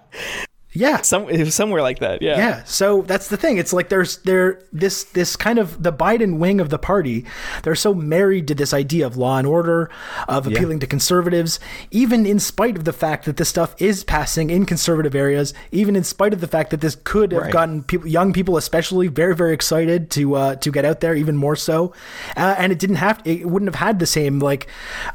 Yeah. 0.79 1.01
Some 1.03 1.29
it 1.29 1.39
was 1.41 1.55
somewhere 1.55 1.83
like 1.83 1.99
that. 1.99 2.23
Yeah. 2.23 2.39
Yeah, 2.39 2.65
so 2.65 3.03
that's 3.03 3.29
the 3.29 3.37
thing. 3.37 3.59
It's 3.59 3.73
like 3.73 3.89
there's 3.89 4.19
there 4.19 4.63
this 4.73 5.05
this 5.05 5.35
kind 5.37 5.59
of 5.59 5.83
the 5.83 5.93
Biden 5.93 6.39
wing 6.39 6.61
of 6.61 6.69
the 6.71 6.79
party. 6.79 7.25
They're 7.63 7.75
so 7.75 7.93
married 7.95 8.47
to 8.49 8.55
this 8.55 8.73
idea 8.73 9.07
of 9.07 9.17
law 9.17 9.39
and 9.39 9.47
order, 9.47 9.91
of 10.29 10.47
appealing 10.47 10.79
to 10.81 10.87
conservatives, 10.87 11.59
even 11.91 12.27
in 12.27 12.39
spite 12.39 12.77
of 12.77 12.85
the 12.85 12.93
fact 12.93 13.25
that 13.25 13.37
this 13.37 13.49
stuff 13.49 13.75
is 13.79 14.05
passing 14.05 14.51
in 14.51 14.67
conservative 14.67 15.15
areas. 15.15 15.53
Even 15.73 15.97
in 15.97 16.05
spite 16.05 16.33
of 16.33 16.41
the 16.41 16.47
fact 16.49 16.71
that 16.71 16.81
this 16.81 16.97
could 17.05 17.33
have 17.33 17.43
Right. 17.43 17.53
gotten 17.53 17.83
people, 17.83 18.07
young 18.09 18.33
people 18.33 18.57
especially, 18.57 19.09
very 19.09 19.35
very 19.35 19.53
excited 19.55 20.11
to 20.13 20.35
uh, 20.37 20.55
to 20.57 20.71
get 20.71 20.85
out 20.85 21.01
there. 21.01 21.15
Even 21.15 21.37
more 21.37 21.57
so, 21.57 21.93
uh, 22.37 22.55
and 22.59 22.71
it 22.73 22.79
didn't 22.79 22.97
have 22.97 23.21
it 23.25 23.47
wouldn't 23.49 23.69
have 23.75 23.81
had 23.87 23.99
the 23.99 24.07
same 24.07 24.39
like 24.39 24.67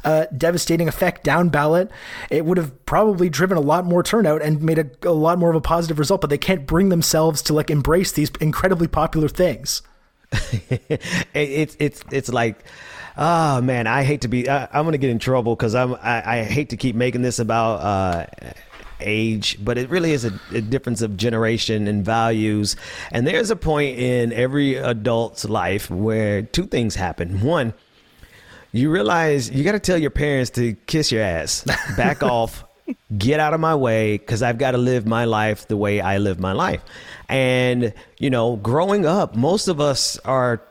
uh, 0.03 0.25
devastating 0.35 0.87
effect 0.87 1.23
down 1.23 1.49
ballot. 1.49 1.89
It 2.29 2.45
would 2.45 2.57
have 2.57 2.71
probably 2.85 3.29
driven 3.29 3.57
a 3.57 3.61
lot 3.61 3.85
more 3.85 4.03
turnout 4.03 4.41
and 4.41 4.61
made 4.61 4.79
a, 4.79 4.87
a 5.03 5.11
lot 5.13 5.37
more 5.37 5.52
of 5.53 5.57
a 5.57 5.61
positive 5.61 5.99
result. 5.99 6.21
But 6.21 6.29
they 6.29 6.37
can't 6.37 6.65
bring 6.65 6.89
themselves 6.89 7.41
to 7.43 7.53
like 7.53 7.69
embrace 7.69 8.11
these 8.11 8.31
incredibly 8.39 8.87
popular 8.87 9.27
things. 9.27 9.81
It's 11.33 11.75
it's 11.79 12.03
it's 12.11 12.29
like 12.29 12.63
oh 13.15 13.61
man 13.61 13.85
i 13.85 14.03
hate 14.03 14.21
to 14.21 14.27
be 14.27 14.49
I, 14.49 14.63
i'm 14.73 14.85
gonna 14.85 14.97
get 14.97 15.11
in 15.11 15.19
trouble 15.19 15.55
because 15.55 15.75
i'm 15.75 15.93
I, 16.01 16.39
I 16.39 16.43
hate 16.43 16.69
to 16.69 16.77
keep 16.77 16.95
making 16.95 17.21
this 17.21 17.37
about 17.37 17.75
uh 17.75 18.25
age 18.99 19.63
but 19.63 19.77
it 19.77 19.89
really 19.91 20.13
is 20.13 20.25
a, 20.25 20.31
a 20.51 20.61
difference 20.61 21.03
of 21.03 21.15
generation 21.15 21.87
and 21.87 22.03
values 22.03 22.75
and 23.11 23.27
there's 23.27 23.51
a 23.51 23.55
point 23.55 23.99
in 23.99 24.33
every 24.33 24.75
adult's 24.75 25.45
life 25.45 25.91
where 25.91 26.41
two 26.41 26.65
things 26.65 26.95
happen 26.95 27.41
one 27.41 27.75
you 28.73 28.89
realize 28.89 29.51
you 29.51 29.63
got 29.63 29.73
to 29.73 29.79
tell 29.79 29.99
your 29.99 30.09
parents 30.09 30.49
to 30.51 30.73
kiss 30.87 31.11
your 31.11 31.21
ass, 31.21 31.63
back 31.95 32.23
off, 32.23 32.65
get 33.17 33.39
out 33.39 33.53
of 33.53 33.59
my 33.59 33.75
way, 33.75 34.17
because 34.17 34.41
I've 34.41 34.57
got 34.57 34.71
to 34.71 34.77
live 34.77 35.05
my 35.05 35.25
life 35.25 35.67
the 35.67 35.77
way 35.77 36.01
I 36.01 36.17
live 36.17 36.39
my 36.39 36.51
life. 36.51 36.81
And, 37.29 37.93
you 38.19 38.29
know, 38.29 38.55
growing 38.57 39.05
up, 39.05 39.35
most 39.35 39.67
of 39.67 39.79
us 39.79 40.17
are, 40.25 40.61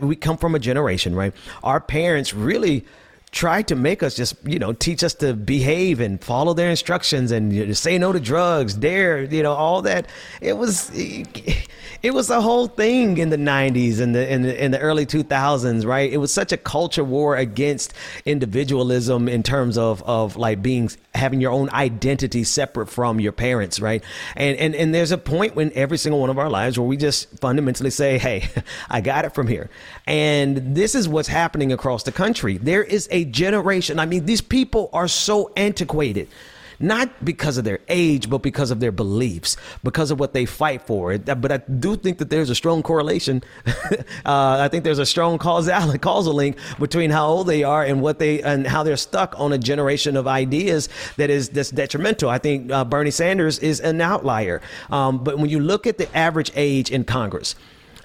we 0.00 0.16
come 0.16 0.36
from 0.36 0.54
a 0.54 0.58
generation, 0.58 1.14
right? 1.14 1.32
Our 1.62 1.80
parents 1.80 2.34
really 2.34 2.84
tried 3.32 3.66
to 3.68 3.74
make 3.74 4.02
us 4.02 4.14
just, 4.14 4.36
you 4.44 4.58
know, 4.58 4.74
teach 4.74 5.02
us 5.02 5.14
to 5.14 5.32
behave 5.32 6.00
and 6.00 6.22
follow 6.22 6.52
their 6.52 6.68
instructions 6.68 7.32
and 7.32 7.52
you 7.52 7.66
know, 7.66 7.72
say 7.72 7.96
no 7.96 8.12
to 8.12 8.20
drugs, 8.20 8.74
dare, 8.74 9.22
you 9.22 9.42
know, 9.42 9.54
all 9.54 9.80
that. 9.82 10.06
It 10.42 10.58
was, 10.58 10.90
it 12.02 12.12
was 12.12 12.28
a 12.28 12.42
whole 12.42 12.66
thing 12.66 13.16
in 13.16 13.30
the 13.30 13.36
90s 13.36 14.00
and 14.00 14.14
the 14.14 14.30
in 14.30 14.42
the, 14.42 14.64
in 14.64 14.70
the 14.70 14.78
early 14.78 15.06
2000s 15.06 15.86
right? 15.86 16.12
It 16.12 16.18
was 16.18 16.32
such 16.32 16.52
a 16.52 16.56
culture 16.56 17.04
war 17.04 17.36
against 17.36 17.94
individualism 18.26 19.28
in 19.28 19.42
terms 19.42 19.78
of 19.78 20.02
of 20.02 20.36
like 20.36 20.60
being 20.60 20.90
having 21.14 21.40
your 21.40 21.52
own 21.52 21.70
identity 21.70 22.44
separate 22.44 22.88
from 22.88 23.18
your 23.18 23.32
parents 23.32 23.80
right? 23.80 24.04
And 24.36 24.58
and 24.58 24.74
and 24.74 24.94
there's 24.94 25.10
a 25.10 25.18
point 25.18 25.56
when 25.56 25.72
every 25.74 25.96
single 25.96 26.20
one 26.20 26.28
of 26.28 26.38
our 26.38 26.50
lives 26.50 26.78
where 26.78 26.86
we 26.86 26.96
just 26.96 27.38
fundamentally 27.40 27.90
say 27.90 28.18
hey 28.18 28.48
i 28.90 29.00
got 29.00 29.24
it 29.24 29.34
from 29.34 29.46
here. 29.46 29.70
And 30.06 30.76
this 30.76 30.94
is 30.94 31.08
what's 31.08 31.28
happening 31.28 31.72
across 31.72 32.02
the 32.02 32.12
country. 32.12 32.58
There 32.58 32.82
is 32.82 33.08
a 33.10 33.21
generation 33.24 33.98
i 33.98 34.06
mean 34.06 34.24
these 34.26 34.40
people 34.40 34.90
are 34.92 35.08
so 35.08 35.50
antiquated 35.56 36.28
not 36.82 37.24
because 37.24 37.56
of 37.56 37.64
their 37.64 37.78
age, 37.88 38.28
but 38.28 38.38
because 38.38 38.70
of 38.70 38.80
their 38.80 38.92
beliefs, 38.92 39.56
because 39.82 40.10
of 40.10 40.18
what 40.18 40.32
they 40.32 40.44
fight 40.44 40.82
for. 40.82 41.16
But 41.16 41.52
I 41.52 41.58
do 41.58 41.96
think 41.96 42.18
that 42.18 42.28
there's 42.28 42.50
a 42.50 42.54
strong 42.54 42.82
correlation. 42.82 43.42
uh, 43.66 44.02
I 44.26 44.68
think 44.68 44.84
there's 44.84 44.98
a 44.98 45.06
strong 45.06 45.38
causal 45.38 45.96
causal 45.98 46.34
link 46.34 46.56
between 46.78 47.10
how 47.10 47.28
old 47.28 47.46
they 47.46 47.62
are 47.62 47.84
and 47.84 48.02
what 48.02 48.18
they 48.18 48.42
and 48.42 48.66
how 48.66 48.82
they're 48.82 48.96
stuck 48.96 49.38
on 49.38 49.52
a 49.52 49.58
generation 49.58 50.16
of 50.16 50.26
ideas 50.26 50.88
that 51.16 51.30
is 51.30 51.50
that's 51.50 51.70
detrimental. 51.70 52.28
I 52.28 52.38
think 52.38 52.70
uh, 52.70 52.84
Bernie 52.84 53.12
Sanders 53.12 53.60
is 53.60 53.80
an 53.80 54.00
outlier. 54.00 54.60
Um, 54.90 55.22
but 55.22 55.38
when 55.38 55.48
you 55.48 55.60
look 55.60 55.86
at 55.86 55.98
the 55.98 56.14
average 56.16 56.50
age 56.56 56.90
in 56.90 57.04
Congress, 57.04 57.54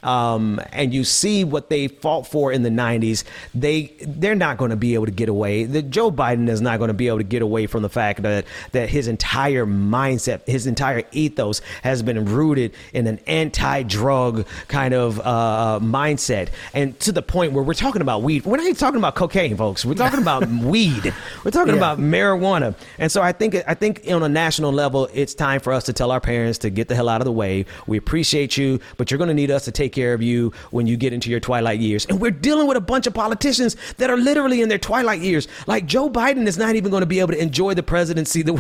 um, 0.04 0.62
and 0.72 0.93
you 0.93 1.04
see 1.04 1.43
what 1.43 1.70
they 1.70 1.88
fought 1.88 2.28
for 2.28 2.52
in 2.52 2.64
the 2.64 2.70
90s, 2.70 3.24
they 3.54 3.93
they're 4.02 4.36
not 4.36 4.58
going 4.58 4.72
to 4.72 4.78
be 4.78 4.93
able 4.93 5.06
to 5.06 5.12
get 5.12 5.30
away. 5.30 5.64
The 5.64 5.82
Joe 5.82 6.12
Biden 6.12 6.50
is 6.50 6.62
not 6.62 6.78
going 6.78 6.89
to 6.89 6.93
be 6.93 7.08
able 7.08 7.20
to 7.20 7.24
get 7.24 7.41
away 7.41 7.68
from 7.68 7.82
the 7.82 7.89
fact 7.89 8.22
that 8.24 8.45
that 8.72 8.89
his 8.89 9.08
entire 9.08 9.66
mindset, 9.66 10.45
his 10.48 10.68
entire 10.68 11.04
ethos 11.12 11.62
has 11.84 12.04
been 12.04 12.26
rooted 12.26 12.74
in 12.93 13.08
an 13.08 13.20
anti-drug 13.28 14.45
kind 14.68 14.93
of 14.93 15.20
uh, 15.20 15.80
mindset, 15.82 16.50
and 16.74 17.00
to 17.02 17.12
the 17.12 17.22
point 17.22 17.54
where 17.54 17.64
we're 17.64 17.74
talking 17.74 18.02
about 18.02 18.22
weed. 18.22 18.45
We're 18.45 18.58
not 18.58 18.64
even 18.64 18.76
talking 18.76 18.98
about 18.98 19.16
cocaine, 19.16 19.56
folks. 19.58 19.86
We're 19.86 19.93
talking 19.93 20.22
about 20.22 20.48
weed. 20.50 21.14
We're 21.43 21.52
talking 21.52 21.74
yeah. 21.74 21.80
about 21.80 22.00
marijuana. 22.00 22.76
And 22.98 23.12
so 23.12 23.22
I 23.22 23.32
think 23.32 23.56
I 23.68 23.74
think 23.74 24.04
on 24.10 24.24
a 24.24 24.30
national 24.30 24.72
level, 24.72 25.10
it's 25.14 25.34
time 25.34 25.60
for 25.60 25.74
us 25.74 25.84
to 25.86 25.93
tell 25.93 26.12
our 26.12 26.22
parents 26.22 26.60
to 26.60 26.70
get 26.70 26.88
the 26.88 26.95
hell 26.95 27.10
out 27.10 27.22
of 27.22 27.26
the 27.26 27.32
way. 27.32 27.66
We 27.86 27.98
appreciate 27.98 28.58
you, 28.58 28.80
but 28.98 29.12
you're 29.12 29.18
going 29.18 29.30
to 29.30 29.34
need 29.34 29.52
us 29.52 29.66
to 29.66 29.72
take 29.72 29.87
take 29.88 29.94
care 29.94 30.14
of 30.14 30.22
you 30.22 30.52
when 30.72 30.88
you 30.88 30.98
get 30.98 31.14
into 31.14 31.30
your 31.30 31.40
twilight 31.40 31.80
years. 31.80 32.06
And 32.06 32.20
we're 32.20 32.32
dealing 32.32 32.68
with 32.68 32.78
a 32.78 32.82
bunch 32.82 33.08
of 33.08 33.14
politicians 33.14 33.76
that 33.98 34.10
are 34.10 34.18
literally 34.18 34.62
in 34.62 34.70
their 34.70 34.78
twilight 34.78 35.22
years. 35.22 35.48
Like 35.66 35.86
Joe 35.86 36.10
Biden 36.10 36.48
is 36.48 36.58
not 36.58 36.76
even 36.76 36.92
going 36.92 37.02
to 37.02 37.08
be 37.08 37.20
able 37.20 37.34
to 37.34 37.42
enjoy 37.42 37.74
the 37.74 37.84
presidency 37.84 38.42
the, 38.42 38.54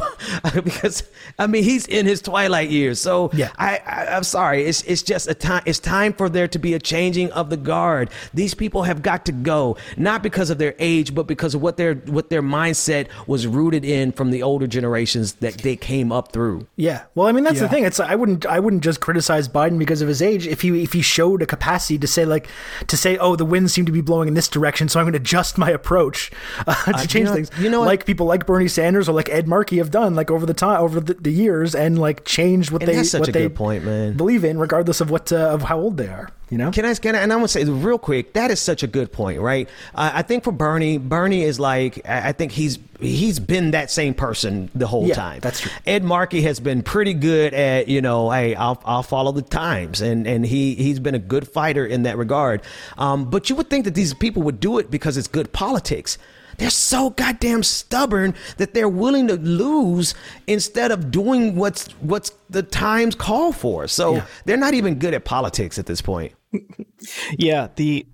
because 0.63 1.03
I 1.37 1.47
mean 1.47 1.63
he's 1.63 1.85
in 1.87 2.05
his 2.05 2.21
twilight 2.21 2.69
years. 2.69 3.01
So 3.01 3.29
yeah. 3.33 3.51
I, 3.57 3.81
I 3.85 4.17
am 4.17 4.23
sorry. 4.23 4.63
It's 4.63 4.83
it's 4.83 5.03
just 5.03 5.27
a 5.29 5.33
time. 5.33 5.63
It's 5.65 5.79
time 5.79 6.13
for 6.13 6.29
there 6.29 6.47
to 6.47 6.59
be 6.59 6.73
a 6.73 6.79
changing 6.79 7.31
of 7.31 7.49
the 7.49 7.57
guard. 7.57 8.09
These 8.33 8.53
people 8.53 8.83
have 8.83 9.01
got 9.01 9.25
to 9.25 9.31
go, 9.31 9.77
not 9.97 10.23
because 10.23 10.49
of 10.49 10.57
their 10.57 10.75
age, 10.79 11.13
but 11.13 11.27
because 11.27 11.55
of 11.55 11.61
what 11.61 11.77
their 11.77 11.95
what 11.95 12.29
their 12.29 12.41
mindset 12.41 13.07
was 13.27 13.45
rooted 13.47 13.83
in 13.83 14.11
from 14.11 14.31
the 14.31 14.43
older 14.43 14.67
generations 14.67 15.33
that 15.33 15.57
they 15.59 15.75
came 15.75 16.11
up 16.11 16.31
through. 16.31 16.67
Yeah. 16.75 17.03
Well, 17.15 17.27
I 17.27 17.31
mean 17.31 17.43
that's 17.43 17.57
yeah. 17.57 17.63
the 17.63 17.69
thing. 17.69 17.83
It's 17.83 17.99
I 17.99 18.15
wouldn't 18.15 18.45
I 18.45 18.59
wouldn't 18.59 18.83
just 18.83 19.01
criticize 19.01 19.49
Biden 19.49 19.79
because 19.79 20.01
of 20.01 20.07
his 20.07 20.21
age. 20.21 20.47
If 20.47 20.61
he 20.61 20.83
if 20.83 20.93
he 20.93 21.01
showed 21.17 21.41
a 21.41 21.47
capacity 21.47 21.97
to 21.97 22.05
say 22.05 22.25
like 22.25 22.47
to 22.85 22.95
say, 22.95 23.17
oh, 23.17 23.35
the 23.35 23.45
winds 23.45 23.73
seem 23.73 23.85
to 23.87 23.91
be 23.91 24.01
blowing 24.01 24.27
in 24.27 24.35
this 24.35 24.47
direction, 24.47 24.87
so 24.87 24.99
I'm 24.99 25.05
going 25.05 25.13
to 25.13 25.19
adjust 25.19 25.57
my 25.57 25.71
approach 25.71 26.31
uh, 26.67 26.75
to 26.85 26.95
uh, 26.95 27.05
change 27.05 27.15
you 27.15 27.23
know, 27.23 27.33
things. 27.33 27.51
You 27.59 27.69
know, 27.71 27.81
like 27.81 28.01
what? 28.01 28.05
people 28.05 28.25
like 28.27 28.45
Bernie 28.45 28.67
Sanders 28.67 29.09
or 29.09 29.13
like 29.13 29.29
Ed 29.29 29.47
Markey 29.47 29.77
have 29.77 29.89
done 29.89 30.13
like 30.13 30.29
over 30.29 30.45
the 30.45 30.53
time 30.53 30.79
over 30.79 30.99
the, 30.99 31.15
the 31.15 31.31
years 31.31 31.73
and 31.73 31.97
like 31.97 32.23
changed 32.23 32.69
what 32.69 32.83
and 32.83 32.91
they 32.91 33.19
what 33.19 33.33
they 33.33 33.49
point, 33.49 33.83
believe 34.15 34.43
in, 34.43 34.59
regardless 34.59 35.01
of 35.01 35.09
what 35.09 35.31
uh, 35.33 35.37
of 35.37 35.63
how 35.63 35.79
old 35.79 35.97
they 35.97 36.07
are. 36.07 36.29
You 36.49 36.57
know, 36.57 36.71
can 36.71 36.85
I? 36.85 36.93
Can 36.93 37.13
I 37.13 37.19
and 37.19 37.33
I 37.33 37.35
want 37.35 37.49
to 37.49 37.59
say 37.59 37.65
real 37.65 37.97
quick 37.97 38.31
that 38.33 38.51
is 38.51 38.61
such 38.61 38.81
a 38.81 38.87
good 38.87 39.11
point, 39.11 39.41
right? 39.41 39.67
Uh, 39.93 40.11
I 40.13 40.21
think 40.21 40.45
for 40.45 40.53
Bernie, 40.53 40.97
Bernie 40.97 41.43
is 41.43 41.59
like 41.59 42.07
I 42.07 42.31
think 42.31 42.53
he's 42.53 42.79
he's 43.01 43.37
been 43.37 43.71
that 43.71 43.91
same 43.91 44.13
person 44.13 44.69
the 44.73 44.87
whole 44.87 45.07
yeah, 45.07 45.15
time. 45.15 45.39
That's 45.41 45.59
true. 45.59 45.71
Ed 45.85 46.05
Markey 46.05 46.43
has 46.43 46.61
been 46.61 46.83
pretty 46.83 47.13
good 47.13 47.53
at 47.53 47.89
you 47.89 48.01
know, 48.01 48.31
hey, 48.31 48.55
I'll 48.55 48.81
I'll 48.85 49.03
follow 49.03 49.33
the 49.33 49.41
times, 49.41 49.99
and 49.99 50.25
and 50.25 50.45
he 50.45 50.75
he's 50.75 50.99
been 50.99 51.15
a 51.15 51.19
good 51.19 51.49
fighter 51.49 51.85
in 51.85 52.03
that 52.03 52.17
regard. 52.17 52.61
Um, 52.97 53.29
but 53.29 53.49
you 53.49 53.57
would 53.57 53.69
think 53.69 53.83
that 53.83 53.93
these 53.93 54.13
people 54.13 54.41
would 54.43 54.61
do 54.61 54.77
it 54.79 54.89
because 54.89 55.17
it's 55.17 55.27
good 55.27 55.51
politics 55.51 56.17
they're 56.57 56.69
so 56.69 57.11
goddamn 57.11 57.63
stubborn 57.63 58.33
that 58.57 58.73
they're 58.73 58.89
willing 58.89 59.27
to 59.27 59.35
lose 59.35 60.15
instead 60.47 60.91
of 60.91 61.11
doing 61.11 61.55
what's 61.55 61.91
what's 62.01 62.31
the 62.49 62.63
times 62.63 63.15
call 63.15 63.51
for. 63.51 63.87
So 63.87 64.15
yeah. 64.15 64.25
they're 64.45 64.57
not 64.57 64.73
even 64.73 64.99
good 64.99 65.13
at 65.13 65.25
politics 65.25 65.77
at 65.77 65.85
this 65.85 66.01
point. 66.01 66.33
yeah, 67.37 67.69
the 67.75 68.05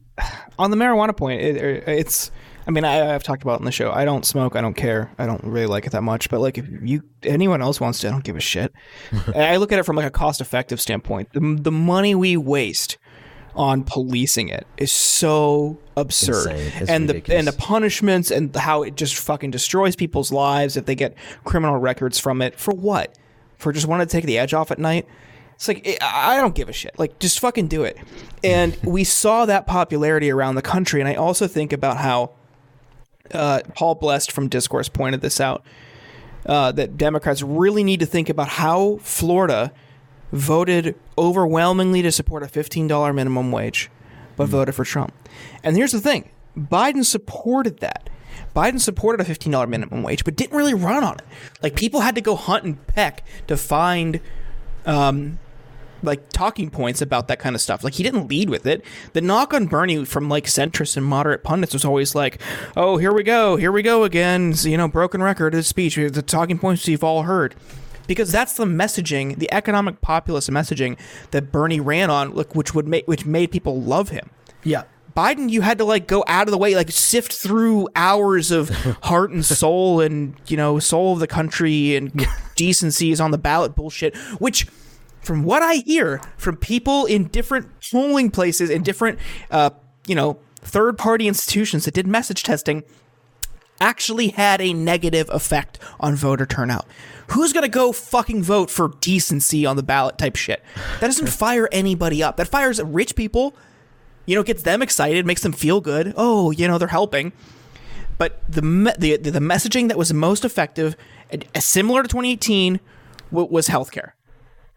on 0.59 0.71
the 0.71 0.77
marijuana 0.77 1.15
point, 1.15 1.41
it, 1.41 1.61
er, 1.61 1.83
it's. 1.89 2.31
I 2.65 2.71
mean, 2.71 2.85
I, 2.85 2.93
have 2.93 3.23
talked 3.23 3.43
about 3.43 3.55
it 3.55 3.59
in 3.59 3.65
the 3.65 3.73
show. 3.73 3.91
I 3.91 4.05
don't 4.05 4.25
smoke. 4.25 4.55
I 4.55 4.61
don't 4.61 4.73
care. 4.73 5.11
I 5.19 5.25
don't 5.25 5.43
really 5.43 5.65
like 5.65 5.85
it 5.85 5.91
that 5.91 6.01
much. 6.01 6.29
But 6.29 6.39
like, 6.39 6.57
if 6.57 6.65
you 6.81 7.03
anyone 7.23 7.61
else 7.61 7.81
wants 7.81 7.99
to, 7.99 8.07
I 8.07 8.11
don't 8.11 8.23
give 8.23 8.37
a 8.37 8.39
shit. 8.39 8.71
I 9.35 9.57
look 9.57 9.73
at 9.73 9.79
it 9.79 9.83
from 9.83 9.97
like 9.97 10.05
a 10.05 10.11
cost 10.11 10.39
effective 10.39 10.79
standpoint. 10.79 11.33
The, 11.33 11.57
the 11.59 11.71
money 11.73 12.15
we 12.15 12.37
waste 12.37 12.97
on 13.55 13.83
policing 13.83 14.49
it 14.49 14.65
is 14.77 14.91
so 14.91 15.77
absurd. 15.95 16.47
And 16.87 17.07
ridiculous. 17.07 17.27
the 17.27 17.37
and 17.37 17.47
the 17.47 17.53
punishments 17.53 18.31
and 18.31 18.55
how 18.55 18.83
it 18.83 18.95
just 18.95 19.15
fucking 19.15 19.51
destroys 19.51 19.95
people's 19.95 20.31
lives 20.31 20.77
if 20.77 20.85
they 20.85 20.95
get 20.95 21.15
criminal 21.43 21.77
records 21.77 22.19
from 22.19 22.41
it. 22.41 22.59
For 22.59 22.73
what? 22.73 23.17
For 23.57 23.71
just 23.71 23.87
wanting 23.87 24.07
to 24.07 24.11
take 24.11 24.25
the 24.25 24.37
edge 24.37 24.53
off 24.53 24.71
at 24.71 24.79
night? 24.79 25.07
It's 25.55 25.67
like 25.67 25.97
i 26.01 26.37
don't 26.37 26.55
give 26.55 26.67
a 26.67 26.73
shit. 26.73 26.97
Like 26.97 27.19
just 27.19 27.39
fucking 27.39 27.67
do 27.67 27.83
it. 27.83 27.97
And 28.43 28.77
we 28.83 29.03
saw 29.03 29.45
that 29.45 29.67
popularity 29.67 30.31
around 30.31 30.55
the 30.55 30.61
country. 30.61 30.99
And 30.99 31.07
i 31.07 31.15
also 31.15 31.47
think 31.47 31.71
about 31.73 31.97
how 31.97 32.31
uh, 33.31 33.61
Paul 33.75 33.95
Blest 33.95 34.31
from 34.31 34.49
discourse 34.49 34.89
pointed 34.89 35.21
this 35.21 35.39
out 35.39 35.63
uh, 36.45 36.71
that 36.73 36.97
democrats 36.97 37.41
really 37.41 37.83
need 37.83 37.99
to 37.99 38.05
think 38.05 38.29
about 38.29 38.49
how 38.49 38.97
florida 38.97 39.71
voted 40.33 40.95
overwhelmingly 41.15 42.01
to 42.01 42.11
support 42.11 42.43
a 42.43 42.47
$15 42.47 43.15
minimum 43.15 43.51
wage, 43.51 43.89
but 44.35 44.47
mm. 44.47 44.49
voted 44.49 44.75
for 44.75 44.83
Trump. 44.83 45.13
And 45.63 45.77
here's 45.77 45.91
the 45.93 46.01
thing 46.01 46.29
Biden 46.57 47.05
supported 47.05 47.79
that. 47.79 48.09
Biden 48.55 48.79
supported 48.79 49.25
a 49.25 49.29
$15 49.29 49.69
minimum 49.69 50.03
wage, 50.03 50.25
but 50.25 50.35
didn't 50.35 50.57
really 50.57 50.73
run 50.73 51.03
on 51.03 51.15
it. 51.15 51.21
Like, 51.61 51.75
people 51.75 52.01
had 52.01 52.15
to 52.15 52.21
go 52.21 52.35
hunt 52.35 52.63
and 52.63 52.85
peck 52.87 53.23
to 53.47 53.57
find, 53.57 54.19
um, 54.85 55.39
like, 56.03 56.29
talking 56.29 56.69
points 56.69 57.01
about 57.01 57.27
that 57.29 57.39
kind 57.39 57.55
of 57.55 57.61
stuff. 57.61 57.83
Like, 57.83 57.93
he 57.93 58.03
didn't 58.03 58.27
lead 58.27 58.49
with 58.51 58.67
it. 58.67 58.83
The 59.13 59.21
knock 59.21 59.55
on 59.55 59.65
Bernie 59.65 60.05
from, 60.05 60.29
like, 60.29 60.45
centrist 60.45 60.97
and 60.97 61.05
moderate 61.05 61.43
pundits 61.43 61.73
was 61.73 61.83
always 61.83 62.13
like, 62.13 62.39
oh, 62.75 62.97
here 62.97 63.13
we 63.13 63.23
go. 63.23 63.55
Here 63.55 63.71
we 63.71 63.81
go 63.81 64.03
again. 64.03 64.53
You 64.61 64.77
know, 64.77 64.87
broken 64.87 65.23
record, 65.23 65.53
his 65.53 65.67
speech, 65.67 65.95
the 65.95 66.21
talking 66.21 66.59
points 66.59 66.87
you've 66.87 67.03
all 67.03 67.23
heard 67.23 67.55
because 68.07 68.31
that's 68.31 68.53
the 68.53 68.65
messaging, 68.65 69.37
the 69.37 69.51
economic 69.53 70.01
populist 70.01 70.49
messaging 70.49 70.97
that 71.31 71.51
Bernie 71.51 71.79
ran 71.79 72.09
on, 72.09 72.33
look, 72.33 72.55
which 72.55 72.73
would 72.73 72.87
make 72.87 73.07
which 73.07 73.25
made 73.25 73.51
people 73.51 73.81
love 73.81 74.09
him. 74.09 74.29
Yeah. 74.63 74.83
Biden, 75.15 75.49
you 75.49 75.61
had 75.61 75.77
to 75.77 75.85
like 75.85 76.07
go 76.07 76.23
out 76.27 76.47
of 76.47 76.51
the 76.51 76.57
way, 76.57 76.75
like 76.75 76.91
sift 76.91 77.33
through 77.33 77.87
hours 77.95 78.49
of 78.51 78.69
heart 79.03 79.31
and 79.31 79.45
soul 79.45 80.01
and, 80.01 80.35
you 80.47 80.57
know, 80.57 80.79
soul 80.79 81.13
of 81.13 81.19
the 81.19 81.27
country 81.27 81.95
and 81.95 82.25
decency 82.55 83.11
is 83.11 83.21
on 83.21 83.31
the 83.31 83.37
ballot 83.37 83.75
bullshit, 83.75 84.15
which 84.39 84.67
from 85.21 85.43
what 85.43 85.61
I 85.61 85.75
hear 85.75 86.19
from 86.37 86.57
people 86.57 87.05
in 87.05 87.25
different 87.25 87.69
polling 87.91 88.31
places 88.31 88.69
in 88.69 88.83
different, 88.83 89.19
uh, 89.51 89.69
you 90.07 90.15
know, 90.15 90.39
third 90.55 90.97
party 90.97 91.27
institutions 91.27 91.85
that 91.85 91.93
did 91.93 92.07
message 92.07 92.43
testing 92.43 92.83
actually 93.79 94.29
had 94.29 94.61
a 94.61 94.73
negative 94.73 95.29
effect 95.31 95.79
on 95.99 96.15
voter 96.15 96.45
turnout. 96.45 96.87
Who's 97.31 97.53
going 97.53 97.63
to 97.63 97.69
go 97.69 97.91
fucking 97.91 98.43
vote 98.43 98.69
for 98.69 98.89
decency 98.99 99.65
on 99.65 99.75
the 99.75 99.83
ballot 99.83 100.17
type 100.17 100.35
shit? 100.35 100.63
That 100.99 101.07
doesn't 101.07 101.27
fire 101.27 101.69
anybody 101.71 102.21
up. 102.21 102.37
That 102.37 102.47
fires 102.47 102.81
rich 102.81 103.15
people. 103.15 103.55
You 104.25 104.35
know, 104.35 104.43
gets 104.43 104.63
them 104.63 104.81
excited, 104.81 105.25
makes 105.25 105.41
them 105.41 105.51
feel 105.51 105.81
good. 105.81 106.13
Oh, 106.15 106.51
you 106.51 106.67
know, 106.67 106.77
they're 106.77 106.87
helping. 106.87 107.33
But 108.17 108.39
the 108.47 108.61
me- 108.61 108.93
the 108.97 109.17
the 109.17 109.39
messaging 109.39 109.87
that 109.89 109.97
was 109.97 110.13
most 110.13 110.45
effective, 110.45 110.95
uh, 111.33 111.59
similar 111.59 112.03
to 112.03 112.07
2018, 112.07 112.79
was 113.31 113.67
healthcare. 113.67 114.11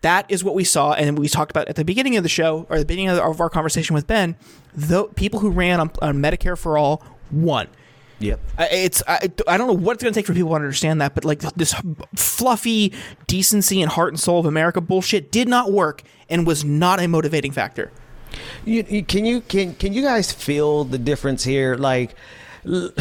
That 0.00 0.30
is 0.30 0.42
what 0.42 0.54
we 0.54 0.64
saw, 0.64 0.92
and 0.92 1.18
we 1.18 1.28
talked 1.28 1.50
about 1.50 1.68
at 1.68 1.76
the 1.76 1.84
beginning 1.84 2.16
of 2.16 2.22
the 2.22 2.28
show, 2.28 2.66
or 2.68 2.78
the 2.78 2.84
beginning 2.84 3.10
of 3.10 3.40
our 3.40 3.50
conversation 3.50 3.94
with 3.94 4.06
Ben. 4.06 4.36
The 4.74 5.04
people 5.04 5.40
who 5.40 5.50
ran 5.50 5.80
on, 5.80 5.90
on 6.02 6.16
Medicare 6.16 6.56
for 6.58 6.78
all 6.78 7.02
won. 7.30 7.68
Yep. 8.18 8.40
It's 8.58 9.02
I, 9.06 9.30
I 9.46 9.58
don't 9.58 9.66
know 9.66 9.74
what 9.74 9.94
it's 9.94 10.02
going 10.02 10.12
to 10.12 10.18
take 10.18 10.26
for 10.26 10.32
people 10.32 10.50
to 10.50 10.54
understand 10.54 11.00
that, 11.00 11.14
but 11.14 11.24
like 11.24 11.40
this 11.40 11.74
fluffy 12.14 12.92
decency 13.26 13.82
and 13.82 13.90
heart 13.90 14.12
and 14.12 14.20
soul 14.20 14.40
of 14.40 14.46
America 14.46 14.80
bullshit 14.80 15.30
did 15.30 15.48
not 15.48 15.70
work 15.70 16.02
and 16.30 16.46
was 16.46 16.64
not 16.64 17.00
a 17.00 17.06
motivating 17.06 17.52
factor. 17.52 17.92
You, 18.64 18.84
you, 18.88 19.04
can 19.04 19.24
you 19.24 19.40
can 19.42 19.74
can 19.74 19.92
you 19.92 20.02
guys 20.02 20.32
feel 20.32 20.84
the 20.84 20.98
difference 20.98 21.44
here? 21.44 21.76
Like. 21.76 22.14
L- 22.66 22.92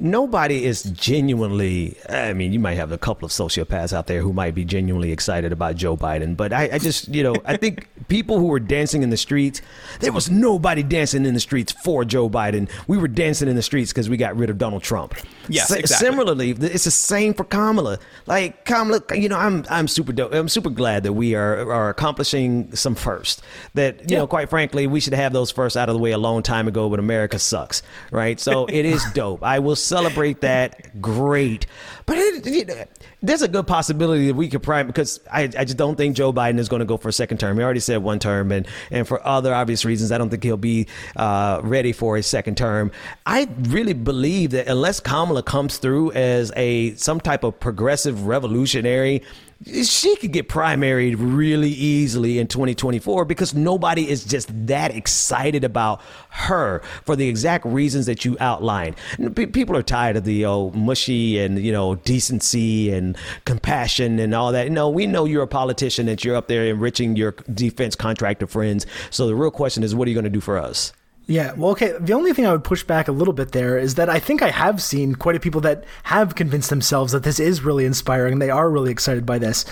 nobody 0.00 0.64
is 0.64 0.84
genuinely 0.84 1.96
i 2.08 2.32
mean 2.32 2.52
you 2.52 2.58
might 2.58 2.74
have 2.74 2.90
a 2.90 2.98
couple 2.98 3.26
of 3.26 3.30
sociopaths 3.30 3.92
out 3.92 4.06
there 4.06 4.22
who 4.22 4.32
might 4.32 4.54
be 4.54 4.64
genuinely 4.64 5.12
excited 5.12 5.52
about 5.52 5.76
joe 5.76 5.96
biden 5.96 6.36
but 6.36 6.52
i, 6.52 6.70
I 6.72 6.78
just 6.78 7.08
you 7.08 7.22
know 7.22 7.34
i 7.44 7.56
think 7.56 7.88
people 8.08 8.38
who 8.38 8.46
were 8.46 8.60
dancing 8.60 9.02
in 9.02 9.10
the 9.10 9.16
streets 9.16 9.60
there 10.00 10.12
was 10.12 10.30
nobody 10.30 10.82
dancing 10.82 11.26
in 11.26 11.34
the 11.34 11.40
streets 11.40 11.72
for 11.72 12.04
joe 12.04 12.30
biden. 12.30 12.70
We 12.88 12.96
were 12.96 13.08
dancing 13.08 13.48
in 13.48 13.56
the 13.56 13.62
streets 13.62 13.92
because 13.92 14.08
we 14.08 14.16
got 14.16 14.36
rid 14.36 14.48
of 14.50 14.58
donald 14.58 14.82
trump 14.82 15.14
yes 15.50 15.70
exactly. 15.70 16.06
similarly 16.06 16.50
it's 16.50 16.84
the 16.84 16.90
same 16.90 17.34
for 17.34 17.44
kamala 17.44 17.98
like 18.26 18.64
kamala 18.64 19.00
you 19.14 19.28
know 19.28 19.38
i'm 19.38 19.64
i'm 19.70 19.88
super 19.88 20.12
dope 20.12 20.32
i'm 20.32 20.48
super 20.48 20.70
glad 20.70 21.02
that 21.02 21.12
we 21.12 21.34
are 21.34 21.70
are 21.70 21.90
accomplishing 21.90 22.74
some 22.74 22.94
first 22.94 23.42
that 23.74 23.98
you 24.00 24.06
yeah. 24.08 24.18
know 24.18 24.26
quite 24.26 24.48
frankly 24.48 24.86
we 24.86 25.00
should 25.00 25.14
have 25.14 25.32
those 25.32 25.50
first 25.50 25.76
out 25.76 25.88
of 25.88 25.94
the 25.94 26.00
way 26.00 26.12
a 26.12 26.18
long 26.18 26.42
time 26.42 26.68
ago 26.68 26.88
but 26.88 26.98
america 26.98 27.38
sucks 27.38 27.82
right 28.10 28.40
so 28.40 28.66
it 28.66 28.84
is 28.84 29.04
dope 29.14 29.42
i 29.42 29.58
will 29.58 29.76
celebrate 29.76 30.40
that, 30.40 31.00
great. 31.00 31.66
But 32.10 32.18
it, 32.18 32.88
there's 33.22 33.42
a 33.42 33.46
good 33.46 33.68
possibility 33.68 34.26
that 34.26 34.34
we 34.34 34.48
could 34.48 34.64
prime 34.64 34.88
because 34.88 35.20
I, 35.32 35.42
I 35.42 35.64
just 35.64 35.76
don't 35.76 35.94
think 35.94 36.16
Joe 36.16 36.32
Biden 36.32 36.58
is 36.58 36.68
going 36.68 36.80
to 36.80 36.84
go 36.84 36.96
for 36.96 37.08
a 37.08 37.12
second 37.12 37.38
term. 37.38 37.56
He 37.56 37.62
already 37.62 37.78
said 37.78 38.02
one 38.02 38.18
term, 38.18 38.50
and 38.50 38.66
and 38.90 39.06
for 39.06 39.24
other 39.24 39.54
obvious 39.54 39.84
reasons, 39.84 40.10
I 40.10 40.18
don't 40.18 40.28
think 40.28 40.42
he'll 40.42 40.56
be 40.56 40.88
uh, 41.14 41.60
ready 41.62 41.92
for 41.92 42.16
a 42.16 42.22
second 42.24 42.56
term. 42.56 42.90
I 43.26 43.48
really 43.60 43.92
believe 43.92 44.50
that 44.50 44.66
unless 44.66 44.98
Kamala 44.98 45.44
comes 45.44 45.78
through 45.78 46.10
as 46.10 46.50
a 46.56 46.96
some 46.96 47.20
type 47.20 47.44
of 47.44 47.60
progressive 47.60 48.26
revolutionary 48.26 49.22
she 49.64 50.16
could 50.16 50.32
get 50.32 50.48
primaried 50.48 51.16
really 51.18 51.68
easily 51.68 52.38
in 52.38 52.46
2024 52.46 53.26
because 53.26 53.54
nobody 53.54 54.08
is 54.08 54.24
just 54.24 54.48
that 54.66 54.94
excited 54.94 55.64
about 55.64 56.00
her 56.30 56.80
for 57.04 57.14
the 57.14 57.28
exact 57.28 57.66
reasons 57.66 58.06
that 58.06 58.24
you 58.24 58.38
outlined. 58.40 58.96
People 59.34 59.76
are 59.76 59.82
tired 59.82 60.16
of 60.16 60.24
the 60.24 60.46
old 60.46 60.74
mushy 60.74 61.38
and 61.38 61.62
you 61.62 61.72
know 61.72 61.96
decency 61.96 62.90
and 62.90 63.18
compassion 63.44 64.18
and 64.18 64.34
all 64.34 64.50
that. 64.52 64.70
No, 64.70 64.88
we 64.88 65.06
know 65.06 65.26
you're 65.26 65.42
a 65.42 65.48
politician 65.48 66.06
that 66.06 66.24
you're 66.24 66.36
up 66.36 66.48
there 66.48 66.64
enriching 66.66 67.16
your 67.16 67.32
defense 67.52 67.94
contractor 67.94 68.46
friends. 68.46 68.86
So 69.10 69.26
the 69.26 69.34
real 69.34 69.50
question 69.50 69.82
is, 69.82 69.94
what 69.94 70.06
are 70.06 70.10
you 70.10 70.14
going 70.14 70.24
to 70.24 70.30
do 70.30 70.40
for 70.40 70.56
us? 70.56 70.92
Yeah, 71.30 71.52
well, 71.52 71.70
okay. 71.70 71.94
The 72.00 72.12
only 72.12 72.32
thing 72.32 72.44
I 72.44 72.50
would 72.50 72.64
push 72.64 72.82
back 72.82 73.06
a 73.06 73.12
little 73.12 73.32
bit 73.32 73.52
there 73.52 73.78
is 73.78 73.94
that 73.94 74.10
I 74.10 74.18
think 74.18 74.42
I 74.42 74.50
have 74.50 74.82
seen 74.82 75.14
quite 75.14 75.36
a 75.36 75.40
people 75.40 75.60
that 75.60 75.84
have 76.02 76.34
convinced 76.34 76.70
themselves 76.70 77.12
that 77.12 77.22
this 77.22 77.38
is 77.38 77.62
really 77.62 77.84
inspiring 77.84 78.32
and 78.32 78.42
they 78.42 78.50
are 78.50 78.68
really 78.68 78.90
excited 78.90 79.24
by 79.24 79.38
this. 79.38 79.64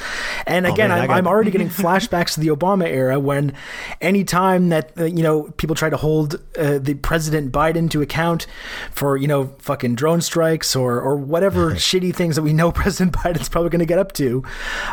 And 0.46 0.68
oh, 0.68 0.72
again, 0.72 0.92
oh, 0.92 0.94
man, 0.94 1.10
I'm. 1.10 1.18
I'm, 1.18 1.26
already 1.26 1.50
getting 1.50 1.68
flashbacks 1.68 2.34
to 2.34 2.40
the 2.40 2.46
Obama 2.46 2.86
era 2.86 3.18
when 3.18 3.54
any 4.00 4.22
time 4.22 4.68
that 4.68 4.92
uh, 4.96 5.06
you 5.06 5.24
know 5.24 5.52
people 5.56 5.74
try 5.74 5.90
to 5.90 5.96
hold 5.96 6.36
uh, 6.56 6.78
the 6.78 6.94
President 6.94 7.50
Biden 7.50 7.90
to 7.90 8.02
account 8.02 8.46
for 8.92 9.16
you 9.16 9.26
know 9.26 9.52
fucking 9.58 9.96
drone 9.96 10.20
strikes 10.20 10.76
or 10.76 11.00
or 11.00 11.16
whatever 11.16 11.72
shitty 11.88 12.14
things 12.14 12.36
that 12.36 12.42
we 12.42 12.52
know 12.52 12.70
President 12.78 13.16
Biden's 13.16 13.48
probably 13.48 13.70
going 13.70 13.80
to 13.80 13.84
get 13.86 13.98
up 13.98 14.12
to, 14.12 14.44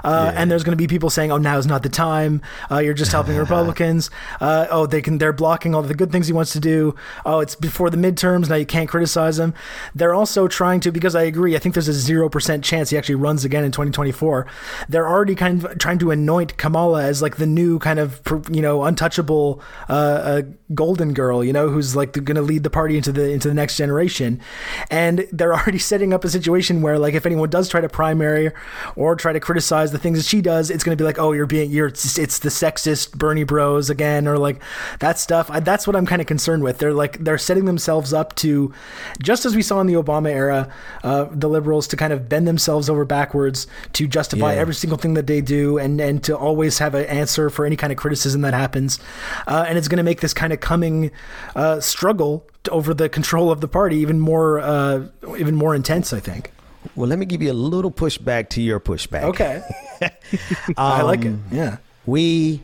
uh, 0.04 0.32
yeah. 0.34 0.42
and 0.42 0.50
there's 0.50 0.64
going 0.64 0.76
to 0.76 0.82
be 0.82 0.88
people 0.88 1.12
saying, 1.12 1.32
"Oh, 1.32 1.38
now 1.38 1.60
is 1.60 1.68
not 1.68 1.84
the 1.84 1.90
time. 1.90 2.42
Uh, 2.72 2.80
you're 2.80 2.96
just 2.96 3.12
helping 3.12 3.38
Republicans. 3.38 4.10
Uh, 4.42 4.66
oh, 4.72 4.88
they 4.88 5.04
can. 5.04 5.20
They're 5.20 5.32
blocking 5.32 5.76
all 5.76 5.84
the 5.84 5.94
good 5.94 6.12
things 6.12 6.26
he 6.26 6.34
wants." 6.34 6.55
To 6.56 6.60
do. 6.60 6.96
Oh, 7.26 7.40
it's 7.40 7.56
before 7.56 7.90
the 7.90 7.98
midterms. 7.98 8.50
Now 8.50 8.56
you 8.56 8.66
can't 8.66 8.90
criticize 8.90 9.38
him. 9.38 9.54
They're 9.94 10.14
also 10.14 10.48
trying 10.48 10.80
to, 10.82 10.92
because 10.92 11.16
I 11.16 11.24
agree, 11.24 11.56
I 11.56 11.60
think 11.60 11.76
there's 11.76 11.88
a 11.88 11.92
0% 11.92 12.64
chance 12.64 12.90
he 12.90 12.98
actually 12.98 13.16
runs 13.16 13.46
again 13.46 13.64
in 13.64 13.72
2024. 13.72 14.48
They're 14.90 15.08
already 15.08 15.36
kind 15.36 15.64
of 15.64 15.78
trying 15.78 16.00
to 16.00 16.12
anoint 16.12 16.58
Kamala 16.58 17.04
as 17.04 17.22
like 17.22 17.38
the 17.38 17.46
new 17.46 17.80
kind 17.80 18.00
of, 18.00 18.22
you 18.52 18.62
know, 18.62 18.84
untouchable 18.84 19.62
uh, 19.90 19.92
uh, 19.92 20.42
golden 20.74 21.14
girl, 21.14 21.44
you 21.44 21.54
know, 21.54 21.70
who's 21.70 21.96
like 21.96 22.14
going 22.14 22.36
to 22.36 22.42
lead 22.42 22.64
the 22.64 22.70
party 22.70 22.98
into 22.98 23.12
the, 23.12 23.30
into 23.30 23.48
the 23.48 23.54
next 23.54 23.78
generation. 23.78 24.42
And 24.90 25.28
they're 25.32 25.54
already 25.54 25.80
setting 25.80 26.14
up 26.14 26.24
a 26.24 26.30
situation 26.30 26.82
where 26.82 26.98
like 26.98 27.14
if 27.14 27.26
anyone 27.26 27.50
does 27.50 27.70
try 27.70 27.82
to 27.82 27.90
primary 27.90 28.52
or 28.96 29.16
try 29.16 29.34
to 29.34 29.40
criticize 29.40 29.92
the 29.92 30.00
things 30.00 30.18
that 30.18 30.26
she 30.26 30.42
does, 30.42 30.70
it's 30.70 30.84
going 30.84 30.98
to 30.98 31.02
be 31.02 31.06
like, 31.06 31.20
oh, 31.20 31.32
you're 31.32 31.46
being, 31.46 31.70
you're, 31.72 31.88
it's, 31.88 32.18
it's 32.18 32.40
the 32.40 32.50
sexist 32.50 33.18
Bernie 33.18 33.44
bros 33.44 33.90
again, 33.90 34.28
or 34.28 34.38
like 34.38 34.62
that 35.00 35.20
stuff. 35.20 35.50
I, 35.52 35.60
that's 35.60 35.88
what 35.88 35.96
I'm 35.96 36.06
kind 36.06 36.22
of 36.22 36.28
concerned 36.28 36.45
with. 36.48 36.78
They're 36.78 36.94
like 36.94 37.24
they're 37.24 37.38
setting 37.38 37.66
themselves 37.66 38.14
up 38.14 38.36
to, 38.36 38.74
just 39.22 39.46
as 39.46 39.56
we 39.56 39.62
saw 39.62 39.80
in 39.82 39.88
the 39.88 39.94
Obama 39.94 40.30
era, 40.30 40.72
uh, 41.04 41.26
the 41.32 41.50
liberals 41.50 41.88
to 41.88 41.98
kind 41.98 42.14
of 42.14 42.30
bend 42.30 42.48
themselves 42.48 42.90
over 42.90 43.06
backwards 43.06 43.68
to 43.94 44.08
justify 44.08 44.54
yeah. 44.54 44.62
every 44.62 44.76
single 44.76 44.98
thing 44.98 45.14
that 45.16 45.28
they 45.28 45.42
do, 45.42 45.78
and 45.78 46.00
and 46.00 46.24
to 46.24 46.38
always 46.38 46.80
have 46.80 46.96
an 46.96 47.06
answer 47.06 47.50
for 47.50 47.66
any 47.66 47.76
kind 47.76 47.92
of 47.92 47.98
criticism 47.98 48.42
that 48.42 48.54
happens, 48.54 49.00
uh, 49.48 49.66
and 49.68 49.78
it's 49.78 49.88
going 49.88 49.98
to 49.98 50.04
make 50.04 50.22
this 50.22 50.34
kind 50.34 50.54
of 50.54 50.60
coming 50.60 51.12
uh, 51.56 51.80
struggle 51.80 52.46
over 52.72 52.94
the 52.94 53.10
control 53.10 53.52
of 53.52 53.62
the 53.62 53.68
party 53.68 53.98
even 53.98 54.20
more 54.20 54.60
uh, 54.60 55.08
even 55.38 55.56
more 55.56 55.76
intense. 55.76 56.14
I 56.14 56.20
think. 56.20 56.52
Well, 56.96 57.10
let 57.10 57.18
me 57.18 57.26
give 57.26 57.42
you 57.42 57.52
a 57.52 57.54
little 57.54 57.92
pushback 57.92 58.50
to 58.50 58.62
your 58.62 58.80
pushback. 58.80 59.24
Okay. 59.24 59.64
um, 60.02 60.10
I 60.78 61.02
like 61.02 61.26
it. 61.26 61.36
Yeah. 61.52 61.78
We 62.06 62.62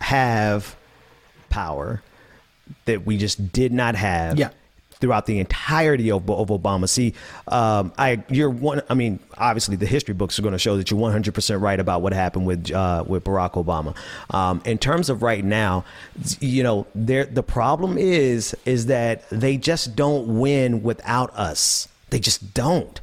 have 0.00 0.76
power 1.48 2.02
that 2.86 3.06
we 3.06 3.16
just 3.16 3.52
did 3.52 3.72
not 3.72 3.94
have. 3.94 4.38
Yeah. 4.38 4.50
Throughout 4.98 5.26
the 5.26 5.40
entirety 5.40 6.10
of, 6.10 6.30
of 6.30 6.48
Obama, 6.48 6.88
see, 6.88 7.12
um, 7.48 7.92
I 7.98 8.24
you're 8.30 8.48
one. 8.48 8.80
I 8.88 8.94
mean, 8.94 9.18
obviously, 9.36 9.76
the 9.76 9.84
history 9.84 10.14
books 10.14 10.38
are 10.38 10.42
going 10.42 10.52
to 10.52 10.58
show 10.58 10.78
that 10.78 10.90
you're 10.90 10.98
100 10.98 11.34
percent 11.34 11.60
right 11.60 11.78
about 11.78 12.00
what 12.00 12.14
happened 12.14 12.46
with 12.46 12.72
uh, 12.72 13.04
with 13.06 13.22
Barack 13.24 13.62
Obama. 13.62 13.94
Um, 14.34 14.62
in 14.64 14.78
terms 14.78 15.10
of 15.10 15.22
right 15.22 15.44
now, 15.44 15.84
you 16.40 16.62
know, 16.62 16.86
there 16.94 17.26
the 17.26 17.42
problem 17.42 17.98
is 17.98 18.56
is 18.64 18.86
that 18.86 19.28
they 19.28 19.58
just 19.58 19.96
don't 19.96 20.40
win 20.40 20.82
without 20.82 21.28
us. 21.36 21.88
They 22.08 22.18
just 22.18 22.54
don't. 22.54 22.98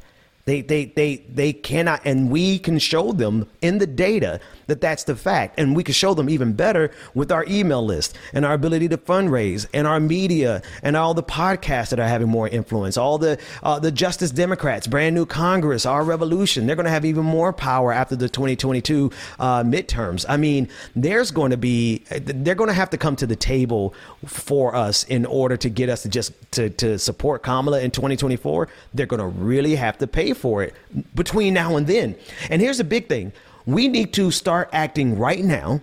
They, 0.46 0.60
they, 0.60 0.86
they, 0.86 1.16
they 1.16 1.52
cannot, 1.54 2.02
and 2.04 2.30
we 2.30 2.58
can 2.58 2.78
show 2.78 3.12
them 3.12 3.48
in 3.62 3.78
the 3.78 3.86
data 3.86 4.40
that 4.66 4.80
that's 4.80 5.04
the 5.04 5.16
fact. 5.16 5.58
And 5.58 5.76
we 5.76 5.84
can 5.84 5.94
show 5.94 6.14
them 6.14 6.28
even 6.28 6.52
better 6.52 6.90
with 7.14 7.30
our 7.30 7.44
email 7.48 7.84
list 7.84 8.16
and 8.32 8.44
our 8.44 8.54
ability 8.54 8.88
to 8.88 8.98
fundraise 8.98 9.66
and 9.72 9.86
our 9.86 10.00
media 10.00 10.62
and 10.82 10.96
all 10.96 11.14
the 11.14 11.22
podcasts 11.22 11.90
that 11.90 12.00
are 12.00 12.08
having 12.08 12.28
more 12.28 12.48
influence, 12.48 12.96
all 12.96 13.18
the, 13.18 13.38
uh, 13.62 13.78
the 13.78 13.90
Justice 13.90 14.30
Democrats, 14.30 14.86
brand 14.86 15.14
new 15.14 15.26
Congress, 15.26 15.86
our 15.86 16.04
revolution. 16.04 16.66
They're 16.66 16.76
going 16.76 16.84
to 16.84 16.90
have 16.90 17.04
even 17.04 17.24
more 17.24 17.52
power 17.52 17.92
after 17.92 18.16
the 18.16 18.28
2022 18.28 19.10
uh, 19.38 19.62
midterms. 19.62 20.24
I 20.28 20.36
mean, 20.36 20.68
there's 20.94 21.30
going 21.30 21.50
to 21.50 21.56
be, 21.56 21.98
they're 22.08 22.54
going 22.54 22.68
to 22.68 22.74
have 22.74 22.90
to 22.90 22.98
come 22.98 23.16
to 23.16 23.26
the 23.26 23.36
table 23.36 23.94
for 24.26 24.74
us 24.74 25.04
in 25.04 25.26
order 25.26 25.56
to 25.56 25.68
get 25.68 25.88
us 25.88 26.02
to 26.02 26.08
just 26.08 26.32
to, 26.52 26.70
to 26.70 26.98
support 26.98 27.42
Kamala 27.42 27.80
in 27.80 27.90
2024. 27.90 28.68
They're 28.92 29.06
going 29.06 29.20
to 29.20 29.26
really 29.26 29.74
have 29.74 29.98
to 29.98 30.06
pay 30.06 30.32
for 30.32 30.62
it 30.62 30.74
between 31.14 31.54
now 31.54 31.76
and 31.76 31.86
then. 31.86 32.16
And 32.50 32.60
here's 32.60 32.78
the 32.78 32.84
big 32.84 33.08
thing 33.08 33.32
we 33.66 33.88
need 33.88 34.12
to 34.14 34.30
start 34.30 34.68
acting 34.72 35.18
right 35.18 35.42
now 35.42 35.80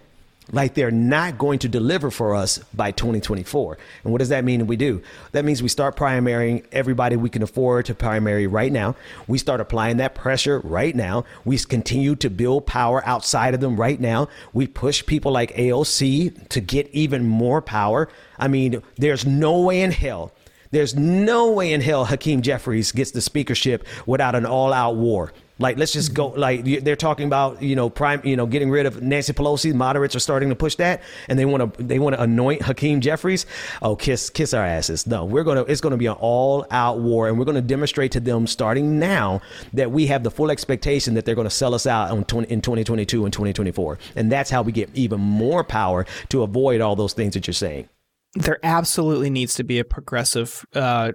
like 0.51 0.73
they're 0.73 0.91
not 0.91 1.37
going 1.37 1.59
to 1.59 1.69
deliver 1.69 2.11
for 2.11 2.35
us 2.35 2.59
by 2.73 2.91
2024. 2.91 3.77
And 4.03 4.11
what 4.11 4.19
does 4.19 4.29
that 4.29 4.43
mean 4.43 4.67
we 4.67 4.75
do? 4.75 5.01
That 5.31 5.45
means 5.45 5.63
we 5.63 5.69
start 5.69 5.95
primarying 5.95 6.65
everybody 6.71 7.15
we 7.15 7.29
can 7.29 7.43
afford 7.43 7.85
to 7.85 7.95
primary 7.95 8.47
right 8.47 8.71
now. 8.71 8.95
We 9.27 9.37
start 9.37 9.61
applying 9.61 9.97
that 9.97 10.15
pressure 10.15 10.59
right 10.59 10.95
now. 10.95 11.25
We 11.45 11.57
continue 11.57 12.15
to 12.17 12.29
build 12.29 12.65
power 12.65 13.05
outside 13.05 13.53
of 13.53 13.61
them 13.61 13.77
right 13.77 13.99
now. 13.99 14.27
We 14.53 14.67
push 14.67 15.05
people 15.05 15.31
like 15.31 15.55
AOC 15.55 16.49
to 16.49 16.61
get 16.61 16.89
even 16.91 17.25
more 17.25 17.61
power. 17.61 18.09
I 18.37 18.47
mean, 18.47 18.81
there's 18.97 19.25
no 19.25 19.61
way 19.61 19.81
in 19.81 19.91
hell. 19.91 20.33
There's 20.71 20.95
no 20.95 21.51
way 21.51 21.73
in 21.73 21.81
hell 21.81 22.05
Hakeem 22.05 22.41
Jeffries 22.41 22.93
gets 22.93 23.11
the 23.11 23.21
speakership 23.21 23.85
without 24.05 24.35
an 24.35 24.45
all 24.45 24.71
out 24.71 24.95
war. 24.95 25.33
Like, 25.61 25.77
let's 25.77 25.93
just 25.93 26.13
go. 26.13 26.27
Like, 26.29 26.65
they're 26.65 26.95
talking 26.95 27.27
about 27.27 27.61
you 27.61 27.75
know 27.75 27.89
prime, 27.89 28.21
you 28.23 28.35
know, 28.35 28.45
getting 28.45 28.69
rid 28.69 28.85
of 28.85 29.01
Nancy 29.01 29.31
Pelosi. 29.31 29.73
Moderates 29.73 30.15
are 30.15 30.19
starting 30.19 30.49
to 30.49 30.55
push 30.55 30.75
that, 30.75 31.01
and 31.29 31.38
they 31.38 31.45
want 31.45 31.77
to 31.77 31.83
they 31.83 31.99
want 31.99 32.15
to 32.15 32.21
anoint 32.21 32.63
Hakeem 32.63 32.99
Jeffries. 32.99 33.45
Oh, 33.81 33.95
kiss 33.95 34.29
kiss 34.29 34.53
our 34.53 34.65
asses. 34.65 35.05
No, 35.05 35.23
we're 35.23 35.43
gonna 35.43 35.61
it's 35.63 35.81
gonna 35.81 35.97
be 35.97 36.07
an 36.07 36.17
all 36.19 36.65
out 36.71 36.99
war, 36.99 37.27
and 37.27 37.38
we're 37.38 37.45
gonna 37.45 37.61
demonstrate 37.61 38.11
to 38.13 38.19
them 38.19 38.47
starting 38.47 38.99
now 38.99 39.41
that 39.73 39.91
we 39.91 40.07
have 40.07 40.23
the 40.23 40.31
full 40.31 40.49
expectation 40.49 41.13
that 41.13 41.25
they're 41.25 41.35
gonna 41.35 41.49
sell 41.49 41.75
us 41.75 41.85
out 41.85 42.11
in 42.11 42.23
20, 42.25 42.51
in 42.51 42.61
2022 42.61 43.25
and 43.25 43.31
2024, 43.33 43.99
and 44.15 44.31
that's 44.31 44.49
how 44.49 44.63
we 44.63 44.71
get 44.71 44.89
even 44.95 45.19
more 45.19 45.63
power 45.63 46.05
to 46.29 46.41
avoid 46.41 46.81
all 46.81 46.95
those 46.95 47.13
things 47.13 47.35
that 47.35 47.45
you're 47.45 47.53
saying. 47.53 47.88
There 48.33 48.59
absolutely 48.63 49.29
needs 49.29 49.53
to 49.55 49.63
be 49.63 49.77
a 49.79 49.85
progressive. 49.85 50.65
Uh, 50.73 51.11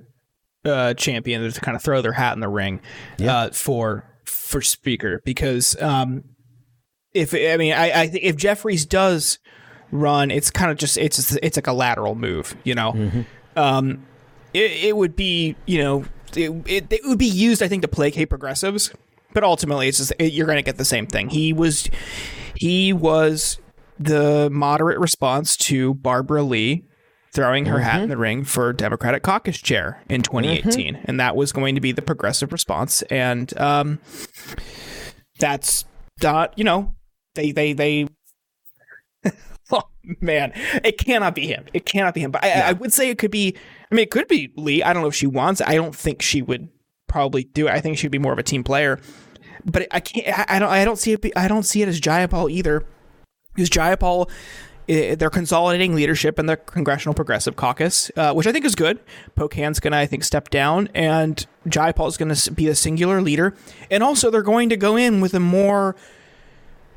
uh, 0.64 0.94
champion 0.94 1.48
to 1.48 1.60
kind 1.60 1.76
of 1.76 1.82
throw 1.82 2.02
their 2.02 2.12
hat 2.12 2.34
in 2.34 2.40
the 2.40 2.48
ring 2.48 2.80
yeah. 3.18 3.36
uh, 3.36 3.50
for 3.50 4.04
for 4.36 4.60
speaker 4.62 5.20
because 5.24 5.80
um, 5.82 6.24
if 7.14 7.34
I 7.34 7.56
mean 7.56 7.72
I, 7.72 8.02
I 8.02 8.08
think 8.08 8.24
if 8.24 8.36
Jeffries 8.36 8.86
does 8.86 9.38
run, 9.90 10.30
it's 10.30 10.50
kind 10.50 10.70
of 10.70 10.76
just 10.76 10.96
it's 10.98 11.36
it's 11.42 11.56
like 11.56 11.66
a 11.66 11.72
lateral 11.72 12.14
move, 12.14 12.56
you 12.64 12.74
know. 12.74 12.92
Mm-hmm. 12.92 13.22
Um, 13.58 14.06
it, 14.54 14.70
it 14.84 14.96
would 14.96 15.16
be 15.16 15.56
you 15.66 15.78
know 15.82 16.04
it, 16.34 16.50
it, 16.66 16.92
it 16.92 17.00
would 17.04 17.18
be 17.18 17.26
used 17.26 17.62
I 17.62 17.68
think 17.68 17.82
to 17.82 17.88
placate 17.88 18.28
progressives, 18.28 18.92
but 19.32 19.42
ultimately 19.42 19.88
it's 19.88 19.98
just 19.98 20.12
it, 20.18 20.32
you're 20.32 20.46
going 20.46 20.56
to 20.56 20.62
get 20.62 20.76
the 20.76 20.84
same 20.84 21.06
thing. 21.06 21.28
He 21.28 21.52
was 21.52 21.88
he 22.54 22.92
was 22.92 23.58
the 23.98 24.50
moderate 24.50 24.98
response 24.98 25.56
to 25.56 25.94
Barbara 25.94 26.42
Lee 26.42 26.84
throwing 27.36 27.66
her 27.66 27.74
mm-hmm. 27.74 27.84
hat 27.84 28.02
in 28.02 28.08
the 28.08 28.16
ring 28.16 28.44
for 28.44 28.72
Democratic 28.72 29.22
caucus 29.22 29.58
chair 29.58 30.02
in 30.08 30.22
2018, 30.22 30.94
mm-hmm. 30.94 31.04
and 31.04 31.20
that 31.20 31.36
was 31.36 31.52
going 31.52 31.74
to 31.74 31.82
be 31.82 31.92
the 31.92 32.00
progressive 32.00 32.50
response. 32.50 33.02
And 33.02 33.56
um, 33.60 34.00
that's 35.38 35.84
not, 36.22 36.58
you 36.58 36.64
know, 36.64 36.94
they 37.34 37.52
they 37.52 37.74
they. 37.74 38.08
oh 39.70 39.82
man, 40.20 40.52
it 40.82 40.96
cannot 40.96 41.34
be 41.34 41.46
him. 41.46 41.66
It 41.74 41.84
cannot 41.84 42.14
be 42.14 42.22
him. 42.22 42.30
But 42.30 42.42
I, 42.42 42.48
yeah. 42.48 42.68
I 42.68 42.72
would 42.72 42.92
say 42.92 43.10
it 43.10 43.18
could 43.18 43.30
be. 43.30 43.54
I 43.92 43.94
mean, 43.94 44.02
it 44.02 44.10
could 44.10 44.28
be 44.28 44.50
Lee. 44.56 44.82
I 44.82 44.94
don't 44.94 45.02
know 45.02 45.08
if 45.08 45.14
she 45.14 45.26
wants. 45.26 45.60
It. 45.60 45.68
I 45.68 45.74
don't 45.74 45.94
think 45.94 46.22
she 46.22 46.40
would 46.40 46.70
probably 47.06 47.44
do 47.44 47.68
it. 47.68 47.72
I 47.72 47.80
think 47.80 47.98
she'd 47.98 48.10
be 48.10 48.18
more 48.18 48.32
of 48.32 48.38
a 48.38 48.42
team 48.42 48.64
player. 48.64 48.98
But 49.66 49.88
I 49.90 50.00
can't. 50.00 50.26
I, 50.26 50.56
I 50.56 50.58
don't. 50.58 50.70
I 50.70 50.86
don't 50.86 50.98
see 50.98 51.12
it. 51.12 51.24
I 51.36 51.48
don't 51.48 51.64
see 51.64 51.82
it 51.82 51.88
as 51.88 52.00
Jayapal 52.00 52.50
either, 52.50 52.82
because 53.54 53.68
Jayapal 53.68 54.30
they're 54.86 55.30
consolidating 55.30 55.94
leadership 55.94 56.38
in 56.38 56.46
the 56.46 56.56
Congressional 56.56 57.14
Progressive 57.14 57.56
Caucus, 57.56 58.10
uh, 58.16 58.32
which 58.32 58.46
I 58.46 58.52
think 58.52 58.64
is 58.64 58.74
good. 58.74 59.00
Pocan's 59.34 59.80
going 59.80 59.92
to, 59.92 59.98
I 59.98 60.06
think, 60.06 60.22
step 60.24 60.48
down, 60.50 60.88
and 60.94 61.44
Jayapal 61.66 62.08
is 62.08 62.16
going 62.16 62.32
to 62.32 62.50
be 62.52 62.68
a 62.68 62.74
singular 62.74 63.20
leader. 63.20 63.54
And 63.90 64.02
also, 64.02 64.30
they're 64.30 64.42
going 64.42 64.68
to 64.68 64.76
go 64.76 64.96
in 64.96 65.20
with 65.20 65.34
a 65.34 65.40
more 65.40 65.96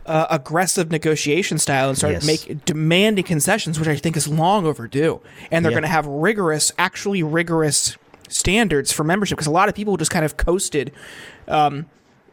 uh, 0.06 0.28
aggressive 0.30 0.92
negotiation 0.92 1.58
style 1.58 1.90
and 1.90 1.98
start 1.98 2.14
Yes. 2.14 2.26
make 2.26 2.66
demanding 2.66 3.24
concessions, 3.24 3.80
which 3.80 3.88
I 3.88 3.96
think 3.96 4.18
is 4.18 4.28
long 4.28 4.66
overdue. 4.66 5.22
And 5.52 5.64
they're 5.64 5.72
going 5.72 5.84
to 5.84 5.88
have 5.90 6.06
rigorous, 6.08 6.72
actually 6.78 7.24
rigorous 7.24 7.98
standards 8.28 8.92
for 8.92 9.04
membership 9.04 9.38
because 9.38 9.48
a 9.48 9.52
lot 9.52 9.70
of 9.70 9.76
people 9.76 9.98
just 9.98 10.12
kind 10.12 10.26
of 10.26 10.38
coasted 10.38 10.92
um, 11.48 11.88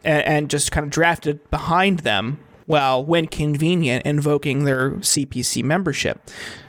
and, 0.05 0.23
and 0.25 0.51
just 0.51 0.71
kind 0.71 0.85
of 0.85 0.91
drafted 0.91 1.51
behind 1.51 2.01
them 2.01 2.39
while, 2.67 3.05
when 3.05 3.27
convenient, 3.27 4.05
invoking 4.05 4.65
their 4.65 4.93
CPC 4.93 5.63
membership. 5.63 6.21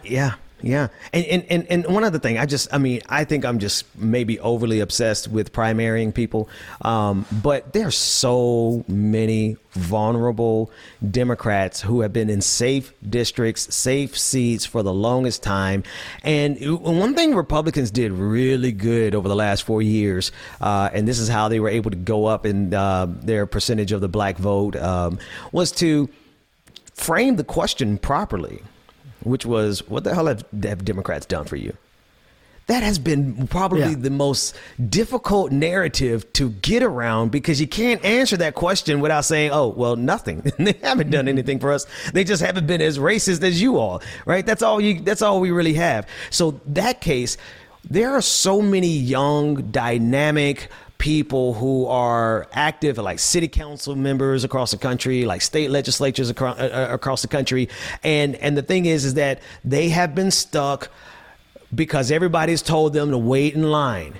Yeah, 0.03 0.35
yeah. 0.61 0.87
And, 1.13 1.25
and 1.25 1.45
and 1.49 1.67
and 1.69 1.93
one 1.93 2.03
other 2.03 2.17
thing, 2.17 2.39
I 2.39 2.45
just, 2.47 2.73
I 2.73 2.79
mean, 2.79 3.01
I 3.09 3.25
think 3.25 3.45
I'm 3.45 3.59
just 3.59 3.85
maybe 3.95 4.39
overly 4.39 4.79
obsessed 4.79 5.27
with 5.27 5.53
primarying 5.53 6.13
people, 6.13 6.49
um, 6.81 7.25
but 7.31 7.73
there's 7.73 7.95
so 7.95 8.83
many 8.87 9.57
vulnerable 9.71 10.71
Democrats 11.11 11.81
who 11.81 12.01
have 12.01 12.11
been 12.11 12.29
in 12.31 12.41
safe 12.41 12.91
districts, 13.07 13.73
safe 13.75 14.17
seats 14.17 14.65
for 14.65 14.81
the 14.81 14.93
longest 14.93 15.43
time. 15.43 15.83
And 16.23 16.57
one 16.81 17.13
thing 17.13 17.35
Republicans 17.35 17.91
did 17.91 18.11
really 18.11 18.71
good 18.71 19.13
over 19.13 19.27
the 19.27 19.35
last 19.35 19.63
four 19.63 19.83
years, 19.83 20.31
uh, 20.59 20.89
and 20.91 21.07
this 21.07 21.19
is 21.19 21.27
how 21.27 21.49
they 21.49 21.59
were 21.59 21.69
able 21.69 21.91
to 21.91 21.97
go 21.97 22.25
up 22.25 22.47
in 22.47 22.73
uh, 22.73 23.05
their 23.07 23.45
percentage 23.45 23.91
of 23.91 24.01
the 24.01 24.09
black 24.09 24.37
vote, 24.37 24.75
um, 24.75 25.19
was 25.51 25.71
to 25.73 26.09
frame 26.95 27.35
the 27.35 27.43
question 27.43 27.99
properly 27.99 28.63
which 29.23 29.45
was 29.45 29.87
what 29.87 30.03
the 30.03 30.13
hell 30.15 30.27
have, 30.27 30.45
have 30.63 30.85
Democrats 30.85 31.25
done 31.25 31.45
for 31.45 31.55
you? 31.55 31.75
That 32.67 32.83
has 32.83 32.99
been 32.99 33.47
probably 33.47 33.79
Yeah. 33.91 33.95
the 33.95 34.09
most 34.09 34.53
difficult 34.89 35.53
narrative 35.53 36.31
to 36.33 36.49
get 36.49 36.83
around 36.83 37.31
because 37.31 37.61
you 37.61 37.67
can't 37.67 38.03
answer 38.03 38.35
that 38.37 38.55
question 38.55 38.99
without 38.99 39.23
saying, 39.23 39.51
"Oh, 39.53 39.69
well, 39.69 39.95
nothing. 39.95 40.41
they 40.59 40.75
haven't 40.83 41.09
done 41.09 41.29
anything 41.29 41.59
for 41.59 41.71
us. 41.71 41.85
They 42.13 42.25
just 42.25 42.43
haven't 42.43 42.67
been 42.67 42.81
as 42.81 42.99
racist 42.99 43.41
as 43.43 43.61
you 43.61 43.77
all." 43.77 44.01
Right? 44.25 44.45
That's 44.45 44.61
all 44.61 44.81
you 44.81 44.99
that's 44.99 45.21
all 45.21 45.39
we 45.39 45.51
really 45.51 45.75
have. 45.75 46.07
So 46.29 46.59
that 46.65 46.99
case, 46.99 47.37
there 47.89 48.11
are 48.11 48.21
so 48.21 48.61
many 48.61 48.89
young, 48.89 49.71
dynamic 49.71 50.67
people 50.97 51.53
who 51.53 51.85
are 51.85 52.47
active 52.53 52.97
like 52.97 53.19
city 53.19 53.47
council 53.47 53.95
members 53.95 54.43
across 54.43 54.71
the 54.71 54.77
country 54.77 55.25
like 55.25 55.41
state 55.41 55.69
legislatures 55.69 56.29
across, 56.29 56.57
uh, 56.59 56.87
across 56.91 57.21
the 57.21 57.27
country. 57.27 57.69
And 58.03 58.35
and 58.35 58.57
the 58.57 58.63
thing 58.63 58.85
is 58.85 59.05
is 59.05 59.13
that 59.15 59.41
they 59.63 59.89
have 59.89 60.15
been 60.15 60.31
stuck 60.31 60.89
because 61.73 62.11
everybody's 62.11 62.61
told 62.61 62.93
them 62.93 63.11
to 63.11 63.17
wait 63.17 63.53
in 63.53 63.63
line 63.63 64.15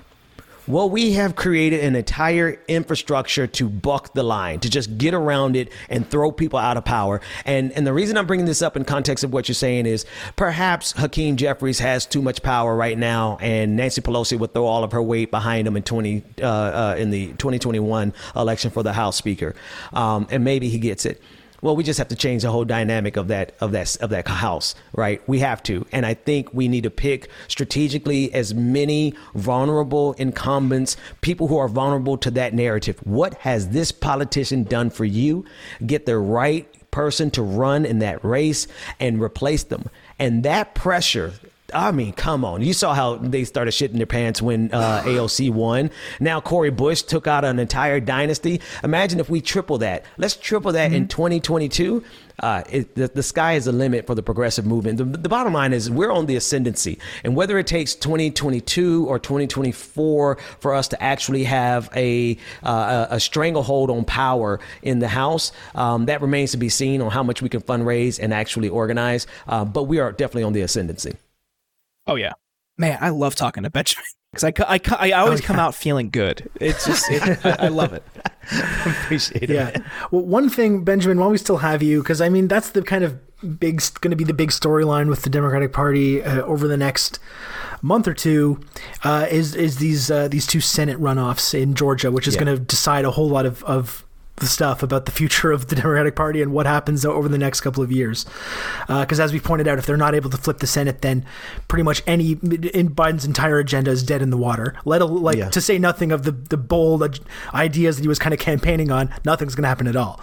well, 0.68 0.90
we 0.90 1.14
have 1.14 1.36
created 1.36 1.84
an 1.84 1.96
entire 1.96 2.60
infrastructure 2.68 3.48
to 3.48 3.70
buck 3.70 4.14
the 4.14 4.24
line, 4.24 4.60
to 4.60 4.70
just 4.70 4.98
get 4.98 5.14
around 5.14 5.56
it 5.56 5.72
and 5.90 6.08
throw 6.08 6.32
people 6.32 6.60
out 6.60 6.78
of 6.78 6.86
power. 6.86 7.22
And 7.46 7.72
and 7.72 7.88
the 7.88 7.94
reason 7.94 8.18
I'm 8.18 8.28
bringing 8.28 8.46
this 8.46 8.62
up 8.62 8.76
in 8.76 8.84
context 8.84 9.24
of 9.24 9.32
what 9.32 9.48
you're 9.48 9.56
saying 9.56 9.86
is 9.86 10.06
perhaps 10.36 10.92
Hakeem 10.94 11.38
Jeffries 11.38 11.80
has 11.80 12.06
too 12.06 12.22
much 12.22 12.44
power 12.44 12.76
right 12.76 12.98
now, 12.98 13.38
and 13.42 13.76
Nancy 13.76 14.02
Pelosi 14.02 14.38
would 14.38 14.54
throw 14.54 14.66
all 14.66 14.84
of 14.84 14.92
her 14.92 15.02
weight 15.02 15.32
behind 15.32 15.68
him 15.68 15.78
in 15.78 15.84
20 15.84 16.24
uh, 16.42 16.46
uh, 16.46 16.96
in 16.98 17.12
the 17.12 17.28
2021 17.34 18.14
election 18.36 18.72
for 18.72 18.84
the 18.84 18.94
House 18.94 19.16
Speaker, 19.16 19.56
um, 19.94 20.28
and 20.30 20.44
maybe 20.44 20.70
he 20.70 20.80
gets 20.80 21.06
it. 21.06 21.22
Well, 21.62 21.76
we 21.76 21.84
just 21.84 21.98
have 21.98 22.10
to 22.10 22.16
change 22.16 22.44
the 22.44 22.52
whole 22.52 22.66
dynamic 22.66 23.18
of 23.18 23.30
that 23.30 23.56
of 23.60 23.72
that 23.72 23.98
of 23.98 24.12
that 24.12 24.28
house, 24.28 24.76
right? 24.94 25.28
We 25.28 25.40
have 25.40 25.64
to, 25.64 25.86
and 25.92 26.06
I 26.06 26.14
think 26.14 26.54
we 26.54 26.68
need 26.68 26.84
to 26.84 26.92
pick 26.92 27.30
strategically 27.48 28.32
as 28.34 28.54
many 28.54 29.16
vulnerable 29.34 30.14
incumbents, 30.14 30.98
people 31.22 31.48
who 31.48 31.58
are 31.58 31.68
vulnerable 31.68 32.18
to 32.20 32.32
that 32.32 32.54
narrative. 32.54 33.00
What 33.04 33.34
has 33.36 33.70
this 33.70 33.92
politician 33.92 34.64
done 34.64 34.92
for 34.92 35.06
you? 35.06 35.46
Get 35.86 36.06
the 36.06 36.18
right 36.20 36.68
person 36.92 37.32
to 37.32 37.42
run 37.42 37.86
in 37.86 38.00
that 38.00 38.24
race 38.24 38.68
and 39.00 39.22
replace 39.22 39.64
them, 39.64 39.90
and 40.20 40.44
that 40.44 40.76
pressure. 40.76 41.34
I 41.74 41.92
mean, 41.92 42.14
come 42.14 42.46
on. 42.46 42.62
You 42.62 42.74
saw 42.74 42.94
how 42.94 43.16
they 43.16 43.44
started 43.44 43.72
shitting 43.72 43.98
their 43.98 44.06
pants 44.06 44.42
when 44.42 44.74
uh, 44.74 45.02
AOC 45.06 45.52
won. 45.52 45.92
Now 46.20 46.40
Cori 46.40 46.72
Bush 46.72 47.02
took 47.02 47.28
out 47.28 47.44
an 47.44 47.60
entire 47.60 48.00
dynasty. 48.00 48.62
Imagine 48.84 49.20
if 49.20 49.30
we 49.30 49.42
triple 49.42 49.78
that. 49.80 50.06
Let's 50.18 50.36
triple 50.36 50.72
that 50.74 50.94
in 50.94 51.08
2022. 51.08 52.04
Uh, 52.40 52.64
it, 52.70 52.96
the, 52.96 53.08
the 53.08 53.24
sky 53.24 53.54
is 53.54 53.66
the 53.66 53.72
limit 53.72 54.06
for 54.06 54.14
the 54.14 54.22
progressive 54.22 54.66
movement. 54.66 54.98
The, 54.98 55.06
the 55.06 55.30
bottom 55.30 55.54
line 55.54 55.74
is 55.74 55.90
we're 55.90 56.12
on 56.12 56.28
the 56.28 56.36
ascendancy. 56.36 57.00
And 57.24 57.36
whether 57.36 57.58
it 57.58 57.68
takes 57.68 57.96
2022 57.96 59.08
or 59.08 59.18
2024 59.18 60.38
for 60.60 60.74
us 60.74 60.88
to 60.90 61.04
actually 61.04 61.46
have 61.46 61.90
a, 61.96 62.38
uh, 62.64 63.08
a 63.12 63.18
a 63.18 63.20
stranglehold 63.20 63.90
on 63.90 64.06
power 64.06 64.60
in 64.84 65.00
the 65.00 65.08
House, 65.08 65.52
um, 65.74 66.06
that 66.06 66.22
remains 66.22 66.52
to 66.52 66.58
be 66.58 66.70
seen 66.70 67.02
on 67.02 67.10
how 67.10 67.24
much 67.24 67.42
we 67.42 67.50
can 67.50 67.62
fundraise 67.62 68.20
and 68.22 68.34
actually 68.34 68.70
organize. 68.70 69.26
Uh, 69.48 69.66
but 69.66 69.84
we 69.84 70.00
are 70.00 70.12
definitely 70.12 70.44
on 70.44 70.54
the 70.54 70.62
ascendancy. 70.62 71.16
Oh 72.08 72.16
yeah, 72.16 72.34
man, 72.78 72.98
I 73.02 73.10
love 73.10 73.36
talking 73.36 73.64
to 73.64 73.70
Benjamin 73.70 74.06
because 74.32 74.44
I, 74.44 74.52
co- 74.52 74.66
I, 74.68 74.80
co- 74.80 74.96
I 75.00 75.12
always 75.12 75.42
come 75.42 75.58
out 75.58 75.76
feeling 75.76 76.10
good. 76.10 76.50
It's 76.60 76.86
just 76.86 77.10
it, 77.12 77.46
I, 77.46 77.66
I 77.66 77.68
love 77.68 77.94
it. 77.94 78.04
Appreciate 78.86 79.44
it. 79.44 79.50
Yeah. 79.50 79.78
Well, 80.12 80.24
one 80.24 80.50
thing, 80.50 80.84
Benjamin, 80.84 81.20
while 81.20 81.30
we 81.30 81.38
still 81.38 81.58
have 81.58 81.84
you, 81.84 82.02
because 82.02 82.22
I 82.22 82.30
mean 82.30 82.48
that's 82.48 82.70
the 82.72 82.82
kind 82.82 83.04
of 83.04 83.20
big 83.60 83.82
going 84.02 84.10
to 84.12 84.16
be 84.18 84.24
the 84.24 84.34
big 84.34 84.50
storyline 84.50 85.10
with 85.10 85.22
the 85.24 85.30
Democratic 85.30 85.72
Party 85.74 86.24
uh, 86.24 86.42
over 86.44 86.68
the 86.68 86.78
next 86.78 87.20
month 87.84 88.08
or 88.08 88.14
two 88.14 88.60
uh, 89.04 89.28
is 89.30 89.54
is 89.56 89.78
these 89.78 90.10
uh, 90.10 90.28
these 90.28 90.48
two 90.48 90.62
Senate 90.62 90.98
runoffs 91.00 91.54
in 91.60 91.76
Georgia, 91.76 92.10
which 92.12 92.28
is 92.28 92.36
Yeah. 92.36 92.44
going 92.46 92.58
to 92.58 92.64
decide 92.64 93.06
a 93.06 93.12
whole 93.12 93.30
lot 93.30 93.46
of 93.46 93.64
of 93.66 94.04
the 94.06 94.07
stuff 94.42 94.84
about 94.84 95.06
the 95.06 95.12
future 95.12 95.52
of 95.52 95.68
the 95.68 95.76
Democratic 95.76 96.16
Party 96.16 96.42
and 96.42 96.52
what 96.54 96.66
happens 96.66 97.04
over 97.06 97.28
the 97.28 97.38
next 97.38 97.62
couple 97.62 97.82
of 97.84 97.92
years. 97.92 98.26
Because 98.88 99.20
as 99.20 99.34
we 99.34 99.40
pointed 99.40 99.68
out, 99.68 99.80
if 99.80 99.86
they're 99.86 99.98
not 99.98 100.14
able 100.14 100.30
to 100.30 100.38
flip 100.38 100.60
the 100.60 100.68
Senate, 100.68 101.02
then 101.02 101.26
pretty 101.68 101.84
much 101.84 102.04
any 102.06 102.32
in 102.32 102.90
Biden's 102.94 103.26
entire 103.26 103.58
agenda 103.60 103.90
is 103.92 104.04
dead 104.04 104.22
in 104.22 104.30
the 104.30 104.38
water. 104.38 104.76
Let 104.86 105.02
like 105.02 105.38
Yeah. 105.38 105.50
to 105.50 105.62
say 105.62 105.80
nothing 105.80 106.12
of 106.12 106.24
the 106.24 106.32
the 106.32 106.58
bold 106.58 107.20
ideas 107.54 107.96
that 107.98 108.02
he 108.04 108.08
was 108.08 108.20
kind 108.20 108.34
of 108.34 108.40
campaigning 108.40 108.92
on. 108.92 109.10
Nothing's 109.26 109.56
going 109.56 109.64
to 109.64 109.70
happen 109.70 109.88
at 109.88 109.96
all. 109.96 110.22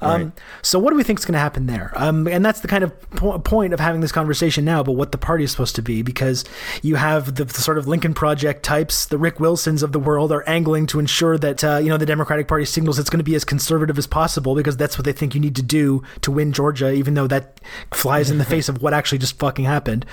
Um, 0.00 0.08
Right. 0.22 0.32
So 0.62 0.78
what 0.78 0.90
do 0.90 0.96
we 0.96 1.02
think 1.02 1.18
is 1.18 1.24
going 1.24 1.34
to 1.34 1.38
happen 1.38 1.66
there? 1.66 1.92
Um, 1.96 2.26
and 2.28 2.44
that's 2.44 2.60
the 2.60 2.68
kind 2.68 2.82
of 2.84 3.10
po- 3.12 3.38
point 3.38 3.72
of 3.72 3.80
having 3.80 4.00
this 4.00 4.12
conversation 4.12 4.64
now 4.64 4.80
about 4.80 4.96
what 4.96 5.12
the 5.12 5.18
party 5.18 5.44
is 5.44 5.50
supposed 5.50 5.76
to 5.76 5.82
be, 5.82 6.02
because 6.02 6.44
you 6.82 6.96
have 6.96 7.34
the, 7.36 7.44
the 7.44 7.60
sort 7.60 7.78
of 7.78 7.86
Lincoln 7.86 8.14
Project 8.14 8.62
types, 8.64 9.06
the 9.06 9.18
Rick 9.18 9.38
Wilsons 9.40 9.82
of 9.82 9.92
the 9.92 9.98
world, 10.00 10.32
are 10.32 10.42
angling 10.48 10.86
to 10.88 10.98
ensure 10.98 11.38
that 11.38 11.62
uh, 11.64 11.76
you 11.82 11.88
know 11.88 11.96
the 11.96 12.06
Democratic 12.06 12.48
Party 12.48 12.64
signals 12.64 12.98
it's 12.98 13.10
going 13.10 13.18
to 13.18 13.24
be 13.24 13.34
as 13.34 13.44
conservative 13.48 13.98
as 13.98 14.06
possible 14.06 14.54
because 14.54 14.76
that's 14.76 14.96
what 14.96 15.04
they 15.04 15.12
think 15.12 15.34
you 15.34 15.40
need 15.40 15.56
to 15.56 15.62
do 15.62 16.02
to 16.20 16.30
win 16.30 16.52
Georgia, 16.52 16.92
even 16.92 17.14
though 17.14 17.26
that 17.26 17.60
flies 17.92 18.30
in 18.30 18.38
the 18.38 18.44
face 18.54 18.68
of 18.68 18.80
what 18.82 18.94
actually 18.94 19.18
just 19.18 19.36
fucking 19.38 19.64
happened. 19.64 20.06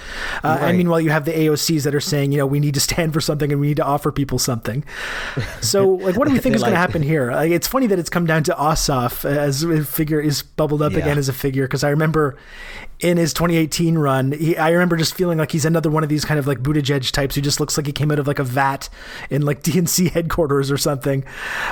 Uh, 0.44 0.48
And 0.56 0.62
Right. 0.62 0.76
meanwhile, 0.76 0.99
you 1.02 1.12
have 1.12 1.26
the 1.26 1.34
AOCs 1.38 1.84
that 1.84 1.94
are 1.94 1.99
saying, 1.99 2.32
you 2.32 2.38
know, 2.40 2.48
we 2.48 2.60
need 2.60 2.74
to 2.74 2.80
stand 2.80 3.14
for 3.14 3.22
something 3.22 3.52
and 3.52 3.62
we 3.62 3.68
need 3.68 3.78
to 3.78 3.86
offer 3.86 4.12
people 4.12 4.40
something. 4.40 4.84
So, 5.62 5.88
like, 6.06 6.16
what 6.16 6.28
do 6.28 6.34
we 6.34 6.40
think 6.40 6.56
is 6.56 6.62
going 6.64 6.74
to 6.74 6.80
happen 6.80 7.03
here? 7.03 7.32
Like, 7.32 7.52
it's 7.52 7.68
funny 7.68 7.88
that 7.88 7.99
it's 7.99 8.10
come 8.10 8.26
down 8.26 8.44
to 8.45 8.53
Ossoff 8.53 9.26
as 9.26 9.64
a 9.64 9.84
figure 9.84 10.20
is 10.22 10.41
bubbled 10.41 10.82
up 10.82 10.94
Yeah. 10.94 10.99
again 10.99 11.18
as 11.18 11.30
a 11.30 11.34
figure 11.34 11.66
because 11.66 11.84
I 11.84 11.90
remember 11.90 12.38
in 13.00 13.18
his 13.18 13.34
2018 13.34 13.98
run, 13.98 14.32
he, 14.32 14.58
I 14.58 14.70
remember 14.70 14.96
just 14.96 15.14
feeling 15.16 15.38
like 15.38 15.52
he's 15.52 15.66
another 15.66 15.90
one 15.90 16.04
of 16.04 16.10
these 16.10 16.24
kind 16.26 16.40
of 16.40 16.48
like 16.48 16.60
Buttigieg 16.60 17.12
types 17.12 17.36
who 17.36 17.42
just 17.42 17.60
looks 17.60 17.78
like 17.78 17.86
he 17.86 17.92
came 17.92 18.12
out 18.12 18.20
of 18.20 18.28
like 18.28 18.40
a 18.40 18.44
vat 18.44 18.88
in 19.30 19.42
like 19.44 19.62
DNC 19.64 20.12
headquarters 20.12 20.72
or 20.72 20.78
something. 20.78 21.24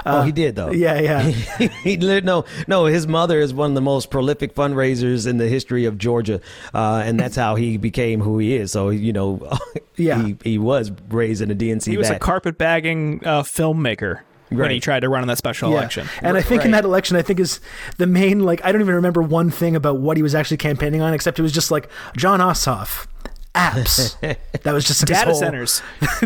Oh, 0.05 0.17
Uh, 0.17 0.23
he 0.23 0.31
did 0.31 0.55
though. 0.55 0.71
Yeah, 0.71 0.99
yeah. 0.99 1.21
he 1.83 1.97
lit- 1.97 2.25
no, 2.25 2.45
no. 2.67 2.85
His 2.85 3.07
mother 3.07 3.39
is 3.39 3.53
one 3.53 3.71
of 3.71 3.75
the 3.75 3.81
most 3.81 4.09
prolific 4.09 4.53
fundraisers 4.55 5.25
in 5.27 5.37
the 5.37 5.47
history 5.47 5.85
of 5.85 5.97
Georgia, 5.97 6.41
uh, 6.73 7.01
and 7.05 7.19
that's 7.19 7.35
how 7.35 7.55
he 7.55 7.77
became 7.77 8.19
who 8.21 8.37
he 8.39 8.55
is. 8.55 8.71
So 8.71 8.89
you 8.89 9.13
know, 9.13 9.47
Yeah. 9.95 10.23
he, 10.23 10.37
he 10.43 10.57
was 10.57 10.91
raised 11.09 11.41
in 11.41 11.51
a 11.51 11.55
DNC. 11.55 11.85
He 11.89 11.97
was 11.97 12.09
a 12.09 12.13
vat. 12.13 12.21
carpetbagging 12.21 13.25
uh, 13.25 13.43
filmmaker 13.43 14.21
when 14.55 14.71
he 14.71 14.79
tried 14.79 15.01
to 15.01 15.09
run 15.09 15.21
in 15.23 15.27
that 15.27 15.37
special 15.37 15.69
Yeah. 15.71 15.77
election. 15.77 16.07
And 16.21 16.37
I 16.37 16.41
think 16.41 16.65
in 16.65 16.71
that 16.71 16.83
election, 16.85 17.17
I 17.17 17.21
think 17.21 17.39
is 17.39 17.59
the 17.97 18.07
main 18.07 18.39
like 18.41 18.63
I 18.63 18.71
don't 18.71 18.81
even 18.81 18.95
remember 18.95 19.21
one 19.21 19.49
thing 19.49 19.75
about 19.75 19.97
what 19.99 20.17
he 20.17 20.23
was 20.23 20.35
actually 20.35 20.57
campaigning 20.57 21.01
on, 21.01 21.13
except 21.13 21.39
it 21.39 21.41
was 21.41 21.51
just 21.51 21.71
like 21.71 21.89
Jon 22.17 22.39
Ossoff, 22.39 23.07
apps. 23.55 24.15
that 24.63 24.73
was 24.73 24.85
just 24.85 25.05
Data 25.05 25.25
whole- 25.31 25.35
centers, 25.35 25.81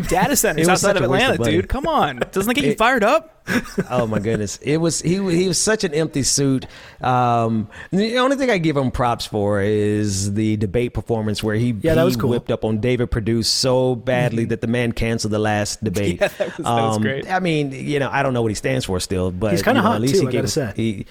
data 0.07 0.35
centers 0.35 0.67
outside 0.67 0.95
of 0.97 1.03
a 1.03 1.05
of 1.05 1.11
Atlanta, 1.11 1.43
dude. 1.43 1.69
Come 1.69 1.87
on, 1.87 2.17
doesn't 2.31 2.47
that 2.47 2.53
get 2.53 2.65
you 2.65 2.75
fired 2.75 3.03
up? 3.03 3.36
Oh 3.89 4.07
my 4.07 4.19
goodness, 4.19 4.57
it 4.61 4.77
was 4.77 5.01
he. 5.01 5.15
He 5.37 5.47
was 5.47 5.61
such 5.61 5.83
an 5.83 5.93
empty 5.93 6.23
suit. 6.23 6.65
Um, 7.01 7.69
the 7.91 8.17
only 8.19 8.35
thing 8.37 8.49
I 8.49 8.57
give 8.57 8.75
him 8.77 8.91
props 8.91 9.25
for 9.25 9.61
is 9.61 10.33
the 10.33 10.57
debate 10.57 10.93
performance 10.93 11.41
where 11.43 11.55
he, 11.55 11.69
Yeah, 11.81 11.95
that 11.95 12.01
he 12.01 12.05
was 12.05 12.15
cool. 12.17 12.29
whipped 12.31 12.51
up 12.51 12.65
on 12.65 12.79
David 12.79 13.11
Perdue 13.11 13.43
so 13.43 13.95
badly 13.95 14.45
that 14.45 14.61
the 14.61 14.67
man 14.67 14.91
canceled 14.91 15.31
the 15.33 15.39
last 15.39 15.83
debate. 15.83 16.19
Yeah, 16.21 16.27
that 16.37 16.57
was- 16.57 16.65
that 16.65 16.81
was 16.81 16.97
great. 16.99 17.29
I 17.29 17.39
mean, 17.39 17.71
you 17.71 17.99
know, 17.99 18.09
I 18.11 18.23
don't 18.23 18.33
know 18.33 18.41
what 18.41 18.49
he 18.51 18.55
stands 18.55 18.85
for 18.85 18.99
still, 18.99 19.31
but 19.31 19.51
He's 19.51 19.61
kinda 19.61 19.79
you 19.79 19.83
know, 19.83 19.89
hot, 19.89 19.95
at 19.95 20.01
least 20.01 20.15
too, 20.15 20.21
he 20.21 20.27
I 20.27 20.31
gave 20.31 20.43
us- 20.43 20.75
He, 20.75 21.05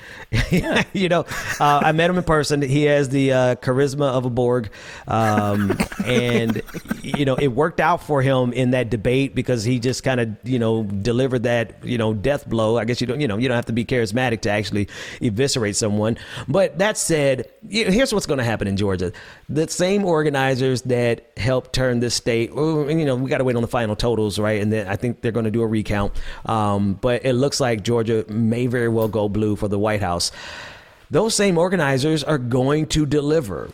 you 1.01 1.09
know, 1.09 1.21
uh, 1.61 1.81
I 1.85 1.93
met 1.93 2.11
him 2.11 2.19
in 2.19 2.25
person. 2.25 2.63
He 2.63 2.85
has 2.85 3.09
the 3.09 3.33
uh, 3.33 3.55
charisma 3.57 4.07
of 4.11 4.25
a 4.25 4.31
Borg, 4.31 4.71
um, 5.09 5.77
and 6.05 6.61
you 7.03 7.25
know, 7.25 7.35
it 7.37 7.49
worked 7.49 7.81
out 7.81 8.03
for 8.03 8.23
him 8.23 8.53
in 8.53 8.71
that 8.73 8.91
debate 8.91 9.35
because 9.35 9.65
he 9.65 9.79
just 9.79 10.03
kind 10.05 10.21
of 10.21 10.37
you 10.45 10.59
know 10.59 10.83
delivered 10.85 11.45
that 11.45 11.85
you 11.85 11.99
know 11.99 12.13
death 12.27 12.44
blow. 12.44 12.77
I 12.77 12.85
guess 12.85 13.01
you 13.01 13.07
don't 13.07 13.20
you 13.20 13.28
know 13.28 13.39
you 13.39 13.47
don't 13.47 13.55
have 13.55 13.66
to 13.66 13.73
be 13.73 13.85
charismatic 13.85 14.40
to 14.40 14.51
actually 14.51 14.89
eviscerate 15.23 15.77
someone. 15.77 16.19
But 16.48 16.78
that 16.78 16.98
said, 16.98 17.48
here's 17.70 18.12
what's 18.12 18.27
going 18.27 18.39
to 18.39 18.44
happen 18.44 18.66
in 18.66 18.77
Georgia: 18.77 19.12
the 19.48 19.69
same 19.69 20.05
organizers 20.05 20.82
that 20.82 21.31
helped 21.36 21.73
turn 21.73 22.01
this 22.01 22.16
state. 22.16 22.51
You 22.51 23.05
know, 23.05 23.15
we 23.15 23.31
got 23.31 23.39
to 23.39 23.44
wait 23.44 23.55
on 23.55 23.62
the 23.62 23.69
final 23.69 23.94
totals, 23.94 24.40
right? 24.40 24.61
And 24.61 24.73
then 24.73 24.89
I 24.89 24.97
think 24.97 25.20
they're 25.20 25.31
going 25.31 25.44
to 25.44 25.53
do 25.53 25.62
a 25.62 25.66
recount. 25.69 26.15
Um, 26.47 26.94
but 26.94 27.24
it 27.24 27.35
looks 27.35 27.61
like 27.61 27.85
Georgia 27.85 28.24
may 28.28 28.66
very 28.66 28.89
well 28.89 29.07
go 29.07 29.28
blue 29.28 29.55
for 29.55 29.69
the 29.69 29.78
White 29.78 30.01
House. 30.01 30.32
Those 31.12 31.36
same 31.36 31.57
organizers 31.57 32.24
are 32.24 32.39
going 32.39 32.86
to 32.89 33.07
deliver 33.07 33.70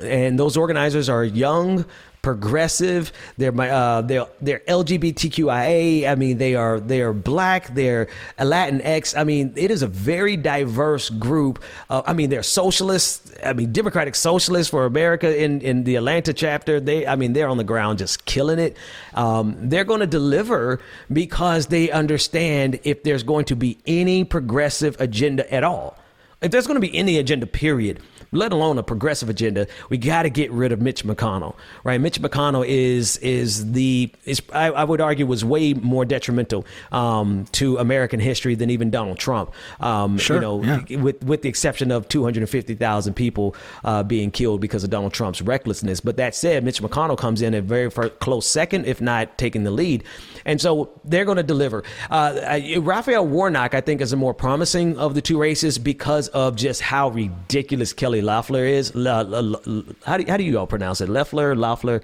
and 0.00 0.38
those 0.38 0.56
organizers 0.56 1.08
are 1.08 1.24
young 1.24 1.84
progressive. 2.28 3.10
They're 3.38 3.52
my 3.52 3.70
uh 3.70 4.02
they're 4.02 4.26
they're 4.42 4.62
lgbtqia 4.68 6.06
i 6.06 6.14
mean 6.14 6.36
they 6.36 6.54
are 6.54 6.78
they 6.78 7.00
are 7.00 7.14
black. 7.14 7.74
They're 7.74 8.08
latinx 8.38 9.16
i 9.16 9.24
mean 9.24 9.54
it 9.56 9.70
is 9.70 9.80
a 9.82 9.86
very 9.86 10.36
diverse 10.36 11.08
group. 11.08 11.64
Uh, 11.88 12.02
i 12.04 12.12
mean 12.12 12.28
they're 12.28 12.42
socialists. 12.42 13.32
I 13.42 13.54
mean 13.54 13.72
democratic 13.72 14.14
socialists 14.14 14.70
for 14.70 14.84
america 14.84 15.28
in 15.44 15.62
in 15.62 15.84
the 15.84 15.96
atlanta 15.96 16.34
chapter. 16.34 16.80
They 16.80 17.06
i 17.06 17.16
mean 17.16 17.32
they're 17.32 17.48
on 17.48 17.56
the 17.56 17.70
ground 17.72 17.98
just 17.98 18.26
killing 18.26 18.58
it. 18.58 18.76
Um 19.14 19.56
they're 19.70 19.88
going 19.92 20.00
to 20.00 20.12
deliver 20.20 20.80
because 21.10 21.68
they 21.68 21.90
understand 21.90 22.78
if 22.84 23.04
there's 23.04 23.22
going 23.22 23.46
to 23.46 23.56
be 23.56 23.78
any 23.86 24.22
progressive 24.24 25.00
agenda 25.00 25.50
at 25.50 25.64
all. 25.64 25.96
If 26.42 26.52
there's 26.52 26.66
going 26.68 26.80
to 26.80 26.86
be 26.88 26.94
any 26.96 27.18
agenda, 27.18 27.46
period, 27.46 28.00
let 28.32 28.52
alone 28.52 28.78
a 28.78 28.82
progressive 28.82 29.28
agenda, 29.28 29.66
we 29.88 29.98
got 29.98 30.22
to 30.22 30.30
get 30.30 30.50
rid 30.50 30.72
of 30.72 30.80
Mitch 30.80 31.04
McConnell, 31.04 31.54
right? 31.84 32.00
Mitch 32.00 32.20
McConnell 32.20 32.66
is 32.66 33.16
is 33.18 33.72
the 33.72 34.10
is 34.24 34.42
I, 34.52 34.70
I 34.70 34.84
would 34.84 35.00
argue 35.00 35.26
was 35.26 35.44
way 35.44 35.74
more 35.74 36.04
detrimental 36.04 36.64
um, 36.92 37.46
to 37.52 37.78
American 37.78 38.20
history 38.20 38.54
than 38.54 38.70
even 38.70 38.90
Donald 38.90 39.18
Trump. 39.18 39.52
Um, 39.80 40.18
Sure, 40.18 40.36
you 40.36 40.40
know, 40.42 40.62
yeah. 40.62 41.00
with 41.00 41.22
with 41.24 41.42
the 41.42 41.48
exception 41.48 41.90
of 41.90 42.08
250,000 42.08 43.14
people 43.14 43.54
uh, 43.84 44.02
being 44.02 44.30
killed 44.30 44.60
because 44.60 44.84
of 44.84 44.90
Donald 44.90 45.12
Trump's 45.12 45.40
recklessness. 45.42 46.00
But 46.00 46.16
that 46.16 46.34
said, 46.34 46.64
Mitch 46.64 46.82
McConnell 46.82 47.16
comes 47.16 47.42
in 47.42 47.54
a 47.54 47.62
very 47.62 47.90
fir- 47.90 48.10
close 48.10 48.46
second, 48.46 48.86
if 48.86 49.00
not 49.00 49.38
taking 49.38 49.64
the 49.64 49.70
lead, 49.70 50.04
and 50.44 50.60
so 50.60 50.90
they're 51.04 51.24
going 51.24 51.36
to 51.36 51.42
deliver. 51.42 51.84
Uh, 52.10 52.60
Raphael 52.78 53.26
Warnock, 53.26 53.74
I 53.74 53.80
think, 53.80 54.00
is 54.00 54.10
the 54.10 54.16
more 54.16 54.34
promising 54.34 54.98
of 54.98 55.14
the 55.14 55.22
two 55.22 55.38
races 55.38 55.78
because 55.78 56.28
of 56.28 56.56
just 56.56 56.80
how 56.80 57.08
ridiculous 57.10 57.92
Kelly 57.92 58.17
Loeffler 58.20 58.64
is. 58.64 58.94
La- 58.94 59.20
la- 59.20 59.40
la- 59.40 59.82
how 60.04 60.16
do 60.16 60.24
how 60.28 60.36
do 60.36 60.44
you 60.44 60.58
all 60.58 60.66
pronounce 60.66 61.00
it? 61.00 61.08
Loeffler, 61.08 61.54
Loeffler. 61.54 62.02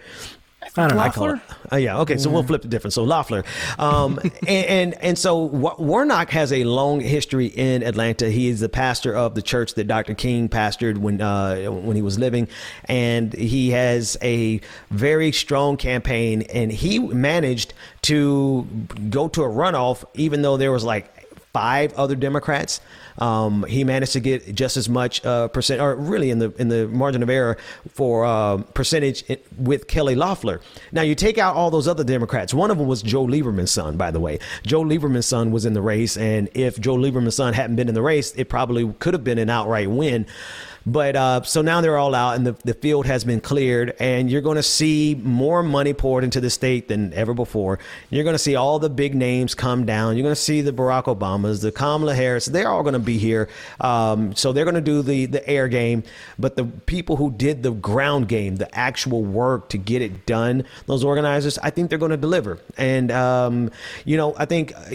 I 0.76 0.88
don't 0.88 0.96
know. 0.96 1.02
I 1.02 1.10
call 1.10 1.30
it. 1.34 1.40
Uh, 1.70 1.76
yeah. 1.76 1.98
Okay. 2.00 2.16
So 2.16 2.30
we'll 2.30 2.42
flip 2.42 2.62
the 2.62 2.68
difference. 2.68 2.94
So 2.94 3.04
Loeffler, 3.04 3.44
um, 3.78 4.18
and, 4.48 4.66
and 4.66 4.94
and 5.02 5.18
so 5.18 5.36
Wa- 5.38 5.76
Warnock 5.78 6.30
has 6.30 6.52
a 6.52 6.64
long 6.64 7.00
history 7.00 7.46
in 7.46 7.82
Atlanta. 7.82 8.30
He 8.30 8.48
is 8.48 8.60
the 8.60 8.68
pastor 8.68 9.14
of 9.14 9.34
the 9.34 9.42
church 9.42 9.74
that 9.74 9.84
Dr. 9.86 10.14
King 10.14 10.48
pastored 10.48 10.96
when 10.98 11.20
uh, 11.20 11.66
when 11.66 11.96
he 11.96 12.02
was 12.02 12.18
living, 12.18 12.48
and 12.86 13.32
he 13.34 13.70
has 13.70 14.16
a 14.22 14.60
very 14.90 15.32
strong 15.32 15.76
campaign. 15.76 16.42
And 16.42 16.72
he 16.72 16.98
managed 16.98 17.74
to 18.02 18.66
go 19.10 19.28
to 19.28 19.42
a 19.42 19.48
runoff, 19.48 20.04
even 20.14 20.42
though 20.42 20.56
there 20.56 20.72
was 20.72 20.82
like 20.82 21.13
five 21.54 21.94
other 21.94 22.16
Democrats. 22.16 22.80
Um, 23.16 23.64
he 23.68 23.84
managed 23.84 24.12
to 24.14 24.20
get 24.20 24.54
just 24.54 24.76
as 24.76 24.88
much 24.88 25.24
uh, 25.24 25.46
percent, 25.48 25.80
or 25.80 25.94
really 25.94 26.30
in 26.30 26.40
the 26.40 26.52
in 26.58 26.68
the 26.68 26.88
margin 26.88 27.22
of 27.22 27.30
error 27.30 27.56
for 27.88 28.24
uh, 28.24 28.58
percentage 28.74 29.24
with 29.56 29.86
Kelly 29.86 30.16
Loeffler. 30.16 30.60
Now 30.92 31.02
you 31.02 31.14
take 31.14 31.38
out 31.38 31.54
all 31.54 31.70
those 31.70 31.86
other 31.86 32.04
Democrats. 32.04 32.52
One 32.52 32.72
of 32.72 32.78
them 32.78 32.88
was 32.88 33.02
Joe 33.02 33.24
Lieberman's 33.24 33.70
son, 33.70 33.96
by 33.96 34.10
the 34.10 34.20
way. 34.20 34.40
Joe 34.66 34.82
Lieberman's 34.82 35.26
son 35.26 35.52
was 35.52 35.64
in 35.64 35.74
the 35.74 35.82
race, 35.82 36.16
and 36.16 36.50
if 36.54 36.78
Joe 36.80 36.96
Lieberman's 36.96 37.36
son 37.36 37.54
hadn't 37.54 37.76
been 37.76 37.88
in 37.88 37.94
the 37.94 38.02
race, 38.02 38.34
it 38.34 38.48
probably 38.48 38.92
could 38.98 39.14
have 39.14 39.24
been 39.24 39.38
an 39.38 39.48
outright 39.48 39.88
win. 39.88 40.26
But 40.86 41.16
uh, 41.16 41.42
so 41.42 41.62
now 41.62 41.80
they're 41.80 41.96
all 41.96 42.14
out, 42.14 42.36
and 42.36 42.46
the, 42.46 42.56
the 42.64 42.74
field 42.74 43.06
has 43.06 43.24
been 43.24 43.40
cleared, 43.40 43.94
and 43.98 44.30
you're 44.30 44.42
going 44.42 44.56
to 44.56 44.62
see 44.62 45.18
more 45.22 45.62
money 45.62 45.94
poured 45.94 46.24
into 46.24 46.40
the 46.40 46.50
state 46.50 46.88
than 46.88 47.12
ever 47.14 47.32
before. 47.32 47.78
You're 48.10 48.24
going 48.24 48.34
to 48.34 48.38
see 48.38 48.54
all 48.54 48.78
the 48.78 48.90
big 48.90 49.14
names 49.14 49.54
come 49.54 49.86
down. 49.86 50.16
You're 50.16 50.24
going 50.24 50.34
to 50.34 50.40
see 50.40 50.60
the 50.60 50.72
Barack 50.72 51.04
Obamas, 51.04 51.62
the 51.62 51.72
Kamala 51.72 52.14
Harris. 52.14 52.46
They're 52.46 52.68
all 52.68 52.82
going 52.82 52.94
to 52.94 52.98
be 52.98 53.18
here. 53.18 53.48
Um, 53.80 54.34
so 54.34 54.52
they're 54.52 54.64
going 54.64 54.74
to 54.74 54.80
do 54.80 55.02
the 55.02 55.26
the 55.26 55.46
air 55.48 55.68
game, 55.68 56.02
but 56.38 56.56
the 56.56 56.64
people 56.64 57.16
who 57.16 57.30
did 57.30 57.62
the 57.62 57.72
ground 57.72 58.28
game, 58.28 58.56
the 58.56 58.72
actual 58.76 59.22
work 59.22 59.68
to 59.70 59.78
get 59.78 60.02
it 60.02 60.26
done, 60.26 60.64
those 60.86 61.02
organizers, 61.02 61.58
I 61.58 61.70
think 61.70 61.88
they're 61.88 61.98
going 61.98 62.10
to 62.10 62.16
deliver. 62.16 62.58
And 62.76 63.10
um, 63.10 63.70
you 64.04 64.16
know, 64.16 64.34
I 64.36 64.44
think 64.44 64.74
uh, 64.76 64.90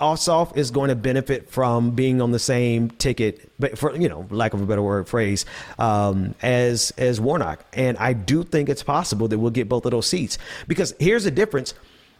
Ossoff 0.00 0.56
is 0.56 0.70
going 0.70 0.88
to 0.88 0.96
benefit 0.96 1.50
from 1.50 1.90
being 1.90 2.20
on 2.22 2.32
the 2.32 2.38
same 2.38 2.90
ticket, 2.90 3.47
but 3.58 3.78
for 3.78 3.94
you 3.96 4.08
know, 4.08 4.26
lack 4.30 4.54
of 4.54 4.60
a 4.60 4.66
better 4.66 4.82
word 4.82 5.08
phrase, 5.08 5.44
um, 5.78 6.34
as 6.42 6.92
as 6.96 7.20
Warnock. 7.20 7.64
And 7.72 7.96
I 7.98 8.12
do 8.12 8.42
think 8.42 8.68
it's 8.68 8.82
possible 8.82 9.28
that 9.28 9.38
we'll 9.38 9.50
get 9.50 9.68
both 9.68 9.84
of 9.84 9.90
those 9.90 10.06
seats 10.06 10.38
because 10.66 10.94
here's 10.98 11.24
the 11.24 11.30
difference: 11.30 11.74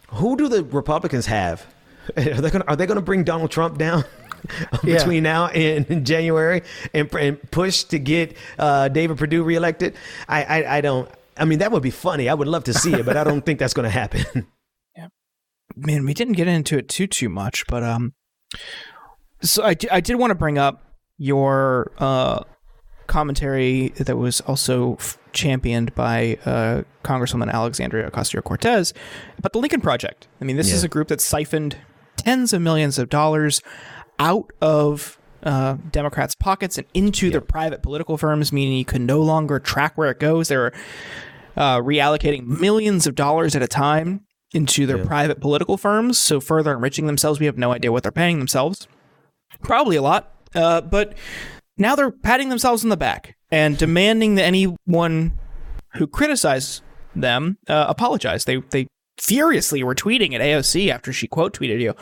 who 0.08 0.36
do 0.36 0.48
the 0.48 0.64
Republicans 0.64 1.26
have? 1.26 1.66
Are 2.16 2.22
they 2.22 2.50
going 2.50 2.62
to, 2.62 2.68
are 2.68 2.76
they 2.76 2.86
to 2.86 3.00
bring 3.02 3.22
Donald 3.24 3.50
Trump 3.50 3.78
down? 3.78 4.04
Yeah. 4.84 4.98
Between 4.98 5.24
now 5.24 5.48
and 5.48 6.06
January, 6.06 6.62
and, 6.94 7.12
and 7.16 7.50
push 7.50 7.82
to 7.84 7.98
get 7.98 8.36
uh, 8.56 8.86
David 8.86 9.18
Perdue 9.18 9.42
reelected, 9.42 9.96
I, 10.28 10.44
I 10.44 10.76
I 10.76 10.80
don't. 10.80 11.10
I 11.36 11.44
mean, 11.44 11.58
that 11.58 11.72
would 11.72 11.82
be 11.82 11.90
funny. 11.90 12.28
I 12.28 12.34
would 12.34 12.46
love 12.46 12.62
to 12.64 12.72
see 12.72 12.94
it, 12.94 13.04
but 13.04 13.16
I 13.16 13.24
don't 13.24 13.44
think 13.44 13.58
that's 13.58 13.74
going 13.74 13.84
to 13.84 13.90
happen. 13.90 14.24
Yeah 14.96 15.08
man, 15.78 16.04
we 16.04 16.14
didn't 16.14 16.34
get 16.34 16.48
into 16.48 16.76
it 16.78 16.88
too 16.88 17.06
too 17.06 17.28
much, 17.28 17.66
but 17.66 17.82
um, 17.82 18.14
so 19.42 19.64
I, 19.64 19.76
I 19.90 20.00
did 20.00 20.16
want 20.16 20.30
to 20.30 20.34
bring 20.34 20.58
up 20.58 20.82
your 21.18 21.90
uh 21.98 22.42
commentary 23.08 23.88
that 23.96 24.16
was 24.16 24.40
also 24.42 24.94
f- 24.96 25.18
championed 25.32 25.94
by 25.94 26.38
uh, 26.44 26.82
Congresswoman 27.02 27.50
Alexandria 27.50 28.10
Ocasio 28.10 28.44
Cortez 28.44 28.92
about 29.38 29.52
the 29.54 29.58
Lincoln 29.58 29.80
Project. 29.80 30.28
I 30.40 30.44
mean, 30.44 30.56
this 30.56 30.70
is 30.72 30.84
a 30.84 30.88
group 30.88 31.08
that 31.08 31.20
siphoned 31.22 31.78
tens 32.16 32.52
of 32.52 32.60
millions 32.60 32.98
of 32.98 33.08
dollars 33.08 33.62
out 34.18 34.52
of 34.60 35.18
uh, 35.42 35.78
Democrats' 35.90 36.34
pockets 36.34 36.76
and 36.76 36.86
into 36.92 37.30
their 37.30 37.40
private 37.40 37.82
political 37.82 38.18
firms, 38.18 38.52
meaning 38.52 38.76
you 38.76 38.84
can 38.84 39.06
no 39.06 39.22
longer 39.22 39.58
track 39.58 39.96
where 39.96 40.10
it 40.10 40.20
goes. 40.20 40.48
They're 40.48 40.72
uh, 41.56 41.78
reallocating 41.78 42.46
millions 42.60 43.06
of 43.06 43.14
dollars 43.14 43.56
at 43.56 43.62
a 43.62 43.68
time 43.68 44.26
into 44.52 44.86
their 44.86 44.98
private 45.04 45.40
political 45.40 45.76
firms, 45.78 46.18
so 46.18 46.40
further 46.40 46.72
enriching 46.72 47.06
themselves. 47.06 47.40
We 47.40 47.46
have 47.46 47.56
no 47.56 47.72
idea 47.72 47.90
what 47.90 48.02
they're 48.02 48.12
paying 48.12 48.38
themselves. 48.38 48.86
Probably 49.62 49.96
a 49.96 50.02
lot. 50.02 50.34
Uh, 50.58 50.80
but 50.80 51.14
now 51.76 51.94
they're 51.94 52.10
patting 52.10 52.48
themselves 52.48 52.82
on 52.82 52.90
the 52.90 52.96
back 52.96 53.36
and 53.50 53.78
demanding 53.78 54.34
that 54.34 54.44
anyone 54.44 55.32
who 55.94 56.06
criticizes 56.06 56.82
them 57.14 57.56
uh, 57.68 57.86
apologize. 57.88 58.44
They 58.44 58.56
they 58.70 58.86
furiously 59.20 59.82
were 59.82 59.96
tweeting 59.96 60.32
at 60.34 60.40
AOC 60.40 60.90
after 60.90 61.12
she 61.12 61.26
quote 61.26 61.52
tweeted 61.58 61.80
you, 61.80 61.94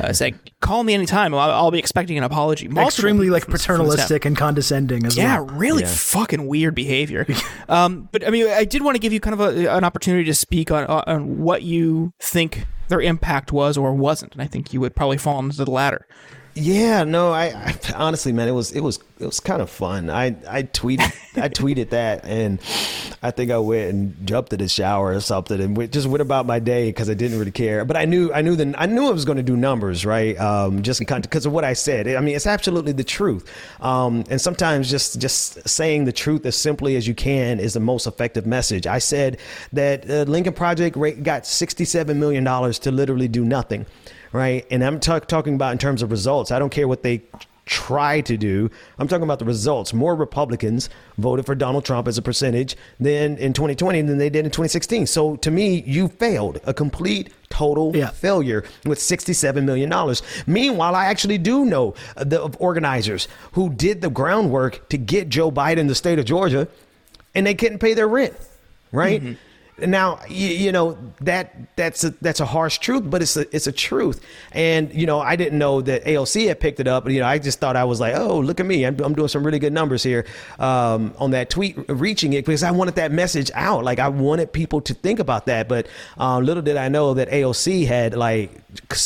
uh, 0.00 0.12
saying, 0.12 0.38
"Call 0.60 0.84
me 0.84 0.94
anytime. 0.94 1.34
I'll, 1.34 1.50
I'll 1.50 1.70
be 1.70 1.78
expecting 1.80 2.16
an 2.18 2.22
apology." 2.24 2.68
Multiple 2.68 2.86
Extremely 2.88 3.30
like 3.30 3.44
from- 3.44 3.52
from 3.52 3.56
the 3.56 3.58
staff. 3.58 3.76
paternalistic 4.08 4.24
and 4.24 4.36
condescending 4.36 5.06
as 5.06 5.16
Yeah, 5.16 5.40
well. 5.40 5.46
really 5.56 5.82
Yeah. 5.82 5.88
fucking 5.88 6.46
weird 6.46 6.74
behavior. 6.74 7.26
um, 7.68 8.08
but 8.12 8.26
I 8.26 8.30
mean, 8.30 8.46
I 8.48 8.64
did 8.64 8.82
want 8.82 8.94
to 8.94 9.00
give 9.00 9.12
you 9.12 9.20
kind 9.20 9.34
of 9.34 9.40
a, 9.40 9.66
an 9.74 9.82
opportunity 9.84 10.24
to 10.24 10.34
speak 10.34 10.70
on, 10.70 10.84
on 10.86 11.38
what 11.40 11.62
you 11.62 12.12
think 12.20 12.66
their 12.88 13.00
impact 13.00 13.50
was 13.52 13.76
or 13.76 13.92
wasn't, 13.94 14.32
and 14.34 14.42
I 14.42 14.46
think 14.46 14.72
you 14.72 14.80
would 14.80 14.94
probably 14.94 15.18
fall 15.18 15.38
into 15.40 15.64
the 15.64 15.70
latter. 15.70 16.06
Yeah, 16.54 17.04
no, 17.04 17.30
I, 17.32 17.46
I 17.46 17.74
honestly, 17.94 18.32
man, 18.32 18.48
it 18.48 18.52
was 18.52 18.72
it 18.72 18.80
was 18.80 18.98
it 19.20 19.24
was 19.24 19.38
kind 19.38 19.62
of 19.62 19.70
fun. 19.70 20.10
I 20.10 20.36
I 20.48 20.64
tweeted 20.64 21.00
I 21.40 21.48
tweeted 21.48 21.90
that, 21.90 22.24
and 22.24 22.60
I 23.22 23.30
think 23.30 23.52
I 23.52 23.58
went 23.58 23.90
and 23.90 24.26
jumped 24.26 24.52
in 24.52 24.58
the 24.58 24.68
shower 24.68 25.12
or 25.12 25.20
something, 25.20 25.60
and 25.60 25.76
went, 25.76 25.92
just 25.92 26.08
went 26.08 26.22
about 26.22 26.46
my 26.46 26.58
day 26.58 26.88
because 26.88 27.08
I 27.08 27.14
didn't 27.14 27.38
really 27.38 27.52
care. 27.52 27.84
But 27.84 27.96
I 27.96 28.04
knew 28.04 28.32
I 28.32 28.42
knew 28.42 28.56
the 28.56 28.74
I 28.76 28.86
knew 28.86 29.06
I 29.06 29.10
was 29.10 29.24
going 29.24 29.36
to 29.36 29.44
do 29.44 29.56
numbers, 29.56 30.04
right? 30.04 30.38
Um, 30.40 30.82
just 30.82 30.98
because 30.98 31.46
of 31.46 31.52
what 31.52 31.64
I 31.64 31.72
said. 31.72 32.08
I 32.08 32.20
mean, 32.20 32.34
it's 32.34 32.48
absolutely 32.48 32.92
the 32.92 33.04
truth. 33.04 33.48
Um, 33.80 34.24
and 34.28 34.40
sometimes 34.40 34.90
just 34.90 35.20
just 35.20 35.68
saying 35.68 36.04
the 36.04 36.12
truth 36.12 36.44
as 36.46 36.56
simply 36.56 36.96
as 36.96 37.06
you 37.06 37.14
can 37.14 37.60
is 37.60 37.74
the 37.74 37.80
most 37.80 38.08
effective 38.08 38.44
message. 38.44 38.88
I 38.88 38.98
said 38.98 39.38
that 39.72 40.10
uh, 40.10 40.24
Lincoln 40.24 40.54
Project 40.54 40.98
got 41.22 41.46
sixty 41.46 41.84
seven 41.84 42.18
million 42.18 42.42
dollars 42.42 42.80
to 42.80 42.90
literally 42.90 43.28
do 43.28 43.44
nothing 43.44 43.86
right? 44.32 44.66
And 44.70 44.82
I'm 44.84 45.00
talk, 45.00 45.26
talking 45.26 45.54
about 45.54 45.72
in 45.72 45.78
terms 45.78 46.02
of 46.02 46.10
results. 46.10 46.50
I 46.50 46.58
don't 46.58 46.70
care 46.70 46.88
what 46.88 47.02
they 47.02 47.22
try 47.66 48.20
to 48.20 48.36
do. 48.36 48.68
I'm 48.98 49.06
talking 49.06 49.22
about 49.22 49.38
the 49.38 49.44
results. 49.44 49.92
More 49.94 50.16
Republicans 50.16 50.90
voted 51.18 51.46
for 51.46 51.54
Donald 51.54 51.84
Trump 51.84 52.08
as 52.08 52.18
a 52.18 52.22
percentage 52.22 52.76
than 52.98 53.36
in 53.38 53.52
2020 53.52 54.02
than 54.02 54.18
they 54.18 54.28
did 54.28 54.44
in 54.44 54.50
2016. 54.50 55.06
So 55.06 55.36
to 55.36 55.50
me, 55.52 55.82
you 55.86 56.08
failed. 56.08 56.58
A 56.64 56.74
complete 56.74 57.32
total 57.48 57.94
Yeah. 57.96 58.10
failure 58.10 58.64
with 58.84 58.98
$67 58.98 59.64
million. 59.64 59.92
Meanwhile, 60.48 60.96
I 60.96 61.04
actually 61.04 61.38
do 61.38 61.64
know 61.64 61.94
the 62.16 62.42
organizers 62.58 63.28
who 63.52 63.70
did 63.70 64.00
the 64.00 64.10
groundwork 64.10 64.88
to 64.88 64.98
get 64.98 65.28
Joe 65.28 65.52
Biden 65.52 65.86
the 65.86 65.94
state 65.94 66.18
of 66.18 66.24
Georgia 66.24 66.66
and 67.36 67.46
they 67.46 67.54
couldn't 67.54 67.78
pay 67.78 67.94
their 67.94 68.08
rent, 68.08 68.34
right? 68.90 69.22
Mm-hmm. 69.22 69.34
Now, 69.86 70.20
you, 70.28 70.48
you 70.48 70.72
know 70.72 70.98
that 71.20 71.54
that's 71.76 72.04
a 72.04 72.10
that's 72.22 72.40
a 72.40 72.46
harsh 72.46 72.78
truth, 72.78 73.02
but 73.06 73.22
it's 73.22 73.36
a 73.36 73.54
it's 73.54 73.66
a 73.66 73.72
truth. 73.72 74.24
And 74.52 74.92
you 74.94 75.06
know, 75.06 75.20
I 75.20 75.36
didn't 75.36 75.58
know 75.58 75.80
that 75.82 76.04
AOC 76.04 76.48
had 76.48 76.60
picked 76.60 76.80
it 76.80 76.88
up. 76.88 77.08
You 77.08 77.20
know, 77.20 77.26
I 77.26 77.38
just 77.38 77.60
thought 77.60 77.76
I 77.76 77.84
was 77.84 78.00
like, 78.00 78.14
oh, 78.16 78.38
look 78.40 78.60
at 78.60 78.66
me, 78.66 78.84
I'm, 78.84 78.98
I'm 79.00 79.14
doing 79.14 79.28
some 79.28 79.44
really 79.44 79.58
good 79.58 79.72
numbers 79.72 80.02
here 80.02 80.26
um, 80.58 81.14
on 81.18 81.30
that 81.32 81.50
tweet, 81.50 81.76
reaching 81.88 82.32
it 82.32 82.44
because 82.44 82.62
I 82.62 82.70
wanted 82.70 82.96
that 82.96 83.12
message 83.12 83.50
out. 83.54 83.84
Like 83.84 83.98
I 83.98 84.08
wanted 84.08 84.52
people 84.52 84.80
to 84.82 84.94
think 84.94 85.18
about 85.18 85.46
that. 85.46 85.68
But 85.68 85.86
um, 86.18 86.44
little 86.44 86.62
did 86.62 86.76
I 86.76 86.88
know 86.88 87.14
that 87.14 87.30
AOC 87.30 87.86
had 87.86 88.14
like 88.14 88.50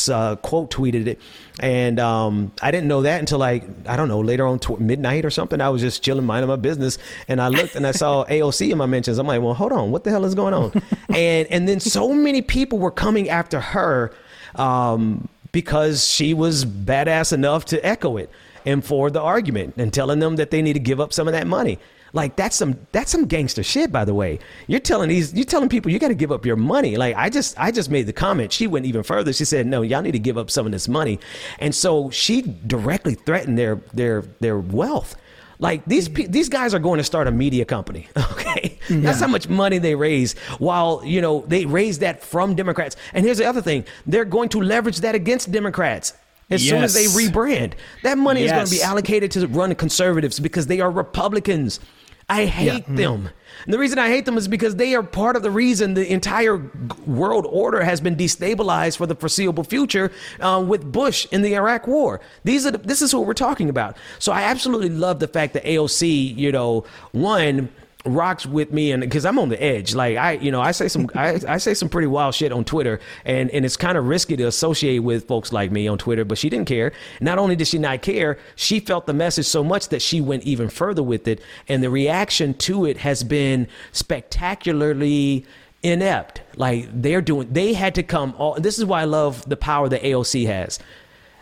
uh, 0.09 0.35
quote 0.37 0.71
tweeted 0.71 1.07
it, 1.07 1.19
and 1.59 1.99
um, 1.99 2.51
I 2.61 2.71
didn't 2.71 2.87
know 2.87 3.01
that 3.03 3.19
until 3.19 3.39
like 3.39 3.63
I 3.87 3.95
don't 3.95 4.07
know 4.07 4.19
later 4.19 4.45
on 4.45 4.59
tw- 4.59 4.79
midnight 4.79 5.25
or 5.25 5.29
something. 5.29 5.61
I 5.61 5.69
was 5.69 5.81
just 5.81 6.03
chilling, 6.03 6.25
minding 6.25 6.47
my 6.49 6.55
business, 6.55 6.97
and 7.27 7.41
I 7.41 7.47
looked 7.47 7.75
and 7.75 7.85
I 7.85 7.91
saw 7.91 8.25
AOC 8.29 8.71
in 8.71 8.77
my 8.77 8.85
mentions. 8.85 9.17
I'm 9.17 9.27
like, 9.27 9.41
well, 9.41 9.53
hold 9.53 9.71
on, 9.71 9.91
what 9.91 10.03
the 10.03 10.09
hell 10.09 10.25
is 10.25 10.35
going 10.35 10.53
on? 10.53 10.71
and 11.09 11.47
and 11.49 11.67
then 11.67 11.79
so 11.79 12.13
many 12.13 12.41
people 12.41 12.79
were 12.79 12.91
coming 12.91 13.29
after 13.29 13.59
her 13.59 14.13
um, 14.55 15.27
because 15.51 16.07
she 16.07 16.33
was 16.33 16.65
badass 16.65 17.33
enough 17.33 17.65
to 17.65 17.85
echo 17.85 18.17
it 18.17 18.29
and 18.65 18.83
for 18.83 19.09
the 19.09 19.21
argument 19.21 19.75
and 19.77 19.93
telling 19.93 20.19
them 20.19 20.37
that 20.37 20.51
they 20.51 20.61
need 20.61 20.73
to 20.73 20.79
give 20.79 20.99
up 20.99 21.13
some 21.13 21.27
of 21.27 21.33
that 21.33 21.47
money. 21.47 21.79
Like 22.15 22.37
that's 22.37 22.55
some 22.55 22.77
that's 22.93 23.11
some 23.11 23.25
gangster 23.25 23.61
shit, 23.61 23.91
by 23.91 24.05
the 24.05 24.13
way. 24.13 24.39
You're 24.67 24.79
telling 24.79 25.09
these 25.09 25.33
you're 25.33 25.43
telling 25.43 25.67
people 25.67 25.91
you 25.91 25.99
got 25.99 26.07
to 26.07 26.15
give 26.15 26.31
up 26.31 26.45
your 26.45 26.55
money. 26.55 26.95
Like 26.95 27.13
I 27.17 27.29
just 27.29 27.59
I 27.59 27.71
just 27.71 27.91
made 27.91 28.07
the 28.07 28.13
comment. 28.13 28.53
She 28.53 28.67
went 28.67 28.85
even 28.85 29.03
further. 29.03 29.33
She 29.33 29.43
said, 29.43 29.67
"No, 29.67 29.81
y'all 29.81 30.01
need 30.01 30.13
to 30.13 30.19
give 30.19 30.37
up 30.37 30.49
some 30.49 30.65
of 30.65 30.71
this 30.71 30.87
money," 30.87 31.19
and 31.59 31.75
so 31.75 32.09
she 32.11 32.41
directly 32.41 33.15
threatened 33.15 33.57
their 33.57 33.75
their 33.93 34.21
their 34.39 34.57
wealth. 34.57 35.17
Like 35.59 35.83
these 35.85 36.07
pe- 36.07 36.27
these 36.27 36.47
guys 36.47 36.73
are 36.73 36.79
going 36.79 36.99
to 36.99 37.03
start 37.03 37.27
a 37.27 37.31
media 37.31 37.65
company. 37.65 38.07
Okay, 38.35 38.79
that's 38.89 39.19
how 39.19 39.27
much 39.27 39.49
money 39.49 39.79
they 39.79 39.95
raise. 39.95 40.37
While 40.59 41.01
you 41.03 41.19
know 41.19 41.43
they 41.47 41.65
raise 41.65 41.99
that 41.99 42.23
from 42.23 42.55
Democrats. 42.55 42.95
And 43.13 43.25
here's 43.25 43.39
the 43.39 43.45
other 43.45 43.61
thing: 43.61 43.83
they're 44.05 44.23
going 44.23 44.47
to 44.49 44.61
leverage 44.61 44.99
that 45.01 45.15
against 45.15 45.51
Democrats. 45.51 46.13
As 46.49 46.61
soon 46.61 46.83
as 46.83 46.93
they 46.93 47.05
rebrand, 47.05 47.73
that 48.03 48.17
money 48.19 48.43
is 48.43 48.51
going 48.51 48.65
to 48.65 48.71
be 48.71 48.81
allocated 48.81 49.31
to 49.31 49.47
run 49.47 49.73
conservatives 49.75 50.39
because 50.39 50.67
they 50.67 50.79
are 50.79 50.91
Republicans. 50.91 51.79
I 52.27 52.45
hate 52.45 52.85
them. 52.87 53.29
And 53.65 53.73
the 53.73 53.77
reason 53.77 53.99
I 53.99 54.09
hate 54.09 54.25
them 54.25 54.37
is 54.37 54.47
because 54.47 54.75
they 54.75 54.95
are 54.95 55.03
part 55.03 55.35
of 55.35 55.43
the 55.43 55.51
reason 55.51 55.93
the 55.93 56.11
entire 56.11 56.57
world 57.05 57.45
order 57.47 57.83
has 57.83 58.01
been 58.01 58.15
destabilized 58.15 58.97
for 58.97 59.05
the 59.05 59.15
foreseeable 59.15 59.63
future 59.63 60.11
uh, 60.39 60.63
with 60.67 60.91
Bush 60.91 61.27
in 61.31 61.43
the 61.43 61.55
Iraq 61.55 61.87
War. 61.87 62.21
These 62.43 62.65
are 62.65 62.71
the, 62.71 62.79
this 62.79 63.01
is 63.01 63.13
what 63.13 63.25
we're 63.25 63.33
talking 63.33 63.69
about. 63.69 63.97
So 64.19 64.31
I 64.31 64.41
absolutely 64.41 64.89
love 64.89 65.19
the 65.19 65.27
fact 65.27 65.53
that 65.53 65.63
AOC, 65.65 66.35
you 66.35 66.51
know, 66.51 66.85
one 67.11 67.69
rocks 68.05 68.45
with 68.45 68.71
me 68.71 68.91
and 68.91 69.01
because 69.01 69.25
I'm 69.25 69.39
on 69.39 69.49
the 69.49 69.61
edge. 69.61 69.95
Like 69.95 70.17
I, 70.17 70.33
you 70.33 70.51
know, 70.51 70.61
I 70.61 70.71
say 70.71 70.87
some 70.87 71.09
I, 71.15 71.39
I 71.47 71.57
say 71.57 71.73
some 71.73 71.89
pretty 71.89 72.07
wild 72.07 72.35
shit 72.35 72.51
on 72.51 72.63
Twitter 72.63 72.99
and, 73.25 73.49
and 73.51 73.65
it's 73.65 73.77
kind 73.77 73.97
of 73.97 74.05
risky 74.05 74.37
to 74.37 74.43
associate 74.43 74.99
with 74.99 75.27
folks 75.27 75.51
like 75.51 75.71
me 75.71 75.87
on 75.87 75.97
Twitter, 75.97 76.23
but 76.23 76.37
she 76.37 76.49
didn't 76.49 76.67
care. 76.67 76.93
Not 77.19 77.37
only 77.37 77.55
did 77.55 77.67
she 77.67 77.77
not 77.77 78.01
care, 78.01 78.37
she 78.55 78.79
felt 78.79 79.05
the 79.07 79.13
message 79.13 79.45
so 79.45 79.63
much 79.63 79.89
that 79.89 80.01
she 80.01 80.21
went 80.21 80.43
even 80.43 80.69
further 80.69 81.03
with 81.03 81.27
it. 81.27 81.41
And 81.67 81.83
the 81.83 81.89
reaction 81.89 82.53
to 82.55 82.85
it 82.85 82.97
has 82.97 83.23
been 83.23 83.67
spectacularly 83.91 85.45
inept. 85.83 86.41
Like 86.55 86.87
they're 86.91 87.21
doing 87.21 87.51
they 87.51 87.73
had 87.73 87.95
to 87.95 88.03
come 88.03 88.33
all 88.37 88.55
this 88.59 88.77
is 88.77 88.85
why 88.85 89.01
I 89.01 89.05
love 89.05 89.47
the 89.47 89.57
power 89.57 89.89
that 89.89 90.01
AOC 90.03 90.45
has. 90.47 90.79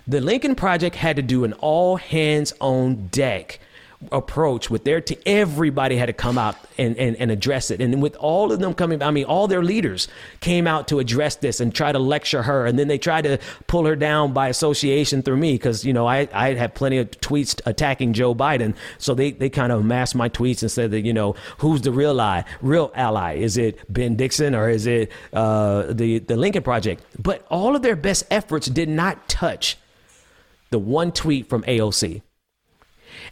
The 0.06 0.19
Lincoln 0.19 0.56
Project 0.56 0.98
had 0.98 1.15
to 1.15 1.22
do 1.22 1.45
an 1.45 1.53
all 1.53 1.95
hands 1.95 2.53
on 2.60 3.07
deck 3.07 3.60
approach 4.12 4.70
with 4.70 4.84
their 4.84 5.02
team. 5.02 5.20
Everybody 5.26 5.96
had 5.98 6.08
to 6.08 6.14
come 6.14 6.38
out 6.38 6.56
and, 6.78 6.98
and, 6.98 7.16
and 7.18 7.32
address 7.32 7.72
it. 7.72 7.82
And 7.82 8.02
with 8.02 8.16
all 8.18 8.52
of 8.52 8.60
them 8.60 8.74
coming, 8.74 9.02
I 9.02 9.12
mean, 9.12 9.26
all 9.26 9.48
their 9.48 9.64
leaders 9.64 10.08
came 10.40 10.68
out 10.68 10.88
to 10.90 11.00
address 11.00 11.36
this 11.36 11.60
and 11.60 11.74
try 11.74 11.92
to 11.92 12.00
lecture 12.00 12.44
her. 12.44 12.66
And 12.66 12.78
then 12.78 12.88
they 12.88 12.98
tried 12.98 13.24
to 13.24 13.40
pull 13.68 13.86
her 13.86 13.96
down 13.96 14.34
by 14.34 14.50
association 14.50 15.22
through 15.22 15.38
me 15.38 15.54
because, 15.54 15.86
you 15.86 15.94
know, 15.94 16.06
I, 16.06 16.28
I 16.34 16.54
had 16.54 16.76
plenty 16.76 16.98
of 16.98 17.12
tweets 17.12 17.60
attacking 17.66 18.14
Joe 18.14 18.36
Biden. 18.36 18.76
So 18.98 19.14
they, 19.14 19.32
they 19.32 19.50
kind 19.50 19.72
of 19.72 19.84
masked 19.86 20.16
my 20.16 20.30
tweets 20.30 20.62
and 20.62 20.72
said 20.72 20.92
that, 20.92 21.02
you 21.02 21.14
know, 21.14 21.36
who's 21.58 21.82
the 21.82 21.92
real 21.92 22.12
ally? 22.12 22.44
Real 22.62 22.92
ally? 22.96 23.36
Is 23.36 23.58
it 23.58 23.80
Ben 23.92 24.16
Dixon 24.16 24.56
or 24.56 24.70
is 24.70 24.86
it 24.88 25.12
uh, 25.32 25.94
the, 25.94 26.20
the 26.20 26.36
Lincoln 26.36 26.64
Project? 26.64 27.04
But 27.18 27.46
all 27.50 27.76
of 27.76 27.82
their 27.82 27.96
best 27.96 28.26
efforts 28.30 28.68
did 28.68 28.90
not 28.90 29.28
touch 29.28 29.78
the 30.70 30.80
one 30.80 31.12
tweet 31.12 31.48
from 31.48 31.64
AOC 31.64 32.22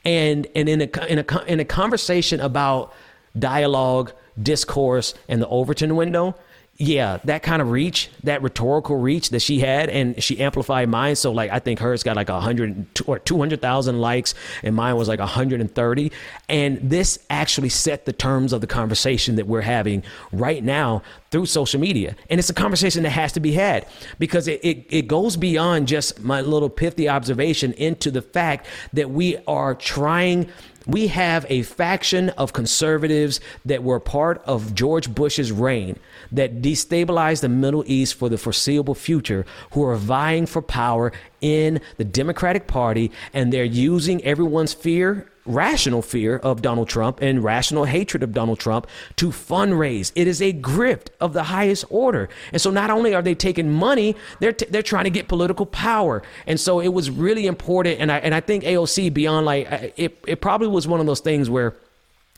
and 0.03 0.47
and 0.55 0.67
in 0.69 0.81
a 0.81 1.05
in 1.07 1.19
a 1.19 1.43
in 1.47 1.59
a 1.59 1.65
conversation 1.65 2.39
about 2.39 2.93
dialogue, 3.37 4.13
discourse, 4.41 5.13
and 5.27 5.41
the 5.41 5.47
Overton 5.47 5.95
window. 5.95 6.35
Yeah, 6.83 7.19
that 7.25 7.43
kind 7.43 7.61
of 7.61 7.69
reach, 7.69 8.09
that 8.23 8.41
rhetorical 8.41 8.97
reach 8.97 9.29
that 9.29 9.41
she 9.41 9.59
had, 9.59 9.87
and 9.91 10.21
she 10.23 10.39
amplified 10.39 10.89
mine. 10.89 11.15
So, 11.15 11.31
like, 11.31 11.51
I 11.51 11.59
think 11.59 11.77
hers 11.77 12.01
got 12.01 12.15
like 12.15 12.29
a 12.29 12.41
hundred 12.41 12.87
or 13.05 13.19
two 13.19 13.37
hundred 13.37 13.61
thousand 13.61 13.99
likes, 14.01 14.33
and 14.63 14.75
mine 14.75 14.95
was 14.95 15.07
like 15.07 15.19
hundred 15.19 15.61
and 15.61 15.71
thirty. 15.73 16.11
And 16.49 16.79
this 16.81 17.19
actually 17.29 17.69
set 17.69 18.05
the 18.05 18.13
terms 18.13 18.51
of 18.51 18.61
the 18.61 18.67
conversation 18.67 19.35
that 19.35 19.45
we're 19.45 19.61
having 19.61 20.01
right 20.31 20.63
now 20.63 21.03
through 21.29 21.45
social 21.45 21.79
media. 21.79 22.15
And 22.31 22.39
it's 22.39 22.49
a 22.49 22.53
conversation 22.53 23.03
that 23.03 23.11
has 23.11 23.31
to 23.33 23.39
be 23.39 23.51
had 23.51 23.85
because 24.17 24.47
it, 24.47 24.59
it, 24.63 24.87
it 24.89 25.07
goes 25.07 25.37
beyond 25.37 25.87
just 25.87 26.19
my 26.21 26.41
little 26.41 26.69
pithy 26.69 27.07
observation 27.07 27.73
into 27.73 28.09
the 28.09 28.23
fact 28.23 28.65
that 28.93 29.11
we 29.11 29.37
are 29.45 29.75
trying 29.75 30.49
we 30.85 31.07
have 31.07 31.45
a 31.49 31.63
faction 31.63 32.29
of 32.31 32.53
conservatives 32.53 33.39
that 33.65 33.83
were 33.83 33.99
part 33.99 34.41
of 34.45 34.73
George 34.73 35.13
Bush's 35.13 35.51
reign 35.51 35.97
that 36.31 36.61
destabilized 36.61 37.41
the 37.41 37.49
Middle 37.49 37.83
East 37.85 38.15
for 38.15 38.29
the 38.29 38.37
foreseeable 38.37 38.95
future, 38.95 39.45
who 39.71 39.83
are 39.83 39.95
vying 39.95 40.45
for 40.45 40.61
power 40.61 41.11
in 41.41 41.81
the 41.97 42.05
Democratic 42.05 42.67
Party, 42.67 43.11
and 43.33 43.51
they're 43.51 43.63
using 43.63 44.23
everyone's 44.23 44.73
fear 44.73 45.27
rational 45.45 46.01
fear 46.01 46.37
of 46.37 46.61
Donald 46.61 46.87
Trump 46.87 47.19
and 47.21 47.43
rational 47.43 47.85
hatred 47.85 48.23
of 48.23 48.33
Donald 48.33 48.59
Trump 48.59 48.87
to 49.15 49.29
fundraise. 49.29 50.11
It 50.15 50.27
is 50.27 50.41
a 50.41 50.53
grift 50.53 51.07
of 51.19 51.33
the 51.33 51.43
highest 51.43 51.85
order. 51.89 52.29
And 52.51 52.61
so 52.61 52.69
not 52.69 52.89
only 52.89 53.15
are 53.15 53.21
they 53.21 53.35
taking 53.35 53.71
money, 53.71 54.15
they're 54.39 54.53
t- 54.53 54.67
they're 54.69 54.83
trying 54.83 55.05
to 55.05 55.09
get 55.09 55.27
political 55.27 55.65
power. 55.65 56.21
And 56.45 56.59
so 56.59 56.79
it 56.79 56.89
was 56.89 57.09
really 57.09 57.47
important 57.47 57.99
and 57.99 58.11
I 58.11 58.19
and 58.19 58.33
I 58.35 58.39
think 58.39 58.63
AOC 58.63 59.13
beyond 59.13 59.45
like 59.45 59.71
uh, 59.71 59.87
it 59.97 60.23
it 60.27 60.41
probably 60.41 60.67
was 60.67 60.87
one 60.87 60.99
of 60.99 61.05
those 61.05 61.21
things 61.21 61.49
where 61.49 61.75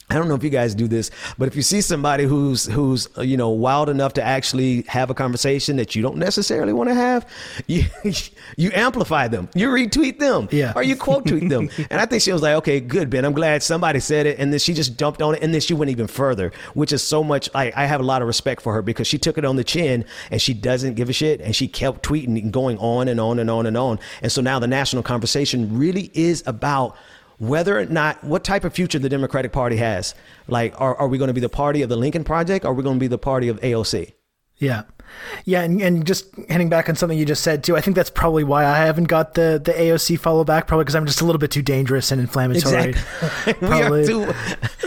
I 0.09 0.15
don't 0.15 0.27
know 0.27 0.35
if 0.35 0.43
you 0.43 0.49
guys 0.49 0.75
do 0.75 0.88
this, 0.88 1.09
but 1.38 1.47
if 1.47 1.55
you 1.55 1.61
see 1.61 1.81
somebody 1.81 2.25
who's 2.25 2.65
who's 2.65 3.07
uh, 3.17 3.21
you 3.21 3.38
know 3.38 3.49
wild 3.49 3.89
enough 3.89 4.13
to 4.13 4.23
actually 4.23 4.84
have 4.84 5.09
a 5.09 5.13
conversation 5.13 5.77
that 5.77 5.95
you 5.95 6.01
don't 6.03 6.17
necessarily 6.17 6.73
want 6.73 6.89
to 6.89 6.93
have, 6.95 7.27
you 7.67 7.84
you 8.57 8.69
amplify 8.73 9.27
them, 9.27 9.49
you 9.55 9.69
retweet 9.69 10.19
them, 10.19 10.49
Yeah. 10.51 10.73
or 10.75 10.84
you 10.84 10.95
quote 10.95 11.25
tweet 11.25 11.49
them. 11.49 11.69
and 11.89 11.99
I 12.01 12.05
think 12.05 12.21
she 12.21 12.31
was 12.31 12.41
like, 12.41 12.55
okay, 12.57 12.80
good, 12.80 13.09
Ben. 13.09 13.25
I'm 13.25 13.34
glad 13.34 13.63
somebody 13.63 13.99
said 13.99 14.25
it, 14.25 14.39
and 14.39 14.51
then 14.51 14.59
she 14.59 14.73
just 14.73 14.97
jumped 14.99 15.21
on 15.21 15.35
it, 15.35 15.41
and 15.41 15.53
then 15.53 15.61
she 15.61 15.73
went 15.73 15.89
even 15.89 16.07
further, 16.07 16.51
which 16.73 16.91
is 16.91 17.01
so 17.01 17.23
much. 17.23 17.49
I, 17.55 17.71
I 17.75 17.85
have 17.85 18.01
a 18.01 18.03
lot 18.03 18.21
of 18.21 18.27
respect 18.27 18.61
for 18.61 18.73
her 18.73 18.81
because 18.81 19.07
she 19.07 19.17
took 19.17 19.38
it 19.38 19.45
on 19.45 19.55
the 19.55 19.63
chin, 19.63 20.05
and 20.30 20.41
she 20.41 20.53
doesn't 20.53 20.93
give 20.95 21.09
a 21.09 21.13
shit, 21.13 21.41
and 21.41 21.55
she 21.55 21.67
kept 21.67 22.03
tweeting 22.03 22.39
and 22.41 22.51
going 22.51 22.77
on 22.77 23.07
and 23.07 23.19
on 23.19 23.39
and 23.39 23.49
on 23.49 23.65
and 23.65 23.77
on. 23.77 23.99
And 24.21 24.31
so 24.31 24.41
now 24.41 24.59
the 24.59 24.67
national 24.67 25.01
conversation 25.03 25.77
really 25.77 26.11
is 26.13 26.43
about 26.45 26.97
whether 27.38 27.80
or 27.80 27.85
not 27.85 28.23
what 28.23 28.43
type 28.43 28.64
of 28.64 28.73
future 28.73 28.99
the 28.99 29.10
Democratic 29.10 29.51
Party 29.51 29.77
has. 29.77 30.15
Like, 30.47 30.80
are, 30.80 30.95
are 30.95 31.07
we 31.07 31.18
going 31.18 31.30
to 31.30 31.34
be 31.34 31.41
the 31.41 31.49
party 31.49 31.81
of 31.81 31.89
the 31.89 31.95
Lincoln 31.95 32.23
Project? 32.23 32.65
Or 32.65 32.72
are 32.72 32.73
we 32.73 32.84
going 32.84 32.97
to 32.97 32.99
be 32.99 33.07
the 33.07 33.18
party 33.18 33.47
of 33.47 33.60
AOC? 33.61 34.14
Yeah. 34.57 34.84
Yeah, 35.45 35.61
and, 35.64 35.81
and 35.81 36.06
just 36.06 36.27
hitting 36.48 36.69
back 36.69 36.88
on 36.90 36.95
something 36.95 37.18
you 37.18 37.26
just 37.26 37.44
said 37.44 37.64
too, 37.64 37.76
I 37.76 37.81
think 37.81 37.95
that's 37.95 38.10
probably 38.10 38.44
why 38.44 38.65
I 38.65 38.77
haven't 38.85 39.06
got 39.06 39.34
the, 39.34 39.60
the 39.64 39.72
AOC 39.73 40.19
follow 40.19 40.44
back, 40.44 40.68
probably 40.68 40.84
because 40.84 40.95
I'm 40.95 41.06
just 41.06 41.22
a 41.22 41.26
little 41.26 41.40
bit 41.40 41.52
too 41.52 41.61
dangerous 41.61 42.11
and 42.11 42.22
inflammatory. 42.22 42.94
we 43.45 43.52
are 43.52 43.53
Probably. 43.56 44.06
too. 44.07 44.23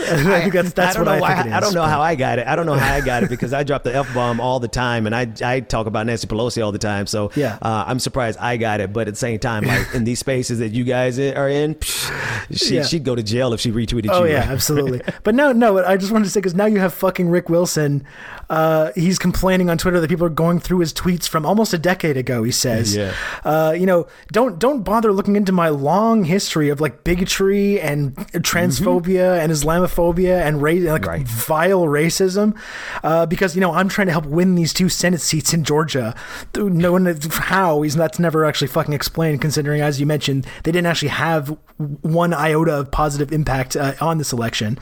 I 0.09 0.39
think 0.41 0.53
that's, 0.53 0.73
that's 0.73 0.95
I 0.95 0.99
don't 0.99 1.05
what 1.05 1.05
know 1.05 1.11
I 1.17 1.19
why. 1.19 1.35
think 1.35 1.47
it 1.47 1.53
I 1.53 1.59
don't 1.59 1.73
know 1.73 1.81
but- 1.81 1.89
how 1.89 2.01
I 2.01 2.15
got 2.15 2.39
it. 2.39 2.47
I 2.47 2.55
don't 2.55 2.65
know 2.65 2.75
how 2.75 2.93
I 2.95 3.01
got 3.01 3.23
it 3.23 3.29
because 3.29 3.51
I 3.53 3.63
drop 3.63 3.83
the 3.83 3.93
f 3.93 4.13
bomb 4.13 4.39
all 4.39 4.59
the 4.59 4.67
time, 4.69 5.05
and 5.05 5.13
I 5.15 5.27
I 5.43 5.59
talk 5.59 5.85
about 5.87 6.05
Nancy 6.05 6.27
Pelosi 6.27 6.63
all 6.63 6.71
the 6.71 6.77
time. 6.79 7.07
So 7.07 7.31
Yeah. 7.35 7.57
uh, 7.61 7.83
I'm 7.87 7.99
surprised 7.99 8.39
I 8.39 8.55
got 8.57 8.79
it. 8.79 8.93
But 8.93 9.07
at 9.07 9.13
the 9.15 9.19
same 9.19 9.37
time, 9.39 9.65
like 9.65 9.87
in 9.93 10.05
these 10.05 10.19
spaces 10.19 10.59
that 10.59 10.69
you 10.69 10.83
guys 10.85 11.19
are 11.19 11.49
in, 11.49 11.75
psh, 11.75 12.57
she, 12.57 12.75
Yeah. 12.75 12.83
she'd 12.83 13.03
go 13.03 13.15
to 13.15 13.23
jail 13.23 13.51
if 13.53 13.59
she 13.59 13.71
retweeted 13.71 14.09
Oh 14.11 14.23
you. 14.23 14.31
yeah, 14.31 14.43
absolutely. 14.49 15.01
but 15.23 15.35
no, 15.35 15.51
no. 15.51 15.83
I 15.83 15.97
just 15.97 16.11
wanted 16.11 16.25
to 16.25 16.31
say 16.31 16.39
because 16.39 16.55
now 16.55 16.65
you 16.67 16.79
have 16.79 16.93
fucking 16.93 17.27
Rick 17.29 17.49
Wilson. 17.49 18.05
Uh, 18.49 18.91
he's 18.95 19.19
complaining 19.19 19.69
on 19.69 19.77
Twitter 19.77 19.99
that 19.99 20.09
people 20.09 20.25
are 20.25 20.29
going 20.29 20.59
through 20.59 20.79
his 20.79 20.93
tweets 20.93 21.27
from 21.27 21.45
almost 21.45 21.73
a 21.73 21.77
decade 21.77 22.15
ago. 22.15 22.43
He 22.43 22.51
says, 22.51 22.95
Yeah. 22.95 23.13
uh, 23.43 23.73
you 23.77 23.85
know, 23.85 24.07
don't 24.31 24.57
don't 24.57 24.83
bother 24.83 25.11
looking 25.11 25.35
into 25.35 25.51
my 25.51 25.69
long 25.69 26.23
history 26.23 26.69
of 26.69 26.79
like 26.79 27.03
bigotry 27.03 27.79
and 27.81 28.15
transphobia 28.15 29.39
and 29.39 29.51
Islamophobia 29.51 30.41
and 30.41 30.61
ra- 30.61 30.71
like 30.93 31.05
Right. 31.05 31.27
vile 31.27 31.83
racism, 31.85 32.55
uh, 33.03 33.25
because 33.25 33.55
you 33.55 33.61
know 33.61 33.73
I'm 33.73 33.89
trying 33.89 34.07
to 34.07 34.13
help 34.13 34.25
win 34.25 34.55
these 34.55 34.73
two 34.73 34.89
Senate 34.89 35.21
seats 35.21 35.53
in 35.53 35.63
Georgia. 35.63 36.15
No 36.55 36.91
one 36.93 37.05
how 37.31 37.81
he's 37.81 37.95
that's 37.95 38.19
never 38.19 38.45
actually 38.45 38.67
fucking 38.67 38.93
explained. 38.93 39.41
Considering, 39.41 39.81
as 39.81 39.99
you 39.99 40.05
mentioned, 40.05 40.45
they 40.63 40.71
didn't 40.71 40.87
actually 40.87 41.09
have 41.09 41.55
one 42.01 42.33
iota 42.33 42.73
of 42.73 42.91
positive 42.91 43.31
impact 43.31 43.75
uh, 43.75 43.93
on 44.01 44.17
this 44.17 44.31
election. 44.31 44.79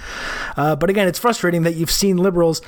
Uh, 0.55 0.75
but 0.75 0.89
again, 0.89 1.07
it's 1.07 1.19
frustrating 1.19 1.63
that 1.63 1.75
you've 1.75 1.91
seen 1.91 2.17
liberals 2.17 2.61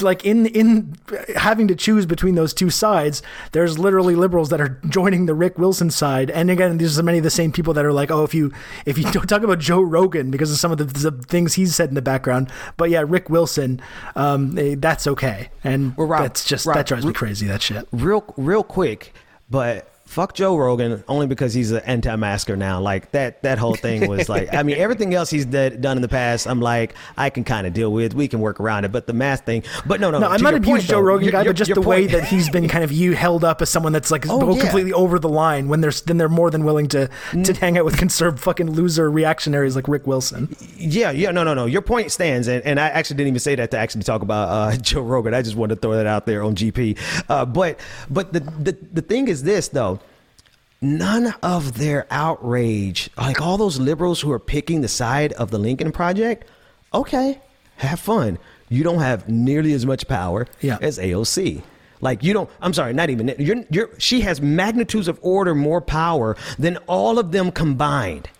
like 0.00 0.24
in 0.24 0.46
in 0.46 0.96
having 1.36 1.68
to 1.68 1.76
choose 1.76 2.04
between 2.04 2.34
those 2.34 2.52
two 2.52 2.70
sides 2.70 3.22
there's 3.52 3.78
literally 3.78 4.16
liberals 4.16 4.48
that 4.48 4.60
are 4.60 4.80
joining 4.88 5.26
the 5.26 5.34
rick 5.34 5.58
wilson 5.58 5.90
side. 5.90 6.30
And 6.30 6.50
again 6.50 6.78
these 6.78 6.98
are 6.98 7.02
many 7.02 7.18
of 7.18 7.24
the 7.24 7.30
same 7.30 7.52
people 7.52 7.74
that 7.74 7.84
are 7.84 7.92
like 7.92 8.10
oh 8.10 8.24
if 8.24 8.34
you 8.34 8.52
if 8.86 8.98
you 8.98 9.04
don't 9.12 9.26
talk 9.28 9.42
about 9.42 9.58
joe 9.58 9.80
rogan 9.80 10.30
because 10.30 10.50
of 10.50 10.58
some 10.58 10.72
of 10.72 10.78
the, 10.78 10.84
the 10.84 11.12
things 11.22 11.54
he's 11.54 11.74
said 11.74 11.88
in 11.88 11.94
the 11.94 12.02
background. 12.02 12.50
But 12.76 12.90
yeah 12.90 13.04
rick 13.06 13.30
wilson 13.30 13.80
um 14.16 14.58
eh, 14.58 14.74
that's 14.78 15.06
okay. 15.06 15.50
And 15.62 15.96
Well, 15.96 16.06
Rob, 16.06 16.22
that's 16.22 16.44
just 16.44 16.66
Rob, 16.66 16.76
that 16.76 16.86
drives 16.86 17.04
me 17.04 17.12
crazy 17.12 17.46
that 17.46 17.62
shit. 17.62 17.86
real 17.92 18.24
real 18.36 18.64
quick, 18.64 19.14
but 19.48 19.89
fuck 20.10 20.34
Joe 20.34 20.56
Rogan 20.56 21.04
only 21.06 21.26
because 21.28 21.54
he's 21.54 21.70
an 21.70 21.82
anti-masker 21.86 22.56
now. 22.56 22.80
Like 22.80 23.12
that 23.12 23.42
that 23.42 23.58
whole 23.58 23.76
thing 23.76 24.08
was 24.08 24.28
like 24.28 24.52
I 24.52 24.62
mean 24.64 24.76
everything 24.76 25.14
else 25.14 25.30
he's 25.30 25.46
did, 25.46 25.80
done 25.80 25.96
in 25.96 26.02
the 26.02 26.08
past. 26.08 26.46
I'm 26.48 26.60
like 26.60 26.94
I 27.16 27.30
can 27.30 27.44
kind 27.44 27.66
of 27.66 27.72
deal 27.72 27.92
with. 27.92 28.12
We 28.14 28.26
can 28.26 28.40
work 28.40 28.58
around 28.60 28.84
it. 28.84 28.90
But 28.92 29.06
the 29.06 29.12
mask 29.12 29.44
thing. 29.44 29.62
But 29.86 30.00
no, 30.00 30.10
no. 30.10 30.18
no, 30.18 30.28
I'm 30.28 30.42
not 30.42 30.54
a 30.54 30.60
huge 30.60 30.88
Joe 30.88 30.98
Rogan 31.00 31.24
your- 31.26 31.32
guy, 31.32 31.42
your- 31.44 31.52
but 31.52 31.56
just 31.58 31.72
the 31.74 31.80
way 31.80 32.06
that 32.08 32.24
he's 32.24 32.50
been 32.50 32.66
kind 32.68 32.82
of 32.82 32.90
you 32.92 33.12
held 33.14 33.44
up 33.44 33.62
as 33.62 33.70
someone 33.70 33.92
that's 33.92 34.10
like 34.10 34.26
Oh, 34.28 34.52
yeah. 34.54 34.60
completely 34.62 34.92
over 34.92 35.18
the 35.18 35.28
line 35.28 35.68
when 35.68 35.80
there's 35.80 36.00
then 36.02 36.16
they're 36.18 36.28
more 36.28 36.50
than 36.50 36.64
willing 36.64 36.88
to 36.88 37.08
to 37.44 37.52
hang 37.54 37.78
out 37.78 37.84
with 37.84 37.96
conservative 37.96 38.42
fucking 38.42 38.72
loser 38.72 39.08
reactionaries 39.10 39.76
like 39.76 39.86
Rick 39.86 40.06
Wilson. 40.08 40.54
Yeah, 40.76 41.12
yeah, 41.12 41.30
no, 41.30 41.44
no, 41.44 41.54
no. 41.54 41.66
Your 41.66 41.82
point 41.82 42.10
stands, 42.10 42.48
and, 42.48 42.64
and 42.64 42.80
I 42.80 42.88
actually 42.88 43.16
didn't 43.18 43.28
even 43.28 43.40
say 43.40 43.54
that 43.54 43.70
to 43.70 43.78
actually 43.78 44.02
talk 44.02 44.22
about 44.22 44.48
uh, 44.48 44.76
Joe 44.80 45.02
Rogan. 45.02 45.34
I 45.34 45.42
just 45.42 45.54
wanted 45.56 45.76
to 45.76 45.80
throw 45.80 45.92
that 45.94 46.06
out 46.06 46.26
there 46.26 46.42
on 46.42 46.54
GP. 46.56 46.98
Uh, 47.28 47.44
but 47.44 47.78
but 48.10 48.32
the, 48.32 48.40
the 48.40 48.76
the 48.92 49.02
thing 49.02 49.28
is 49.28 49.44
this 49.44 49.68
though. 49.68 49.99
None 50.82 51.34
of 51.42 51.74
their 51.78 52.06
outrage, 52.10 53.10
like 53.16 53.40
all 53.40 53.58
those 53.58 53.78
liberals 53.78 54.20
who 54.22 54.32
are 54.32 54.38
picking 54.38 54.80
the 54.80 54.88
side 54.88 55.32
of 55.34 55.50
the 55.50 55.58
Lincoln 55.58 55.92
Project, 55.92 56.48
okay, 56.94 57.38
have 57.76 58.00
fun. 58.00 58.38
You 58.70 58.82
don't 58.82 59.00
have 59.00 59.28
nearly 59.28 59.72
as 59.74 59.84
much 59.84 60.08
power 60.08 60.46
Yeah. 60.62 60.78
as 60.80 60.98
AOC. 60.98 61.62
Like 62.00 62.22
you 62.22 62.32
don't. 62.32 62.48
I'm 62.62 62.72
sorry, 62.72 62.94
not 62.94 63.10
even. 63.10 63.34
You're, 63.38 63.64
you're, 63.70 63.90
she 63.98 64.22
has 64.22 64.40
magnitudes 64.40 65.06
of 65.06 65.18
order 65.20 65.54
more 65.54 65.82
power 65.82 66.34
than 66.58 66.78
all 66.86 67.18
of 67.18 67.30
them 67.30 67.50
combined. 67.52 68.30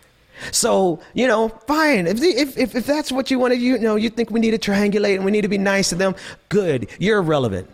So 0.50 1.00
you 1.12 1.26
know, 1.26 1.48
fine. 1.66 2.06
If 2.06 2.22
if 2.22 2.56
if, 2.56 2.74
if 2.74 2.86
that's 2.86 3.12
what 3.12 3.30
you 3.30 3.38
want 3.38 3.52
to, 3.52 3.58
you 3.60 3.78
know, 3.78 3.96
you 3.96 4.08
think 4.08 4.30
we 4.30 4.40
need 4.40 4.52
to 4.52 4.58
triangulate 4.58 5.16
and 5.16 5.26
we 5.26 5.30
need 5.30 5.42
to 5.42 5.48
be 5.48 5.58
nice 5.58 5.90
to 5.90 5.94
them. 5.94 6.14
Good. 6.48 6.88
You're 6.98 7.18
irrelevant, 7.18 7.68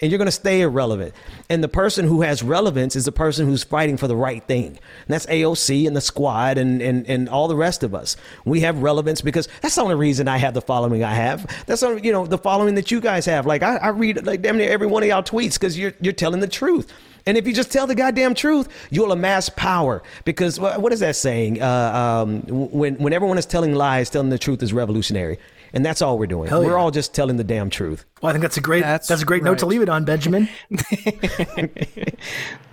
and 0.00 0.10
you're 0.10 0.18
going 0.18 0.26
to 0.26 0.32
stay 0.32 0.62
irrelevant. 0.62 1.14
And 1.48 1.62
the 1.62 1.68
person 1.68 2.06
who 2.06 2.22
has 2.22 2.42
relevance 2.42 2.96
is 2.96 3.04
the 3.04 3.12
person 3.12 3.46
who's 3.46 3.62
fighting 3.62 3.96
for 3.96 4.08
the 4.08 4.16
right 4.16 4.42
thing. 4.44 4.66
And 4.66 5.08
that's 5.08 5.26
AOC 5.26 5.86
and 5.86 5.96
the 5.96 6.00
squad 6.00 6.58
and 6.58 6.80
and 6.80 7.06
and 7.08 7.28
all 7.28 7.48
the 7.48 7.56
rest 7.56 7.82
of 7.82 7.94
us. 7.94 8.16
We 8.44 8.60
have 8.60 8.82
relevance 8.82 9.20
because 9.20 9.48
that's 9.60 9.74
the 9.74 9.82
only 9.82 9.94
reason 9.94 10.28
I 10.28 10.38
have 10.38 10.54
the 10.54 10.62
following 10.62 11.04
I 11.04 11.14
have. 11.14 11.46
That's 11.66 11.82
only, 11.82 12.04
you 12.04 12.12
know 12.12 12.26
the 12.26 12.38
following 12.38 12.74
that 12.76 12.90
you 12.90 13.00
guys 13.00 13.26
have. 13.26 13.46
Like 13.46 13.62
I, 13.62 13.76
I 13.76 13.88
read 13.88 14.24
like 14.26 14.42
damn 14.42 14.56
near 14.56 14.70
every 14.70 14.86
one 14.86 15.02
of 15.02 15.08
y'all 15.08 15.22
tweets 15.22 15.54
because 15.54 15.78
you're 15.78 15.94
you're 16.00 16.12
telling 16.12 16.40
the 16.40 16.48
truth. 16.48 16.92
And 17.26 17.36
if 17.36 17.46
you 17.46 17.52
just 17.52 17.70
tell 17.70 17.86
the 17.86 17.94
goddamn 17.94 18.34
truth, 18.34 18.68
you'll 18.90 19.12
amass 19.12 19.50
power. 19.50 20.02
Because 20.24 20.58
what 20.58 20.92
is 20.92 21.00
that 21.00 21.16
saying? 21.16 21.60
Uh, 21.60 22.24
um, 22.26 22.42
when 22.46 22.96
when 22.96 23.12
everyone 23.12 23.38
is 23.38 23.46
telling 23.46 23.74
lies, 23.74 24.10
telling 24.10 24.30
the 24.30 24.38
truth 24.38 24.62
is 24.62 24.72
revolutionary, 24.72 25.38
and 25.72 25.84
that's 25.84 26.02
all 26.02 26.18
we're 26.18 26.26
doing. 26.26 26.48
Hell 26.48 26.64
we're 26.64 26.70
yeah. 26.70 26.76
all 26.76 26.90
just 26.90 27.14
telling 27.14 27.36
the 27.36 27.44
damn 27.44 27.70
truth. 27.70 28.04
Well, 28.22 28.30
I 28.30 28.32
think 28.32 28.42
that's 28.42 28.56
a 28.56 28.60
great 28.60 28.82
That's 28.82 29.08
that's, 29.08 29.22
a 29.22 29.24
great 29.24 29.42
note 29.42 29.58
to 29.58 29.66
leave 29.66 29.82
it 29.82 29.88
on, 29.88 30.04
Benjamin. 30.04 30.48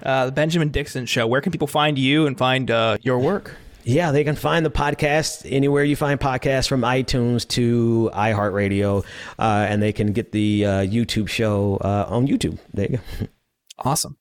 Uh, 0.03 0.27
the 0.27 0.31
Benjamin 0.31 0.69
Dixon 0.69 1.05
Show. 1.05 1.27
Where 1.27 1.41
can 1.41 1.51
people 1.51 1.67
find 1.67 1.99
you 1.99 2.27
and 2.27 2.37
find 2.37 2.71
uh, 2.71 2.97
your 3.01 3.19
work? 3.19 3.55
Yeah, 3.83 4.11
they 4.11 4.23
can 4.23 4.35
find 4.35 4.65
the 4.65 4.69
podcast 4.69 5.45
anywhere 5.49 5.83
you 5.83 5.95
find 5.95 6.19
podcasts, 6.19 6.67
from 6.67 6.81
iTunes 6.81 7.47
to 7.49 8.09
iHeartRadio, 8.13 9.05
uh, 9.39 9.65
and 9.69 9.81
they 9.81 9.91
can 9.91 10.13
get 10.13 10.31
the 10.31 10.65
uh, 10.65 10.69
YouTube 10.81 11.27
show 11.27 11.77
uh, 11.81 12.05
on 12.09 12.27
YouTube. 12.27 12.59
There 12.73 12.87
you 12.89 12.97
go. 12.97 13.27
Awesome. 13.79 14.17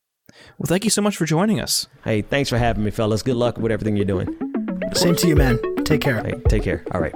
Well, 0.59 0.67
thank 0.67 0.85
you 0.85 0.91
so 0.91 1.01
much 1.01 1.17
for 1.17 1.25
joining 1.25 1.61
us. 1.61 1.87
Hey, 2.05 2.21
thanks 2.21 2.51
for 2.51 2.59
having 2.59 2.85
me, 2.85 2.91
fellas. 2.91 3.23
Good 3.23 3.37
luck 3.37 3.57
with 3.57 3.73
everything 3.73 3.97
you're 3.97 4.05
doing. 4.05 4.29
Same 4.93 5.17
to 5.17 5.29
you, 5.29 5.35
man. 5.35 5.59
Take 5.85 6.03
care. 6.03 6.23
Hey, 6.23 6.35
take 6.49 6.63
care. 6.63 6.85
All 6.93 7.01
right. 7.01 7.15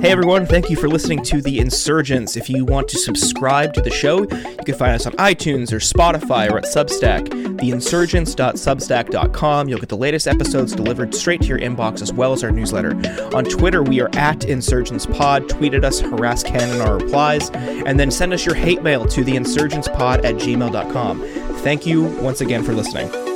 Hey 0.00 0.10
everyone, 0.10 0.46
thank 0.46 0.68
you 0.68 0.76
for 0.76 0.88
listening 0.88 1.22
to 1.24 1.40
The 1.40 1.60
Insurgents. 1.60 2.36
If 2.36 2.50
you 2.50 2.64
want 2.64 2.88
to 2.88 2.98
subscribe 2.98 3.72
to 3.74 3.80
the 3.80 3.90
show, 3.90 4.22
you 4.22 4.64
can 4.64 4.74
find 4.74 4.96
us 4.96 5.06
on 5.06 5.12
iTunes 5.12 5.72
or 5.72 5.76
Spotify 5.76 6.50
or 6.50 6.58
at 6.58 6.64
Substack, 6.64 7.28
theinsurgents.substack.com. 7.58 9.68
You'll 9.68 9.78
get 9.78 9.88
the 9.88 9.96
latest 9.96 10.26
episodes 10.26 10.74
delivered 10.74 11.14
straight 11.14 11.42
to 11.42 11.46
your 11.46 11.60
inbox 11.60 12.02
as 12.02 12.12
well 12.12 12.32
as 12.32 12.42
our 12.42 12.50
newsletter. 12.50 12.96
On 13.32 13.44
Twitter, 13.44 13.84
we 13.84 14.00
are 14.00 14.10
at 14.14 14.44
Insurgents 14.44 15.06
Pod. 15.06 15.48
Tweet 15.48 15.74
at 15.74 15.84
us, 15.84 16.00
harass 16.00 16.42
Ken 16.42 16.68
in 16.74 16.80
our 16.80 16.98
replies, 16.98 17.50
and 17.50 18.00
then 18.00 18.10
send 18.10 18.32
us 18.32 18.44
your 18.44 18.56
hate 18.56 18.82
mail 18.82 19.06
to 19.06 19.22
theinsurgentspod 19.22 20.24
at 20.24 20.34
gmail.com. 20.34 21.22
Thank 21.58 21.86
you 21.86 22.02
once 22.20 22.40
again 22.40 22.64
for 22.64 22.72
listening. 22.72 23.31